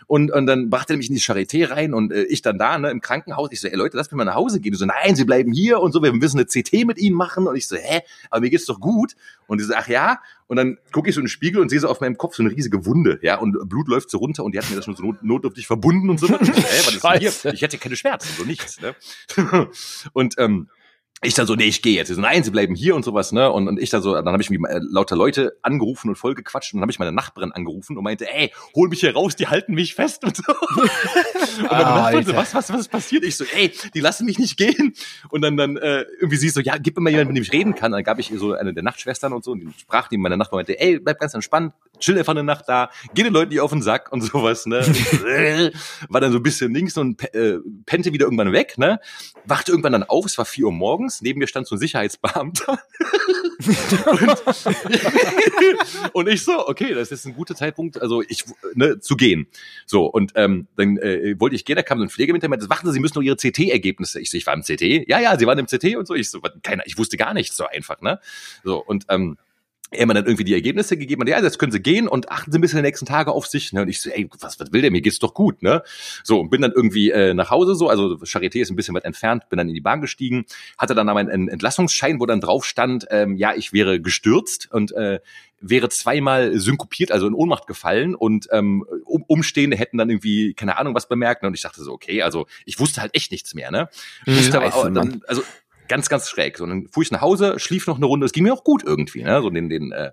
und, 0.07 0.31
und 0.31 0.45
dann 0.45 0.69
brachte 0.69 0.93
er 0.93 0.97
mich 0.97 1.09
in 1.09 1.15
die 1.15 1.21
Charité 1.21 1.69
rein 1.69 1.93
und 1.93 2.13
äh, 2.13 2.23
ich 2.23 2.41
dann 2.41 2.57
da, 2.57 2.77
ne, 2.77 2.89
im 2.91 3.01
Krankenhaus, 3.01 3.49
ich 3.51 3.59
so, 3.59 3.67
ey 3.67 3.75
Leute, 3.75 3.97
lasst 3.97 4.11
mich 4.11 4.17
mal 4.17 4.25
nach 4.25 4.35
Hause 4.35 4.59
gehen, 4.59 4.73
und 4.73 4.79
so, 4.79 4.85
nein, 4.85 5.15
sie 5.15 5.25
bleiben 5.25 5.51
hier 5.51 5.79
und 5.79 5.91
so, 5.91 6.01
wir 6.01 6.13
müssen 6.13 6.39
eine 6.39 6.45
CT 6.45 6.85
mit 6.85 6.97
ihnen 6.97 7.15
machen. 7.15 7.47
Und 7.47 7.55
ich 7.55 7.67
so, 7.67 7.75
hä, 7.75 8.01
aber 8.29 8.41
mir 8.41 8.49
geht's 8.49 8.65
doch 8.65 8.79
gut. 8.79 9.15
Und 9.47 9.59
die 9.59 9.65
so, 9.65 9.73
ach 9.75 9.87
ja, 9.87 10.19
und 10.51 10.57
dann 10.57 10.77
gucke 10.91 11.07
ich 11.07 11.15
so 11.15 11.21
in 11.21 11.27
den 11.27 11.29
Spiegel 11.29 11.61
und 11.61 11.69
sehe 11.69 11.79
so 11.79 11.87
auf 11.87 12.01
meinem 12.01 12.17
Kopf 12.17 12.35
so 12.35 12.43
eine 12.43 12.51
riesige 12.51 12.85
Wunde, 12.85 13.19
ja, 13.21 13.37
und 13.37 13.57
Blut 13.69 13.87
läuft 13.87 14.09
so 14.09 14.17
runter 14.17 14.43
und 14.43 14.53
die 14.53 14.59
hat 14.59 14.69
mir 14.69 14.75
das 14.75 14.83
schon 14.83 14.97
so 14.97 15.03
not 15.03 15.23
notdürftig 15.23 15.65
verbunden 15.65 16.09
und 16.09 16.19
so. 16.19 16.27
Und 16.27 16.41
ich 16.41 16.49
hä, 16.49 16.53
was 16.57 16.95
ist 16.95 17.03
denn 17.05 17.19
hier? 17.19 17.31
Ich 17.53 17.61
hätte 17.61 17.77
keine 17.77 17.95
Schmerzen, 17.95 18.27
so 18.37 18.43
nichts, 18.43 18.81
ne? 18.81 18.93
und 20.11 20.35
ähm, 20.39 20.67
ich 21.23 21.35
dann 21.35 21.45
so, 21.45 21.53
nee, 21.55 21.65
ich 21.65 21.83
gehe 21.83 21.93
jetzt. 21.93 22.07
Sie 22.07 22.15
so, 22.15 22.21
nein, 22.21 22.43
sie 22.43 22.49
bleiben 22.49 22.73
hier 22.73 22.95
und 22.95 23.05
sowas, 23.05 23.31
ne? 23.31 23.51
Und, 23.51 23.67
und 23.67 23.79
ich 23.79 23.91
dann 23.91 24.01
so, 24.01 24.15
dann 24.15 24.27
habe 24.27 24.41
ich 24.41 24.49
mir 24.49 24.57
äh, 24.67 24.79
lauter 24.81 25.15
Leute 25.15 25.55
angerufen 25.61 26.09
und 26.09 26.15
voll 26.15 26.33
gequatscht 26.33 26.73
und 26.73 26.79
dann 26.79 26.83
habe 26.83 26.91
ich 26.91 26.97
meine 26.97 27.11
Nachbarin 27.11 27.51
angerufen 27.51 27.95
und 27.95 28.03
meinte, 28.03 28.27
ey, 28.27 28.51
hol 28.75 28.89
mich 28.89 29.01
hier 29.01 29.13
raus, 29.13 29.35
die 29.35 29.47
halten 29.47 29.75
mich 29.75 29.93
fest 29.93 30.23
und 30.23 30.35
so. 30.35 30.43
und 30.81 30.89
dann 31.59 31.69
Ah, 31.69 32.01
Nachbarin 32.01 32.25
so, 32.25 32.35
was, 32.35 32.55
was, 32.55 32.73
was 32.73 32.81
ist 32.81 32.87
passiert? 32.89 33.23
Ich 33.23 33.37
so, 33.37 33.45
ey, 33.55 33.71
die 33.93 33.99
lassen 33.99 34.25
mich 34.25 34.39
nicht 34.39 34.57
gehen. 34.57 34.95
Und 35.29 35.43
dann, 35.43 35.57
dann 35.57 35.77
äh, 35.77 36.05
irgendwie 36.19 36.37
sie 36.37 36.49
so, 36.49 36.59
ja, 36.59 36.77
gib 36.77 36.97
mir 36.97 37.03
mal 37.03 37.11
jemanden, 37.11 37.33
mit 37.33 37.37
dem 37.37 37.43
ich 37.43 37.53
reden 37.53 37.75
kann. 37.75 37.91
Dann 37.91 38.03
gab 38.03 38.17
ich 38.17 38.31
ihr 38.31 38.39
so 38.39 38.53
eine 38.53 38.73
der 38.73 38.83
Nachtschwestern 38.83 39.31
und 39.31 39.43
so 39.43 39.51
und 39.51 39.59
die 39.59 39.69
sprach 39.79 40.07
die 40.07 40.17
meine 40.17 40.37
Nachbarin 40.37 40.65
meinte, 40.65 40.79
ey, 40.79 40.99
bleib 40.99 41.19
ganz 41.19 41.35
entspannt, 41.35 41.73
chill 42.01 42.17
einfach 42.17 42.33
eine 42.33 42.43
Nacht 42.43 42.65
da, 42.67 42.89
geh 43.13 43.23
den 43.23 43.33
Leuten 43.33 43.49
nicht 43.49 43.61
auf 43.61 43.71
den 43.71 43.81
Sack 43.81 44.11
und 44.11 44.21
sowas, 44.21 44.65
ne? 44.65 44.81
War 46.09 46.19
dann 46.19 46.31
so 46.31 46.39
ein 46.39 46.43
bisschen 46.43 46.73
links 46.73 46.97
und 46.97 47.23
äh, 47.33 47.59
pennte 47.85 48.11
wieder 48.11 48.25
irgendwann 48.25 48.51
weg, 48.51 48.77
ne? 48.77 48.99
Wachte 49.45 49.71
irgendwann 49.71 49.93
dann 49.93 50.03
auf, 50.03 50.25
es 50.25 50.37
war 50.37 50.45
vier 50.45 50.65
Uhr 50.65 50.71
morgens, 50.71 51.21
neben 51.21 51.39
mir 51.39 51.47
stand 51.47 51.67
so 51.67 51.75
ein 51.75 51.79
Sicherheitsbeamter. 51.79 52.79
und, 54.11 54.43
und 56.13 56.27
ich 56.27 56.43
so, 56.43 56.67
okay, 56.67 56.93
das 56.93 57.11
ist 57.11 57.25
ein 57.25 57.35
guter 57.35 57.55
Zeitpunkt, 57.55 58.01
also 58.01 58.21
ich, 58.27 58.45
ne, 58.73 58.99
zu 58.99 59.15
gehen. 59.15 59.47
So, 59.85 60.05
und 60.05 60.33
ähm, 60.35 60.67
dann 60.75 60.97
äh, 60.97 61.39
wollte 61.39 61.55
ich 61.55 61.65
gehen, 61.65 61.75
da 61.75 61.83
kam 61.83 61.99
so 61.99 62.03
ein 62.03 62.09
Pfleger 62.09 62.33
mit 62.33 62.47
meinte, 62.47 62.69
warten 62.69 62.87
Sie, 62.87 62.93
Sie 62.93 62.99
müssen 62.99 63.17
noch 63.17 63.23
Ihre 63.23 63.37
CT-Ergebnisse. 63.37 64.19
Ich 64.19 64.29
so, 64.29 64.37
ich 64.37 64.45
war 64.45 64.53
im 64.53 64.61
CT? 64.61 65.07
Ja, 65.07 65.19
ja, 65.19 65.37
Sie 65.37 65.45
waren 65.45 65.59
im 65.59 65.67
CT 65.67 65.95
und 65.95 66.07
so. 66.07 66.15
Ich 66.15 66.29
so, 66.29 66.41
keiner, 66.63 66.85
ich 66.85 66.97
wusste 66.97 67.17
gar 67.17 67.33
nichts 67.33 67.55
so 67.55 67.65
einfach, 67.65 68.01
ne? 68.01 68.19
So, 68.63 68.83
und 68.83 69.05
ähm, 69.09 69.37
er 69.91 70.05
mir 70.05 70.13
dann 70.13 70.25
irgendwie 70.25 70.45
die 70.45 70.53
Ergebnisse 70.53 70.97
gegeben 70.97 71.21
und 71.21 71.27
ja, 71.27 71.41
jetzt 71.41 71.59
können 71.59 71.71
Sie 71.71 71.81
gehen 71.81 72.07
und 72.07 72.31
achten 72.31 72.51
Sie 72.51 72.57
ein 72.57 72.61
bisschen 72.61 72.79
in 72.79 72.83
den 72.83 72.89
nächsten 72.89 73.05
Tage 73.05 73.31
auf 73.31 73.45
sich. 73.45 73.73
Ne? 73.73 73.81
Und 73.81 73.89
ich 73.89 73.99
so, 74.01 74.09
ey, 74.09 74.29
was, 74.39 74.59
was 74.59 74.71
will 74.71 74.81
der? 74.81 74.89
Mir 74.89 75.01
geht's 75.01 75.19
doch 75.19 75.33
gut, 75.33 75.61
ne? 75.61 75.83
So, 76.23 76.39
und 76.39 76.49
bin 76.49 76.61
dann 76.61 76.71
irgendwie 76.73 77.11
äh, 77.11 77.33
nach 77.33 77.49
Hause 77.49 77.75
so, 77.75 77.89
also 77.89 78.15
Charité 78.23 78.61
ist 78.61 78.69
ein 78.69 78.77
bisschen 78.77 78.95
weit 78.95 79.03
entfernt, 79.03 79.49
bin 79.49 79.57
dann 79.57 79.67
in 79.67 79.75
die 79.75 79.81
Bahn 79.81 79.99
gestiegen, 79.99 80.45
hatte 80.77 80.95
dann 80.95 81.09
aber 81.09 81.19
einen 81.19 81.49
Entlassungsschein, 81.49 82.19
wo 82.19 82.25
dann 82.25 82.39
drauf 82.39 82.65
stand, 82.65 83.05
ähm, 83.11 83.35
ja, 83.35 83.53
ich 83.53 83.73
wäre 83.73 83.99
gestürzt 83.99 84.71
und 84.71 84.93
äh, 84.93 85.19
wäre 85.61 85.89
zweimal 85.89 86.57
synkopiert, 86.57 87.11
also 87.11 87.27
in 87.27 87.33
Ohnmacht 87.33 87.67
gefallen 87.67 88.15
und 88.15 88.47
ähm, 88.51 88.83
um, 89.05 89.23
Umstehende 89.27 89.77
hätten 89.77 89.97
dann 89.97 90.09
irgendwie, 90.09 90.53
keine 90.53 90.77
Ahnung, 90.77 90.95
was 90.95 91.07
bemerkt. 91.07 91.43
Ne? 91.43 91.47
Und 91.47 91.53
ich 91.53 91.61
dachte 91.61 91.83
so, 91.83 91.93
okay, 91.93 92.23
also 92.23 92.47
ich 92.65 92.79
wusste 92.79 93.01
halt 93.01 93.15
echt 93.15 93.31
nichts 93.31 93.53
mehr, 93.53 93.71
ne? 93.71 93.89
Ich 94.25 94.37
wusste 94.37 94.57
aber, 94.57 94.67
Scheiße, 94.67 94.77
auch, 94.77 94.83
Mann. 94.85 94.93
dann, 94.95 95.21
also 95.27 95.43
ganz, 95.91 96.07
ganz 96.07 96.29
schräg. 96.29 96.57
So, 96.57 96.65
dann 96.65 96.87
fuhr 96.87 97.03
ich 97.03 97.11
nach 97.11 97.19
Hause, 97.19 97.59
schlief 97.59 97.85
noch 97.85 97.97
eine 97.97 98.05
Runde. 98.05 98.25
Es 98.25 98.31
ging 98.31 98.45
mir 98.45 98.53
auch 98.53 98.63
gut 98.63 98.81
irgendwie, 98.81 99.23
ne? 99.23 99.41
so 99.41 99.49
den, 99.49 99.67
den 99.67 99.91
äh, 99.91 100.11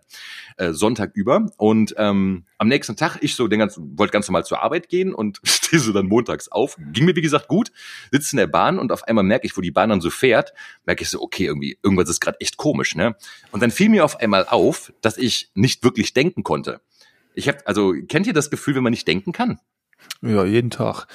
äh, 0.56 0.72
Sonntag 0.72 1.12
über. 1.14 1.46
Und 1.56 1.94
ähm, 1.96 2.46
am 2.58 2.66
nächsten 2.66 2.96
Tag, 2.96 3.18
ich 3.20 3.36
so 3.36 3.46
den 3.46 3.60
ganzen, 3.60 3.96
wollte 3.96 4.10
ganz 4.10 4.26
normal 4.26 4.44
zur 4.44 4.60
Arbeit 4.60 4.88
gehen 4.88 5.14
und 5.14 5.40
stehe 5.44 5.80
so 5.80 5.92
dann 5.92 6.06
montags 6.06 6.48
auf. 6.48 6.76
Ging 6.92 7.04
mir, 7.04 7.14
wie 7.14 7.22
gesagt, 7.22 7.46
gut, 7.46 7.70
sitze 8.10 8.32
in 8.32 8.38
der 8.38 8.48
Bahn 8.48 8.80
und 8.80 8.90
auf 8.90 9.04
einmal 9.04 9.22
merke 9.22 9.46
ich, 9.46 9.56
wo 9.56 9.60
die 9.60 9.70
Bahn 9.70 9.90
dann 9.90 10.00
so 10.00 10.10
fährt, 10.10 10.52
merke 10.84 11.04
ich 11.04 11.10
so, 11.10 11.22
okay, 11.22 11.46
irgendwie, 11.46 11.78
irgendwas 11.80 12.08
ist 12.08 12.18
gerade 12.18 12.40
echt 12.40 12.56
komisch, 12.56 12.96
ne? 12.96 13.14
Und 13.52 13.62
dann 13.62 13.70
fiel 13.70 13.88
mir 13.88 14.04
auf 14.04 14.18
einmal 14.18 14.46
auf, 14.48 14.92
dass 15.00 15.16
ich 15.16 15.52
nicht 15.54 15.84
wirklich 15.84 16.12
denken 16.12 16.42
konnte. 16.42 16.80
Ich 17.34 17.46
habe, 17.46 17.64
also 17.66 17.94
kennt 18.08 18.26
ihr 18.26 18.32
das 18.32 18.50
Gefühl, 18.50 18.74
wenn 18.74 18.82
man 18.82 18.90
nicht 18.90 19.06
denken 19.06 19.30
kann? 19.30 19.60
Ja, 20.20 20.44
jeden 20.44 20.70
Tag. 20.70 21.06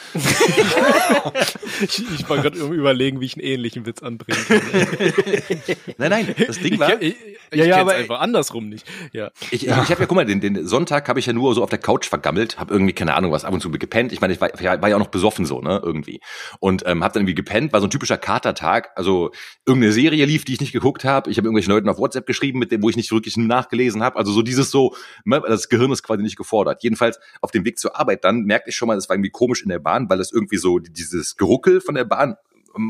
Ich, 1.82 2.04
ich 2.14 2.30
war 2.30 2.38
gerade 2.38 2.58
überlegen, 2.58 3.20
wie 3.20 3.26
ich 3.26 3.36
einen 3.36 3.46
ähnlichen 3.46 3.86
Witz 3.86 4.02
anbringen 4.02 4.40
kann. 4.48 4.62
Nein, 5.98 6.10
nein, 6.10 6.36
das 6.48 6.60
Ding 6.60 6.80
war, 6.80 7.02
ich, 7.02 7.16
ich 7.16 7.33
Ja, 7.56 7.66
ja, 7.66 7.76
kenn's 7.78 7.89
aber- 7.89 7.99
einfach 7.99 8.20
andersrum 8.20 8.70
nicht. 8.70 8.86
Ja. 9.12 9.32
Ich, 9.51 9.64
ich, 9.64 9.68
ich 9.68 9.72
habe 9.72 9.99
ja, 10.01 10.06
guck 10.06 10.16
mal, 10.16 10.26
den, 10.26 10.39
den 10.41 10.66
Sonntag 10.68 11.08
habe 11.10 11.20
ich 11.20 11.26
ja 11.26 11.34
nur 11.34 11.54
so 11.56 11.64
auf 11.64 11.70
der 11.70 11.80
Couch 11.80 12.08
vergammelt, 12.08 12.60
habe 12.60 12.74
irgendwie, 12.74 12.93
keine 12.93 13.14
Ahnung 13.16 13.32
was, 13.32 13.45
ab 13.45 13.54
und 13.54 13.62
zu 13.62 13.72
gepennt. 13.72 14.12
Ich 14.12 14.22
meine, 14.22 14.34
ich 14.34 14.41
war, 14.41 14.49
war 14.54 14.89
ja 14.89 14.95
auch 14.95 14.99
noch 14.99 15.08
besoffen 15.08 15.45
so, 15.45 15.62
ne, 15.62 15.82
irgendwie. 15.84 16.22
Und 16.60 16.84
ähm, 16.86 17.04
habe 17.04 17.14
dann 17.14 17.22
irgendwie 17.22 17.36
gepennt, 17.36 17.74
war 17.74 17.80
so 17.82 17.88
ein 17.88 17.91
typischer 17.91 18.18
Katertag. 18.18 18.91
Also 18.95 19.32
irgendeine 19.66 19.93
Serie 19.93 20.26
lief, 20.26 20.45
die 20.45 20.54
ich 20.54 20.62
nicht 20.62 20.74
geguckt 20.74 21.04
habe. 21.06 21.30
Ich 21.32 21.38
habe 21.38 21.47
irgendwelchen 21.47 21.72
Leuten 21.74 21.89
auf 21.89 21.97
WhatsApp 21.97 22.26
geschrieben, 22.26 22.60
mit 22.60 22.72
dem, 22.72 22.82
wo 22.82 22.89
ich 22.89 22.95
nicht 22.97 23.12
wirklich 23.12 23.38
nachgelesen 23.38 24.04
habe. 24.04 24.18
Also 24.18 24.32
so 24.32 24.41
dieses 24.41 24.72
so, 24.72 24.95
ne, 25.26 25.41
das 25.47 25.70
Gehirn 25.70 25.91
ist 25.91 26.04
quasi 26.04 26.24
nicht 26.24 26.38
gefordert. 26.38 26.84
Jedenfalls 26.84 27.20
auf 27.41 27.51
dem 27.51 27.66
Weg 27.66 27.78
zur 27.80 27.99
Arbeit 27.99 28.24
dann 28.24 28.43
merkte 28.43 28.70
ich 28.70 28.76
schon 28.76 28.88
mal, 28.88 28.95
das 28.95 29.10
war 29.10 29.16
irgendwie 29.16 29.30
komisch 29.32 29.64
in 29.64 29.70
der 29.70 29.80
Bahn, 29.80 30.10
weil 30.10 30.20
es 30.20 30.32
irgendwie 30.32 30.58
so 30.58 30.80
dieses 30.80 31.36
Geruckel 31.36 31.82
von 31.82 31.95
der 31.95 32.06
Bahn 32.06 32.36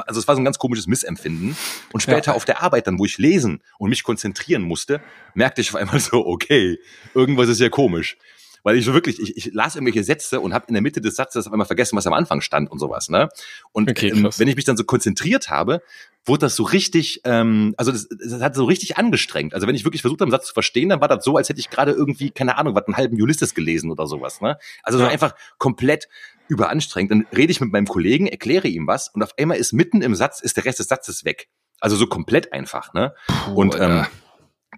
also 0.05 0.19
es 0.19 0.27
war 0.27 0.35
so 0.35 0.41
ein 0.41 0.45
ganz 0.45 0.57
komisches 0.59 0.87
Missempfinden. 0.87 1.57
Und 1.91 2.01
später 2.01 2.31
Ja. 2.31 2.35
auf 2.35 2.45
der 2.45 2.61
Arbeit 2.63 2.87
dann, 2.87 2.99
wo 2.99 3.05
ich 3.05 3.17
lesen 3.17 3.61
und 3.77 3.89
mich 3.89 4.03
konzentrieren 4.03 4.61
musste, 4.63 5.01
merkte 5.33 5.61
ich 5.61 5.69
auf 5.69 5.75
einmal 5.75 5.99
so, 5.99 6.25
okay, 6.25 6.79
irgendwas 7.13 7.49
ist 7.49 7.59
ja 7.59 7.69
komisch. 7.69 8.17
Weil 8.63 8.77
ich 8.77 8.85
so 8.85 8.93
wirklich, 8.93 9.19
ich, 9.19 9.35
ich 9.37 9.53
las 9.53 9.75
irgendwelche 9.75 10.03
Sätze 10.03 10.39
und 10.39 10.53
habe 10.53 10.65
in 10.69 10.73
der 10.73 10.81
Mitte 10.81 11.01
des 11.01 11.15
Satzes 11.15 11.45
auf 11.45 11.53
einmal 11.53 11.67
vergessen, 11.67 11.97
was 11.97 12.07
am 12.07 12.13
Anfang 12.13 12.41
stand 12.41 12.71
und 12.71 12.79
sowas. 12.79 13.09
Ne? 13.09 13.29
Und 13.71 13.89
Okay, 13.89 14.09
ähm, 14.09 14.29
wenn 14.37 14.47
ich 14.47 14.55
mich 14.55 14.65
dann 14.65 14.77
so 14.77 14.83
konzentriert 14.85 15.49
habe, 15.49 15.81
wurde 16.25 16.39
das 16.39 16.55
so 16.55 16.63
richtig, 16.63 17.21
ähm, 17.25 17.73
also 17.77 17.91
das, 17.91 18.07
das 18.07 18.41
hat 18.41 18.55
so 18.55 18.63
richtig 18.63 18.97
angestrengt. 18.97 19.53
Also 19.53 19.67
wenn 19.67 19.75
ich 19.75 19.83
wirklich 19.83 20.01
versucht 20.01 20.21
habe, 20.21 20.27
einen 20.27 20.31
Satz 20.31 20.47
zu 20.47 20.53
verstehen, 20.53 20.89
dann 20.89 21.01
war 21.01 21.09
das 21.09 21.25
so, 21.25 21.35
als 21.35 21.49
hätte 21.49 21.59
ich 21.59 21.69
gerade 21.69 21.91
irgendwie, 21.91 22.31
keine 22.31 22.57
Ahnung, 22.57 22.73
was 22.75 22.85
einen 22.87 22.95
halben 22.95 23.21
Ulysses 23.21 23.53
gelesen 23.53 23.91
oder 23.91 24.07
sowas. 24.07 24.39
Ne? 24.39 24.57
Also 24.81 24.97
so 24.97 25.03
Ja. 25.03 25.09
einfach 25.09 25.35
komplett 25.57 26.07
überanstrengend. 26.47 27.11
Dann 27.11 27.27
rede 27.35 27.51
ich 27.51 27.59
mit 27.59 27.71
meinem 27.71 27.87
Kollegen, 27.87 28.27
erkläre 28.27 28.67
ihm 28.67 28.87
was 28.87 29.09
und 29.09 29.23
auf 29.23 29.37
einmal 29.37 29.57
ist 29.57 29.73
mitten 29.73 30.01
im 30.01 30.15
Satz, 30.15 30.39
ist 30.41 30.55
der 30.57 30.65
Rest 30.65 30.79
des 30.79 30.87
Satzes 30.87 31.25
weg. 31.25 31.49
Also 31.79 31.97
so 31.97 32.07
komplett 32.07 32.53
einfach, 32.53 32.93
ne? 32.93 33.13
und 33.55 33.75
ähm, 33.75 33.81
Alter. 33.81 34.07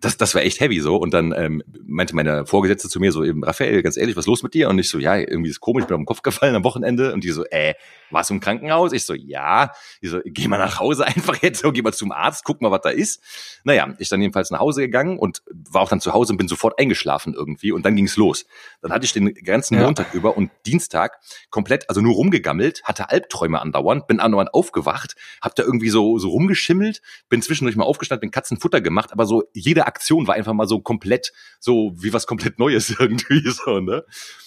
Das, 0.01 0.17
das 0.17 0.35
war 0.35 0.41
echt 0.41 0.59
heavy 0.59 0.79
so. 0.79 0.97
Und 0.97 1.13
dann 1.13 1.33
ähm, 1.35 1.63
meinte 1.85 2.15
meine 2.15 2.45
Vorgesetzte 2.45 2.89
zu 2.89 2.99
mir 2.99 3.11
so 3.11 3.23
eben, 3.23 3.43
Raphael, 3.43 3.81
ganz 3.81 3.97
ehrlich, 3.97 4.15
was 4.15 4.23
ist 4.23 4.27
los 4.27 4.43
mit 4.43 4.53
dir? 4.53 4.69
Und 4.69 4.79
ich 4.79 4.89
so, 4.89 4.99
ja, 4.99 5.15
irgendwie 5.15 5.49
ist 5.49 5.59
komisch, 5.59 5.83
ich 5.83 5.87
bin 5.87 5.95
auf 5.95 6.01
den 6.01 6.05
Kopf 6.05 6.21
gefallen 6.21 6.55
am 6.55 6.63
Wochenende. 6.63 7.13
Und 7.13 7.23
die 7.23 7.31
so, 7.31 7.45
äh, 7.45 7.73
warst 8.11 8.29
du 8.29 8.33
im 8.33 8.39
Krankenhaus? 8.39 8.93
Ich 8.93 9.05
so, 9.05 9.13
ja. 9.13 9.71
Die 10.01 10.07
so, 10.07 10.19
geh 10.25 10.47
mal 10.47 10.57
nach 10.57 10.79
Hause 10.79 11.05
einfach 11.07 11.41
jetzt, 11.41 11.61
so, 11.61 11.71
geh 11.71 11.81
mal 11.81 11.93
zum 11.93 12.11
Arzt, 12.11 12.43
guck 12.43 12.61
mal, 12.61 12.71
was 12.71 12.81
da 12.81 12.89
ist. 12.89 13.21
Naja, 13.63 13.93
ich 13.97 14.09
dann 14.09 14.21
jedenfalls 14.21 14.51
nach 14.51 14.59
Hause 14.59 14.81
gegangen 14.81 15.17
und 15.17 15.41
war 15.49 15.81
auch 15.81 15.89
dann 15.89 16.01
zu 16.01 16.13
Hause 16.13 16.33
und 16.33 16.37
bin 16.37 16.47
sofort 16.47 16.79
eingeschlafen 16.79 17.33
irgendwie. 17.33 17.71
Und 17.71 17.85
dann 17.85 17.95
ging's 17.95 18.17
los. 18.17 18.45
Dann 18.81 18.91
hatte 18.91 19.05
ich 19.05 19.13
den 19.13 19.33
ganzen 19.33 19.75
Ja. 19.75 19.83
Montag 19.83 20.13
über 20.13 20.37
und 20.37 20.51
Dienstag 20.65 21.19
komplett, 21.49 21.89
also 21.89 22.01
nur 22.01 22.13
rumgegammelt, 22.13 22.83
hatte 22.83 23.09
Albträume 23.09 23.61
andauernd, 23.61 24.07
bin 24.07 24.19
andauernd 24.19 24.53
aufgewacht, 24.53 25.15
hab 25.41 25.55
da 25.55 25.63
irgendwie 25.63 25.89
so, 25.89 26.17
so 26.17 26.29
rumgeschimmelt, 26.29 27.01
bin 27.29 27.41
zwischendurch 27.41 27.75
mal 27.75 27.83
aufgestanden, 27.85 28.21
bin 28.21 28.31
Katzenfutter 28.31 28.81
gemacht, 28.81 29.11
aber 29.11 29.25
so 29.25 29.43
jede 29.53 29.84
Aktion 29.85 30.27
war 30.27 30.35
einfach 30.35 30.53
mal 30.53 30.67
so 30.67 30.79
komplett, 30.79 31.33
so 31.59 31.93
wie 31.97 32.13
was 32.13 32.27
komplett 32.27 32.59
Neues 32.59 32.89
irgendwie 32.99 33.49
so, 33.49 33.79
ne? 33.79 34.03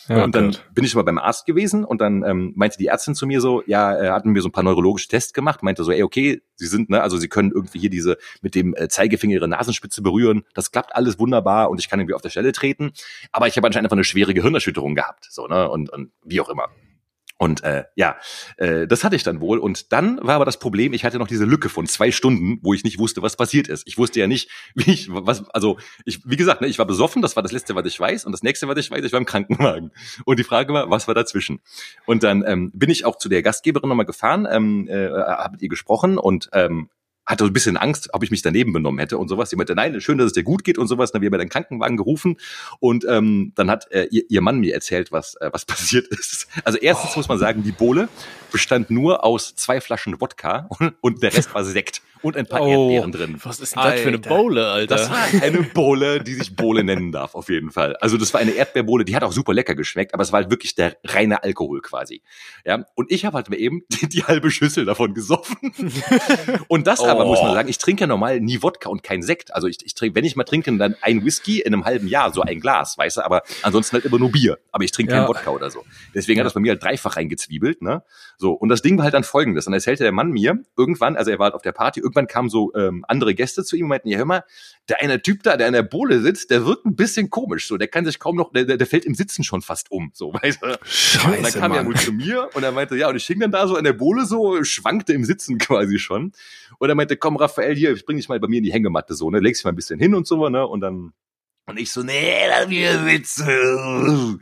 Ja, 0.08 0.24
und 0.24 0.34
dann 0.34 0.56
bin 0.72 0.84
ich 0.84 0.94
mal 0.94 1.02
beim 1.02 1.18
Arzt 1.18 1.44
gewesen 1.44 1.84
und 1.84 2.00
dann 2.00 2.22
ähm, 2.24 2.52
meinte 2.56 2.78
die 2.78 2.86
Ärztin 2.86 3.14
zu 3.14 3.26
mir 3.26 3.42
so, 3.42 3.62
ja, 3.66 3.92
er 3.92 4.14
hatten 4.14 4.30
mir 4.30 4.40
so 4.40 4.48
ein 4.48 4.52
paar 4.52 4.64
neurologische 4.64 5.08
Tests 5.08 5.34
gemacht, 5.34 5.62
meinte 5.62 5.84
so, 5.84 5.92
ey, 5.92 6.02
okay, 6.02 6.40
Sie 6.54 6.66
sind, 6.66 6.88
ne, 6.88 7.02
also 7.02 7.18
Sie 7.18 7.28
können 7.28 7.52
irgendwie 7.52 7.78
hier 7.78 7.90
diese 7.90 8.16
mit 8.40 8.54
dem 8.54 8.74
äh, 8.74 8.88
Zeigefinger 8.88 9.34
Ihre 9.34 9.48
Nasenspitze 9.48 10.00
berühren, 10.00 10.44
das 10.54 10.70
klappt 10.72 10.96
alles 10.96 11.18
wunderbar 11.18 11.68
und 11.68 11.78
ich 11.78 11.90
kann 11.90 12.00
irgendwie 12.00 12.14
auf 12.14 12.22
der 12.22 12.30
Stelle 12.30 12.52
treten, 12.52 12.92
aber 13.32 13.48
ich 13.48 13.56
habe 13.58 13.66
anscheinend 13.66 13.86
einfach 13.86 13.96
eine 13.96 14.04
schwere 14.04 14.32
Gehirnerschütterung 14.32 14.94
gehabt, 14.94 15.28
so, 15.30 15.46
ne, 15.46 15.68
und, 15.68 15.90
und 15.90 16.10
wie 16.24 16.40
auch 16.40 16.48
immer. 16.48 16.68
Und 17.38 17.62
äh, 17.62 17.84
ja, 17.94 18.16
äh, 18.56 18.86
das 18.86 19.04
hatte 19.04 19.16
ich 19.16 19.22
dann 19.22 19.40
wohl. 19.40 19.58
Und 19.58 19.92
dann 19.92 20.18
war 20.22 20.34
aber 20.34 20.44
das 20.44 20.58
Problem, 20.58 20.92
ich 20.92 21.04
hatte 21.04 21.18
noch 21.18 21.28
diese 21.28 21.44
Lücke 21.44 21.68
von 21.68 21.86
zwei 21.86 22.10
Stunden, 22.10 22.58
wo 22.62 22.74
ich 22.74 22.82
nicht 22.82 22.98
wusste, 22.98 23.22
was 23.22 23.36
passiert 23.36 23.68
ist. 23.68 23.86
Ich 23.86 23.96
wusste 23.96 24.18
ja 24.18 24.26
nicht, 24.26 24.50
wie 24.74 24.90
ich, 24.90 25.08
was, 25.10 25.48
also 25.50 25.78
ich, 26.04 26.20
wie 26.28 26.36
gesagt, 26.36 26.60
ne, 26.60 26.66
ich 26.66 26.78
war 26.78 26.86
besoffen, 26.86 27.22
das 27.22 27.36
war 27.36 27.42
das 27.42 27.52
letzte, 27.52 27.76
was 27.76 27.86
ich 27.86 27.98
weiß. 27.98 28.24
Und 28.24 28.32
das 28.32 28.42
nächste, 28.42 28.66
was 28.66 28.76
ich 28.78 28.90
weiß, 28.90 29.04
ich 29.04 29.12
war 29.12 29.20
im 29.20 29.26
Krankenwagen. 29.26 29.92
Und 30.24 30.38
die 30.38 30.44
Frage 30.44 30.72
war, 30.72 30.90
was 30.90 31.06
war 31.06 31.14
dazwischen? 31.14 31.60
Und 32.06 32.24
dann 32.24 32.44
ähm, 32.46 32.72
bin 32.74 32.90
ich 32.90 33.04
auch 33.04 33.16
zu 33.16 33.28
der 33.28 33.42
Gastgeberin 33.42 33.88
nochmal 33.88 34.06
gefahren, 34.06 34.46
ähm, 34.50 34.88
äh, 34.88 35.08
habe 35.08 35.52
mit 35.52 35.62
ihr 35.62 35.68
gesprochen 35.68 36.18
und 36.18 36.48
ähm, 36.52 36.90
hatte 37.28 37.44
so 37.44 37.50
ein 37.50 37.52
bisschen 37.52 37.76
Angst, 37.76 38.08
ob 38.12 38.24
ich 38.24 38.30
mich 38.30 38.42
daneben 38.42 38.72
benommen 38.72 38.98
hätte 38.98 39.18
und 39.18 39.28
sowas. 39.28 39.50
Die 39.50 39.56
meinte, 39.56 39.74
nein, 39.74 40.00
schön, 40.00 40.18
dass 40.18 40.28
es 40.28 40.32
dir 40.32 40.42
gut 40.42 40.64
geht 40.64 40.78
und 40.78 40.88
sowas. 40.88 41.12
Dann 41.12 41.22
haben 41.22 41.30
wir 41.30 41.38
den 41.38 41.50
Krankenwagen 41.50 41.96
gerufen 41.96 42.38
und 42.80 43.04
ähm, 43.08 43.52
dann 43.54 43.70
hat 43.70 43.90
äh, 43.92 44.08
ihr, 44.10 44.24
ihr 44.28 44.40
Mann 44.40 44.58
mir 44.58 44.74
erzählt, 44.74 45.12
was 45.12 45.34
äh, 45.36 45.50
was 45.52 45.64
passiert 45.66 46.08
ist. 46.08 46.48
Also 46.64 46.78
erstens 46.78 47.14
muss 47.16 47.28
man 47.28 47.38
sagen, 47.38 47.62
die 47.62 47.72
Bohle 47.72 48.08
bestand 48.50 48.90
nur 48.90 49.24
aus 49.24 49.54
zwei 49.54 49.80
Flaschen 49.80 50.20
Wodka 50.20 50.66
und, 50.70 50.94
und 51.00 51.22
der 51.22 51.34
Rest 51.34 51.54
war 51.54 51.64
Sekt. 51.64 52.02
Und 52.22 52.36
ein 52.36 52.46
paar 52.46 52.62
Oh. 52.62 52.68
Erdbeeren 52.90 53.12
drin. 53.12 53.40
Was 53.44 53.60
ist 53.60 53.74
denn 53.76 53.82
das 53.82 54.00
für 54.00 54.08
eine. 54.08 54.18
Bowle, 54.18 54.66
Alter? 54.68 54.96
Das 54.96 55.10
war 55.10 55.24
eine 55.42 55.62
Bohle, 55.62 56.20
die 56.22 56.34
sich 56.34 56.54
Bohle 56.56 56.84
nennen 56.84 57.12
darf, 57.12 57.34
auf 57.34 57.48
jeden 57.48 57.70
Fall. 57.70 57.96
Also 57.96 58.16
das 58.16 58.32
war 58.34 58.40
eine 58.40 58.52
Erdbeerbohle, 58.52 59.04
die 59.04 59.14
hat 59.16 59.22
auch 59.24 59.32
super 59.32 59.54
lecker 59.54 59.74
geschmeckt, 59.74 60.14
aber 60.14 60.22
es 60.22 60.32
war 60.32 60.40
halt 60.40 60.50
wirklich 60.50 60.74
der 60.74 60.96
reine 61.04 61.42
Alkohol 61.42 61.80
quasi. 61.80 62.22
Ja, 62.64 62.84
und 62.94 63.10
ich 63.10 63.24
habe 63.24 63.36
halt 63.36 63.50
mir 63.50 63.56
eben 63.58 63.82
die, 63.88 64.08
die 64.08 64.24
halbe 64.24 64.50
Schüssel 64.50 64.84
davon 64.84 65.14
gesoffen. 65.14 65.56
und 66.68 66.86
das 66.86 67.00
aber, 67.00 67.24
muss 67.24 67.42
man 67.42 67.54
sagen, 67.54 67.68
ich 67.68 67.78
trinke 67.78 68.02
ja 68.02 68.06
normal 68.06 68.40
nie 68.40 68.62
Wodka 68.62 68.88
und 68.88 69.02
kein 69.02 69.22
Sekt. 69.22 69.54
Also 69.54 69.66
ich, 69.66 69.78
ich 69.84 69.94
trinke, 69.94 70.14
wenn 70.16 70.24
ich 70.24 70.36
mal 70.36 70.44
trinke, 70.44 70.76
dann 70.76 70.96
ein 71.00 71.24
Whisky 71.24 71.60
in 71.60 71.72
einem 71.72 71.84
halben 71.84 72.08
Jahr, 72.08 72.32
so 72.32 72.42
ein 72.42 72.60
Glas, 72.60 72.98
weißt 72.98 73.18
du, 73.18 73.20
aber 73.24 73.42
ansonsten 73.62 73.94
halt 73.94 74.04
immer 74.04 74.18
nur 74.18 74.32
Bier. 74.32 74.58
Aber 74.72 74.84
ich 74.84 74.92
trinke 74.92 75.12
Ja. 75.12 75.20
kein 75.20 75.28
Wodka 75.28 75.50
oder 75.50 75.70
so. 75.70 75.84
Deswegen 76.14 76.40
hat 76.40 76.46
das 76.46 76.54
bei 76.54 76.60
mir 76.60 76.72
halt 76.72 76.82
dreifach 76.82 77.16
reingezwiebelt, 77.16 77.82
ne? 77.82 78.02
So, 78.36 78.52
und 78.52 78.68
das 78.68 78.82
Ding 78.82 78.96
war 78.98 79.04
halt 79.04 79.14
dann 79.14 79.24
folgendes. 79.24 79.64
Dann 79.64 79.74
erzählte 79.74 80.02
der 80.02 80.12
Mann 80.12 80.30
mir, 80.30 80.58
irgendwann, 80.76 81.16
also 81.16 81.30
er 81.30 81.38
war 81.38 81.44
halt 81.44 81.54
auf 81.54 81.62
der 81.62 81.72
Party, 81.72 82.00
irgendwann 82.08 82.26
kamen 82.26 82.48
so 82.48 82.72
ähm, 82.74 83.04
andere 83.08 83.34
Gäste 83.34 83.64
zu 83.64 83.76
ihm 83.76 83.84
und 83.84 83.88
meinten, 83.90 84.08
ja 84.08 84.18
hör 84.18 84.24
mal, 84.24 84.44
der 84.88 85.02
eine 85.02 85.20
Typ 85.20 85.42
da, 85.42 85.56
der 85.56 85.66
an 85.66 85.74
der 85.74 85.82
Bohle 85.82 86.20
sitzt, 86.20 86.50
der 86.50 86.64
wirkt 86.66 86.86
ein 86.86 86.96
bisschen 86.96 87.30
komisch. 87.30 87.68
So, 87.68 87.76
der 87.76 87.88
kann 87.88 88.04
sich 88.04 88.18
kaum 88.18 88.36
noch, 88.36 88.52
der, 88.52 88.64
der, 88.64 88.86
fällt 88.86 89.04
im 89.04 89.14
Sitzen 89.14 89.44
schon 89.44 89.60
fast 89.60 89.90
um. 89.90 90.10
So, 90.14 90.32
weißt 90.42 90.62
du? 90.62 90.66
und 90.66 90.78
dann 90.80 91.44
Scheiße, 91.44 91.58
kam 91.58 91.72
er 91.72 91.78
Mann. 91.78 91.86
wohl 91.86 91.96
zu 91.96 92.12
mir 92.12 92.48
und 92.54 92.62
er 92.62 92.72
meinte, 92.72 92.96
ja, 92.96 93.08
und 93.08 93.16
ich 93.16 93.26
hing 93.26 93.40
dann 93.40 93.52
da 93.52 93.66
so 93.66 93.76
an 93.76 93.84
der 93.84 93.92
Bohle 93.92 94.24
so, 94.24 94.62
schwankte 94.64 95.12
im 95.12 95.24
Sitzen 95.24 95.58
quasi 95.58 95.98
schon. 95.98 96.32
Und 96.78 96.88
er 96.88 96.94
meinte, 96.94 97.16
komm, 97.16 97.36
Raphael, 97.36 97.76
hier, 97.76 97.92
ich 97.92 98.04
bring 98.04 98.16
dich 98.16 98.28
mal 98.28 98.40
bei 98.40 98.48
mir 98.48 98.58
in 98.58 98.64
die 98.64 98.72
Hängematte 98.72 99.14
so, 99.14 99.30
ne, 99.30 99.40
legst 99.40 99.60
dich 99.60 99.64
mal 99.64 99.72
ein 99.72 99.76
bisschen 99.76 100.00
hin 100.00 100.14
und 100.14 100.26
so, 100.26 100.48
ne, 100.48 100.66
und 100.66 100.80
dann 100.80 101.12
und 101.68 101.78
ich 101.78 101.92
so, 101.92 102.02
nee, 102.02 102.46
lass 102.48 102.66
mir 102.68 103.04
Witze. 103.04 104.38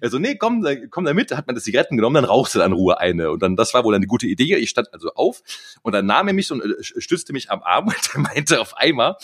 Also, 0.00 0.18
nee, 0.18 0.36
komm, 0.36 0.64
komm 0.90 1.04
da 1.04 1.12
mit. 1.12 1.32
Da 1.32 1.36
hat 1.36 1.46
man 1.48 1.56
das 1.56 1.64
Zigaretten 1.64 1.96
genommen, 1.96 2.14
dann 2.14 2.24
rauchst 2.24 2.54
du 2.54 2.60
dann 2.60 2.70
in 2.72 2.78
Ruhe 2.78 3.00
eine. 3.00 3.30
Und 3.32 3.42
dann, 3.42 3.56
das 3.56 3.74
war 3.74 3.82
wohl 3.82 3.94
eine 3.94 4.06
gute 4.06 4.26
Idee. 4.26 4.56
Ich 4.56 4.70
stand 4.70 4.92
also 4.92 5.12
auf 5.14 5.42
und 5.82 5.92
dann 5.92 6.06
nahm 6.06 6.28
er 6.28 6.34
mich 6.34 6.52
und 6.52 6.62
äh, 6.62 6.74
stützte 6.80 7.32
mich 7.32 7.50
am 7.50 7.62
Arm 7.62 7.86
und 7.88 8.10
er 8.14 8.20
meinte 8.20 8.60
auf 8.60 8.76
einmal, 8.76 9.16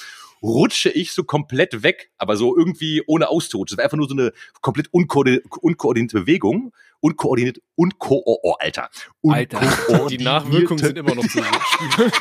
rutsche 0.43 0.91
ich 0.91 1.13
so 1.13 1.25
komplett 1.25 1.83
weg, 1.83 2.11
aber 2.19 2.37
so 2.37 2.57
irgendwie 2.57 3.03
ohne 3.07 3.29
auszurutschen. 3.29 3.77
Es 3.77 3.79
war 3.79 3.85
einfach 3.85 3.97
nur 3.97 4.09
so 4.09 4.15
eine 4.15 4.33
komplett 4.61 4.89
unkoordinierte, 4.93 5.49
unkoordinierte 5.61 6.21
Bewegung. 6.21 6.73
Unkoordiniert, 7.01 7.61
unko, 7.77 8.23
oh, 8.25 8.39
oh, 8.43 8.55
Alter. 8.59 8.89
Alter. 9.29 9.61
Die 10.09 10.17
Nachwirkungen 10.17 10.83
sind 10.83 10.97
immer 10.97 11.15
noch 11.15 11.25
spüren. 11.25 11.47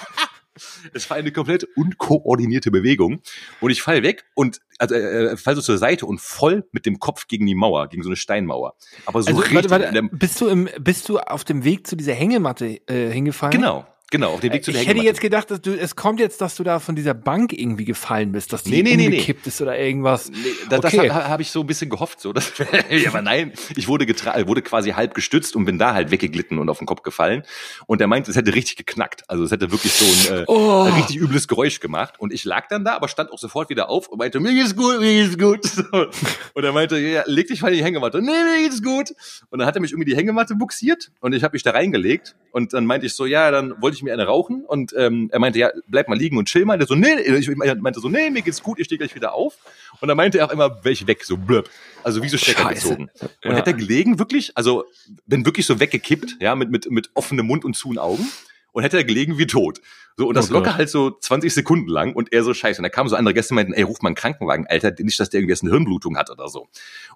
Es 0.94 1.10
war 1.10 1.18
eine 1.18 1.32
komplett 1.32 1.68
unkoordinierte 1.76 2.72
Bewegung 2.72 3.22
und 3.60 3.72
ich 3.72 3.82
fall 3.82 4.04
weg 4.04 4.26
und 4.36 4.62
also 4.80 4.96
äh, 4.96 5.38
fall 5.38 5.56
so 5.56 5.62
zur 5.62 5.78
Seite 5.78 6.06
und 6.06 6.20
voll 6.20 6.68
mit 6.72 6.86
dem 6.86 7.00
Kopf 7.00 7.28
gegen 7.28 7.46
die 7.46 7.56
Mauer, 7.56 7.88
gegen 7.88 8.04
so 8.04 8.10
eine 8.10 8.16
Steinmauer. 8.16 8.76
Aber 9.06 9.22
so 9.22 9.30
Also, 9.30 9.42
richtig. 9.42 9.70
warte, 9.70 9.94
warte, 9.94 10.10
bist 10.12 10.42
du 10.42 10.48
im, 10.48 10.70
bist 10.80 11.10
du 11.10 11.20
auf 11.20 11.44
dem 11.44 11.64
Weg 11.64 11.88
zu 11.88 11.96
dieser 11.96 12.14
Hängematte 12.14 12.82
äh, 12.88 13.10
hingefallen? 13.12 13.52
genau, 13.52 13.86
genau, 14.14 14.32
auf 14.36 14.40
dem 14.40 14.54
Weg 14.54 14.64
zu 14.64 14.72
der 14.72 14.82
Ich 14.82 14.88
hätte 14.88 15.02
jetzt 15.02 15.20
gedacht, 15.20 15.52
dass 15.52 15.60
du, 15.60 15.78
es 15.78 15.96
kommt 15.98 16.22
jetzt, 16.22 16.40
dass 16.40 16.56
du 16.56 16.64
da 16.64 16.80
von 16.80 16.96
dieser 16.96 17.14
Bank 17.14 17.52
irgendwie 17.52 17.84
gefallen 17.84 18.32
bist, 18.32 18.54
dass 18.54 18.64
die 18.64 18.70
Nee, 18.72 18.84
nee, 18.84 18.92
nee, 18.92 18.96
nee. 18.96 19.06
umgekippt 19.08 19.46
ist 19.48 19.62
oder 19.62 19.78
irgendwas. 19.78 20.30
Nee, 20.32 20.38
da, 20.70 20.78
Das 20.80 20.94
Okay. 20.94 21.10
habe 21.10 21.28
hab 21.28 21.40
ich 21.42 21.52
so 21.52 21.60
ein 21.62 21.68
bisschen 21.68 21.90
gehofft. 21.90 22.22
So. 22.22 22.32
Das, 22.32 22.54
aber 23.08 23.22
nein, 23.22 23.52
ich 23.76 23.88
wurde, 23.90 24.06
getra 24.06 24.48
wurde 24.48 24.62
quasi 24.62 24.92
halb 24.92 25.14
gestützt 25.16 25.56
und 25.56 25.66
bin 25.66 25.78
da 25.78 25.94
halt 25.94 26.12
weggeglitten 26.12 26.60
und 26.60 26.70
auf 26.70 26.78
den 26.78 26.88
Kopf 26.88 27.02
gefallen. 27.02 27.44
Und 27.88 28.00
er 28.00 28.08
meinte, 28.08 28.32
es 28.32 28.38
hätte 28.38 28.54
richtig 28.54 28.78
geknackt. 28.78 29.24
Also 29.28 29.44
es 29.44 29.52
hätte 29.52 29.72
wirklich 29.72 29.92
so 29.94 30.06
ein, 30.34 30.40
äh, 30.42 30.44
Oh. 30.48 30.84
ein 30.84 30.94
richtig 30.94 31.18
übles 31.18 31.48
Geräusch 31.48 31.80
gemacht. 31.80 32.14
Und 32.20 32.32
ich 32.32 32.46
lag 32.46 32.68
dann 32.70 32.86
da, 32.86 32.96
aber 32.96 33.08
stand 33.08 33.32
auch 33.32 33.40
sofort 33.40 33.70
wieder 33.70 33.90
auf 33.90 34.08
und 34.08 34.20
meinte, 34.20 34.40
mir 34.40 34.54
geht's 34.54 34.76
gut, 34.76 35.00
mir 35.00 35.24
geht's 35.26 35.38
gut. 35.38 35.62
So. 35.74 36.08
Und 36.54 36.64
er 36.64 36.72
meinte, 36.72 37.00
ja, 37.00 37.24
leg 37.26 37.48
dich 37.48 37.62
mal 37.64 37.70
in 37.70 37.78
die 37.80 37.84
Hängematte. 37.84 38.22
Nee, 38.22 38.32
mir 38.32 38.62
geht's 38.70 38.84
gut. 38.84 39.14
Und 39.50 39.60
dann 39.60 39.68
hat 39.68 39.76
er 39.76 39.82
mich 39.82 39.92
irgendwie 39.92 40.10
die 40.12 40.16
Hängematte 40.16 40.54
buxiert 40.56 41.12
und 41.20 41.34
ich 41.34 41.44
habe 41.44 41.54
mich 41.56 41.64
da 41.64 41.72
reingelegt. 41.72 42.36
Und 42.52 42.74
dann 42.74 42.86
meinte 42.86 43.08
ich 43.08 43.16
so, 43.16 43.26
ja, 43.26 43.50
dann 43.50 43.74
wollte 43.82 43.98
ich 43.98 44.03
mir 44.04 44.14
eine 44.14 44.26
rauchen. 44.26 44.64
Und 44.66 44.94
ähm, 44.98 45.30
er 45.32 45.40
meinte, 45.40 45.60
ja, 45.60 45.72
bleib 45.88 46.08
mal 46.10 46.18
liegen 46.18 46.38
und 46.38 46.48
chill 46.48 46.66
mal. 46.66 46.78
Der 46.78 46.88
so, 46.88 46.96
nee, 46.96 47.14
ich 47.22 47.50
meinte 47.56 48.00
so, 48.00 48.10
nee, 48.10 48.30
mir 48.30 48.42
geht's 48.42 48.62
gut, 48.62 48.80
ich 48.80 48.86
stehe 48.86 48.98
gleich 49.00 49.16
wieder 49.16 49.34
auf. 49.34 49.56
Und 50.02 50.08
dann 50.08 50.18
meinte 50.18 50.40
er 50.40 50.48
auch 50.48 50.52
immer, 50.52 50.84
welch 50.84 51.08
weg, 51.08 51.24
so 51.24 51.38
blöb. 51.38 51.70
Also 52.04 52.22
wie 52.22 52.30
so 52.30 52.38
Stecker 52.38 52.64
Scheiße. 52.64 52.90
gezogen. 52.90 53.10
Und 53.46 53.52
Ja. 53.52 53.56
hat 53.56 53.68
er 53.68 53.74
gelegen, 53.74 54.20
wirklich, 54.20 54.52
also 54.56 54.84
bin 55.26 55.46
wirklich 55.46 55.66
so 55.66 55.80
weggekippt, 55.80 56.38
ja, 56.40 56.56
mit, 56.56 56.70
mit, 56.70 56.92
mit 56.92 57.10
offenem 57.14 57.46
Mund 57.48 57.64
und 57.66 57.76
zuen 57.76 57.98
Augen. 57.98 58.28
Und 58.74 58.84
hätte 58.84 58.98
er 58.98 59.04
gelegen 59.04 59.38
wie 59.38 59.48
tot. 59.48 59.80
So, 60.18 60.28
und 60.28 60.36
das 60.36 60.50
Oh 60.52 60.54
locker 60.54 60.72
Gott. 60.72 60.78
halt 60.78 60.90
so 60.90 61.10
20 61.12 61.54
Sekunden 61.54 61.88
lang 61.88 62.14
und 62.14 62.34
er 62.34 62.44
so 62.44 62.54
scheiße. 62.54 62.80
Und 62.80 62.84
da 62.84 62.90
kamen 62.90 63.08
so 63.10 63.16
andere 63.16 63.34
Gäste 63.34 63.54
und 63.54 63.56
meinten, 63.56 63.74
ey, 63.74 63.82
ruf 63.84 64.02
mal 64.02 64.10
einen 64.10 64.16
Krankenwagen, 64.16 64.68
Alter, 64.68 64.94
nicht, 65.00 65.20
dass 65.20 65.30
der 65.30 65.40
irgendwie 65.40 65.54
jetzt 65.54 65.64
eine 65.64 65.72
Hirnblutung 65.72 66.18
hat 66.18 66.30
oder 66.30 66.48
so. 66.50 66.68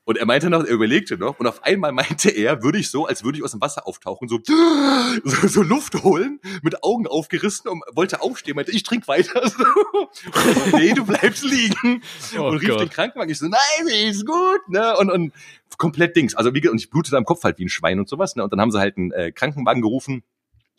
Und 0.04 0.18
er 0.18 0.26
meinte 0.26 0.50
noch, 0.50 0.64
er 0.64 0.72
überlegte 0.74 1.18
noch, 1.18 1.40
und 1.40 1.46
auf 1.48 1.64
einmal 1.64 1.92
meinte 1.92 2.30
er, 2.30 2.64
würde 2.64 2.80
ich 2.80 2.90
so, 2.90 3.06
als 3.06 3.24
würde 3.24 3.38
ich 3.40 3.44
aus 3.44 3.52
dem 3.52 3.62
Wasser 3.62 3.88
auftauchen, 3.88 4.28
so, 4.28 4.40
so, 5.24 5.48
so 5.48 5.62
Luft 5.62 6.02
holen, 6.04 6.40
mit 6.64 6.84
Augen 6.84 7.06
aufgerissen 7.08 7.70
und 7.70 7.84
wollte 7.94 8.22
aufstehen, 8.22 8.56
meinte, 8.56 8.72
ich 8.72 8.84
trink 8.84 9.08
weiter. 9.08 9.48
So. 9.50 9.64
So, 10.34 10.78
nee, 10.78 10.94
du 10.94 11.06
bleibst 11.06 11.44
liegen. 11.44 12.02
Oh 12.38 12.48
und 12.48 12.58
rief 12.58 12.70
Gott. 12.70 12.82
den 12.82 12.90
Krankenwagen. 12.90 13.30
Ich 13.32 13.40
so, 13.40 13.48
nein, 13.48 13.88
ist 14.10 14.26
gut, 14.26 14.70
ne? 14.70 14.96
Und, 14.98 15.12
und 15.12 15.34
komplett 15.78 16.16
Dings. 16.16 16.36
Also 16.36 16.54
wie 16.54 16.68
und 16.68 16.80
ich 16.80 16.90
blutete 16.90 17.18
am 17.18 17.26
Kopf 17.26 17.44
halt 17.44 17.58
wie 17.60 17.66
ein 17.66 17.70
Schwein 17.70 18.00
und 18.00 18.08
sowas, 18.10 18.36
ne? 18.36 18.44
Und 18.44 18.52
dann 18.54 18.60
haben 18.62 18.72
sie 18.72 18.80
halt 18.80 18.98
einen 18.98 19.12
äh, 19.12 19.32
Krankenwagen 19.32 19.82
gerufen. 19.82 20.24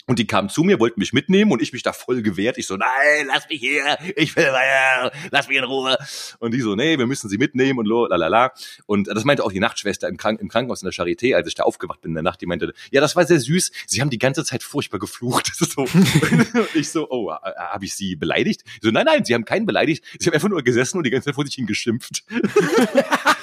Und 0.09 0.18
die 0.18 0.26
kamen 0.26 0.48
zu 0.48 0.64
mir, 0.64 0.80
wollten 0.80 0.98
mich 1.00 1.12
mitnehmen 1.12 1.52
und 1.52 1.61
ich 1.61 1.74
mich 1.74 1.82
da 1.82 1.92
voll 1.92 2.22
gewehrt. 2.22 2.56
Ich 2.56 2.66
so, 2.66 2.78
nein, 2.78 3.26
lass 3.26 3.46
mich 3.50 3.61
hier, 3.61 3.98
ich 4.16 4.34
will 4.36 4.46
weiter, 4.46 5.12
lass 5.30 5.48
mich 5.48 5.59
in 5.59 5.64
Ruhe. 5.64 5.98
Und 6.38 6.54
die 6.54 6.62
so, 6.62 6.74
nee, 6.74 6.98
wir 6.98 7.06
müssen 7.06 7.28
sie 7.28 7.36
mitnehmen 7.36 7.78
und 7.78 7.84
lo, 7.84 8.06
lalala. 8.06 8.52
Und 8.86 9.09
das 9.09 9.24
meinte 9.24 9.44
auch 9.44 9.52
die 9.52 9.61
Nachtschwester 9.61 10.09
im, 10.09 10.16
Krank 10.16 10.40
im 10.40 10.48
Krankenhaus 10.48 10.82
in 10.82 10.86
der 10.86 10.94
Charité, 10.94 11.34
als 11.34 11.46
ich 11.46 11.54
da 11.54 11.64
aufgewacht 11.64 12.00
bin 12.00 12.12
in 12.12 12.14
der 12.14 12.22
Nacht, 12.22 12.40
die 12.40 12.46
meinte, 12.46 12.72
ja, 12.90 13.02
das 13.02 13.16
war 13.16 13.26
sehr 13.26 13.38
süß, 13.38 13.70
sie 13.86 14.00
haben 14.00 14.09
die 14.09 14.18
ganze 14.18 14.44
Zeit 14.44 14.62
furchtbar 14.62 14.98
geflucht. 14.98 15.52
So. 15.68 15.82
und 15.82 16.74
ich 16.74 16.88
so, 16.88 17.11
oh, 17.11 17.30
äh, 17.30 17.34
habe 17.59 17.84
ich 17.84 17.94
sie 17.94 18.16
beleidigt? 18.16 18.62
Ich 18.64 18.80
so, 18.82 18.90
nein, 18.90 19.04
nein, 19.04 19.24
sie 19.24 19.34
haben 19.34 19.44
keinen 19.44 19.66
beleidigt, 19.66 20.02
sie 20.18 20.26
haben 20.26 20.34
einfach 20.34 20.48
nur 20.48 20.62
gesessen 20.62 20.96
und 20.96 21.04
die 21.04 21.11
ganze 21.11 21.26
Zeit 21.26 21.34
vor 21.34 21.44
sich 21.44 21.56
hingeschimpft. 21.56 22.24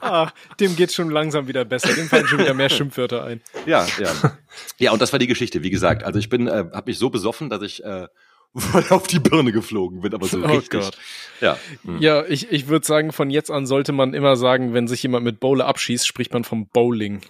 Ah, 0.00 0.30
dem 0.60 0.76
geht's 0.76 0.94
schon 0.94 1.10
langsam 1.10 1.48
wieder 1.48 1.64
besser. 1.64 1.94
Dem 1.94 2.08
fallen 2.08 2.26
schon 2.26 2.38
wieder 2.38 2.54
mehr 2.54 2.68
Schimpfwörter 2.68 3.24
ein. 3.24 3.40
Ja, 3.66 3.86
ja. 3.98 4.36
Ja, 4.78 4.92
und 4.92 5.02
das 5.02 5.12
war 5.12 5.18
die 5.18 5.26
Geschichte, 5.26 5.62
wie 5.62 5.70
gesagt. 5.70 6.02
Also 6.04 6.18
ich 6.18 6.28
bin, 6.28 6.46
äh, 6.48 6.64
habe 6.72 6.84
mich 6.86 6.98
so 6.98 7.10
besoffen, 7.10 7.50
dass 7.50 7.62
ich 7.62 7.84
äh, 7.84 8.08
voll 8.54 8.84
auf 8.90 9.06
die 9.06 9.18
Birne 9.18 9.52
geflogen 9.52 10.00
bin, 10.00 10.14
aber 10.14 10.26
so 10.26 10.38
Oh 10.38 10.46
richtig. 10.46 10.80
Gott. 10.80 10.98
Ja. 11.40 11.58
Hm. 11.84 11.98
Ja, 12.00 12.24
ich, 12.26 12.50
ich 12.50 12.68
würde 12.68 12.86
sagen, 12.86 13.12
von 13.12 13.30
jetzt 13.30 13.50
an 13.50 13.66
sollte 13.66 13.92
man 13.92 14.14
immer 14.14 14.36
sagen, 14.36 14.72
wenn 14.74 14.88
sich 14.88 15.02
jemand 15.02 15.24
mit 15.24 15.40
Bowle 15.40 15.64
abschießt, 15.64 16.06
spricht 16.06 16.32
man 16.32 16.44
vom 16.44 16.68
Bowling. 16.68 17.20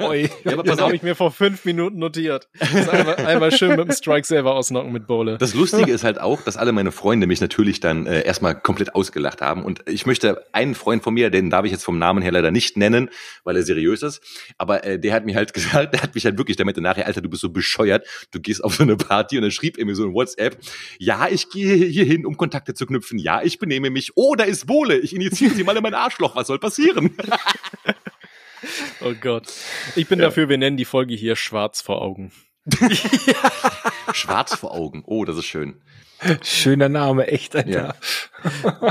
Oi. 0.00 0.28
Ja, 0.44 0.52
aber 0.52 0.62
Das 0.62 0.80
habe 0.80 0.94
ich 0.94 1.02
mir 1.02 1.14
vor 1.14 1.30
fünf 1.30 1.64
Minuten 1.64 1.98
notiert. 1.98 2.48
Das 2.58 2.88
einmal, 2.88 3.16
einmal 3.16 3.52
schön 3.52 3.70
mit 3.70 3.88
dem 3.88 3.92
Strike 3.92 4.26
selber 4.26 4.54
ausnocken 4.54 4.92
mit 4.92 5.06
Bowle. 5.06 5.38
Das 5.38 5.54
Lustige 5.54 5.92
ist 5.92 6.04
halt 6.04 6.20
auch, 6.20 6.42
dass 6.42 6.56
alle 6.56 6.72
meine 6.72 6.92
Freunde 6.92 7.26
mich 7.26 7.40
natürlich 7.40 7.80
dann 7.80 8.06
äh, 8.06 8.22
erstmal 8.22 8.58
komplett 8.58 8.94
ausgelacht 8.94 9.40
haben. 9.40 9.64
Und 9.64 9.82
ich 9.86 10.06
möchte 10.06 10.44
einen 10.52 10.74
Freund 10.74 11.02
von 11.02 11.14
mir, 11.14 11.30
den 11.30 11.50
darf 11.50 11.64
ich 11.64 11.72
jetzt 11.72 11.84
vom 11.84 11.98
Namen 11.98 12.22
her 12.22 12.32
leider 12.32 12.50
nicht 12.50 12.76
nennen, 12.76 13.10
weil 13.44 13.56
er 13.56 13.62
seriös 13.62 14.02
ist, 14.02 14.20
aber 14.58 14.84
äh, 14.84 14.98
der 14.98 15.12
hat 15.14 15.24
mir 15.24 15.34
halt 15.34 15.52
gesagt, 15.58 15.94
der 15.94 16.02
hat 16.02 16.14
mich 16.14 16.24
halt 16.24 16.38
wirklich, 16.38 16.56
der 16.56 16.66
meinte 16.66 16.80
nachher, 16.80 17.06
Alter, 17.06 17.20
du 17.20 17.28
bist 17.28 17.42
so 17.42 17.50
bescheuert, 17.50 18.06
du 18.30 18.40
gehst 18.40 18.62
auf 18.62 18.74
so 18.74 18.82
eine 18.82 18.96
Party 18.96 19.36
und 19.36 19.42
dann 19.42 19.50
schrieb 19.50 19.78
er 19.78 19.84
mir 19.84 19.94
so 19.94 20.04
in 20.04 20.14
WhatsApp, 20.14 20.58
ja, 20.98 21.28
ich 21.30 21.50
gehe 21.50 21.74
hier 21.86 22.04
hin, 22.04 22.26
um 22.26 22.36
Kontakte 22.36 22.74
zu 22.74 22.86
knüpfen, 22.86 23.18
ja, 23.18 23.42
ich 23.42 23.58
benehme 23.58 23.90
mich, 23.90 24.12
oh, 24.14 24.34
da 24.34 24.44
ist 24.44 24.66
Bohle, 24.66 24.98
ich 24.98 25.14
initiiere 25.14 25.54
sie 25.54 25.64
mal 25.64 25.76
in 25.76 25.82
mein 25.82 25.94
Arschloch, 25.94 26.36
was 26.36 26.46
soll 26.46 26.58
passieren? 26.58 27.16
Oh 29.00 29.14
Gott. 29.20 29.52
Ich 29.96 30.08
bin 30.08 30.18
dafür, 30.18 30.48
wir 30.48 30.58
nennen 30.58 30.76
die 30.76 30.84
Folge 30.84 31.14
hier 31.14 31.36
Schwarz 31.36 31.80
vor 31.80 32.02
Augen. 32.02 32.32
Schwarz 34.18 34.54
vor 34.54 34.72
Augen, 34.74 35.02
oh, 35.06 35.24
das 35.24 35.36
ist 35.36 35.46
schön. 35.46 35.80
Schöner 36.42 36.88
Name, 36.88 37.28
echt, 37.28 37.54
Alter. 37.54 37.70
Ja. 37.70 37.94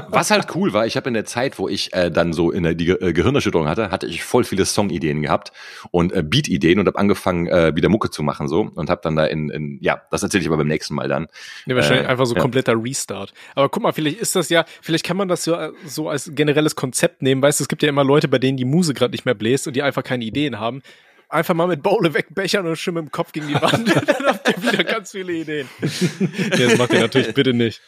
Was 0.08 0.32
halt 0.32 0.56
cool 0.56 0.72
war, 0.72 0.86
ich 0.86 0.96
habe 0.96 1.10
in 1.10 1.14
der 1.14 1.26
Zeit, 1.26 1.60
wo 1.60 1.68
ich 1.68 1.94
äh, 1.94 2.10
dann 2.10 2.32
so 2.32 2.52
in 2.52 2.64
der 2.64 2.74
die 2.74 2.86
Ge 2.86 2.98
äh, 3.02 3.12
Gehirnerschütterung 3.12 3.68
hatte, 3.68 3.92
hatte 3.92 4.08
ich 4.08 4.24
voll 4.24 4.46
viele 4.46 4.66
Songideen 4.66 5.22
gehabt 5.22 5.52
und 5.92 6.14
äh, 6.14 6.24
Beat-Ideen 6.24 6.80
und 6.80 6.88
habe 6.88 6.98
angefangen 6.98 7.48
äh, 7.48 7.76
wieder 7.76 7.90
Mucke 7.90 8.10
zu 8.10 8.24
machen 8.24 8.48
so 8.48 8.70
und 8.74 8.90
habe 8.90 9.02
dann 9.04 9.18
da 9.18 9.26
in, 9.26 9.50
in 9.50 9.78
ja, 9.82 10.02
das 10.10 10.24
erzähle 10.24 10.42
ich 10.42 10.48
aber 10.48 10.58
beim 10.58 10.68
nächsten 10.68 10.96
Mal 10.96 11.10
dann. 11.10 11.28
Ja, 11.66 11.76
wahrscheinlich 11.76 12.06
Äh, 12.06 12.10
einfach 12.10 12.26
so 12.26 12.36
ja. 12.36 12.42
kompletter 12.42 12.82
Restart. 12.82 13.34
Aber 13.56 13.68
guck 13.68 13.84
mal, 13.84 13.92
vielleicht 13.92 14.20
ist 14.20 14.36
das 14.38 14.48
ja, 14.48 14.64
vielleicht 14.82 15.06
kann 15.06 15.18
man 15.18 15.28
das 15.28 15.44
so, 15.44 15.58
so 15.86 16.08
als 16.10 16.32
generelles 16.34 16.76
Konzept 16.78 17.22
nehmen. 17.22 17.42
Weißt 17.42 17.60
du, 17.60 17.66
es 17.66 17.68
gibt 17.68 17.84
ja 17.84 17.90
immer 17.90 18.06
Leute, 18.06 18.30
bei 18.30 18.40
denen 18.40 18.58
die 18.58 18.66
Muse 18.66 18.94
gerade 18.94 19.12
nicht 19.12 19.26
mehr 19.26 19.36
bläst 19.36 19.68
und 19.68 19.76
die 19.76 19.84
einfach 19.84 20.04
keine 20.04 20.24
Ideen 20.24 20.60
haben. 20.60 20.82
Einfach 21.30 21.54
mal 21.54 21.68
mit 21.68 21.84
Bowle 21.84 22.14
wegbechern 22.14 22.66
und 22.66 22.78
schön 22.78 22.94
mit 22.94 23.04
dem 23.04 23.12
Kopf 23.12 23.34
gegen 23.34 23.48
die 23.48 23.56
Wand. 23.56 23.94
Dann 24.08 24.26
habt 24.28 24.48
ihr 24.48 24.64
wieder 24.64 24.84
ganz 24.84 25.12
viele 25.12 25.34
Ideen. 25.34 25.68
ja, 25.82 26.70
das 26.70 26.78
macht 26.78 26.94
ihr 26.94 27.02
natürlich 27.02 27.34
bitte 27.34 27.54
nicht. 27.54 27.82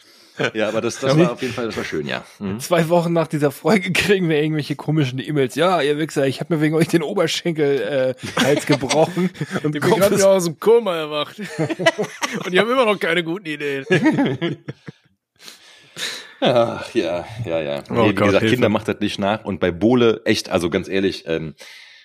Ja, 0.54 0.68
aber 0.68 0.80
das, 0.80 0.98
das 1.00 1.18
war 1.18 1.32
auf 1.32 1.42
jeden 1.42 1.52
Fall, 1.52 1.66
das 1.66 1.76
war 1.76 1.84
schön, 1.84 2.06
ja. 2.06 2.24
Mhm. 2.38 2.60
Zwei 2.60 2.88
Wochen 2.88 3.12
nach 3.12 3.26
dieser 3.26 3.50
Folge 3.50 3.92
kriegen 3.92 4.28
wir 4.28 4.42
irgendwelche 4.42 4.76
komischen 4.76 5.18
E-Mails. 5.18 5.54
Ja, 5.54 5.82
ihr 5.82 5.98
Wichser, 5.98 6.26
ich 6.26 6.40
habe 6.40 6.54
mir 6.54 6.62
wegen 6.62 6.74
euch 6.74 6.88
den 6.88 7.02
Oberschenkel 7.02 8.16
äh, 8.16 8.40
Hals 8.42 8.66
gebrochen. 8.66 9.30
und 9.62 9.74
Ich 9.74 9.82
bin 9.82 9.90
gerade 9.90 10.26
aus 10.26 10.44
dem 10.44 10.58
Koma 10.58 10.96
erwacht. 10.96 11.38
und 11.38 12.52
die 12.52 12.58
haben 12.58 12.70
immer 12.70 12.86
noch 12.86 12.98
keine 12.98 13.22
guten 13.22 13.46
Ideen. 13.46 13.84
Ach, 16.40 16.94
ja, 16.94 17.26
ja, 17.44 17.60
ja. 17.60 17.82
Oh 17.90 17.94
nee, 17.94 18.10
wie 18.10 18.14
Gott, 18.14 18.26
gesagt, 18.26 18.40
Hilfe. 18.40 18.54
Kinder 18.54 18.68
macht 18.70 18.88
das 18.88 19.00
nicht 19.00 19.18
nach 19.18 19.44
und 19.44 19.60
bei 19.60 19.70
Bohle 19.70 20.22
echt, 20.24 20.48
also 20.48 20.70
ganz 20.70 20.88
ehrlich, 20.88 21.24
ähm, 21.26 21.54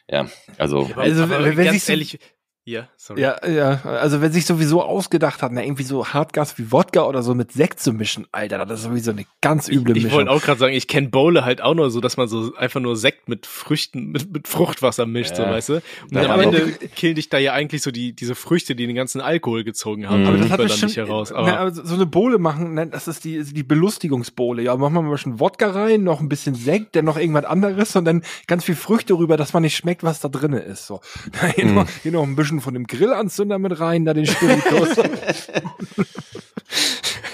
ja, 0.09 0.27
also 0.57 0.89
Also, 0.95 1.23
Aber 1.23 1.43
wenn 1.45 1.55
ganz 1.55 1.71
sich 1.71 1.83
so- 1.83 1.91
ehrlich, 1.93 2.19
Ja, 2.67 2.87
sorry. 2.97 3.21
Ja, 3.21 3.47
ja, 3.47 3.79
also 3.83 4.21
wenn 4.21 4.31
sich 4.31 4.47
sowieso 4.47 4.81
ausgedacht 4.81 5.43
hat, 5.43 5.51
na, 5.51 5.61
irgendwie 5.63 5.83
so 5.83 6.07
Hartgas 6.07 6.57
wie 6.57 6.71
Wodka 6.71 7.03
oder 7.03 7.21
so 7.21 7.35
mit 7.35 7.51
Sekt 7.51 7.79
zu 7.79 7.93
mischen, 7.93 8.25
Alter, 8.31 8.65
das 8.65 8.79
ist 8.79 8.85
sowieso 8.87 9.11
eine 9.11 9.25
ganz 9.39 9.67
üble 9.69 9.91
ich, 9.91 9.97
ich 9.97 10.03
Mischung. 10.05 10.17
wollte 10.17 10.31
auch 10.31 10.41
gerade 10.41 10.59
sagen, 10.59 10.73
ich 10.73 10.87
kenne 10.87 11.09
Bowle 11.09 11.45
halt 11.45 11.61
auch 11.61 11.75
nur 11.75 11.91
so, 11.91 12.01
dass 12.01 12.17
man 12.17 12.27
so 12.27 12.55
einfach 12.55 12.79
nur 12.81 12.97
Sekt 12.97 13.29
mit 13.29 13.45
Früchten, 13.45 14.07
mit, 14.11 14.33
mit 14.33 14.47
Fruchtwasser 14.47 15.05
mischt, 15.05 15.35
so 15.35 15.43
Ja. 15.43 15.51
weißt 15.51 15.69
du. 15.69 15.73
Und 15.75 15.83
Da 16.15 16.27
am 16.33 16.39
Ende 16.39 16.71
killen 16.95 17.13
dich 17.13 17.29
da 17.29 17.37
ja 17.37 17.53
eigentlich 17.53 17.83
so 17.83 17.91
die, 17.91 18.13
diese 18.13 18.33
Früchte, 18.33 18.75
die 18.75 18.87
den 18.87 18.95
ganzen 18.95 19.21
Alkohol 19.21 19.63
gezogen 19.63 20.09
haben. 20.09 20.21
Mhm. 20.21 20.27
Aber 20.27 20.37
das 20.37 20.49
hat 20.49 20.49
man 20.49 20.57
dann 20.57 20.67
bestimmt, 20.69 20.89
nicht 20.89 20.97
heraus. 20.97 21.29
na, 21.31 21.37
Aber 21.37 21.59
also 21.59 21.85
so 21.85 21.93
eine 21.93 22.07
Bohle 22.07 22.39
machen, 22.39 22.73
ne, 22.73 22.87
das 22.87 23.07
ist 23.07 23.25
die, 23.25 23.43
die 23.43 23.61
Belustigungsbohle. 23.63 24.63
Ja, 24.63 24.75
machen 24.75 24.95
wir 24.95 25.01
mal 25.03 25.09
ein 25.09 25.11
bisschen 25.11 25.39
Wodka 25.39 25.69
rein, 25.69 26.03
noch 26.03 26.19
ein 26.19 26.29
bisschen 26.29 26.55
Sekt, 26.55 26.95
dann 26.95 27.05
noch 27.05 27.17
irgendwas 27.17 27.45
anderes 27.45 27.95
und 27.95 28.05
dann 28.05 28.23
ganz 28.47 28.63
viel 28.63 28.75
Früchte 28.75 29.13
rüber, 29.13 29.37
dass 29.37 29.53
man 29.53 29.61
nicht 29.61 29.77
schmeckt, 29.77 30.01
was 30.03 30.19
da 30.19 30.29
drinne 30.29 30.59
ist. 30.59 30.87
So. 30.87 31.01
Hier, 31.55 31.65
noch, 31.65 31.87
hier 32.01 32.11
noch 32.11 32.23
ein 32.23 32.35
bisschen 32.35 32.54
von 32.61 32.73
dem 32.73 32.87
Grillanzünder 32.87 33.59
mit 33.59 33.79
rein, 33.79 34.05
da 34.05 34.13
den 34.13 34.25
Spiritus. 34.25 34.95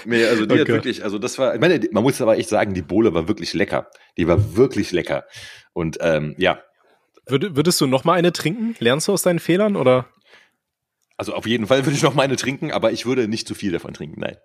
Nee, 0.06 0.26
also 0.26 0.48
die 0.48 0.56
Oh 0.56 0.60
hat 0.62 0.68
wirklich, 0.68 1.04
also 1.04 1.20
das 1.20 1.38
war, 1.38 1.54
ich 1.54 1.62
meine, 1.62 1.80
man 1.92 2.02
muss 2.02 2.20
aber 2.22 2.36
echt 2.38 2.50
sagen, 2.50 2.74
die 2.74 2.82
Bohle 2.82 3.14
war 3.14 3.28
wirklich 3.28 3.54
lecker. 3.54 3.88
Die 4.18 4.28
war 4.28 4.56
wirklich 4.58 4.92
lecker. 4.92 5.26
Und 5.74 6.00
ähm, 6.02 6.34
ja, 6.40 6.60
würd, 7.28 7.56
würdest 7.56 7.80
du 7.82 7.86
noch 7.88 8.04
mal 8.04 8.14
eine 8.14 8.34
trinken? 8.34 8.76
Lernst 8.80 9.08
du 9.08 9.14
aus 9.14 9.22
deinen 9.22 9.40
Fehlern 9.40 9.76
oder? 9.76 10.08
also 11.18 11.36
auf 11.36 11.46
jeden 11.46 11.68
Fall 11.68 11.86
würde 11.86 11.96
ich 11.96 12.02
noch 12.02 12.16
mal 12.16 12.24
eine 12.24 12.36
trinken, 12.36 12.72
aber 12.72 12.92
ich 12.92 13.06
würde 13.06 13.28
nicht 13.28 13.48
zu 13.48 13.54
viel 13.54 13.72
davon 13.72 13.94
trinken, 13.94 14.20
nein. 14.22 14.38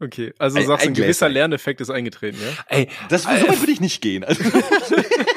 Okay, 0.00 0.34
also 0.40 0.58
Ein- 0.58 0.66
sagst 0.66 0.84
du, 0.84 0.88
ein 0.88 0.90
ein 0.90 0.94
gewisser. 0.94 1.28
Lerneffekt 1.28 1.80
ist 1.80 1.90
eingetreten, 1.90 2.38
ja? 2.42 2.64
ey, 2.76 2.88
Das 3.08 3.22
so 3.22 3.28
weit 3.28 3.60
würde 3.60 3.70
ich 3.70 3.80
nicht 3.80 4.02
gehen. 4.02 4.24
Also, 4.24 4.42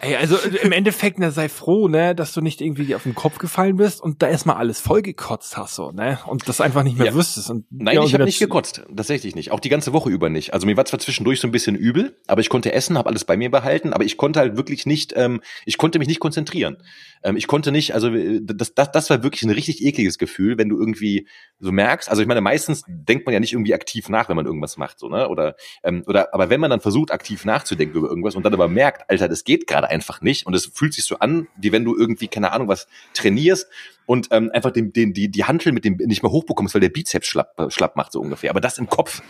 ey, 0.00 0.16
also 0.16 0.36
im 0.62 0.72
Endeffekt, 0.72 1.18
ne, 1.18 1.30
sei 1.30 1.48
froh, 1.48 1.88
ne, 1.88 2.14
dass 2.14 2.32
du 2.32 2.40
nicht 2.40 2.60
irgendwie 2.60 2.94
auf 2.94 3.04
den 3.04 3.14
Kopf 3.14 3.38
gefallen 3.38 3.76
bist 3.76 4.00
und 4.00 4.22
da 4.22 4.28
erstmal 4.28 4.56
alles 4.56 4.80
vollgekotzt 4.80 5.56
hast, 5.56 5.74
so, 5.74 5.90
ne, 5.92 6.18
und 6.26 6.48
das 6.48 6.60
einfach 6.60 6.82
nicht 6.82 6.98
mehr 6.98 7.08
Ja. 7.08 7.14
wüsstest. 7.14 7.50
Und, 7.50 7.66
Nein, 7.70 7.94
ja, 7.94 8.00
und 8.00 8.06
ich 8.06 8.14
habe 8.14 8.24
nicht 8.24 8.38
gekotzt. 8.38 8.82
Tatsächlich 8.94 9.34
nicht. 9.34 9.52
Auch 9.52 9.60
die 9.60 9.68
ganze 9.68 9.92
Woche 9.92 10.10
über 10.10 10.28
nicht. 10.28 10.52
Also 10.54 10.66
mir 10.66 10.76
war 10.76 10.84
zwar 10.84 10.98
zwischendurch 11.00 11.40
so 11.40 11.48
ein 11.48 11.52
bisschen 11.52 11.76
übel, 11.76 12.16
aber 12.26 12.40
ich 12.40 12.48
konnte 12.48 12.72
essen, 12.72 12.96
habe 12.98 13.08
alles 13.08 13.24
bei 13.24 13.36
mir 13.36 13.50
behalten, 13.50 13.92
aber 13.92 14.04
ich 14.04 14.16
konnte 14.16 14.40
halt 14.40 14.56
wirklich 14.56 14.86
nicht, 14.86 15.12
ähm, 15.16 15.40
ich 15.66 15.78
konnte 15.78 15.98
mich 15.98 16.08
nicht 16.08 16.20
konzentrieren. 16.20 16.76
Ähm, 17.22 17.36
ich 17.36 17.46
konnte 17.46 17.70
nicht, 17.72 17.94
also 17.94 18.08
äh, 18.08 18.40
das, 18.42 18.74
das, 18.74 18.90
das 18.92 19.10
war 19.10 19.22
wirklich 19.22 19.42
ein 19.42 19.50
richtig 19.50 19.84
ekliges 19.84 20.18
Gefühl, 20.18 20.58
wenn 20.58 20.68
du 20.68 20.78
irgendwie 20.78 21.28
so 21.58 21.72
merkst, 21.72 22.08
also 22.08 22.22
ich 22.22 22.28
meine, 22.28 22.40
meistens 22.40 22.82
denkt 22.88 23.26
man 23.26 23.34
ja 23.34 23.40
nicht 23.40 23.52
irgendwie 23.52 23.74
aktiv 23.74 24.08
nach, 24.08 24.28
wenn 24.28 24.36
man 24.36 24.46
irgendwas 24.46 24.76
macht, 24.78 24.98
so, 24.98 25.08
ne? 25.08 25.28
Oder, 25.28 25.56
ähm, 25.82 26.02
oder 26.06 26.32
aber 26.32 26.48
wenn 26.48 26.60
man 26.60 26.70
dann 26.70 26.80
versucht, 26.80 27.10
aktiv 27.12 27.44
nachzudenken 27.44 27.98
über 27.98 28.08
irgendwas 28.08 28.34
und 28.34 28.44
dann 28.44 28.54
aber 28.54 28.68
merkt, 28.68 29.08
Alter, 29.10 29.28
das 29.28 29.44
geht 29.44 29.66
gerade 29.66 29.89
einfach 29.90 30.22
nicht 30.22 30.46
und 30.46 30.54
es 30.54 30.66
fühlt 30.66 30.94
sich 30.94 31.04
so 31.04 31.18
an, 31.18 31.48
wie 31.56 31.72
wenn 31.72 31.84
du 31.84 31.96
irgendwie, 31.96 32.28
keine 32.28 32.52
Ahnung, 32.52 32.68
was 32.68 32.86
trainierst 33.12 33.68
und 34.06 34.28
ähm, 34.30 34.50
einfach 34.52 34.70
den, 34.70 34.92
den, 34.92 35.12
die, 35.12 35.30
die 35.30 35.44
Hantel 35.44 35.72
mit 35.72 35.84
dem 35.84 35.96
nicht 35.96 36.22
mehr 36.22 36.32
hochbekommst, 36.32 36.74
weil 36.74 36.80
der 36.80 36.88
Bizeps 36.88 37.26
schlapp, 37.26 37.58
äh, 37.58 37.70
schlapp 37.70 37.96
macht, 37.96 38.12
so 38.12 38.20
ungefähr. 38.20 38.50
Aber 38.50 38.60
das 38.60 38.78
im 38.78 38.88
Kopf. 38.88 39.22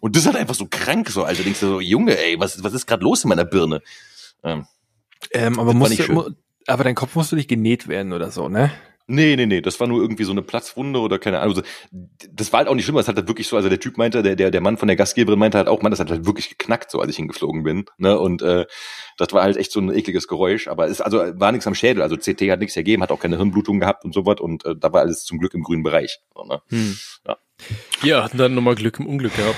Und 0.00 0.16
das 0.16 0.22
ist 0.22 0.26
halt 0.26 0.36
einfach 0.36 0.54
so 0.54 0.66
krank, 0.70 1.08
so, 1.10 1.24
Alter. 1.24 1.42
Denkst 1.42 1.60
du 1.60 1.66
so, 1.66 1.80
Junge, 1.80 2.18
ey, 2.18 2.38
was, 2.38 2.62
was 2.62 2.72
ist 2.72 2.86
gerade 2.86 3.02
los 3.02 3.24
in 3.24 3.28
meiner 3.28 3.44
Birne? 3.44 3.82
Ähm, 4.42 4.66
Ähm, 5.32 5.58
aber 5.58 5.74
musst 5.74 5.98
du, 5.98 6.30
aber 6.66 6.84
dein 6.84 6.94
Kopf 6.94 7.14
musste 7.14 7.36
nicht 7.36 7.48
genäht 7.48 7.88
werden 7.88 8.12
oder 8.12 8.30
so, 8.30 8.48
ne? 8.48 8.70
Nee, 9.10 9.36
nee, 9.36 9.46
nee, 9.46 9.60
das 9.60 9.78
war 9.80 9.86
nur 9.86 10.00
irgendwie 10.00 10.24
so 10.24 10.32
eine 10.32 10.42
Platzwunde 10.42 11.00
oder 11.00 11.18
keine 11.18 11.40
Ahnung. 11.40 11.56
Also, 11.56 11.62
das 12.32 12.52
war 12.52 12.58
halt 12.58 12.68
auch 12.68 12.74
nicht 12.74 12.84
schlimm, 12.84 12.96
das 12.96 13.08
hat 13.08 13.16
halt 13.16 13.28
wirklich 13.28 13.48
so, 13.48 13.56
also 13.56 13.68
der 13.68 13.80
Typ 13.80 13.98
meinte, 13.98 14.22
der, 14.22 14.36
der, 14.36 14.50
der 14.50 14.60
Mann 14.60 14.76
von 14.76 14.88
der 14.88 14.96
Gastgeberin 14.96 15.38
meinte 15.38 15.58
halt 15.58 15.68
auch, 15.68 15.82
man, 15.82 15.90
das 15.90 16.00
hat 16.00 16.10
halt 16.10 16.26
wirklich 16.26 16.48
geknackt, 16.50 16.90
so 16.90 17.00
als 17.00 17.10
ich 17.10 17.16
hingeflogen 17.16 17.62
bin. 17.62 17.84
Ne? 17.98 18.18
Und 18.18 18.42
äh, 18.42 18.66
das 19.18 19.32
war 19.32 19.42
halt 19.42 19.56
echt 19.56 19.72
so 19.72 19.80
ein 19.80 19.92
ekliges 19.92 20.28
Geräusch, 20.28 20.68
aber 20.68 20.88
es 20.88 21.00
also 21.00 21.18
war 21.18 21.52
nichts 21.52 21.66
am 21.66 21.74
Schädel, 21.74 22.02
also 22.02 22.16
CT 22.16 22.50
hat 22.50 22.60
nichts 22.60 22.76
ergeben, 22.76 23.02
hat 23.02 23.10
auch 23.10 23.20
keine 23.20 23.36
Hirnblutung 23.36 23.80
gehabt 23.80 24.04
und 24.04 24.14
sowas 24.14 24.40
und 24.40 24.64
äh, 24.64 24.74
da 24.78 24.92
war 24.92 25.00
alles 25.00 25.24
zum 25.24 25.38
Glück 25.38 25.54
im 25.54 25.62
grünen 25.62 25.82
Bereich. 25.82 26.20
So, 26.34 26.44
ne? 26.44 26.62
Ja. 27.26 27.36
Ja, 28.02 28.24
hatten 28.24 28.38
dann 28.38 28.54
nochmal 28.54 28.76
Glück 28.76 28.98
im 28.98 29.06
Unglück 29.06 29.36
gehabt. 29.36 29.56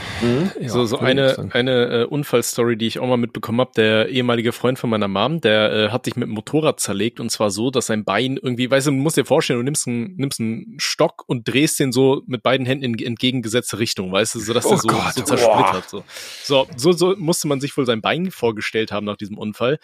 Ja, 0.61 0.69
so 0.69 0.85
so 0.85 0.99
eine, 0.99 1.51
eine 1.53 2.03
äh, 2.03 2.05
Unfallstory, 2.05 2.77
die 2.77 2.87
ich 2.87 2.99
auch 2.99 3.07
mal 3.07 3.17
mitbekommen 3.17 3.61
habe. 3.61 3.71
Der 3.77 4.09
ehemalige 4.09 4.53
Freund 4.53 4.79
von 4.79 4.91
meiner 4.91 5.07
Mom, 5.09 5.41
der 5.41 5.73
äh, 5.73 5.89
hat 5.91 6.05
sich 6.07 6.17
mit 6.17 6.29
dem 6.29 6.35
Motorrad 6.35 6.81
zerlegt 6.81 7.21
und 7.21 7.31
zwar 7.31 7.51
so, 7.51 7.71
dass 7.71 7.87
sein 7.87 8.05
Bein 8.05 8.37
irgendwie, 8.37 8.71
weißt 8.71 8.89
du, 8.89 8.91
du 8.91 8.97
musst 8.97 9.17
dir 9.17 9.25
vorstellen, 9.25 9.61
du 9.61 9.65
nimmst 9.65 9.87
einen, 9.87 10.17
nimmst 10.17 10.41
einen 10.41 10.77
Stock 10.79 11.23
und 11.27 11.47
drehst 11.47 11.79
den 11.79 11.93
so 11.93 12.23
mit 12.27 12.43
beiden 12.43 12.67
Händen 12.67 12.85
in 12.85 12.99
entgegengesetzte 12.99 13.79
Richtung, 13.79 14.11
weißt 14.11 14.35
du, 14.35 14.41
so 14.41 14.53
dass 14.53 14.67
Oh 14.67 14.71
der 14.71 14.79
so, 14.79 14.89
Gott, 14.89 15.15
so 15.15 15.23
zersplittert. 15.23 15.89
So. 15.89 16.05
so, 16.43 16.67
so, 16.77 16.93
so 16.93 17.17
musste 17.17 17.47
man 17.47 17.61
sich 17.61 17.77
wohl 17.77 17.87
sein 17.87 18.01
Bein 18.01 18.31
vorgestellt 18.31 18.91
haben 18.91 19.07
nach 19.07 19.17
diesem 19.17 19.39
Unfall. 19.39 19.79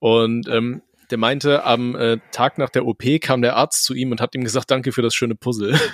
Und 0.00 0.48
ähm, 0.48 0.82
der 1.10 1.18
meinte, 1.18 1.64
am 1.64 1.94
äh, 1.96 2.18
Tag 2.32 2.58
nach 2.58 2.70
der 2.70 2.86
OP 2.86 3.02
kam 3.20 3.42
der 3.42 3.56
Arzt 3.56 3.84
zu 3.84 3.94
ihm 3.94 4.10
und 4.10 4.20
hat 4.20 4.34
ihm 4.34 4.44
gesagt, 4.44 4.70
danke 4.70 4.92
für 4.92 5.02
das 5.02 5.14
schöne 5.14 5.34
Puzzle. 5.34 5.78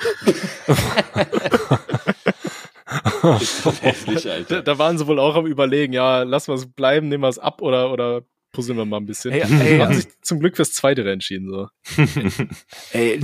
Hässlich, 3.80 4.28
Da, 4.48 4.60
da 4.60 4.78
waren 4.78 4.98
sie 4.98 5.06
wohl 5.06 5.18
auch 5.18 5.34
am 5.34 5.46
überlegen, 5.46 5.92
ja, 5.92 6.22
lassen 6.22 6.48
wir 6.48 6.54
es 6.54 6.66
bleiben, 6.66 7.08
nehmen 7.08 7.24
wir 7.24 7.28
es 7.28 7.38
ab 7.38 7.62
oder, 7.62 7.90
oder 7.92 8.22
puzzeln 8.56 8.76
wir 8.78 8.84
mal 8.84 8.96
ein 8.96 9.06
bisschen. 9.06 9.32
Ey, 9.32 9.40
ey, 9.60 9.78
haben 9.78 9.94
sich 9.94 10.06
zum 10.22 10.40
Glück 10.40 10.56
fürs 10.56 10.72
Zweite 10.72 11.08
entschieden, 11.10 11.48
so. 11.50 11.68
Ey, 12.92 13.20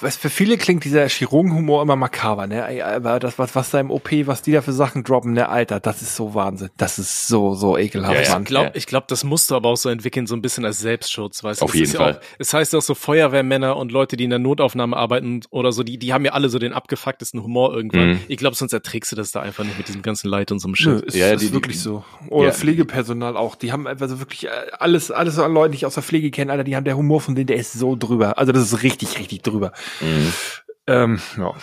was 0.00 0.16
für 0.16 0.30
viele 0.30 0.56
klingt 0.58 0.84
dieser 0.84 1.08
Chirurgenhumor 1.08 1.82
immer 1.82 1.96
makaber, 1.96 2.46
ne? 2.46 2.66
Ey, 2.68 2.82
aber 2.82 3.18
das, 3.18 3.38
was, 3.38 3.54
was 3.54 3.70
da 3.70 3.80
im 3.80 3.90
OP, 3.90 4.10
was 4.26 4.42
die 4.42 4.52
da 4.52 4.62
für 4.62 4.72
Sachen 4.72 5.04
droppen, 5.04 5.32
ne, 5.32 5.48
Alter, 5.48 5.80
das 5.80 6.02
ist 6.02 6.16
so 6.16 6.34
Wahnsinn. 6.34 6.70
Das 6.76 6.98
ist 6.98 7.28
so, 7.28 7.54
so 7.54 7.76
ekelhaft, 7.76 8.14
Ja. 8.28 8.38
Ich 8.38 8.44
glaube, 8.46 8.70
ich 8.74 8.86
glaub, 8.86 9.08
das 9.08 9.24
musst 9.24 9.50
du 9.50 9.54
aber 9.56 9.68
auch 9.70 9.76
so 9.76 9.88
entwickeln, 9.88 10.26
so 10.26 10.34
ein 10.34 10.42
bisschen 10.42 10.64
als 10.64 10.78
Selbstschutz, 10.78 11.42
weißt 11.42 11.60
du? 11.60 11.64
Auf 11.64 11.70
Das 11.72 11.78
jeden 11.78 11.86
ist 11.88 11.94
ja 11.94 12.00
Fall. 12.00 12.14
Auch, 12.16 12.20
es 12.38 12.54
heißt 12.54 12.74
auch 12.74 12.82
so 12.82 12.94
Feuerwehrmänner 12.94 13.76
und 13.76 13.92
Leute, 13.92 14.16
die 14.16 14.24
in 14.24 14.30
der 14.30 14.38
Notaufnahme 14.38 14.96
arbeiten 14.96 15.40
oder 15.50 15.72
so, 15.72 15.82
die, 15.82 15.98
die 15.98 16.12
haben 16.12 16.24
ja 16.24 16.32
alle 16.32 16.48
so 16.48 16.58
den 16.58 16.72
abgefucktesten 16.72 17.42
Humor 17.42 17.74
irgendwann. 17.74 18.10
Mhm. 18.12 18.20
Ich 18.28 18.36
glaube, 18.36 18.56
sonst 18.56 18.72
erträgst 18.72 19.12
du 19.12 19.16
das 19.16 19.30
da 19.32 19.40
einfach 19.40 19.64
nicht 19.64 19.78
mit 19.78 19.88
diesem 19.88 20.02
ganzen 20.02 20.28
Leid 20.28 20.52
und 20.52 20.58
so 20.58 20.68
einem 20.68 20.74
Nö, 20.78 20.98
Shit. 20.98 21.06
ist, 21.06 21.16
Ja, 21.16 21.32
ist 21.32 21.40
die- 21.42 21.46
die- 21.48 21.52
wirklich 21.52 21.80
so. 21.80 22.04
Oder 22.28 22.48
Ja. 22.48 22.52
Pflegepersonal 22.54 23.36
auch. 23.36 23.56
Die 23.56 23.72
haben 23.72 23.86
einfach 23.86 24.08
so 24.08 24.18
wirklich 24.18 24.48
alles, 24.78 25.10
alles 25.10 25.34
so 25.36 25.44
an 25.44 25.52
Leuten, 25.52 25.72
die 25.72 25.76
ich 25.76 25.86
aus 25.86 25.94
der 25.94 26.02
Pflege 26.02 26.30
kenne, 26.30 26.52
Alter, 26.52 26.64
die 26.64 26.76
haben 26.76 26.84
der 26.84 26.96
Humor 26.96 27.20
von 27.20 27.34
denen, 27.34 27.46
der 27.46 27.56
ist 27.56 27.72
so 27.72 27.96
drüber. 27.96 28.38
Also 28.38 28.52
das 28.52 28.62
ist 28.72 28.82
richtig, 28.82 29.18
richtig 29.18 29.42
drüber. 29.42 29.72
Mhm. 30.00 30.32
Ähm, 30.86 31.20
ja. 31.38 31.54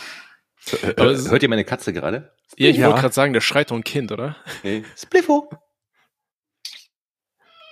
Aber 0.98 1.18
Hört 1.18 1.44
ihr 1.44 1.50
meine 1.50 1.66
Katze 1.66 1.94
gerade? 1.94 2.32
Ja, 2.58 2.70
ich 2.70 2.78
Ja. 2.78 2.88
wollte 2.88 3.02
gerade 3.02 3.14
sagen, 3.14 3.34
der 3.34 3.42
schreit 3.42 3.72
doch 3.72 3.76
ein 3.76 3.84
Kind, 3.84 4.12
oder? 4.12 4.36
Hey. 4.62 4.84
Spliffo. 4.98 5.50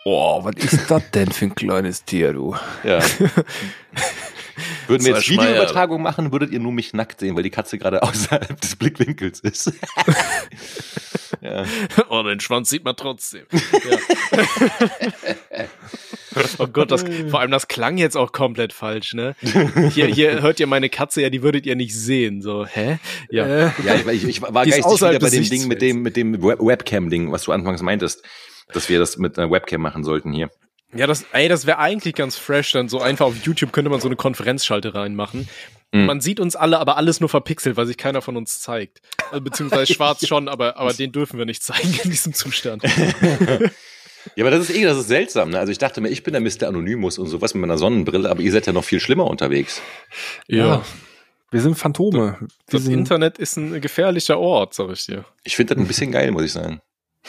Boah, 0.04 0.44
was 0.46 0.56
ist 0.64 0.90
das 0.90 1.12
denn 1.12 1.32
für 1.32 1.46
ein 1.46 1.56
kleines 1.56 2.06
Tier, 2.06 2.34
du? 2.34 2.56
Ja. 2.84 3.00
Würden 4.88 5.06
wir 5.06 5.14
jetzt 5.14 5.26
Schmeier. 5.26 5.50
Videoübertragung 5.50 6.02
machen, 6.02 6.32
würdet 6.32 6.52
ihr 6.52 6.60
nur 6.60 6.72
mich 6.72 6.94
nackt 6.94 7.20
sehen, 7.20 7.36
weil 7.36 7.44
die 7.44 7.50
Katze 7.50 7.78
gerade 7.78 8.02
außerhalb 8.08 8.60
des 8.60 8.76
Blickwinkels 8.76 9.40
ist. 9.42 9.72
ja. 11.42 11.66
Oh, 12.10 12.24
den 12.24 12.40
Schwanz 12.40 12.70
sieht 12.70 12.84
man 12.84 12.96
trotzdem. 12.96 13.44
Ja. 13.52 13.98
oh 16.60 16.68
Gott, 16.68 16.92
das, 16.92 17.04
vor 17.30 17.40
allem 17.40 17.52
das 17.52 17.68
klang 17.68 17.98
jetzt 17.98 18.16
auch 18.16 18.32
komplett 18.32 18.74
falsch, 18.74 19.14
ne? 19.14 19.36
Hier, 19.94 20.08
hier 20.08 20.42
hört 20.42 20.60
ihr 20.60 20.68
meine 20.68 20.90
Katze, 20.90 21.22
ja, 21.22 21.30
die 21.30 21.44
würdet 21.44 21.66
ihr 21.66 21.76
nicht 21.76 21.96
sehen. 21.96 22.42
So, 22.42 22.66
hä? 22.66 23.00
Ja. 23.30 23.46
Äh, 23.46 23.72
Ja, 23.84 23.96
ich, 23.96 24.08
ich, 24.08 24.24
ich 24.26 24.42
war 24.42 24.64
Die 24.64 24.70
ist 24.70 24.78
geistig 24.78 24.86
außerhalb 24.86 25.16
wieder 25.16 25.26
bei 25.30 25.36
des 25.36 25.50
dem 25.50 25.60
Ding 25.60 25.68
mit 25.68 25.82
dem, 25.82 26.02
mit 26.02 26.16
dem 26.16 26.44
Web 26.44 26.60
Webcam-Ding, 26.60 27.32
was 27.32 27.44
du 27.44 27.52
anfangs 27.52 27.82
meintest, 27.82 28.24
dass 28.74 28.90
wir 28.90 29.00
das 29.00 29.18
mit 29.18 29.38
einer 29.38 29.52
Webcam 29.52 29.82
machen 29.82 30.04
sollten 30.04 30.32
hier. 30.32 30.50
Ja, 30.94 31.06
das, 31.06 31.26
ey, 31.34 31.50
das 31.50 31.66
wäre 31.66 31.80
eigentlich 31.80 32.16
ganz 32.16 32.38
fresh, 32.38 32.72
dann 32.72 32.88
so 32.88 33.02
einfach 33.02 33.26
auf 33.26 33.36
YouTube 33.44 33.74
könnte 33.74 33.90
man 33.90 34.00
so 34.00 34.08
eine 34.08 34.16
Konferenzschalte 34.16 34.94
reinmachen. 34.94 35.50
Mhm. 35.92 36.06
Man 36.06 36.22
sieht 36.22 36.40
uns 36.40 36.56
alle, 36.56 36.80
aber 36.80 36.98
alles 36.98 37.20
nur 37.20 37.30
verpixelt, 37.30 37.78
weil 37.78 37.86
sich 37.86 37.98
keiner 37.98 38.22
von 38.22 38.38
uns 38.38 38.62
zeigt. 38.62 39.02
Also, 39.32 39.42
beziehungsweise 39.42 39.94
schwarz 39.94 40.26
schon, 40.26 40.48
aber, 40.48 40.78
aber 40.78 40.94
den 40.94 41.12
dürfen 41.12 41.38
wir 41.38 41.46
nicht 41.46 41.64
zeigen 41.64 41.98
in 42.04 42.10
diesem 42.10 42.34
Zustand. 42.34 42.84
Ja, 44.36 44.44
aber 44.44 44.52
das 44.52 44.70
ist 44.70 44.76
eh, 44.76 44.84
das 44.84 44.98
ist 44.98 45.08
seltsam, 45.08 45.52
ne? 45.52 45.60
Also 45.60 45.72
ich 45.72 45.78
dachte 45.78 46.02
mir, 46.02 46.10
ich 46.10 46.24
bin 46.24 46.34
der 46.34 46.42
Mr. 46.42 46.68
Anonymous 46.68 47.18
und 47.18 47.28
sowas 47.28 47.54
mit 47.54 47.62
meiner 47.62 47.78
Sonnenbrille, 47.78 48.30
aber 48.30 48.42
ihr 48.42 48.52
seid 48.52 48.68
ja 48.68 48.74
noch 48.74 48.84
viel 48.84 49.00
schlimmer 49.00 49.26
unterwegs. 49.26 49.82
ja. 50.48 50.84
Wir 51.50 51.62
sind 51.62 51.76
Phantome. 51.76 52.38
Das 52.70 52.84
sind, 52.84 52.92
Internet 52.92 53.38
ist 53.38 53.56
ein 53.56 53.80
gefährlicher 53.80 54.38
Ort, 54.38 54.74
sag 54.74 54.92
ich 54.92 55.06
dir. 55.06 55.24
Ich 55.46 55.56
finde 55.56 55.76
das 55.76 55.82
ein 55.82 55.88
bisschen 55.88 56.12
geil, 56.12 56.32
muss 56.32 56.44
ich 56.44 56.52
sagen. 56.52 56.82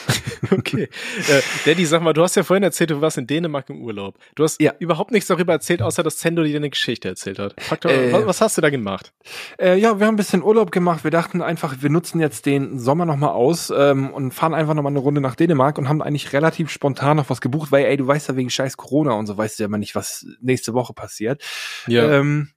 Okay. 0.51 0.83
äh, 1.29 1.41
Daddy, 1.65 1.85
sag 1.85 2.01
mal, 2.01 2.13
du 2.13 2.23
hast 2.23 2.35
ja 2.35 2.43
vorhin 2.43 2.63
erzählt, 2.63 2.89
du 2.91 3.01
warst 3.01 3.17
in 3.17 3.27
Dänemark 3.27 3.69
im 3.69 3.81
Urlaub. 3.81 4.17
Du 4.35 4.43
hast 4.43 4.61
Ja. 4.61 4.73
überhaupt 4.79 5.11
nichts 5.11 5.27
darüber 5.27 5.53
erzählt, 5.53 5.81
außer 5.81 6.01
dass 6.01 6.17
Zendo 6.17 6.43
dir 6.43 6.55
eine 6.55 6.69
Geschichte 6.69 7.07
erzählt 7.09 7.39
hat. 7.39 7.55
Doch, 7.81 7.89
Äh. 7.91 8.11
was, 8.13 8.25
was 8.25 8.41
hast 8.41 8.57
du 8.57 8.61
da 8.61 8.69
gemacht? 8.69 9.11
Äh, 9.59 9.77
ja, 9.77 9.99
wir 9.99 10.07
haben 10.07 10.13
ein 10.13 10.17
bisschen 10.17 10.41
Urlaub 10.43 10.71
gemacht. 10.71 11.03
Wir 11.03 11.11
dachten 11.11 11.41
einfach, 11.41 11.75
wir 11.81 11.89
nutzen 11.89 12.19
jetzt 12.19 12.45
den 12.45 12.79
Sommer 12.79 13.05
nochmal 13.05 13.31
aus 13.31 13.71
ähm, 13.75 14.11
und 14.11 14.31
fahren 14.33 14.53
einfach 14.53 14.73
nochmal 14.73 14.91
eine 14.93 14.99
Runde 14.99 15.21
nach 15.21 15.35
Dänemark 15.35 15.77
und 15.77 15.89
haben 15.89 16.01
eigentlich 16.01 16.33
relativ 16.33 16.69
spontan 16.69 17.17
noch 17.17 17.29
was 17.29 17.41
gebucht, 17.41 17.71
weil, 17.71 17.85
ey, 17.85 17.97
du 17.97 18.07
weißt 18.07 18.29
ja 18.29 18.35
wegen 18.35 18.49
scheiß 18.49 18.77
Corona 18.77 19.13
und 19.13 19.27
so 19.27 19.37
weißt 19.37 19.59
du 19.59 19.63
ja 19.63 19.65
immer 19.67 19.77
nicht, 19.77 19.95
was 19.95 20.25
nächste 20.41 20.73
Woche 20.73 20.93
passiert. 20.93 21.43
Ähm, 21.87 22.49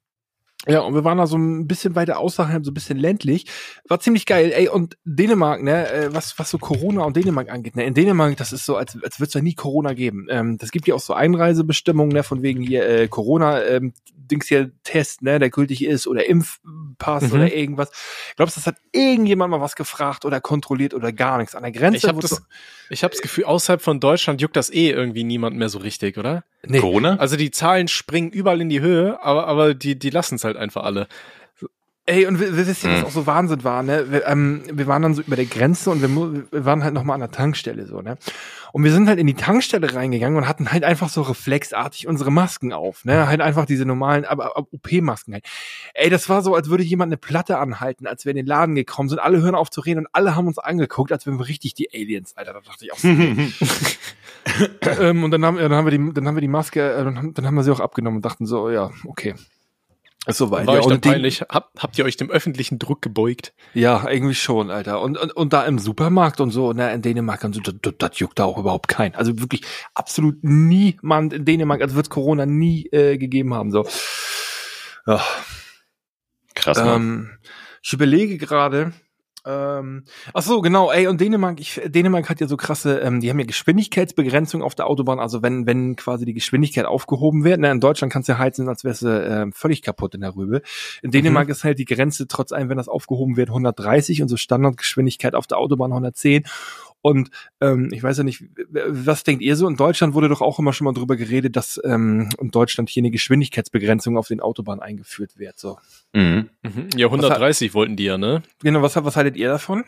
Ja, 0.68 0.80
und 0.80 0.94
wir 0.94 1.02
waren 1.02 1.18
da 1.18 1.26
so 1.26 1.36
ein 1.36 1.66
bisschen 1.66 1.96
weiter 1.96 2.18
außerhalb, 2.18 2.64
so 2.64 2.70
ein 2.70 2.74
bisschen 2.74 2.96
ländlich. 2.98 3.46
War 3.88 3.98
ziemlich 3.98 4.26
geil. 4.26 4.52
Ey, 4.54 4.68
und 4.68 4.96
Dänemark, 5.04 5.60
ne, 5.62 5.90
äh, 5.90 6.14
was, 6.14 6.38
was 6.38 6.50
so 6.50 6.58
Corona 6.58 7.02
und 7.02 7.16
Dänemark 7.16 7.50
angeht, 7.50 7.74
ne, 7.74 7.84
in 7.84 7.94
Dänemark, 7.94 8.36
das 8.36 8.52
ist 8.52 8.64
so, 8.64 8.76
als, 8.76 8.94
als 9.02 9.18
würde 9.18 9.28
es 9.28 9.34
ja 9.34 9.40
nie 9.40 9.54
Corona 9.54 9.92
geben. 9.92 10.28
Ähm, 10.30 10.58
das 10.58 10.70
gibt 10.70 10.86
ja 10.86 10.94
auch 10.94 11.00
so 11.00 11.14
Einreisebestimmungen, 11.14 12.12
ne, 12.12 12.22
von 12.22 12.42
wegen 12.42 12.62
hier 12.62 12.88
äh, 12.88 13.08
Corona, 13.08 13.62
ähm, 13.64 13.92
Dings 14.14 14.46
hier 14.46 14.70
Test, 14.84 15.22
ne, 15.22 15.40
der 15.40 15.50
gültig 15.50 15.84
ist 15.84 16.06
oder 16.06 16.26
Impfpass 16.28 17.24
Mhm. 17.24 17.32
oder 17.32 17.52
irgendwas. 17.52 17.90
Glaubst 18.36 18.56
du, 18.56 18.60
das 18.60 18.66
hat 18.68 18.76
irgendjemand 18.92 19.50
mal 19.50 19.60
was 19.60 19.74
gefragt 19.74 20.24
oder 20.24 20.40
kontrolliert 20.40 20.94
oder 20.94 21.12
gar 21.12 21.38
nichts? 21.38 21.56
An 21.56 21.64
der 21.64 21.72
Grenze 21.72 21.96
Ich 21.96 22.04
wurde 22.14 22.20
das, 22.20 22.30
so- 22.30 22.42
ich 22.92 23.04
hab 23.04 23.10
das 23.10 23.22
Gefühl, 23.22 23.44
außerhalb 23.44 23.80
von 23.80 24.00
Deutschland 24.00 24.40
juckt 24.40 24.56
das 24.56 24.70
eh 24.70 24.90
irgendwie 24.90 25.24
niemand 25.24 25.56
mehr 25.56 25.68
so 25.68 25.78
richtig, 25.78 26.18
oder? 26.18 26.44
nee. 26.64 26.80
Corona? 26.80 27.16
Also 27.16 27.36
die 27.36 27.50
Zahlen 27.50 27.88
springen 27.88 28.30
überall 28.30 28.60
in 28.60 28.68
die 28.68 28.80
Höhe, 28.80 29.22
aber, 29.22 29.46
aber 29.46 29.74
die, 29.74 29.98
die 29.98 30.10
lassen 30.10 30.36
es 30.36 30.44
halt 30.44 30.56
einfach 30.56 30.84
alle. 30.84 31.08
Ey, 32.04 32.26
und 32.26 32.40
wir, 32.40 32.56
wir 32.56 32.66
wissen, 32.66 32.90
was 32.90 32.98
Mhm. 33.00 33.04
auch 33.06 33.10
so 33.12 33.26
Wahnsinn 33.26 33.62
war, 33.62 33.84
ne? 33.84 34.06
Wir, 34.10 34.26
ähm, 34.26 34.62
wir 34.72 34.88
waren 34.88 35.02
dann 35.02 35.14
so 35.14 35.22
über 35.22 35.36
der 35.36 35.44
Grenze 35.44 35.88
und 35.88 36.02
wir, 36.02 36.08
wir 36.50 36.64
waren 36.64 36.82
halt 36.82 36.94
nochmal 36.94 37.14
an 37.14 37.20
der 37.20 37.30
Tankstelle, 37.30 37.86
so, 37.86 38.00
ne? 38.02 38.18
Und 38.72 38.82
wir 38.82 38.90
sind 38.90 39.06
halt 39.06 39.20
in 39.20 39.26
die 39.28 39.34
Tankstelle 39.34 39.94
reingegangen 39.94 40.36
und 40.36 40.48
hatten 40.48 40.72
halt 40.72 40.82
einfach 40.82 41.08
so 41.08 41.22
reflexartig 41.22 42.08
unsere 42.08 42.32
Masken 42.32 42.72
auf, 42.72 43.04
ne? 43.04 43.28
Halt 43.28 43.40
einfach 43.40 43.66
diese 43.66 43.84
normalen, 43.84 44.24
aber, 44.24 44.56
aber 44.56 44.66
OP-Masken 44.72 45.34
halt. 45.34 45.44
Ey, 45.94 46.10
das 46.10 46.28
war 46.28 46.42
so, 46.42 46.56
als 46.56 46.68
würde 46.68 46.82
jemand 46.82 47.10
eine 47.10 47.18
Platte 47.18 47.58
anhalten, 47.58 48.08
als 48.08 48.24
wir 48.24 48.30
in 48.30 48.36
den 48.36 48.46
Laden 48.46 48.74
gekommen 48.74 49.08
sind. 49.08 49.20
Alle 49.20 49.40
hören 49.40 49.54
auf 49.54 49.70
zu 49.70 49.80
reden 49.80 50.00
und 50.00 50.08
alle 50.12 50.34
haben 50.34 50.48
uns 50.48 50.58
angeguckt, 50.58 51.12
als 51.12 51.24
wären 51.26 51.38
wir 51.38 51.46
richtig 51.46 51.74
die 51.74 51.88
Aliens, 51.94 52.36
Alter. 52.36 52.54
Da 52.54 52.60
dachte 52.62 52.84
ich 52.84 52.92
auch 52.92 52.98
so. 52.98 53.08
ähm, 55.00 55.22
und 55.22 55.30
dann 55.30 55.44
haben, 55.44 55.56
dann 55.56 55.72
haben 55.72 55.86
wir 55.86 55.96
die, 55.96 56.12
dann 56.14 56.26
haben 56.26 56.34
wir 56.34 56.40
die 56.40 56.48
Maske, 56.48 56.80
äh, 56.94 57.04
dann, 57.04 57.16
haben- 57.16 57.34
dann 57.34 57.46
haben 57.46 57.54
wir 57.54 57.62
sie 57.62 57.70
auch 57.70 57.78
abgenommen 57.80 58.16
und 58.16 58.24
dachten 58.24 58.44
so, 58.46 58.70
ja, 58.70 58.90
okay. 59.06 59.34
Soweit. 60.28 60.68
War 60.68 60.76
ja, 60.76 60.80
euch 60.80 60.86
und 60.86 61.00
peinlich? 61.00 61.40
Hab, 61.42 61.72
habt 61.78 61.98
ihr 61.98 62.04
euch 62.04 62.16
dem 62.16 62.30
öffentlichen 62.30 62.78
Druck 62.78 63.02
gebeugt? 63.02 63.52
Ja, 63.74 64.08
irgendwie 64.08 64.36
schon, 64.36 64.70
Alter. 64.70 65.00
Und, 65.00 65.18
und, 65.18 65.32
und 65.32 65.52
da 65.52 65.64
im 65.64 65.80
Supermarkt 65.80 66.40
und 66.40 66.50
so, 66.50 66.72
ne, 66.72 66.92
in 66.92 67.02
Dänemark 67.02 67.42
und 67.42 67.54
so, 67.54 67.60
das, 67.60 67.94
das, 67.98 68.18
juckt 68.20 68.38
da 68.38 68.44
auch 68.44 68.56
überhaupt 68.56 68.86
keinen. 68.86 69.16
Also 69.16 69.40
wirklich 69.40 69.62
absolut 69.94 70.36
niemand 70.42 71.32
in 71.32 71.44
Dänemark, 71.44 71.82
als 71.82 71.96
wird 71.96 72.06
es 72.06 72.10
Corona 72.10 72.46
nie 72.46 72.86
äh, 72.92 73.18
gegeben 73.18 73.52
haben. 73.52 73.72
So. 73.72 73.84
Ja, 75.06 75.20
Krass, 76.54 76.78
ne? 76.78 76.92
ähm, 76.92 77.30
ich 77.82 77.92
überlege 77.92 78.38
gerade. 78.38 78.92
Ähm, 79.44 80.04
ach 80.34 80.42
so, 80.42 80.60
genau, 80.60 80.92
ey, 80.92 81.08
und 81.08 81.20
Dänemark, 81.20 81.58
ich, 81.58 81.80
Dänemark 81.84 82.30
hat 82.30 82.40
ja 82.40 82.46
so 82.46 82.56
krasse, 82.56 83.00
ähm, 83.00 83.20
die 83.20 83.28
haben 83.28 83.40
ja 83.40 83.44
Geschwindigkeitsbegrenzung 83.44 84.62
auf 84.62 84.74
der 84.76 84.86
Autobahn, 84.86 85.18
also 85.18 85.42
wenn, 85.42 85.66
wenn 85.66 85.96
quasi 85.96 86.24
die 86.24 86.32
Geschwindigkeit 86.32 86.84
aufgehoben 86.84 87.42
wird, 87.42 87.58
ne, 87.58 87.70
in 87.70 87.80
Deutschland 87.80 88.12
kannst 88.12 88.28
du 88.28 88.34
ja 88.34 88.38
heizen, 88.38 88.68
als 88.68 88.84
wärst 88.84 89.02
du 89.02 89.08
ähm, 89.08 89.52
völlig 89.52 89.82
kaputt 89.82 90.14
in 90.14 90.20
der 90.20 90.36
Rübe. 90.36 90.62
In 91.02 91.10
Dänemark 91.10 91.48
ist 91.48 91.64
halt 91.64 91.80
die 91.80 91.84
Grenze, 91.84 92.28
trotz 92.28 92.52
allem, 92.52 92.68
wenn 92.68 92.76
das 92.76 92.88
aufgehoben 92.88 93.36
wird, 93.36 93.48
130 93.48 94.22
und 94.22 94.28
so 94.28 94.36
Standardgeschwindigkeit 94.36 95.34
auf 95.34 95.48
der 95.48 95.58
Autobahn 95.58 95.90
110. 95.90 96.44
Und 97.02 97.30
ähm, 97.60 97.90
ich 97.92 98.02
weiß 98.02 98.18
ja 98.18 98.24
nicht, 98.24 98.44
was 98.70 99.24
denkt 99.24 99.42
ihr 99.42 99.56
so? 99.56 99.68
In 99.68 99.76
Deutschland 99.76 100.14
wurde 100.14 100.28
doch 100.28 100.40
auch 100.40 100.58
immer 100.58 100.72
schon 100.72 100.84
mal 100.84 100.92
drüber 100.92 101.16
geredet, 101.16 101.56
dass 101.56 101.80
ähm, 101.84 102.30
in 102.40 102.50
Deutschland 102.50 102.88
hier 102.88 103.02
eine 103.02 103.10
Geschwindigkeitsbegrenzung 103.10 104.16
auf 104.16 104.28
den 104.28 104.40
Autobahnen 104.40 104.80
eingeführt 104.80 105.38
wird. 105.38 105.58
So. 105.58 105.78
Mhm. 106.12 106.48
Ja, 106.96 107.06
130 107.06 107.74
wollten 107.74 107.96
die 107.96 108.04
ja, 108.04 108.18
ne? 108.18 108.42
Genau, 108.62 108.82
was, 108.82 108.96
was 108.96 109.16
haltet 109.16 109.36
ihr 109.36 109.48
davon? 109.48 109.84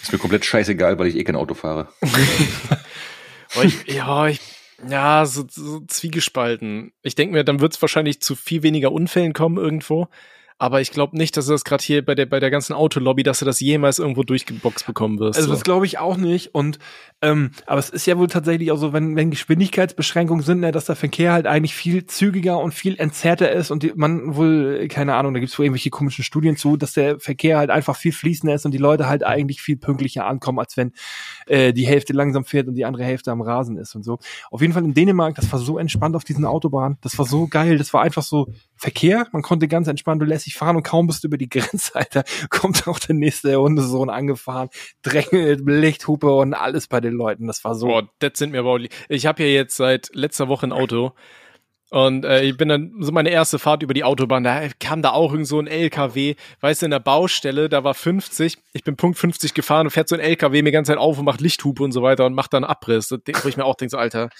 Ist 0.00 0.12
mir 0.12 0.18
komplett 0.18 0.44
scheißegal, 0.44 0.98
weil 0.98 1.08
ich 1.08 1.16
eh 1.16 1.24
kein 1.24 1.36
Auto 1.36 1.54
fahre. 1.54 1.88
Ich, 3.62 3.92
ja, 3.92 4.28
ich, 4.28 4.40
ja, 4.88 5.26
so, 5.26 5.44
so 5.48 5.80
zwiegespalten. 5.80 6.92
Ich 7.02 7.14
denke 7.14 7.34
mir, 7.34 7.44
dann 7.44 7.60
wird 7.60 7.74
es 7.74 7.82
wahrscheinlich 7.82 8.20
zu 8.20 8.36
viel 8.36 8.62
weniger 8.62 8.92
Unfällen 8.92 9.32
kommen 9.32 9.56
irgendwo. 9.56 10.08
Aber 10.60 10.82
ich 10.82 10.90
glaube 10.90 11.16
nicht, 11.16 11.38
dass 11.38 11.46
du 11.46 11.52
das 11.52 11.64
gerade 11.64 11.82
hier 11.82 12.04
bei 12.04 12.14
der, 12.14 12.26
bei 12.26 12.38
der 12.38 12.50
ganzen 12.50 12.74
Autolobby, 12.74 13.22
dass 13.22 13.38
du 13.38 13.46
das 13.46 13.60
jemals 13.60 13.98
irgendwo 13.98 14.24
durchgeboxt 14.24 14.86
bekommen 14.86 15.18
wirst. 15.18 15.38
Also 15.38 15.48
so. 15.48 15.54
das 15.54 15.64
glaube 15.64 15.86
ich 15.86 15.98
auch 15.98 16.18
nicht. 16.18 16.54
Und 16.54 16.78
ähm, 17.22 17.50
aber 17.66 17.78
es 17.78 17.90
ist 17.90 18.06
ja 18.06 18.16
wohl 18.16 18.28
tatsächlich 18.28 18.72
auch 18.72 18.76
so, 18.76 18.94
wenn, 18.94 19.14
wenn 19.14 19.30
Geschwindigkeitsbeschränkungen 19.30 20.42
sind, 20.42 20.60
ne, 20.60 20.72
dass 20.72 20.86
der 20.86 20.96
Verkehr 20.96 21.32
halt 21.32 21.46
eigentlich 21.46 21.74
viel 21.74 22.06
zügiger 22.06 22.58
und 22.58 22.72
viel 22.72 22.98
entzerrter 22.98 23.52
ist 23.52 23.70
und 23.70 23.82
die, 23.82 23.92
man 23.94 24.36
wohl, 24.36 24.88
keine 24.88 25.14
Ahnung, 25.14 25.34
da 25.34 25.40
gibt's 25.40 25.58
wohl 25.58 25.66
irgendwelche 25.66 25.90
komischen 25.90 26.24
Studien 26.24 26.56
zu, 26.56 26.78
dass 26.78 26.94
der 26.94 27.20
Verkehr 27.20 27.58
halt 27.58 27.68
einfach 27.68 27.96
viel 27.96 28.12
fließender 28.12 28.54
ist 28.54 28.64
und 28.64 28.72
die 28.72 28.78
Leute 28.78 29.06
halt 29.06 29.22
eigentlich 29.22 29.60
viel 29.60 29.76
pünktlicher 29.76 30.26
ankommen, 30.26 30.58
als 30.58 30.78
wenn 30.78 30.92
äh, 31.46 31.74
die 31.74 31.86
Hälfte 31.86 32.14
langsam 32.14 32.46
fährt 32.46 32.68
und 32.68 32.74
die 32.74 32.86
andere 32.86 33.04
Hälfte 33.04 33.30
am 33.32 33.42
Rasen 33.42 33.76
ist 33.76 33.94
und 33.94 34.02
so. 34.02 34.18
Auf 34.50 34.62
jeden 34.62 34.72
Fall 34.72 34.84
in 34.84 34.94
Dänemark, 34.94 35.34
das 35.34 35.52
war 35.52 35.58
so 35.58 35.76
entspannt 35.78 36.16
auf 36.16 36.24
diesen 36.24 36.46
Autobahnen, 36.46 36.96
das 37.02 37.18
war 37.18 37.26
so 37.26 37.46
geil, 37.48 37.76
das 37.76 37.92
war 37.92 38.00
einfach 38.00 38.22
so 38.22 38.48
Verkehr, 38.76 39.26
man 39.32 39.42
konnte 39.42 39.68
ganz 39.68 39.88
entspannt 39.88 40.22
und 40.22 40.28
lässig 40.28 40.56
fahren 40.56 40.76
und 40.76 40.84
kaum 40.84 41.06
bist 41.06 41.22
du 41.22 41.28
über 41.28 41.36
die 41.36 41.50
Grenze, 41.50 41.96
Alter, 41.96 42.24
kommt 42.48 42.88
auch 42.88 42.98
der 42.98 43.14
nächste 43.14 43.60
Hundesohn 43.60 44.08
angefahren, 44.08 44.70
drängelt, 45.02 45.60
Lichthupe 45.66 46.32
und 46.32 46.54
alles 46.54 46.88
bei 46.88 47.02
den 47.02 47.09
Leuten. 47.14 47.46
Das 47.46 47.64
war 47.64 47.74
so. 47.74 47.86
Boah, 47.86 48.08
das 48.18 48.32
sind 48.34 48.52
mir 48.52 48.60
aber 48.60 48.72
auch. 48.72 48.78
Ich 49.08 49.26
habe 49.26 49.42
ja 49.42 49.48
jetzt 49.48 49.76
seit 49.76 50.10
letzter 50.14 50.48
Woche 50.48 50.66
ein 50.66 50.72
Auto. 50.72 51.12
Und 51.90 52.24
äh, 52.24 52.42
ich 52.42 52.56
bin 52.56 52.68
dann 52.68 52.94
so 53.00 53.10
meine 53.10 53.30
erste 53.30 53.58
Fahrt 53.58 53.82
über 53.82 53.94
die 53.94 54.04
Autobahn, 54.04 54.44
da 54.44 54.68
kam 54.78 55.02
da 55.02 55.10
auch 55.10 55.32
irgend 55.32 55.48
so 55.48 55.58
ein 55.58 55.66
LKW, 55.66 56.36
weißt 56.60 56.82
du, 56.82 56.86
in 56.86 56.92
der 56.92 57.00
Baustelle, 57.00 57.68
da 57.68 57.82
war 57.82 57.94
50, 57.94 58.58
ich 58.72 58.84
bin 58.84 58.94
Punkt 58.94 59.18
50 59.18 59.54
gefahren 59.54 59.88
und 59.88 59.90
fährt 59.90 60.08
so 60.08 60.14
ein 60.14 60.20
LKW 60.20 60.62
mir 60.62 60.70
die 60.70 60.70
ganze 60.70 60.92
Zeit 60.92 60.98
auf 60.98 61.18
und 61.18 61.24
macht 61.24 61.40
Lichthupe 61.40 61.82
und 61.82 61.90
so 61.90 62.00
weiter 62.02 62.26
und 62.26 62.34
macht 62.34 62.52
dann 62.52 62.62
Abriss. 62.62 63.10
Wo 63.10 63.48
ich 63.48 63.56
mir 63.56 63.64
auch 63.64 63.74
denke, 63.74 63.90
so, 63.90 63.98
Alter, 63.98 64.30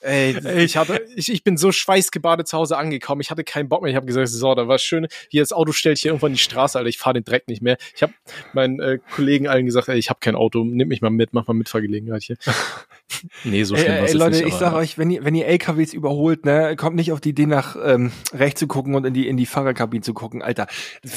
ey, 0.00 0.36
ich 0.64 0.76
hatte, 0.76 1.04
ich, 1.16 1.32
ich 1.32 1.42
bin 1.44 1.56
so 1.56 1.72
schweißgebadet 1.72 2.46
zu 2.48 2.56
Hause 2.56 2.76
angekommen, 2.76 3.20
ich 3.20 3.30
hatte 3.30 3.44
keinen 3.44 3.68
Bock 3.68 3.82
mehr, 3.82 3.90
ich 3.90 3.96
habe 3.96 4.06
gesagt, 4.06 4.28
so, 4.28 4.54
da 4.54 4.68
war 4.68 4.78
schön, 4.78 5.06
hier 5.28 5.42
das 5.42 5.52
Auto 5.52 5.72
stellt 5.72 5.98
hier 5.98 6.10
irgendwann 6.10 6.32
die 6.32 6.38
Straße, 6.38 6.78
Alter, 6.78 6.88
ich 6.88 6.98
fahre 6.98 7.14
den 7.14 7.24
Dreck 7.24 7.48
nicht 7.48 7.62
mehr. 7.62 7.76
Ich 7.94 8.02
habe 8.02 8.12
meinen 8.52 8.80
äh, 8.80 8.98
Kollegen 9.14 9.48
allen 9.48 9.66
gesagt, 9.66 9.88
ey, 9.88 9.96
ich 9.98 10.10
habe 10.10 10.20
kein 10.20 10.34
Auto, 10.36 10.64
nimm 10.64 10.88
mich 10.88 11.00
mal 11.00 11.10
mit, 11.10 11.32
mach 11.32 11.46
mal 11.46 11.54
Mitfahrgelegenheit 11.54 12.22
hier. 12.22 12.36
nee, 13.44 13.64
so 13.64 13.74
Ey, 13.74 13.80
schlimm 13.82 13.94
ey, 13.94 14.02
jetzt 14.02 14.14
Leute, 14.14 14.36
nicht, 14.36 14.46
ich 14.46 14.54
aber- 14.54 14.60
sag 14.60 14.72
euch, 14.74 14.98
wenn 14.98 15.10
ihr, 15.10 15.24
wenn 15.24 15.34
ihr 15.34 15.46
LKWs 15.46 15.92
überholt, 15.94 16.44
ne, 16.44 16.76
kommt 16.76 16.96
nicht 16.96 17.12
auf 17.12 17.20
die 17.20 17.30
Idee 17.30 17.46
nach 17.46 17.76
ähm, 17.82 18.12
rechts 18.32 18.60
zu 18.60 18.66
gucken 18.66 18.94
und 18.94 19.04
in 19.04 19.14
die 19.14 19.26
in 19.28 19.36
die 19.36 19.46
Fahrerkabine 19.46 20.02
zu 20.02 20.14
gucken, 20.14 20.42
Alter. 20.42 20.66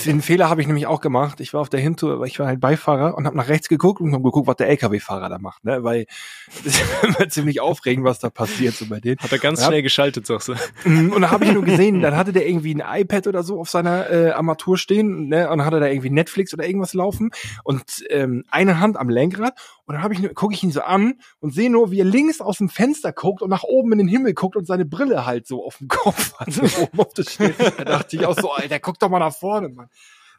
Den 0.06 0.22
Fehler 0.22 0.50
habe 0.50 0.62
ich 0.62 0.68
nämlich 0.68 0.88
auch 0.88 1.02
gemacht. 1.02 1.40
Ich 1.42 1.54
war 1.54 1.62
auf 1.62 1.70
der 1.70 1.80
Hintour, 1.80 2.24
ich 2.26 2.40
war 2.40 2.48
halt 2.48 2.60
Beifahrer 2.60 3.16
und 3.18 3.26
habe 3.26 3.38
nach 3.38 3.48
rechts 3.50 3.70
geguckt 3.70 4.02
und 4.02 4.14
habe 4.14 4.24
geguckt, 4.24 4.48
was 4.48 4.56
der 4.58 4.68
LKW-Fahrer 4.70 5.30
da 5.30 5.38
macht, 5.40 5.64
ne, 5.66 5.84
weil 5.84 6.06
das 6.64 6.76
ist 6.76 6.84
immer 7.04 7.30
ziemlich 7.30 7.60
aufregend, 7.62 8.06
was 8.06 8.20
da 8.20 8.30
passiert 8.30 8.69
so 8.76 8.86
bei 8.88 9.00
denen. 9.00 9.18
Hat 9.20 9.32
er 9.32 9.40
ganz 9.40 9.60
Ja. 9.62 9.68
schnell 9.68 9.82
geschaltet, 9.82 10.26
sagst 10.28 10.50
du. 10.50 10.56
Mhm, 10.86 11.12
Und 11.14 11.22
da 11.22 11.32
habe 11.32 11.46
ich 11.46 11.52
nur 11.52 11.64
gesehen, 11.64 12.02
dann 12.02 12.16
hatte 12.16 12.32
der 12.34 12.48
irgendwie 12.48 12.76
ein 12.76 13.02
iPad 13.02 13.28
oder 13.28 13.44
so 13.44 13.60
auf 13.60 13.70
seiner 13.70 14.10
äh, 14.10 14.32
Armatur 14.32 14.78
stehen, 14.78 15.28
ne, 15.30 15.50
und 15.50 15.66
hatte 15.66 15.80
da 15.80 15.88
irgendwie 15.88 16.10
Netflix 16.10 16.54
oder 16.54 16.66
irgendwas 16.66 16.94
laufen 16.94 17.32
und 17.64 17.84
ähm, 18.10 18.44
eine 18.50 18.80
Hand 18.80 18.98
am 18.98 19.10
Lenkrad 19.10 19.54
und 19.86 19.94
dann 19.96 20.04
habe 20.04 20.14
ich 20.14 20.34
gucke 20.36 20.54
ich 20.54 20.64
ihn 20.64 20.72
so 20.72 20.82
an 20.82 21.16
und 21.40 21.54
sehe 21.54 21.70
nur, 21.70 21.92
wie 21.92 22.00
er 22.00 22.06
links 22.06 22.42
aus 22.42 22.58
dem 22.60 22.70
Fenster 22.70 23.12
guckt 23.12 23.42
und 23.42 23.50
nach 23.50 23.64
oben 23.64 23.92
in 23.94 23.98
den 23.98 24.08
Himmel 24.08 24.34
guckt 24.34 24.56
und 24.56 24.66
seine 24.66 24.86
Brille 24.86 25.26
halt 25.26 25.48
so 25.48 25.66
auf 25.66 25.78
dem 25.80 25.88
Kopf 25.88 26.34
hat, 26.38 26.52
so 26.54 26.62
oben 26.82 27.00
auf 27.00 27.14
das 27.14 27.34
Schild. 27.34 27.56
Da 27.60 27.84
dachte 27.84 28.16
ich 28.16 28.26
auch 28.26 28.38
so, 28.40 28.52
Alter, 28.52 28.80
guck 28.80 29.00
doch 29.00 29.10
mal 29.10 29.20
nach 29.20 29.34
vorne, 29.36 29.70
Mann. 29.70 29.90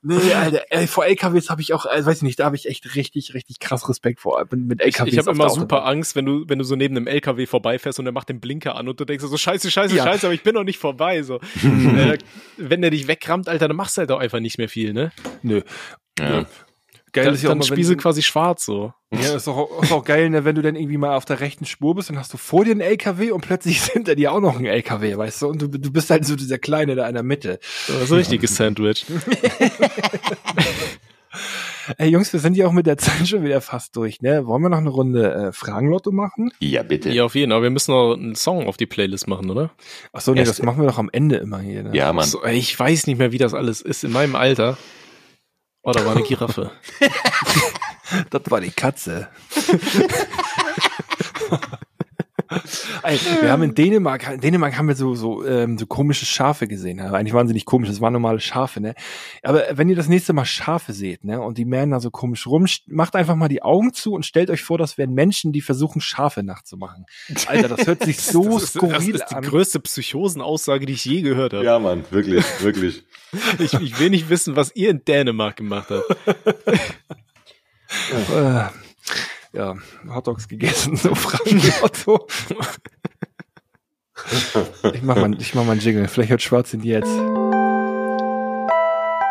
Nee, 0.03 0.32
Alter, 0.32 0.62
ey, 0.70 0.86
vor 0.86 1.05
LKWs 1.05 1.51
habe 1.51 1.61
ich 1.61 1.74
auch, 1.74 1.84
äh, 1.84 2.05
weiß 2.05 2.16
ich 2.18 2.22
nicht, 2.22 2.38
da 2.38 2.46
habe 2.46 2.57
ich 2.57 2.66
echt 2.66 2.94
richtig, 2.96 3.34
richtig 3.34 3.59
krass 3.61 3.86
Respekt 3.88 4.20
vor 4.20 4.40
mit, 4.51 4.61
mit 4.61 4.80
Ich, 4.80 4.86
LKWs. 4.98 5.12
ich 5.12 5.18
habe 5.18 5.30
auf 5.30 5.36
immer 5.36 5.51
super. 5.51 5.84
Angst, 5.84 6.16
wenn 6.16 6.24
du, 6.24 6.44
wenn 6.48 6.59
du 6.59 6.64
so 6.64 6.74
neben 6.74 6.96
einem 6.96 7.07
LKW 7.07 7.44
vorbeifährst 7.44 7.98
und 7.98 8.07
der 8.07 8.12
macht 8.12 8.30
den 8.30 8.40
Blinker 8.40 8.76
an 8.76 8.88
und 8.88 8.98
du 8.98 9.05
denkst 9.05 9.22
so, 9.24 9.36
scheiße, 9.36 9.70
scheiße, 9.70 9.94
Ja. 9.94 10.05
scheiße, 10.05 10.26
aber 10.26 10.34
ich 10.34 10.42
bin 10.42 10.55
noch 10.55 10.64
nicht 10.64 10.78
vorbei. 10.78 11.22
So. 11.22 11.36
äh, 11.62 12.16
wenn 12.57 12.80
der 12.80 12.90
dich 12.90 13.09
wegrammt, 13.09 13.48
Alter, 13.48 13.68
dann 13.68 13.76
machst 13.76 13.96
du 13.96 14.01
halt 14.01 14.11
auch 14.12 14.20
einfach 14.20 14.40
nicht 14.40 14.57
mehr 14.57 14.70
viel, 14.70 14.94
ne? 14.94 15.12
Nö. 15.42 15.61
Ja. 16.18 16.46
Geil 17.12 17.24
Dann, 17.24 17.34
ist 17.34 17.42
ja 17.42 17.50
auch 17.50 17.58
dann 17.58 17.68
mal, 17.68 17.76
du 17.76 17.96
quasi 17.96 18.22
schwarz 18.22 18.64
so. 18.64 18.92
Ja, 19.12 19.34
ist 19.34 19.48
auch, 19.48 19.82
ist 19.82 19.90
auch 19.90 20.04
geil, 20.04 20.30
ne, 20.30 20.44
wenn 20.44 20.54
du 20.54 20.62
dann 20.62 20.76
irgendwie 20.76 20.98
mal 20.98 21.16
auf 21.16 21.24
der 21.24 21.40
rechten 21.40 21.64
Spur 21.64 21.96
bist, 21.96 22.11
dann 22.11 22.18
hast 22.18 22.32
du 22.32 22.36
vor 22.38 22.64
dir 22.64 22.70
einen 22.70 22.80
LKW 22.80 23.32
und 23.32 23.40
plötzlich 23.40 23.76
ist 23.82 23.90
hinter 23.92 24.14
dir 24.14 24.32
auch 24.32 24.40
noch 24.40 24.58
ein 24.58 24.66
LKW, 24.66 25.16
weißt 25.16 25.42
du? 25.42 25.48
Und 25.48 25.62
du, 25.62 25.68
du 25.68 25.90
bist 25.92 26.11
halt 26.11 26.24
so 26.24 26.36
dieser 26.36 26.58
Kleine 26.58 26.94
da 26.94 27.08
in 27.08 27.14
der 27.14 27.22
Mitte. 27.22 27.58
So 27.86 28.14
ein 28.14 28.18
richtiges 28.18 28.54
Sandwich. 28.54 29.06
Ey, 31.96 32.08
Jungs, 32.08 32.32
wir 32.32 32.40
sind 32.40 32.56
ja 32.56 32.66
auch 32.66 32.72
mit 32.72 32.86
der 32.86 32.98
Zeit 32.98 33.28
schon 33.28 33.44
wieder 33.44 33.61
fast 33.61 33.96
durch, 33.96 34.20
ne? 34.20 34.46
Wollen 34.46 34.62
wir 34.62 34.68
noch 34.68 34.78
eine 34.78 34.90
Runde 34.90 35.32
äh, 35.32 35.52
Fragenlotto 35.52 36.12
machen? 36.12 36.52
Ja, 36.61 36.82
bitte. 36.82 37.11
Ja, 37.11 37.24
auf 37.24 37.34
jeden 37.34 37.50
Fall. 37.50 37.56
Aber 37.56 37.62
wir 37.64 37.70
müssen 37.70 37.92
noch 37.92 38.14
einen 38.14 38.34
Song 38.34 38.66
auf 38.66 38.76
die 38.76 38.86
Playlist 38.86 39.28
machen, 39.28 39.50
oder? 39.50 39.70
Ach 40.12 40.20
so, 40.20 40.32
nee, 40.32 40.40
Erste. 40.40 40.56
das 40.56 40.64
machen 40.64 40.80
wir 40.80 40.88
doch 40.88 40.98
am 40.98 41.08
Ende 41.12 41.36
immer 41.36 41.61
hier, 41.61 41.82
ne? 41.82 41.90
Ja, 41.92 42.12
Mann. 42.12 42.26
So, 42.26 42.44
ich 42.44 42.78
weiß 42.78 43.06
nicht 43.06 43.18
mehr, 43.18 43.32
wie 43.32 43.38
das 43.38 43.54
alles 43.54 43.80
ist. 43.80 44.04
In 44.04 44.12
meinem 44.12 44.36
Alter. 44.36 44.76
Oh, 45.83 45.93
da 45.93 46.05
war 46.05 46.12
eine 46.12 46.22
Giraffe. 46.22 46.70
Das 48.31 48.43
war 48.49 48.61
die 48.61 48.72
Katze. 48.72 49.28
Wir 53.40 53.53
haben 53.53 53.62
in 53.62 53.74
Dänemark, 53.74 54.28
in 54.34 54.40
Dänemark 54.40 54.76
haben 54.76 54.88
wir 54.88 54.96
so, 54.96 55.14
so, 55.14 55.46
ähm, 55.46 55.78
so 55.78 55.86
komische 55.86 56.26
Schafe 56.26 56.66
gesehen. 56.66 57.01
Also 57.01 57.14
eigentlich 57.14 57.32
waren 57.32 57.46
sie 57.46 57.55
nicht 57.55 57.66
komisch, 57.66 57.88
das 57.88 58.01
waren 58.01 58.12
normale 58.12 58.40
Schafe, 58.40 58.80
ne? 58.80 58.94
Aber 59.42 59.64
wenn 59.72 59.88
ihr 59.88 59.96
das 59.96 60.09
nächste 60.09 60.32
Mal 60.32 60.44
Schafe 60.44 60.92
seht, 60.92 61.24
ne, 61.24 61.40
und 61.40 61.59
die 61.59 61.64
mähen 61.64 61.90
da 61.92 62.01
so 62.01 62.11
komisch 62.11 62.46
rum, 62.46 62.66
macht 62.86 63.14
einfach 63.14 63.36
mal 63.36 63.48
die 63.48 63.62
Augen 63.62 63.92
zu 63.92 64.12
und 64.14 64.26
stellt 64.26 64.51
euch 64.51 64.62
vor, 64.62 64.78
das 64.78 64.98
wären 64.98 65.14
Menschen, 65.14 65.53
die 65.53 65.61
versuchen, 65.61 66.01
Schafe 66.01 66.42
nachzumachen. 66.42 67.07
Alter, 67.46 67.68
das 67.68 67.86
hört 67.86 68.03
sich 68.05 68.20
so 68.20 68.44
das 68.44 68.55
ist, 68.64 68.74
das 68.74 68.82
skurril 68.82 69.14
ist 69.14 69.30
die 69.30 69.36
an. 69.36 69.42
größte 69.44 69.80
Psychosenaussage, 69.80 70.86
die 70.86 70.94
ich 70.94 71.05
je 71.05 71.22
gehört 71.22 71.53
habe. 71.53 71.64
Ja, 71.64 71.78
Mann, 71.78 72.05
wirklich, 72.11 72.44
wirklich. 72.61 73.05
Ich, 73.61 73.74
ich 73.74 74.01
will 74.01 74.11
nicht 74.11 74.28
wissen, 74.28 74.57
was 74.57 74.74
ihr 74.74 74.90
in 74.90 75.05
Dänemark 75.05 75.55
gemacht 75.55 75.86
habt. 75.90 76.16
Ja, 79.53 79.76
Hotdogs 80.09 80.48
gegessen, 80.48 80.96
so 80.96 81.14
Fragen 81.14 81.61
Otto. 81.82 82.26
Ich 84.92 85.03
mach 85.03 85.16
mal, 85.16 85.34
ich 85.40 85.55
mach 85.55 85.64
mal 85.64 85.72
einen 85.72 85.80
Jingle. 85.80 86.07
Vielleicht 86.09 86.30
hört 86.30 86.42
Schwarz 86.42 86.72
ihn 86.74 86.82
jetzt. 86.82 87.09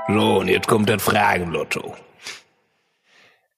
So, 0.08 0.40
und 0.40 0.48
jetzt 0.48 0.68
kommt 0.68 0.90
das 0.90 1.02
Fragenlotto. 1.04 1.96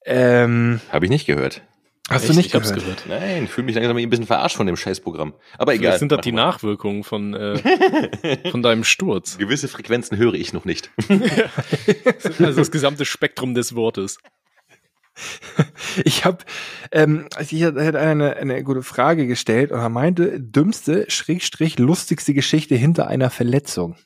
Ähm, 0.04 0.80
Habe 0.90 1.06
ich 1.06 1.10
nicht 1.10 1.26
gehört. 1.26 1.62
hast 2.10 2.24
du 2.24 2.28
Echt? 2.30 2.36
nicht 2.36 2.46
ich 2.48 2.54
hab's 2.54 2.74
gehört? 2.74 3.04
gehört. 3.04 3.22
Nein, 3.22 3.48
fühle 3.48 3.66
mich 3.66 3.74
langsam 3.74 3.96
ein 3.96 4.10
bisschen 4.10 4.26
verarscht 4.26 4.56
von 4.56 4.66
dem 4.66 4.76
Scheißprogramm. 4.76 5.32
Aber 5.58 5.72
egal. 5.74 5.92
Vielleicht 5.92 5.98
sind 6.00 6.12
das 6.12 6.20
die. 6.20 6.32
Nachwirkungen 6.32 7.04
von, 7.04 7.34
äh, 7.34 8.50
von 8.50 8.62
deinem 8.62 8.84
Sturz. 8.84 9.38
Gewisse 9.38 9.68
Frequenzen 9.68 10.18
höre 10.18 10.34
ich 10.34 10.52
noch 10.52 10.64
nicht. 10.64 10.90
Also 12.38 12.60
das 12.60 12.70
gesamte 12.70 13.04
Spektrum 13.04 13.54
des 13.54 13.74
Wortes. 13.74 14.18
Ich 16.04 16.24
habe, 16.24 16.38
ähm, 16.90 17.26
also 17.34 17.54
ich 17.54 17.62
hatte 17.64 17.98
eine, 17.98 18.36
eine 18.36 18.62
gute 18.64 18.82
Frage 18.82 19.26
gestellt 19.26 19.70
und 19.72 19.78
er 19.80 19.88
meinte, 19.88 20.40
dümmste, 20.40 21.04
Schrägstrich, 21.10 21.78
lustigste 21.78 22.32
Geschichte 22.34 22.74
hinter 22.74 23.08
einer 23.08 23.30
Verletzung. 23.30 23.96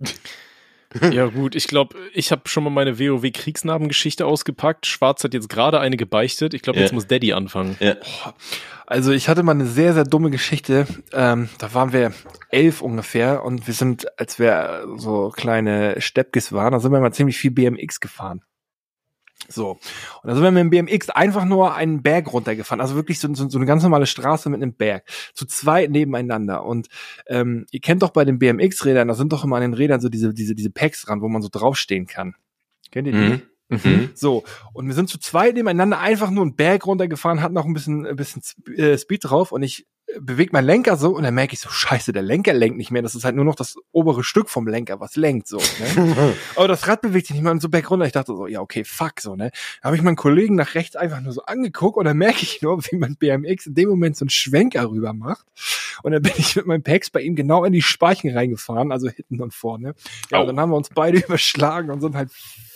Ja 1.12 1.26
gut, 1.26 1.54
ich 1.54 1.68
glaube, 1.68 1.96
ich 2.12 2.32
habe 2.32 2.48
schon 2.48 2.64
mal 2.64 2.70
meine 2.70 2.98
WoW-Kriegsnarbengeschichte 2.98 4.26
ausgepackt. 4.26 4.86
Schwarz 4.86 5.22
hat 5.22 5.34
jetzt 5.34 5.48
gerade 5.48 5.78
eine 5.78 5.96
gebeichtet. 5.96 6.52
Ich 6.52 6.62
glaube, 6.62 6.80
Ja. 6.80 6.84
jetzt 6.84 6.92
muss 6.92 7.06
Daddy 7.06 7.32
anfangen. 7.32 7.76
Ja. 7.78 7.94
Also 8.88 9.12
ich 9.12 9.28
hatte 9.28 9.44
mal 9.44 9.52
eine 9.52 9.66
sehr, 9.66 9.94
sehr 9.94 10.02
dumme 10.02 10.30
Geschichte. 10.30 10.88
Ähm, 11.12 11.48
da 11.58 11.74
waren 11.74 11.92
wir 11.92 12.12
elf 12.48 12.82
ungefähr 12.82 13.44
und 13.44 13.68
wir 13.68 13.74
sind, 13.74 14.18
als 14.18 14.40
wir 14.40 14.84
so 14.96 15.28
kleine 15.30 16.00
Steppkes 16.00 16.52
waren, 16.52 16.72
da 16.72 16.80
sind 16.80 16.90
wir 16.90 16.98
mal 16.98 17.12
ziemlich 17.12 17.38
viel 17.38 17.52
BMX 17.52 18.00
gefahren. 18.00 18.42
So. 19.48 19.72
Und 20.22 20.28
da 20.28 20.34
sind 20.34 20.42
wir 20.42 20.50
mit 20.50 20.60
dem 20.60 20.70
BMX 20.70 21.10
einfach 21.10 21.44
nur 21.44 21.74
einen 21.74 22.02
Berg 22.02 22.32
runtergefahren. 22.32 22.80
Also 22.80 22.94
wirklich 22.94 23.18
so, 23.18 23.32
so, 23.34 23.48
so 23.48 23.58
eine 23.58 23.66
ganz 23.66 23.82
normale 23.82 24.06
Straße 24.06 24.48
mit 24.50 24.62
einem 24.62 24.74
Berg. 24.74 25.04
Zu 25.34 25.46
zweit 25.46 25.90
nebeneinander. 25.90 26.64
Und 26.64 26.88
ähm, 27.26 27.66
ihr 27.70 27.80
kennt 27.80 28.02
doch 28.02 28.10
bei 28.10 28.24
den 28.24 28.38
BMX-Rädern, 28.38 29.08
da 29.08 29.14
sind 29.14 29.32
doch 29.32 29.44
immer 29.44 29.56
an 29.56 29.62
den 29.62 29.74
Rädern 29.74 30.00
so 30.00 30.08
diese, 30.08 30.32
diese, 30.34 30.54
diese 30.54 30.70
Packs 30.70 31.02
dran, 31.02 31.20
wo 31.20 31.28
man 31.28 31.42
so 31.42 31.48
draufstehen 31.50 32.06
kann. 32.06 32.34
Kennt 32.90 33.06
ihr 33.06 33.12
die? 33.12 33.18
Mhm. 33.18 33.42
Mhm. 33.70 34.10
So, 34.14 34.44
und 34.72 34.86
wir 34.86 34.94
sind 34.94 35.08
zu 35.08 35.18
zweit 35.18 35.54
nebeneinander 35.54 35.98
einfach 35.98 36.30
nur 36.30 36.42
einen 36.42 36.56
Berg 36.56 36.86
runtergefahren, 36.86 37.40
hatten 37.40 37.54
noch 37.54 37.64
ein 37.64 37.72
bisschen, 37.72 38.06
ein 38.06 38.16
bisschen 38.16 38.42
äh, 38.76 38.98
Speed 38.98 39.24
drauf 39.24 39.52
und 39.52 39.62
ich 39.62 39.86
äh, 40.06 40.20
bewege 40.20 40.50
meinen 40.52 40.66
Lenker 40.66 40.96
so 40.96 41.10
und 41.16 41.22
dann 41.22 41.34
merke 41.34 41.54
ich 41.54 41.60
so, 41.60 41.70
scheiße, 41.70 42.12
der 42.12 42.22
Lenker 42.22 42.52
lenkt 42.52 42.76
nicht 42.76 42.90
mehr, 42.90 43.02
das 43.02 43.14
ist 43.14 43.24
halt 43.24 43.36
nur 43.36 43.44
noch 43.44 43.54
das 43.54 43.76
obere 43.92 44.24
Stück 44.24 44.50
vom 44.50 44.66
Lenker, 44.66 44.98
was 44.98 45.14
lenkt 45.14 45.46
so. 45.46 45.58
Ne? 45.58 46.34
Aber 46.56 46.68
das 46.68 46.88
Rad 46.88 47.00
bewegt 47.00 47.28
sich 47.28 47.34
nicht 47.34 47.44
mehr 47.44 47.52
und 47.52 47.62
so 47.62 47.68
berg 47.68 47.90
runter. 47.90 48.06
Ich 48.06 48.12
dachte 48.12 48.32
so, 48.32 48.46
ja, 48.46 48.60
okay, 48.60 48.84
fuck, 48.84 49.20
so, 49.20 49.36
ne. 49.36 49.52
Da 49.80 49.86
habe 49.86 49.96
ich 49.96 50.02
meinen 50.02 50.16
Kollegen 50.16 50.56
nach 50.56 50.74
rechts 50.74 50.96
einfach 50.96 51.20
nur 51.20 51.32
so 51.32 51.42
angeguckt 51.42 51.96
und 51.96 52.04
dann 52.04 52.16
merke 52.16 52.42
ich 52.42 52.62
nur, 52.62 52.82
wie 52.84 52.96
mein 52.96 53.16
BMX 53.16 53.66
in 53.66 53.74
dem 53.74 53.88
Moment 53.88 54.16
so 54.16 54.24
einen 54.24 54.30
Schwenker 54.30 54.90
rüber 54.90 55.12
macht. 55.12 55.46
Und 56.02 56.12
dann 56.12 56.22
bin 56.22 56.32
ich 56.36 56.56
mit 56.56 56.66
meinem 56.66 56.82
Pex 56.82 57.10
bei 57.10 57.20
ihm 57.20 57.36
genau 57.36 57.64
in 57.64 57.72
die 57.72 57.82
Speichen 57.82 58.30
reingefahren, 58.36 58.90
also 58.90 59.08
hinten 59.08 59.40
und 59.40 59.54
vorne. 59.54 59.94
Ja, 60.30 60.38
Au. 60.38 60.40
und 60.42 60.48
dann 60.48 60.60
haben 60.60 60.70
wir 60.70 60.76
uns 60.76 60.88
beide 60.88 61.18
überschlagen 61.24 61.90
und 61.90 62.00
sind 62.00 62.16
halt 62.16 62.30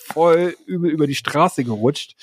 voll 0.05 0.55
übel 0.65 0.89
über 0.89 1.07
die 1.07 1.15
Straße 1.15 1.63
gerutscht. 1.63 2.15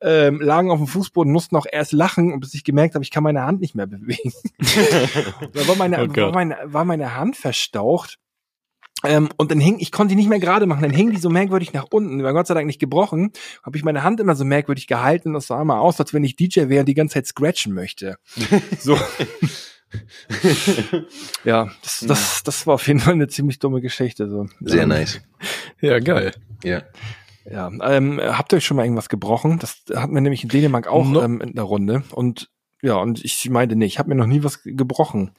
Ähm, 0.00 0.40
lagen 0.40 0.70
auf 0.70 0.78
dem 0.78 0.86
Fußboden, 0.86 1.32
mussten 1.32 1.56
auch 1.56 1.66
erst 1.70 1.92
lachen, 1.92 2.38
bis 2.38 2.52
ich 2.52 2.64
gemerkt 2.64 2.94
habe, 2.94 3.04
ich 3.04 3.10
kann 3.10 3.22
meine 3.22 3.42
Hand 3.42 3.60
nicht 3.60 3.74
mehr 3.74 3.86
bewegen. 3.86 4.32
da 5.52 5.68
war 5.68 5.76
meine, 5.76 6.02
Oh 6.02 6.16
war 6.16 6.32
meine, 6.32 6.58
war 6.64 6.84
meine 6.84 7.16
Hand 7.16 7.36
verstaucht. 7.36 8.18
Ähm, 9.04 9.28
und 9.36 9.50
dann 9.50 9.60
hing, 9.60 9.78
ich 9.80 9.92
konnte 9.92 10.12
die 10.12 10.16
nicht 10.16 10.28
mehr 10.28 10.40
gerade 10.40 10.66
machen, 10.66 10.82
dann 10.82 10.92
hing 10.92 11.10
die 11.10 11.18
so 11.18 11.30
merkwürdig 11.30 11.72
nach 11.72 11.86
unten. 11.90 12.22
War 12.22 12.32
Gott 12.32 12.46
sei 12.46 12.54
Dank 12.54 12.66
nicht 12.66 12.80
gebrochen. 12.80 13.32
Habe 13.62 13.76
ich 13.76 13.84
meine 13.84 14.02
Hand 14.02 14.20
immer 14.20 14.34
so 14.34 14.44
merkwürdig 14.44 14.86
gehalten. 14.86 15.34
Das 15.34 15.46
sah 15.46 15.60
immer 15.60 15.80
aus, 15.80 16.00
als 16.00 16.14
wenn 16.14 16.24
ich 16.24 16.36
DJ 16.36 16.68
wäre 16.68 16.80
und 16.80 16.86
die 16.86 16.94
ganze 16.94 17.14
Zeit 17.14 17.26
scratchen 17.26 17.74
möchte. 17.74 18.16
So. 18.78 18.98
ja, 21.44 21.70
das, 21.82 22.04
das, 22.06 22.42
das 22.42 22.66
war 22.66 22.74
auf 22.74 22.86
jeden 22.86 23.00
Fall 23.00 23.14
eine 23.14 23.28
ziemlich 23.28 23.58
dumme 23.58 23.80
Geschichte. 23.80 24.28
So. 24.28 24.46
Sehr 24.60 24.86
nice. 24.86 25.20
Ja, 25.80 25.98
geil. 25.98 26.32
Ja. 26.64 26.82
Ja, 27.50 27.70
ähm, 27.82 28.20
habt 28.22 28.52
ihr 28.52 28.56
euch 28.56 28.64
schon 28.64 28.78
mal 28.78 28.84
irgendwas 28.84 29.10
gebrochen? 29.10 29.58
Das 29.58 29.82
hatten 29.94 30.14
wir 30.14 30.20
nämlich 30.22 30.42
in 30.44 30.48
Dänemark 30.48 30.86
auch 30.86 31.06
No. 31.06 31.22
ähm, 31.22 31.40
in 31.42 31.52
der 31.52 31.64
Runde. 31.64 32.02
Und 32.12 32.48
ja, 32.80 32.94
und 32.96 33.22
ich 33.24 33.48
meinte, 33.50 33.76
nee, 33.76 33.84
ich 33.84 33.98
habe 33.98 34.08
mir 34.08 34.14
noch 34.14 34.26
nie 34.26 34.42
was 34.42 34.62
ge- 34.62 34.74
gebrochen. 34.74 35.32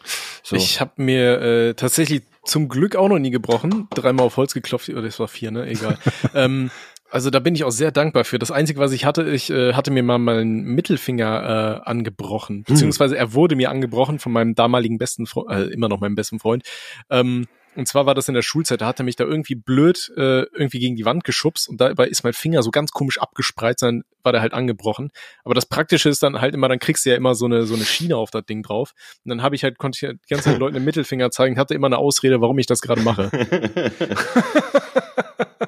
So. 0.44 0.56
Ich 0.56 0.80
habe 0.82 1.02
mir 1.02 1.42
äh, 1.42 1.74
tatsächlich 1.74 2.22
zum 2.44 2.70
Glück 2.70 2.96
auch 2.96 3.10
noch 3.10 3.18
nie 3.18 3.32
gebrochen. 3.32 3.88
Dreimal 3.90 4.28
auf 4.28 4.38
Holz 4.38 4.54
geklopft, 4.54 4.90
oder 4.90 5.02
das 5.02 5.20
war 5.20 5.28
vier, 5.28 5.50
ne? 5.50 5.66
Egal. 5.68 5.98
ähm, 6.36 6.70
also 7.10 7.30
da 7.32 7.40
bin 7.40 7.56
ich 7.56 7.64
auch 7.64 7.72
sehr 7.72 7.92
dankbar 7.92 8.24
für. 8.24 8.38
Das 8.38 8.52
Einzige, 8.52 8.80
was 8.80 8.92
ich 8.92 9.06
hatte, 9.06 9.24
ich 9.30 9.50
äh, 9.50 9.74
hatte 9.74 9.90
mir 9.90 10.04
mal 10.04 10.20
meinen 10.20 10.64
Mittelfinger 10.64 11.82
äh, 11.86 11.90
angebrochen. 11.90 12.64
Beziehungsweise 12.68 13.18
er 13.18 13.34
wurde 13.34 13.56
mir 13.56 13.72
angebrochen 13.72 14.20
von 14.20 14.32
meinem 14.32 14.54
damaligen 14.54 14.98
besten 15.00 15.26
Freund, 15.26 15.50
äh, 15.52 15.64
immer 15.74 15.88
noch 15.90 16.00
meinem 16.00 16.16
besten 16.16 16.40
Freund. 16.40 16.64
Ähm, 17.10 17.48
und 17.76 17.88
zwar 17.88 18.06
war 18.06 18.16
das 18.16 18.28
in 18.28 18.34
der 18.34 18.42
Schulzeit, 18.42 18.82
da 18.82 18.88
hat 18.88 19.00
er 19.00 19.06
mich 19.06 19.16
da 19.16 19.24
irgendwie 19.24 19.56
blöd 19.56 20.12
äh, 20.18 20.44
irgendwie 20.54 20.80
gegen 20.80 20.96
die 20.96 21.06
Wand 21.06 21.24
geschubst 21.24 21.70
und 21.70 21.80
dabei 21.80 22.08
ist 22.08 22.24
mein 22.24 22.34
Finger 22.34 22.64
so 22.64 22.72
ganz 22.72 22.92
komisch 22.92 23.20
abgespreizt, 23.20 23.84
dann 23.84 24.04
war 24.24 24.32
der 24.32 24.42
halt 24.42 24.54
angebrochen. 24.54 25.12
Aber 25.44 25.54
das 25.54 25.66
Praktische 25.66 26.10
ist 26.10 26.24
dann 26.24 26.42
halt 26.42 26.56
immer, 26.56 26.68
dann 26.68 26.80
kriegst 26.80 27.06
du 27.06 27.10
ja 27.10 27.16
immer 27.16 27.36
so 27.36 27.46
eine 27.46 27.66
so 27.66 27.76
eine 27.76 27.86
Schiene 27.86 28.18
auf 28.18 28.32
das 28.32 28.46
Ding 28.46 28.64
drauf. 28.64 28.94
Und 29.24 29.30
dann 29.30 29.42
habe 29.42 29.56
ich 29.56 29.64
halt, 29.64 29.78
konnte 29.78 29.98
ich 29.98 30.04
halt 30.04 30.20
die 30.26 30.34
ganze 30.34 30.50
Zeit 30.50 30.60
Leuten 30.60 30.76
den 30.76 30.86
Mittelfinger 30.86 31.32
zeigen, 31.32 31.58
hatte 31.58 31.74
immer 31.74 31.88
eine 31.88 31.98
Ausrede, 31.98 32.42
warum 32.42 32.58
ich 32.60 32.68
das 32.68 32.82
gerade 32.82 33.02
mache. 33.02 33.32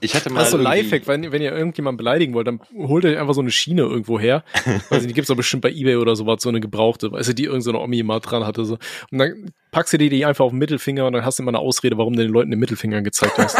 Ich 0.00 0.14
hatte 0.14 0.28
mal. 0.30 0.44
So 0.44 0.58
irgendwie- 0.58 0.64
Lifehack, 0.82 1.06
wenn, 1.06 1.32
wenn 1.32 1.40
ihr 1.40 1.52
irgendjemanden 1.52 1.96
beleidigen 1.96 2.34
wollt, 2.34 2.46
dann 2.46 2.60
holt 2.76 3.04
euch 3.04 3.16
einfach 3.18 3.32
so 3.34 3.40
eine 3.40 3.50
Schiene 3.50 3.82
irgendwo 3.82 4.18
her. 4.20 4.44
Also 4.90 5.06
die 5.06 5.14
gibt's 5.14 5.28
doch 5.28 5.36
bestimmt 5.36 5.62
bei 5.62 5.70
Ebay 5.70 5.96
oder 5.96 6.14
sowas, 6.16 6.42
so 6.42 6.48
eine 6.48 6.60
gebrauchte, 6.60 7.10
weißt 7.12 7.30
du, 7.30 7.34
die 7.34 7.44
irgendeine 7.44 7.78
Omi 7.80 8.02
mal 8.02 8.20
dran 8.20 8.44
hatte. 8.44 8.64
So. 8.64 8.78
Und 9.10 9.18
dann 9.18 9.52
packst 9.70 9.92
du 9.92 9.98
dir 9.98 10.10
die 10.10 10.24
einfach 10.26 10.44
auf 10.44 10.50
den 10.52 10.58
Mittelfinger 10.58 11.06
und 11.06 11.12
dann 11.14 11.24
hast 11.24 11.38
du 11.38 11.42
immer 11.42 11.50
eine 11.52 11.58
Ausrede, 11.60 11.96
warum 11.96 12.14
du 12.16 12.22
den 12.22 12.32
Leuten 12.32 12.50
den 12.50 12.60
Mittelfinger 12.60 13.02
gezeigt 13.02 13.38
hast. 13.38 13.56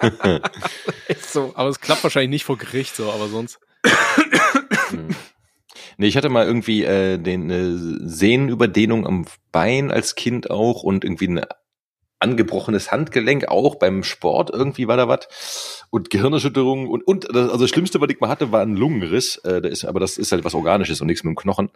So. 1.28 1.52
Aber 1.56 1.68
es 1.68 1.80
klappt 1.80 2.02
wahrscheinlich 2.04 2.30
nicht 2.30 2.44
vor 2.44 2.56
Gericht 2.58 2.94
so, 2.94 3.10
aber 3.10 3.26
sonst. 3.28 3.58
Nee, 5.96 6.06
ich 6.06 6.16
hatte 6.16 6.28
mal 6.28 6.46
irgendwie 6.46 6.84
äh, 6.84 7.18
den 7.18 7.50
äh, 7.50 8.08
Sehnenüberdehnung 8.08 9.06
am 9.06 9.26
Bein 9.52 9.90
als 9.90 10.14
Kind 10.14 10.50
auch 10.50 10.82
und 10.82 11.04
irgendwie 11.04 11.28
ein 11.28 11.40
angebrochenes 12.24 12.90
Handgelenk 12.90 13.46
auch 13.48 13.76
beim 13.76 14.02
Sport 14.02 14.50
irgendwie 14.52 14.88
war 14.88 14.96
da 14.96 15.06
was 15.08 15.84
und 15.90 16.10
Gehirnerschütterung 16.10 16.88
und 16.88 17.06
und 17.06 17.24
das, 17.24 17.50
also 17.50 17.58
das 17.64 17.70
Schlimmste, 17.70 18.00
was 18.00 18.08
ich 18.10 18.18
mal 18.20 18.28
hatte, 18.28 18.50
war 18.50 18.62
ein 18.62 18.76
Lungenriss. 18.76 19.36
Äh, 19.44 19.60
da 19.60 19.68
ist 19.68 19.84
aber 19.84 20.00
das 20.00 20.18
ist 20.18 20.32
halt 20.32 20.44
was 20.44 20.54
Organisches 20.54 21.00
und 21.00 21.06
nichts 21.06 21.22
mit 21.22 21.30
dem 21.32 21.36
Knochen. 21.36 21.70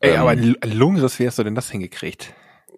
Ey, 0.00 0.14
Ähm, 0.14 0.20
aber 0.20 0.30
ein 0.30 0.56
Lungenriss, 0.72 1.18
wie 1.18 1.26
hast 1.26 1.38
du 1.38 1.44
denn 1.44 1.54
das 1.54 1.70
hingekriegt? 1.70 2.34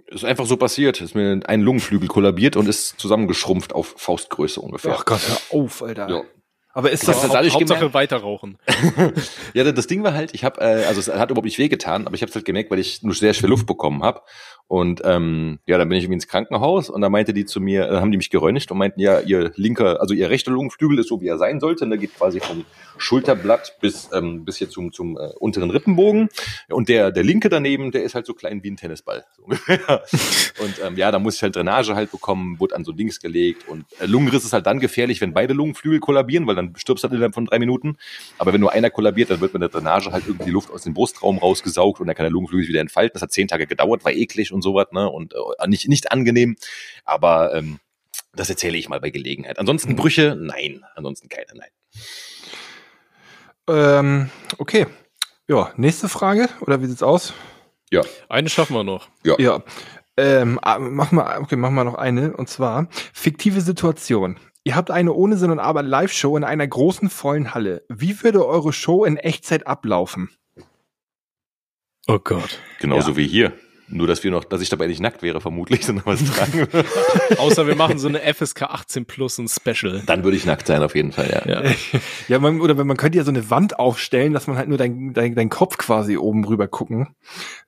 ist 0.09 0.25
einfach 0.27 0.45
so 0.45 0.59
passiert. 0.59 1.01
Ist 1.01 1.14
mir 1.14 1.41
ein 1.47 1.62
Lungenflügel 1.62 2.07
kollabiert 2.09 2.57
und 2.57 2.68
ist 2.68 3.01
zusammengeschrumpft 3.01 3.73
auf 3.75 3.95
Faustgröße 3.97 4.61
ungefähr. 4.61 4.95
Ach 4.99 5.07
Gott, 5.07 5.20
hör 5.27 5.59
auf, 5.59 5.83
Alter. 5.83 6.11
Ja. 6.11 6.23
Aber 6.75 6.91
ist 6.91 7.07
das, 7.07 7.20
dann 7.23 7.31
dadurch 7.31 7.55
Hauptsache 7.55 7.79
gemerkt- 7.81 7.95
weiter 7.95 8.16
rauchen. 8.18 8.59
Ja, 9.55 9.70
das 9.70 9.87
Ding 9.87 10.03
war 10.05 10.14
halt, 10.14 10.35
ich 10.35 10.45
habe, 10.45 10.61
äh, 10.62 10.85
also 10.85 11.01
es 11.01 11.09
hat 11.09 11.31
überhaupt 11.31 11.45
nicht 11.45 11.59
wehgetan, 11.59 12.07
aber 12.07 12.14
ich 12.14 12.23
habe 12.23 12.31
es 12.31 12.35
halt 12.35 12.47
gemerkt, 12.47 12.70
weil 12.70 12.79
ich 12.79 13.03
nur 13.03 13.14
sehr 13.14 13.35
schwer 13.35 13.51
Luft 13.51 13.66
bekommen 13.66 14.03
habe. 14.03 14.23
Und 14.68 15.02
ähm, 15.04 15.58
ja, 15.66 15.78
dann 15.78 15.88
bin 15.88 15.98
ich 15.98 16.04
irgendwie 16.04 16.16
ins 16.16 16.28
Krankenhaus 16.28 16.88
und 16.88 17.02
da 17.02 17.08
meinte 17.08 17.34
die 17.34 17.44
zu 17.44 17.60
mir, 17.60 17.90
äh, 17.90 17.96
haben 17.96 18.10
die 18.10 18.16
mich 18.16 18.30
geröntgt 18.30 18.70
und 18.70 18.78
meinten, 18.78 19.00
ja, 19.00 19.20
ihr 19.20 19.52
linker, 19.56 20.00
also 20.00 20.14
ihr 20.14 20.30
rechter 20.30 20.50
Lungenflügel 20.50 20.98
ist 20.98 21.08
so, 21.08 21.20
wie 21.20 21.28
er 21.28 21.38
sein 21.38 21.60
sollte. 21.60 21.84
Und 21.84 21.90
der 21.90 21.98
geht 21.98 22.16
quasi 22.16 22.40
vom 22.40 22.64
Schulterblatt 22.96 23.78
bis 23.80 24.08
ähm, 24.12 24.44
bis 24.44 24.56
hier 24.56 24.70
zum 24.70 24.92
zum 24.92 25.18
äh, 25.18 25.32
unteren 25.38 25.70
Rippenbogen. 25.70 26.28
Und 26.68 26.88
der 26.88 27.10
der 27.10 27.22
linke 27.22 27.48
daneben, 27.48 27.90
der 27.90 28.02
ist 28.02 28.14
halt 28.14 28.26
so 28.26 28.34
klein 28.34 28.62
wie 28.62 28.70
ein 28.70 28.76
Tennisball. 28.76 29.24
So 29.42 30.64
und 30.64 30.80
ähm, 30.84 30.96
ja, 30.96 31.10
da 31.10 31.18
muss 31.18 31.36
ich 31.36 31.42
halt 31.42 31.56
Drainage 31.56 31.94
halt 31.94 32.10
bekommen, 32.10 32.60
wurde 32.60 32.74
an 32.76 32.84
so 32.84 32.92
Dings 32.92 33.20
gelegt. 33.20 33.68
Und 33.68 33.84
äh, 34.00 34.06
Lungenriss 34.06 34.44
ist 34.44 34.52
halt 34.52 34.66
dann 34.66 34.80
gefährlich, 34.80 35.20
wenn 35.20 35.32
beide 35.32 35.54
Lungenflügel 35.54 36.00
kollabieren, 36.00 36.46
weil 36.46 36.54
dann 36.54 36.74
stirbst 36.76 37.04
du 37.04 37.08
halt 37.08 37.14
innerhalb 37.14 37.34
von 37.34 37.46
drei 37.46 37.58
Minuten. 37.58 37.96
Aber 38.38 38.52
wenn 38.52 38.60
nur 38.60 38.72
einer 38.72 38.90
kollabiert, 38.90 39.30
dann 39.30 39.40
wird 39.40 39.52
mit 39.52 39.62
der 39.62 39.68
Drainage 39.68 40.12
halt 40.12 40.24
irgendwie 40.26 40.46
die 40.46 40.50
Luft 40.50 40.70
aus 40.70 40.82
dem 40.82 40.94
Brustraum 40.94 41.38
rausgesaugt 41.38 42.00
und 42.00 42.06
dann 42.06 42.16
kann 42.16 42.24
der 42.24 42.30
Lungenflügel 42.30 42.64
sich 42.64 42.68
wieder 42.70 42.80
entfalten. 42.80 43.14
Das 43.14 43.22
hat 43.22 43.32
zehn 43.32 43.48
Tage 43.48 43.66
gedauert, 43.66 44.04
war 44.04 44.12
eklig 44.12 44.52
und 44.52 44.61
sowas, 44.62 44.86
ne? 44.92 45.08
Und 45.08 45.34
äh, 45.34 45.68
nicht, 45.68 45.88
nicht 45.88 46.12
angenehm. 46.12 46.56
Aber 47.04 47.54
ähm, 47.54 47.78
das 48.34 48.48
erzähle 48.48 48.78
ich 48.78 48.88
mal 48.88 49.00
bei 49.00 49.10
Gelegenheit. 49.10 49.58
Ansonsten 49.58 49.96
Brüche, 49.96 50.36
nein. 50.38 50.84
Ansonsten 50.94 51.28
keine, 51.28 51.46
nein. 51.54 51.70
ähm, 53.68 54.30
okay. 54.58 54.86
Ja, 55.48 55.72
nächste 55.76 56.08
Frage, 56.08 56.48
oder 56.60 56.80
wie 56.80 56.86
sieht's 56.86 57.02
aus? 57.02 57.34
Ja. 57.90 58.02
Eine 58.28 58.48
schaffen 58.48 58.74
wir 58.74 58.84
noch. 58.84 59.08
Ja. 59.22 59.62
Ähm, 60.16 60.58
ah, 60.62 60.78
mach 60.78 61.12
mal, 61.12 61.40
okay, 61.40 61.56
machen 61.56 61.74
wir 61.74 61.84
noch 61.84 61.94
eine. 61.94 62.36
Und 62.36 62.48
zwar, 62.48 62.88
fiktive 63.12 63.60
Situation. 63.60 64.38
Ihr 64.64 64.76
habt 64.76 64.90
eine 64.90 65.12
ohne 65.12 65.36
Sinn 65.36 65.50
und 65.50 65.58
Aber 65.58 65.82
Live-Show 65.82 66.36
in 66.36 66.44
einer 66.44 66.66
großen 66.66 67.10
vollen 67.10 67.52
Halle. 67.54 67.84
Wie 67.88 68.22
würde 68.22 68.46
eure 68.46 68.72
Show 68.72 69.04
in 69.04 69.16
Echtzeit 69.16 69.66
ablaufen? 69.66 70.30
Oh 72.06 72.18
Gott. 72.18 72.60
Genauso 72.80 73.16
wie 73.16 73.26
hier. 73.26 73.52
Nur, 73.89 74.07
dass 74.07 74.24
wir 74.24 74.30
noch, 74.30 74.45
dass 74.45 74.62
ich 74.62 74.68
dabei 74.70 74.87
nicht 74.87 75.01
nackt 75.01 75.22
wäre, 75.22 75.41
vermutlich, 75.41 75.85
sondern 75.87 76.07
was 76.07 76.24
tragen 76.24 76.61
würde. 76.72 76.85
Außer 77.39 77.66
wir 77.66 77.74
machen 77.74 77.99
so 77.99 78.09
eine 78.09 78.20
FSK 78.20 78.62
18 78.62 79.05
plus 79.05 79.39
ein 79.39 79.49
Special. 79.49 80.03
Dann 80.07 80.24
würde 80.24 80.37
ich 80.37 80.47
nackt 80.47 80.66
sein, 80.66 80.83
auf 80.83 80.95
jeden 80.95 81.12
Fall, 81.12 81.30
ja. 81.47 81.62
Ja. 81.62 81.70
Ja, 82.28 82.39
man, 82.39 82.61
oder 82.61 82.78
wenn 82.78 82.87
man 82.87 82.97
könnte 82.97 83.18
ja 83.18 83.24
so 83.24 83.30
eine 83.30 83.51
Wand 83.51 83.78
aufstellen, 83.78 84.33
dass 84.33 84.47
man 84.47 84.57
halt 84.57 84.68
nur 84.68 84.78
dein, 84.78 85.12
dein, 85.12 85.35
dein 85.35 85.49
Kopf 85.51 85.76
quasi 85.76 86.16
oben 86.16 86.45
rüber 86.45 86.68
gucken 86.68 87.09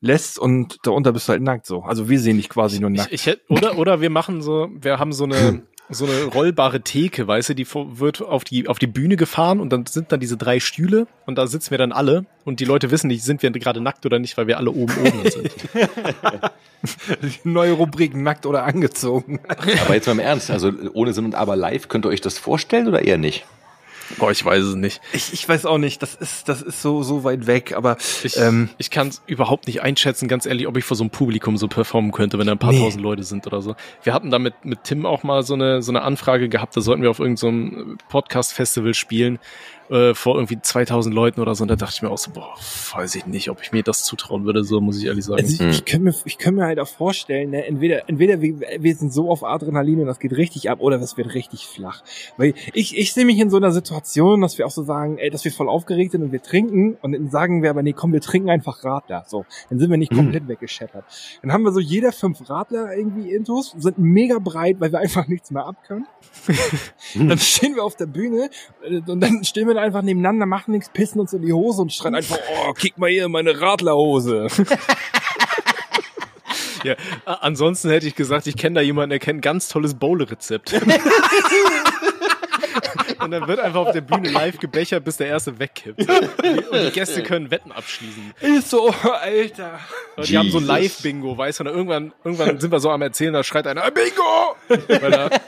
lässt 0.01 0.39
und 0.39 0.79
darunter 0.85 1.13
bist 1.13 1.29
du 1.29 1.33
halt 1.33 1.43
nackt 1.43 1.67
so. 1.67 1.83
Also 1.83 2.09
wir 2.09 2.19
sehen 2.21 2.37
dich 2.37 2.49
quasi 2.49 2.81
nur 2.81 2.91
Ich, 2.91 2.97
nackt. 2.97 3.13
ich 3.13 3.27
hätt, 3.27 3.41
oder, 3.49 3.77
oder 3.79 4.01
wir 4.01 4.11
machen 4.11 4.41
so, 4.43 4.69
wir 4.75 4.99
haben 4.99 5.13
so 5.13 5.25
eine, 5.25 5.63
so 5.91 6.07
eine 6.07 6.25
rollbare 6.25 6.81
Theke, 6.81 7.27
weißt 7.27 7.51
du, 7.51 7.55
die 7.55 7.67
wird 7.67 8.23
auf 8.23 8.45
die, 8.45 8.69
auf 8.69 8.79
die 8.79 8.87
Bühne 8.87 9.17
gefahren 9.17 9.61
und 9.61 9.71
dann 9.71 9.87
sind 9.87 10.13
da 10.13 10.17
diese 10.17 10.37
drei 10.37 10.61
Stühle 10.61 11.07
und 11.27 11.37
da 11.37 11.47
sitzen 11.47 11.71
wir 11.71 11.79
dann 11.79 11.93
alle 11.93 12.25
und 12.45 12.61
die 12.61 12.65
Leute 12.65 12.91
wissen 12.91 13.09
nicht, 13.09 13.23
sind 13.23 13.43
wir 13.43 13.51
gerade 13.51 13.81
nackt 13.81 14.07
oder 14.07 14.19
nicht, 14.19 14.37
weil 14.37 14.47
wir 14.47 14.59
alle 14.59 14.71
oben 14.71 14.95
oben 14.99 15.31
sind. 15.31 15.53
Neue 17.45 17.73
Rubrik, 17.73 18.15
nackt 18.15 18.47
oder 18.47 18.65
angezogen. 18.65 19.41
Aber 19.85 19.95
jetzt 19.95 20.07
mal 20.07 20.13
im 20.13 20.19
Ernst, 20.21 20.51
also 20.51 20.73
ohne 20.95 21.13
Sinn 21.13 21.27
und 21.27 21.35
Aber 21.35 21.57
live, 21.57 21.89
könnt 21.89 22.07
ihr 22.07 22.11
euch 22.11 22.21
das 22.21 22.39
vorstellen 22.39 22.89
oder 22.89 23.03
eher 23.03 23.19
nicht? 23.19 23.45
Boah, 24.19 24.31
ich 24.31 24.45
weiß 24.45 24.63
es 24.63 24.75
nicht. 24.75 25.01
Ich, 25.13 25.33
ich 25.33 25.49
weiß 25.49 25.67
auch 25.67 25.79
nicht, 25.79 26.03
das 26.03 26.15
ist, 26.15 26.49
das 26.49 26.63
ist 26.63 26.83
so, 26.83 27.03
so 27.03 27.25
weit 27.25 27.47
weg, 27.47 27.75
aber 27.77 27.97
Ich, 28.23 28.37
ähm, 28.39 28.69
ich 28.79 28.91
kann 28.91 29.09
es 29.09 29.23
überhaupt 29.27 29.67
nicht 29.67 29.83
einschätzen, 29.83 30.29
ganz 30.29 30.47
ehrlich, 30.47 30.67
ob 30.67 30.77
ich 30.77 30.85
vor 30.85 30.97
so 30.97 31.05
einem 31.05 31.11
Publikum 31.11 31.57
so 31.57 31.69
performen 31.69 32.13
könnte, 32.13 32.39
wenn 32.39 32.47
da 32.47 32.53
ein 32.53 32.59
paar 32.59 32.73
Nee. 32.73 32.81
tausend 32.81 33.03
Leute 33.03 33.23
sind 33.23 33.47
oder 33.47 33.63
so. 33.63 33.75
Wir 34.03 34.13
hatten 34.15 34.31
da 34.31 34.39
mit, 34.39 34.65
mit 34.65 34.85
Tim 34.85 35.07
auch 35.07 35.23
mal 35.23 35.43
so 35.43 35.55
eine, 35.55 35.83
so 35.83 35.91
eine 35.93 36.03
Anfrage 36.03 36.49
gehabt, 36.49 36.77
da 36.77 36.81
sollten 36.81 37.03
wir 37.03 37.11
auf 37.11 37.19
irgendeinem 37.19 37.99
Podcast-Festival 38.09 38.95
spielen, 38.95 39.39
äh, 39.91 40.15
vor 40.15 40.37
irgendwie 40.37 40.61
2000 40.61 41.15
Leuten 41.15 41.41
oder 41.41 41.55
so. 41.55 41.63
Und 41.63 41.69
da 41.69 41.77
dachte 41.77 41.95
ich 41.97 42.03
mir 42.03 42.11
auch 42.11 42.19
so, 42.19 42.31
boah, 42.31 42.55
weiß 42.95 43.15
ich 43.17 43.27
nicht, 43.27 43.51
ob 43.51 43.61
ich 43.63 43.73
mir 43.73 43.83
das 43.83 44.05
zutrauen 44.05 44.45
würde, 44.45 44.65
so 44.65 44.81
muss 44.81 44.99
ich 44.99 45.07
ehrlich 45.07 45.25
sagen. 45.25 45.43
Also 45.43 45.55
ich, 45.55 45.61
Hm. 45.61 45.71
ich 45.71 45.85
kann 45.85 46.03
mir, 46.03 46.15
ich 46.25 46.39
kann 46.39 46.55
mir 46.55 46.65
halt 46.65 46.79
auch 46.79 46.89
vorstellen, 46.89 47.51
ne, 47.51 47.67
entweder, 47.67 48.09
entweder 48.09 48.41
wir, 48.41 48.61
wir 48.79 48.95
sind 48.95 49.13
so 49.13 49.31
auf 49.31 49.45
Adrenalin 49.45 50.01
und 50.01 50.07
das 50.07 50.19
geht 50.19 50.33
richtig 50.33 50.71
ab, 50.71 50.81
oder 50.81 51.01
es 51.01 51.17
wird 51.17 51.35
richtig 51.35 51.67
flach. 51.67 52.03
Weil 52.37 52.55
ich, 52.73 52.97
ich 52.97 53.13
sehe 53.13 53.25
mich 53.25 53.39
in 53.39 53.51
so 53.51 53.57
einer 53.57 53.73
Situation, 53.73 54.41
dass 54.41 54.59
wir 54.59 54.67
auch 54.67 54.71
so 54.71 54.83
sagen, 54.83 55.19
ey, 55.19 55.31
dass 55.31 55.45
wir 55.45 55.53
voll 55.53 55.69
aufgeregt 55.69 56.13
sind 56.13 56.23
und 56.23 56.33
wir 56.33 56.43
trinken 56.43 56.97
und 57.03 57.13
dann 57.13 57.31
sagen 57.31 57.63
wir 57.63 57.71
aber, 57.71 57.83
nee, 57.83 57.93
komm, 57.93 58.13
wir 58.13 58.21
trinken 58.21 58.51
einfach 58.51 58.85
Radler. 58.85 59.25
So, 59.27 59.45
dann 59.71 59.79
sind 59.79 59.91
wir 59.91 59.97
nicht 59.97 60.13
komplett 60.15 60.49
weggescheppert. 60.49 61.05
Dann 61.43 61.53
haben 61.53 61.63
wir 61.63 61.73
so 61.73 61.81
jeder 61.81 62.13
fünf 62.13 62.49
Radler 62.49 62.97
irgendwie 62.97 63.33
intus, 63.33 63.75
sind 63.79 63.99
mega 63.99 64.39
breit, 64.39 64.77
weil 64.81 64.93
wir 64.93 64.99
einfach 64.99 65.29
nichts 65.29 65.51
mehr 65.51 65.67
abkönnen. 65.67 66.07
dann 67.15 67.39
stehen 67.39 67.75
wir 67.75 67.85
auf 67.85 67.97
der 67.97 68.07
Bühne 68.07 68.51
und 69.07 69.21
dann 69.21 69.45
stehen 69.45 69.67
wir 69.69 69.74
da 69.75 69.83
einfach 69.83 70.03
nebeneinander, 70.03 70.47
machen 70.47 70.73
nichts, 70.73 70.89
pissen 70.89 71.21
uns 71.21 71.33
in 71.33 71.43
die 71.43 71.53
Hose 71.53 71.83
und 71.83 71.93
schreien 71.93 72.15
einfach, 72.15 72.39
oh, 72.67 72.73
kick 72.73 72.99
mal 72.99 73.11
hier 73.11 73.29
meine 73.29 73.61
Radlerhose. 73.61 74.49
Ja, 76.85 76.97
ansonsten 77.25 77.89
hätte 77.89 78.07
ich 78.07 78.15
gesagt, 78.15 78.47
ich 78.47 78.59
kenne 78.59 78.75
da 78.75 78.81
jemanden, 78.83 79.09
der 79.09 79.19
kennt 79.19 79.39
ein 79.39 79.41
ganz 79.41 79.69
tolles 79.69 79.95
Bowle-Rezept. 79.95 80.75
Und 83.25 83.31
dann 83.31 83.49
wird 83.49 83.61
einfach 83.61 83.81
auf 83.81 83.93
der 83.93 84.01
Bühne 84.01 84.31
live 84.31 84.59
gebechert, 84.59 85.05
bis 85.05 85.17
der 85.17 85.29
erste 85.29 85.59
wegkippt. 85.59 86.01
Und 86.01 86.87
die, 86.87 86.91
Gäste 86.93 87.23
können 87.23 87.51
Wetten 87.51 87.73
abschließen. 87.73 88.35
Ist 88.41 88.71
so, 88.71 88.91
Alter. 88.91 89.81
Und 90.17 90.29
die 90.29 90.39
haben 90.39 90.51
so. 90.51 90.59
Live-Bingo, 90.59 91.37
weißt 91.37 91.61
du? 91.61 91.65
Und 91.65 91.71
irgendwann, 91.71 92.13
irgendwann 92.25 92.61
sind 92.61 92.71
wir 92.71 92.81
so 92.81 92.91
am 92.91 93.03
Erzählen, 93.03 93.33
da 93.33 93.43
schreit 93.45 93.67
einer, 93.67 93.91
Bingo! 93.91 94.57
Weil, 94.69 95.13
er, 95.13 95.31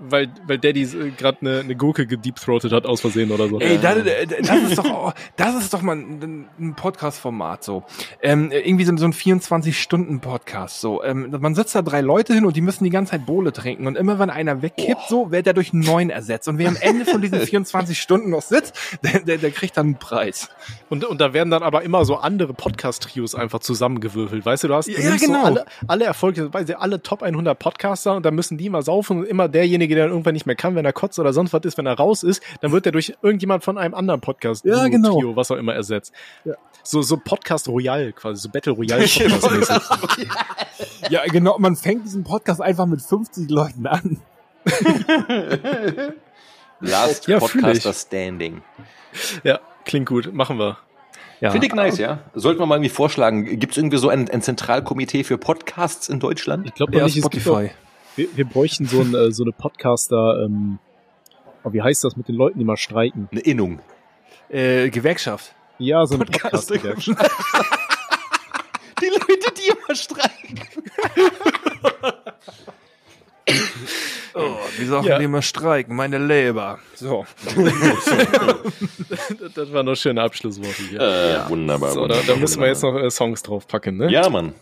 weil, 0.00 0.30
weil 0.46 0.58
Daddy 0.58 1.12
gerade 1.16 1.38
eine, 1.40 1.60
eine 1.60 1.76
Gurke 1.76 2.06
gedeepthroatet 2.06 2.72
hat 2.72 2.86
aus 2.86 3.00
Versehen 3.00 3.30
oder 3.30 3.48
so. 3.48 3.60
Ey, 3.60 3.78
das, 3.78 3.98
das 4.42 4.62
ist 4.62 4.78
doch, 4.78 5.14
das 5.36 5.54
ist 5.56 5.74
doch 5.74 5.82
mal 5.82 5.96
ein, 5.96 6.48
ein 6.58 6.74
Podcast-Format 6.74 7.64
so. 7.64 7.84
Ähm, 8.22 8.50
irgendwie 8.50 8.84
so, 8.84 8.96
so 8.96 9.06
ein 9.06 9.12
24-Stunden-Podcast 9.12 10.80
so. 10.80 11.02
Ähm, 11.02 11.34
man 11.38 11.54
sitzt 11.54 11.74
da 11.74 11.82
drei 11.82 12.00
Leute 12.00 12.34
hin 12.34 12.44
und 12.44 12.56
die 12.56 12.60
müssen 12.60 12.84
die 12.84 12.90
ganze 12.90 13.12
Zeit 13.12 13.26
Bohle 13.26 13.52
trinken 13.52 13.86
und 13.86 13.96
immer 13.96 14.18
wenn 14.18 14.30
einer 14.30 14.62
wegkippt, 14.62 15.08
so 15.08 15.30
wird 15.30 15.46
er 15.46 15.54
durch 15.54 15.72
neuen 15.72 16.10
ersetzt 16.10 16.48
und 16.48 16.53
wer 16.58 16.68
am 16.68 16.76
Ende 16.80 17.04
von 17.04 17.20
diesen 17.20 17.40
24 17.40 18.00
Stunden 18.00 18.30
noch 18.30 18.42
sitzt, 18.42 18.74
der, 19.02 19.20
der, 19.20 19.38
der 19.38 19.50
kriegt 19.50 19.76
dann 19.76 19.86
einen 19.86 19.94
Preis. 19.96 20.48
Und, 20.88 21.04
und 21.04 21.20
da 21.20 21.32
werden 21.32 21.50
dann 21.50 21.62
aber 21.62 21.82
immer 21.82 22.04
so 22.04 22.16
andere 22.16 22.54
Podcast-Trios 22.54 23.34
einfach 23.34 23.60
zusammengewürfelt. 23.60 24.44
Weißt 24.44 24.64
du, 24.64 24.68
du 24.68 24.74
hast 24.74 24.88
du 24.88 24.92
Ja, 24.92 25.16
genau. 25.16 25.40
so 25.40 25.46
alle, 25.46 25.66
alle 25.86 26.04
Erfolge, 26.04 26.52
weißt 26.52 26.68
du, 26.68 26.80
alle 26.80 27.02
Top 27.02 27.22
100 27.22 27.58
Podcaster 27.58 28.14
und 28.16 28.24
dann 28.24 28.34
müssen 28.34 28.58
die 28.58 28.70
mal 28.70 28.82
saufen 28.82 29.20
und 29.20 29.26
immer 29.26 29.48
derjenige, 29.48 29.94
der 29.94 30.04
dann 30.04 30.12
irgendwann 30.12 30.34
nicht 30.34 30.46
mehr 30.46 30.56
kann, 30.56 30.74
wenn 30.74 30.84
er 30.84 30.92
kotzt 30.92 31.18
oder 31.18 31.32
sonst 31.32 31.52
was 31.52 31.64
ist, 31.64 31.78
wenn 31.78 31.86
er 31.86 31.94
raus 31.94 32.22
ist, 32.22 32.42
dann 32.60 32.72
wird 32.72 32.86
er 32.86 32.92
durch 32.92 33.14
irgendjemand 33.22 33.64
von 33.64 33.78
einem 33.78 33.94
anderen 33.94 34.20
Podcast, 34.20 34.64
Ja, 34.64 34.88
genau. 34.88 35.18
Trio, 35.18 35.36
was 35.36 35.50
auch 35.50 35.56
immer 35.56 35.74
ersetzt. 35.74 36.12
Ja. 36.44 36.54
So, 36.86 37.00
so 37.00 37.16
Podcast 37.16 37.66
Royal 37.68 38.12
quasi, 38.12 38.42
so 38.42 38.48
Battle 38.50 38.72
Royale 38.74 39.04
Podcast 39.08 39.50
mäßig. 39.50 40.28
Ja, 41.08 41.24
genau. 41.24 41.58
Man 41.58 41.76
fängt 41.76 42.04
diesen 42.04 42.24
Podcast 42.24 42.60
einfach 42.60 42.84
mit 42.86 43.00
50 43.00 43.50
Leuten 43.50 43.86
an. 43.86 44.20
Last 46.90 47.26
Ja, 47.28 47.38
Podcaster. 47.38 47.92
Standing. 47.92 48.62
Ja, 49.42 49.60
klingt 49.84 50.06
gut, 50.08 50.32
machen 50.32 50.58
wir. 50.58 50.78
Ja. 51.40 51.50
Finde 51.50 51.66
ich 51.66 51.74
nice, 51.74 51.98
ja. 51.98 52.20
Sollten 52.34 52.60
wir 52.60 52.66
mal 52.66 52.76
irgendwie 52.76 52.90
vorschlagen, 52.90 53.44
gibt 53.58 53.72
es 53.72 53.76
irgendwie 53.78 53.98
so 53.98 54.08
ein, 54.08 54.30
ein 54.30 54.40
Zentralkomitee 54.42 55.24
für 55.24 55.36
Podcasts 55.36 56.08
in 56.08 56.20
Deutschland? 56.20 56.66
Ich 56.66 56.74
glaube 56.74 56.96
Ja, 56.96 57.04
nicht, 57.04 57.18
Spotify. 57.18 57.70
wir, 58.16 58.28
wir 58.36 58.44
bräuchten 58.44 58.86
so, 58.86 59.00
ein, 59.00 59.14
äh, 59.14 59.30
so 59.32 59.42
eine 59.42 59.52
Podcaster, 59.52 60.44
ähm, 60.44 60.78
oh, 61.64 61.72
wie 61.72 61.82
heißt 61.82 62.02
das 62.04 62.16
mit 62.16 62.28
den 62.28 62.36
Leuten, 62.36 62.58
die 62.58 62.64
mal 62.64 62.76
streiken? 62.76 63.28
Eine 63.30 63.40
Innung. 63.40 63.80
Äh, 64.48 64.88
Gewerkschaft. 64.90 65.54
Ja, 65.78 66.06
so 66.06 66.14
eine 66.14 66.24
Podcaster- 66.24 66.74
Podcast-Gewerkschaft. 66.78 67.30
Die 69.00 69.06
Leute, 69.08 69.52
die 69.58 69.68
immer 69.70 69.94
streiken. 69.96 70.60
Oh, 74.36 74.56
wie 74.78 74.84
sagen 74.86 75.06
Ja. 75.06 75.18
die 75.18 75.24
immer 75.24 75.42
streiken? 75.42 75.94
Meine 75.94 76.18
Leber. 76.18 76.78
So. 76.94 77.24
Das 79.54 79.72
waren 79.72 79.86
noch 79.86 79.94
schöne 79.96 80.22
Abschlussworte 80.22 80.82
hier. 80.82 81.00
Äh, 81.00 81.48
Wunderbar. 81.48 81.90
So, 81.92 82.06
da, 82.06 82.14
wunderbar, 82.16 82.34
da 82.34 82.40
müssen 82.40 82.60
wir 82.60 82.68
jetzt 82.68 82.82
noch 82.82 82.96
äh, 82.96 83.10
Songs 83.10 83.42
draufpacken, 83.42 83.96
ne? 83.96 84.10
Ja, 84.10 84.28
Mann. 84.28 84.54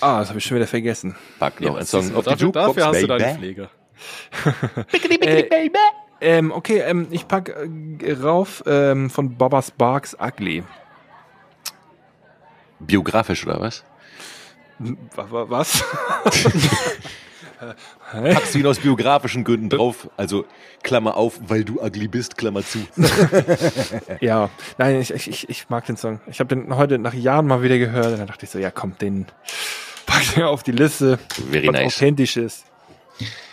Ah, 0.00 0.18
das 0.20 0.28
habe 0.30 0.38
ich 0.38 0.44
schon 0.44 0.56
wieder 0.56 0.66
vergessen. 0.66 1.14
Pack 1.38 1.60
noch 1.60 1.70
Ja, 1.70 1.76
einen 1.76 1.86
Song 1.86 2.14
auf 2.16 2.24
die 2.24 2.30
dafür, 2.30 2.46
Jukebox, 2.48 2.66
dafür 2.74 2.86
hast 2.86 3.02
du 3.02 3.06
baby. 3.06 3.18
deinen 3.22 3.38
Pfleger. 3.38 3.70
Äh, 5.22 5.70
ähm, 6.22 6.52
okay, 6.52 6.80
ähm, 6.80 7.06
ich 7.10 7.26
pack 7.28 7.48
äh, 7.50 8.12
rauf 8.12 8.62
ähm, 8.66 9.08
von 9.10 9.36
Baba 9.36 9.62
Sparks 9.62 10.16
Ugly. 10.20 10.64
Biografisch 12.78 13.46
oder 13.46 13.60
was? 13.60 13.84
Wa- 14.78 15.26
wa- 15.30 15.46
Was? 15.48 15.84
Packst 18.12 18.54
du 18.54 18.58
ihn 18.58 18.66
aus 18.66 18.78
biografischen 18.78 19.44
Gründen 19.44 19.68
drauf? 19.68 20.08
Also 20.16 20.44
Klammer 20.82 21.16
auf, 21.16 21.40
weil 21.46 21.64
du 21.64 21.80
ugly 21.82 22.08
bist, 22.08 22.36
Klammer 22.38 22.62
zu. 22.64 22.78
ja, 24.20 24.50
nein, 24.78 25.00
ich, 25.00 25.12
ich, 25.12 25.48
ich, 25.48 25.68
mag 25.68 25.86
den 25.86 25.96
Song. 25.96 26.20
Ich 26.26 26.40
habe 26.40 26.54
den 26.54 26.74
heute 26.76 26.98
nach 26.98 27.14
Jahren 27.14 27.46
mal 27.46 27.62
wieder 27.62 27.78
gehört 27.78 28.06
und 28.06 28.18
dann 28.18 28.26
dachte 28.26 28.44
ich 28.44 28.50
so, 28.50 28.58
ja 28.58 28.70
komm, 28.70 28.96
den 28.98 29.26
pack 30.06 30.22
ich 30.22 30.42
auf 30.42 30.62
die 30.62 30.72
Liste, 30.72 31.18
Very 31.50 31.68
was 31.68 31.74
nice. 31.74 31.86
authentisch 31.86 32.36
ist. 32.36 32.64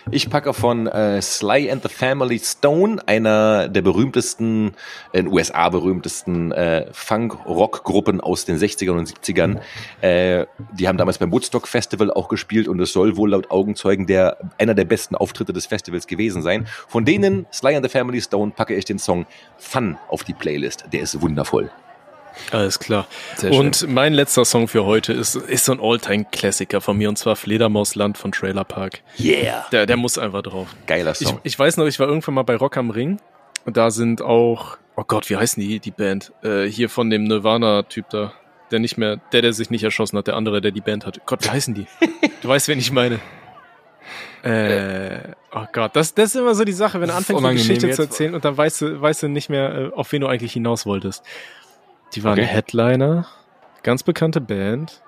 Ich 0.10 0.30
packe 0.30 0.54
von 0.54 0.88
äh, 0.88 1.22
Sly 1.22 1.70
and 1.70 1.84
the 1.84 1.90
Family 1.90 2.40
Stone, 2.40 3.06
einer 3.08 3.68
der 3.68 3.82
berühmtesten, 3.82 4.72
in 5.12 5.28
USA 5.28 5.68
berühmtesten 5.68 6.54
äh, 6.54 6.88
Funk-Rock-Gruppen 6.94 8.22
aus 8.22 8.46
den 8.46 8.58
60ern 8.58 8.98
und 8.98 9.10
70ern. 9.10 9.60
Äh, 10.00 10.46
die 10.72 10.88
haben 10.88 10.98
damals 10.98 11.18
beim 11.18 11.32
Woodstock 11.34 11.68
Festival 11.68 12.10
auch 12.10 12.30
gespielt 12.30 12.70
und 12.70 12.80
es 12.80 12.94
soll 12.94 13.18
wohl 13.18 13.32
laut 13.32 13.52
Augenzeugen 13.52 14.08
der, 14.08 14.38
einer 14.58 14.74
der 14.74 14.86
besten 14.86 15.16
Auftritte 15.16 15.52
des 15.52 15.66
Festivals 15.66 16.08
gewesen 16.08 16.42
sein. 16.42 16.68
Von 16.88 17.04
denen, 17.04 17.46
Sly 17.52 17.76
and 17.76 17.86
the 17.86 17.92
Family 17.92 18.22
Stone, 18.22 18.54
packe 18.56 18.76
ich 18.76 18.86
den 18.86 19.00
Song 19.00 19.26
Fun 19.58 19.98
auf 20.08 20.24
die 20.24 20.34
Playlist. 20.34 20.86
Der 20.94 21.02
ist 21.02 21.22
wundervoll. 21.22 21.70
Alles 22.52 22.80
klar. 22.80 23.08
Sehr 23.36 23.52
schön. 23.52 23.60
und 23.60 23.88
mein 23.90 24.14
letzter 24.14 24.46
Song 24.46 24.68
für 24.68 24.86
heute 24.86 25.14
ist, 25.14 25.36
ist 25.36 25.66
so 25.66 25.72
ein 25.74 25.80
Alltime-Klassiker 25.82 26.82
von 26.82 26.98
mir 26.98 27.10
und 27.10 27.18
zwar 27.18 27.36
Fledermausland 27.36 28.18
von 28.18 28.32
Trailer 28.32 28.64
Park. 28.64 29.02
Yeah! 29.20 29.66
Der, 29.72 29.86
der 29.86 29.98
muss 29.98 30.18
einfach 30.18 30.42
drauf. 30.44 30.68
Geiler 30.86 31.12
Ich, 31.20 31.28
Song. 31.28 31.40
ich 31.44 31.58
weiß 31.58 31.78
noch, 31.78 31.86
ich 31.86 32.00
war 32.00 32.08
irgendwann 32.08 32.36
mal 32.36 32.44
bei 32.44 32.56
Rock 32.56 32.78
am 32.78 32.90
Ring 32.90 33.20
und 33.66 33.78
da 33.78 33.92
sind 33.92 34.22
auch, 34.22 34.78
oh 34.96 35.04
Gott, 35.06 35.30
wie 35.30 35.36
heißen 35.38 35.62
die, 35.62 35.80
die 35.80 35.92
Band? 35.92 36.32
Äh, 36.44 36.66
hier 36.66 36.90
von 36.90 37.10
dem 37.10 37.24
Nirvana-Typ 37.26 38.10
da. 38.10 38.34
Der 38.72 38.80
nicht 38.80 38.98
mehr, 38.98 39.18
der, 39.32 39.42
der 39.42 39.54
sich 39.54 39.70
nicht 39.70 39.84
erschossen 39.84 40.18
hat, 40.18 40.28
der 40.28 40.36
andere, 40.36 40.60
der 40.60 40.72
die 40.72 40.82
Band 40.82 41.06
hat. 41.06 41.26
Gott, 41.26 41.44
wie 41.46 41.50
heißen 41.50 41.74
die? 41.74 41.88
Du 42.42 42.50
weißt, 42.50 42.68
wen 42.68 42.78
ich 42.78 42.92
meine. 42.92 43.20
Äh, 44.44 45.20
oh 45.52 45.66
Gott, 45.74 45.96
das, 45.96 46.14
das 46.14 46.30
ist 46.30 46.36
immer 46.36 46.54
so 46.54 46.64
die 46.64 46.72
Sache, 46.72 47.02
wenn 47.02 47.10
du 47.10 47.16
anfängst, 47.16 47.44
eine 47.44 47.56
Geschichte 47.56 47.90
zu 47.90 48.04
erzählen 48.04 48.36
und 48.36 48.46
dann 48.46 48.56
weißt 48.56 48.82
du, 48.82 49.02
weißt 49.02 49.24
du 49.24 49.28
nicht 49.28 49.50
mehr, 49.50 49.76
äh, 49.76 49.92
auf 49.94 50.12
wen 50.12 50.22
du 50.22 50.28
eigentlich 50.28 50.54
hinaus 50.54 50.86
wolltest. 50.86 51.24
Die 52.16 52.24
waren 52.24 52.40
Okay. 52.40 52.46
Headliner, 52.48 53.28
ganz 53.84 54.04
bekannte 54.04 54.42
Band. 54.42 55.02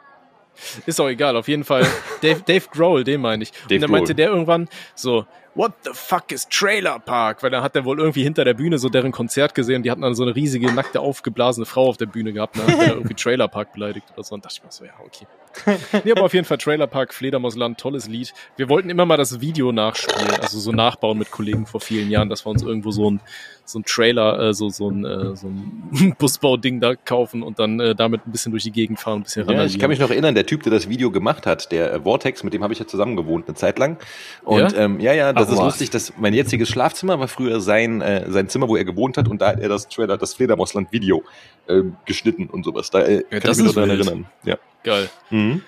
Ist 0.85 0.99
auch 0.99 1.07
egal, 1.07 1.37
auf 1.37 1.47
jeden 1.47 1.63
Fall. 1.63 1.87
Dave, 2.21 2.41
Dave 2.45 2.65
Grohl, 2.71 3.05
den 3.05 3.21
meine 3.21 3.43
ich. 3.43 3.51
Dave 3.51 3.75
und 3.75 3.81
dann 3.81 3.91
meinte 3.91 4.07
Grohl. 4.13 4.15
der 4.15 4.27
irgendwann 4.29 4.67
so, 4.93 5.25
what 5.55 5.71
the 5.85 5.91
fuck 5.93 6.31
is 6.33 6.47
Trailer 6.49 6.99
Park? 6.99 7.41
Weil 7.43 7.49
da 7.51 7.63
hat 7.63 7.77
er 7.77 7.85
wohl 7.85 7.97
irgendwie 7.97 8.23
hinter 8.23 8.43
der 8.43 8.53
Bühne 8.53 8.77
so 8.77 8.89
deren 8.89 9.13
Konzert 9.13 9.55
gesehen 9.55 9.77
und 9.77 9.83
die 9.83 9.91
hatten 9.91 10.01
dann 10.01 10.15
so 10.15 10.23
eine 10.23 10.35
riesige, 10.35 10.69
nackte, 10.71 10.99
aufgeblasene 10.99 11.65
Frau 11.65 11.87
auf 11.87 11.95
der 11.95 12.07
Bühne 12.07 12.33
gehabt. 12.33 12.57
Und 12.57 12.67
dann 12.67 12.77
hat 12.77 12.87
er 12.87 12.93
irgendwie 12.95 13.13
Trailer 13.15 13.47
Park 13.47 13.71
beleidigt 13.71 14.05
oder 14.13 14.23
so. 14.23 14.35
Und 14.35 14.43
dachte 14.43 14.55
ich 14.57 14.63
mir 14.65 14.71
so, 14.71 14.83
ja, 14.83 14.91
okay. 15.05 15.27
Nee, 16.03 16.11
aber 16.11 16.23
auf 16.23 16.33
jeden 16.33 16.45
Fall 16.45 16.57
Trailer 16.57 16.87
Park, 16.87 17.13
Fledermausland, 17.13 17.79
tolles 17.79 18.07
Lied. 18.07 18.33
Wir 18.57 18.69
wollten 18.69 18.89
immer 18.89 19.05
mal 19.05 19.17
das 19.17 19.41
Video 19.41 19.71
nachspielen, 19.71 20.39
also 20.41 20.59
so 20.59 20.71
nachbauen 20.71 21.17
mit 21.17 21.31
Kollegen 21.31 21.65
vor 21.65 21.81
vielen 21.81 22.09
Jahren, 22.09 22.29
dass 22.29 22.45
wir 22.45 22.49
uns 22.51 22.61
irgendwo 22.63 22.91
so 22.91 23.09
ein, 23.11 23.19
so 23.65 23.79
ein 23.79 23.83
Trailer, 23.83 24.39
äh, 24.39 24.53
so, 24.53 24.69
so 24.69 24.89
ein, 24.89 25.05
äh, 25.05 25.35
so 25.35 25.47
ein 25.47 26.15
Busbauding 26.17 26.79
da 26.79 26.95
kaufen 26.95 27.43
und 27.43 27.59
dann 27.59 27.79
äh, 27.79 27.95
damit 27.95 28.25
ein 28.27 28.31
bisschen 28.31 28.51
durch 28.51 28.63
die 28.63 28.71
Gegend 28.71 28.99
fahren, 28.99 29.19
ein 29.19 29.23
bisschen 29.23 29.49
Ja, 29.49 29.65
ich 29.65 29.77
kann 29.79 29.89
mich 29.89 29.99
noch 29.99 30.09
erinnern, 30.09 30.33
der 30.35 30.45
Typ, 30.45 30.63
der 30.63 30.71
das 30.71 30.89
Video 30.89 31.11
gemacht 31.11 31.45
hat, 31.45 31.71
der 31.71 31.93
äh, 31.93 31.99
Vortex, 32.01 32.43
mit 32.43 32.53
dem 32.53 32.63
habe 32.63 32.73
ich 32.73 32.79
ja 32.79 32.87
zusammen 32.87 33.15
gewohnt 33.15 33.47
eine 33.47 33.55
Zeit 33.55 33.77
lang. 33.79 33.97
Und 34.43 34.71
Ja? 34.71 34.77
ähm, 34.77 34.99
ja, 34.99 35.13
ja, 35.13 35.33
das 35.33 35.47
Ach, 35.47 35.51
ist 35.53 35.57
was. 35.57 35.65
lustig, 35.65 35.89
dass 35.89 36.13
mein 36.17 36.33
jetziges 36.33 36.69
Schlafzimmer 36.69 37.19
war 37.19 37.27
früher 37.27 37.59
sein, 37.59 38.01
äh, 38.01 38.29
sein 38.29 38.49
Zimmer, 38.49 38.67
wo 38.69 38.75
er 38.75 38.85
gewohnt 38.85 39.17
hat 39.17 39.27
und 39.27 39.41
da 39.41 39.49
hat 39.49 39.59
er 39.59 39.69
das 39.69 39.87
Trailer, 39.89 40.17
das 40.17 40.33
Fledermausland-Video 40.35 41.23
ähm, 41.67 41.95
geschnitten 42.05 42.47
und 42.47 42.63
sowas. 42.63 42.89
Da 42.89 43.01
äh, 43.01 43.23
kann 43.29 43.41
das 43.41 43.57
ich 43.57 43.65
mich 43.65 43.75
noch 43.75 43.81
wild. 43.83 44.05
erinnern. 44.07 44.25
Ja. 44.43 44.55
Geil. 44.83 45.09
Mhm. 45.29 45.63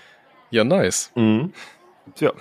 Ja, 0.49 0.63
nice. 0.63 1.11
Mhm. 1.15 1.53
Tja. 2.15 2.31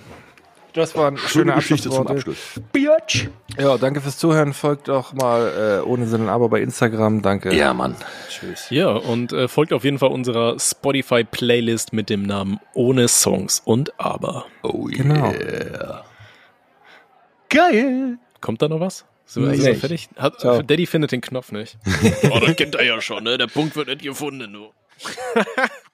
Das 0.72 0.94
waren 0.96 1.16
schöne 1.16 1.30
Schöne 1.30 1.54
Geschichte 1.54 1.90
zum. 1.90 2.06
Abschluss. 2.06 2.60
Biatch. 2.72 3.28
Ja, 3.58 3.76
danke 3.76 4.00
fürs 4.00 4.18
Zuhören. 4.18 4.52
Folgt 4.52 4.86
doch 4.86 5.12
mal 5.12 5.80
äh, 5.82 5.84
ohne 5.84 6.06
Sinn 6.06 6.22
und 6.22 6.28
Aber 6.28 6.48
bei 6.48 6.60
Instagram. 6.60 7.22
Danke. 7.22 7.52
Ja, 7.52 7.74
Mann. 7.74 7.96
Tschüss. 8.28 8.70
Ja, 8.70 8.90
und 8.90 9.32
äh, 9.32 9.48
folgt 9.48 9.72
auf 9.72 9.82
jeden 9.82 9.98
Fall 9.98 10.10
unserer 10.10 10.58
Spotify-Playlist 10.60 11.92
mit 11.92 12.08
dem 12.08 12.22
Namen 12.22 12.60
Ohne 12.72 13.08
Songs 13.08 13.60
und 13.64 13.98
Aber. 13.98 14.46
Oh 14.62 14.84
Genau. 14.84 15.32
yeah. 15.32 16.04
Geil. 17.48 18.18
Kommt 18.40 18.62
da 18.62 18.68
noch 18.68 18.78
was? 18.80 19.04
Sind 19.26 19.50
wir 19.50 19.56
so 19.56 19.74
fertig? 19.74 20.08
Hat. 20.16 20.42
Daddy 20.44 20.86
findet 20.86 21.10
den 21.10 21.20
Knopf 21.20 21.50
nicht. 21.50 21.78
oh, 22.30 22.38
das 22.38 22.54
kennt 22.56 22.76
er 22.76 22.84
ja 22.84 23.00
schon, 23.00 23.24
ne? 23.24 23.38
Der 23.38 23.48
Punkt 23.48 23.74
wird 23.74 23.88
nicht 23.88 24.02
gefunden, 24.02 24.52
du. 24.52 24.70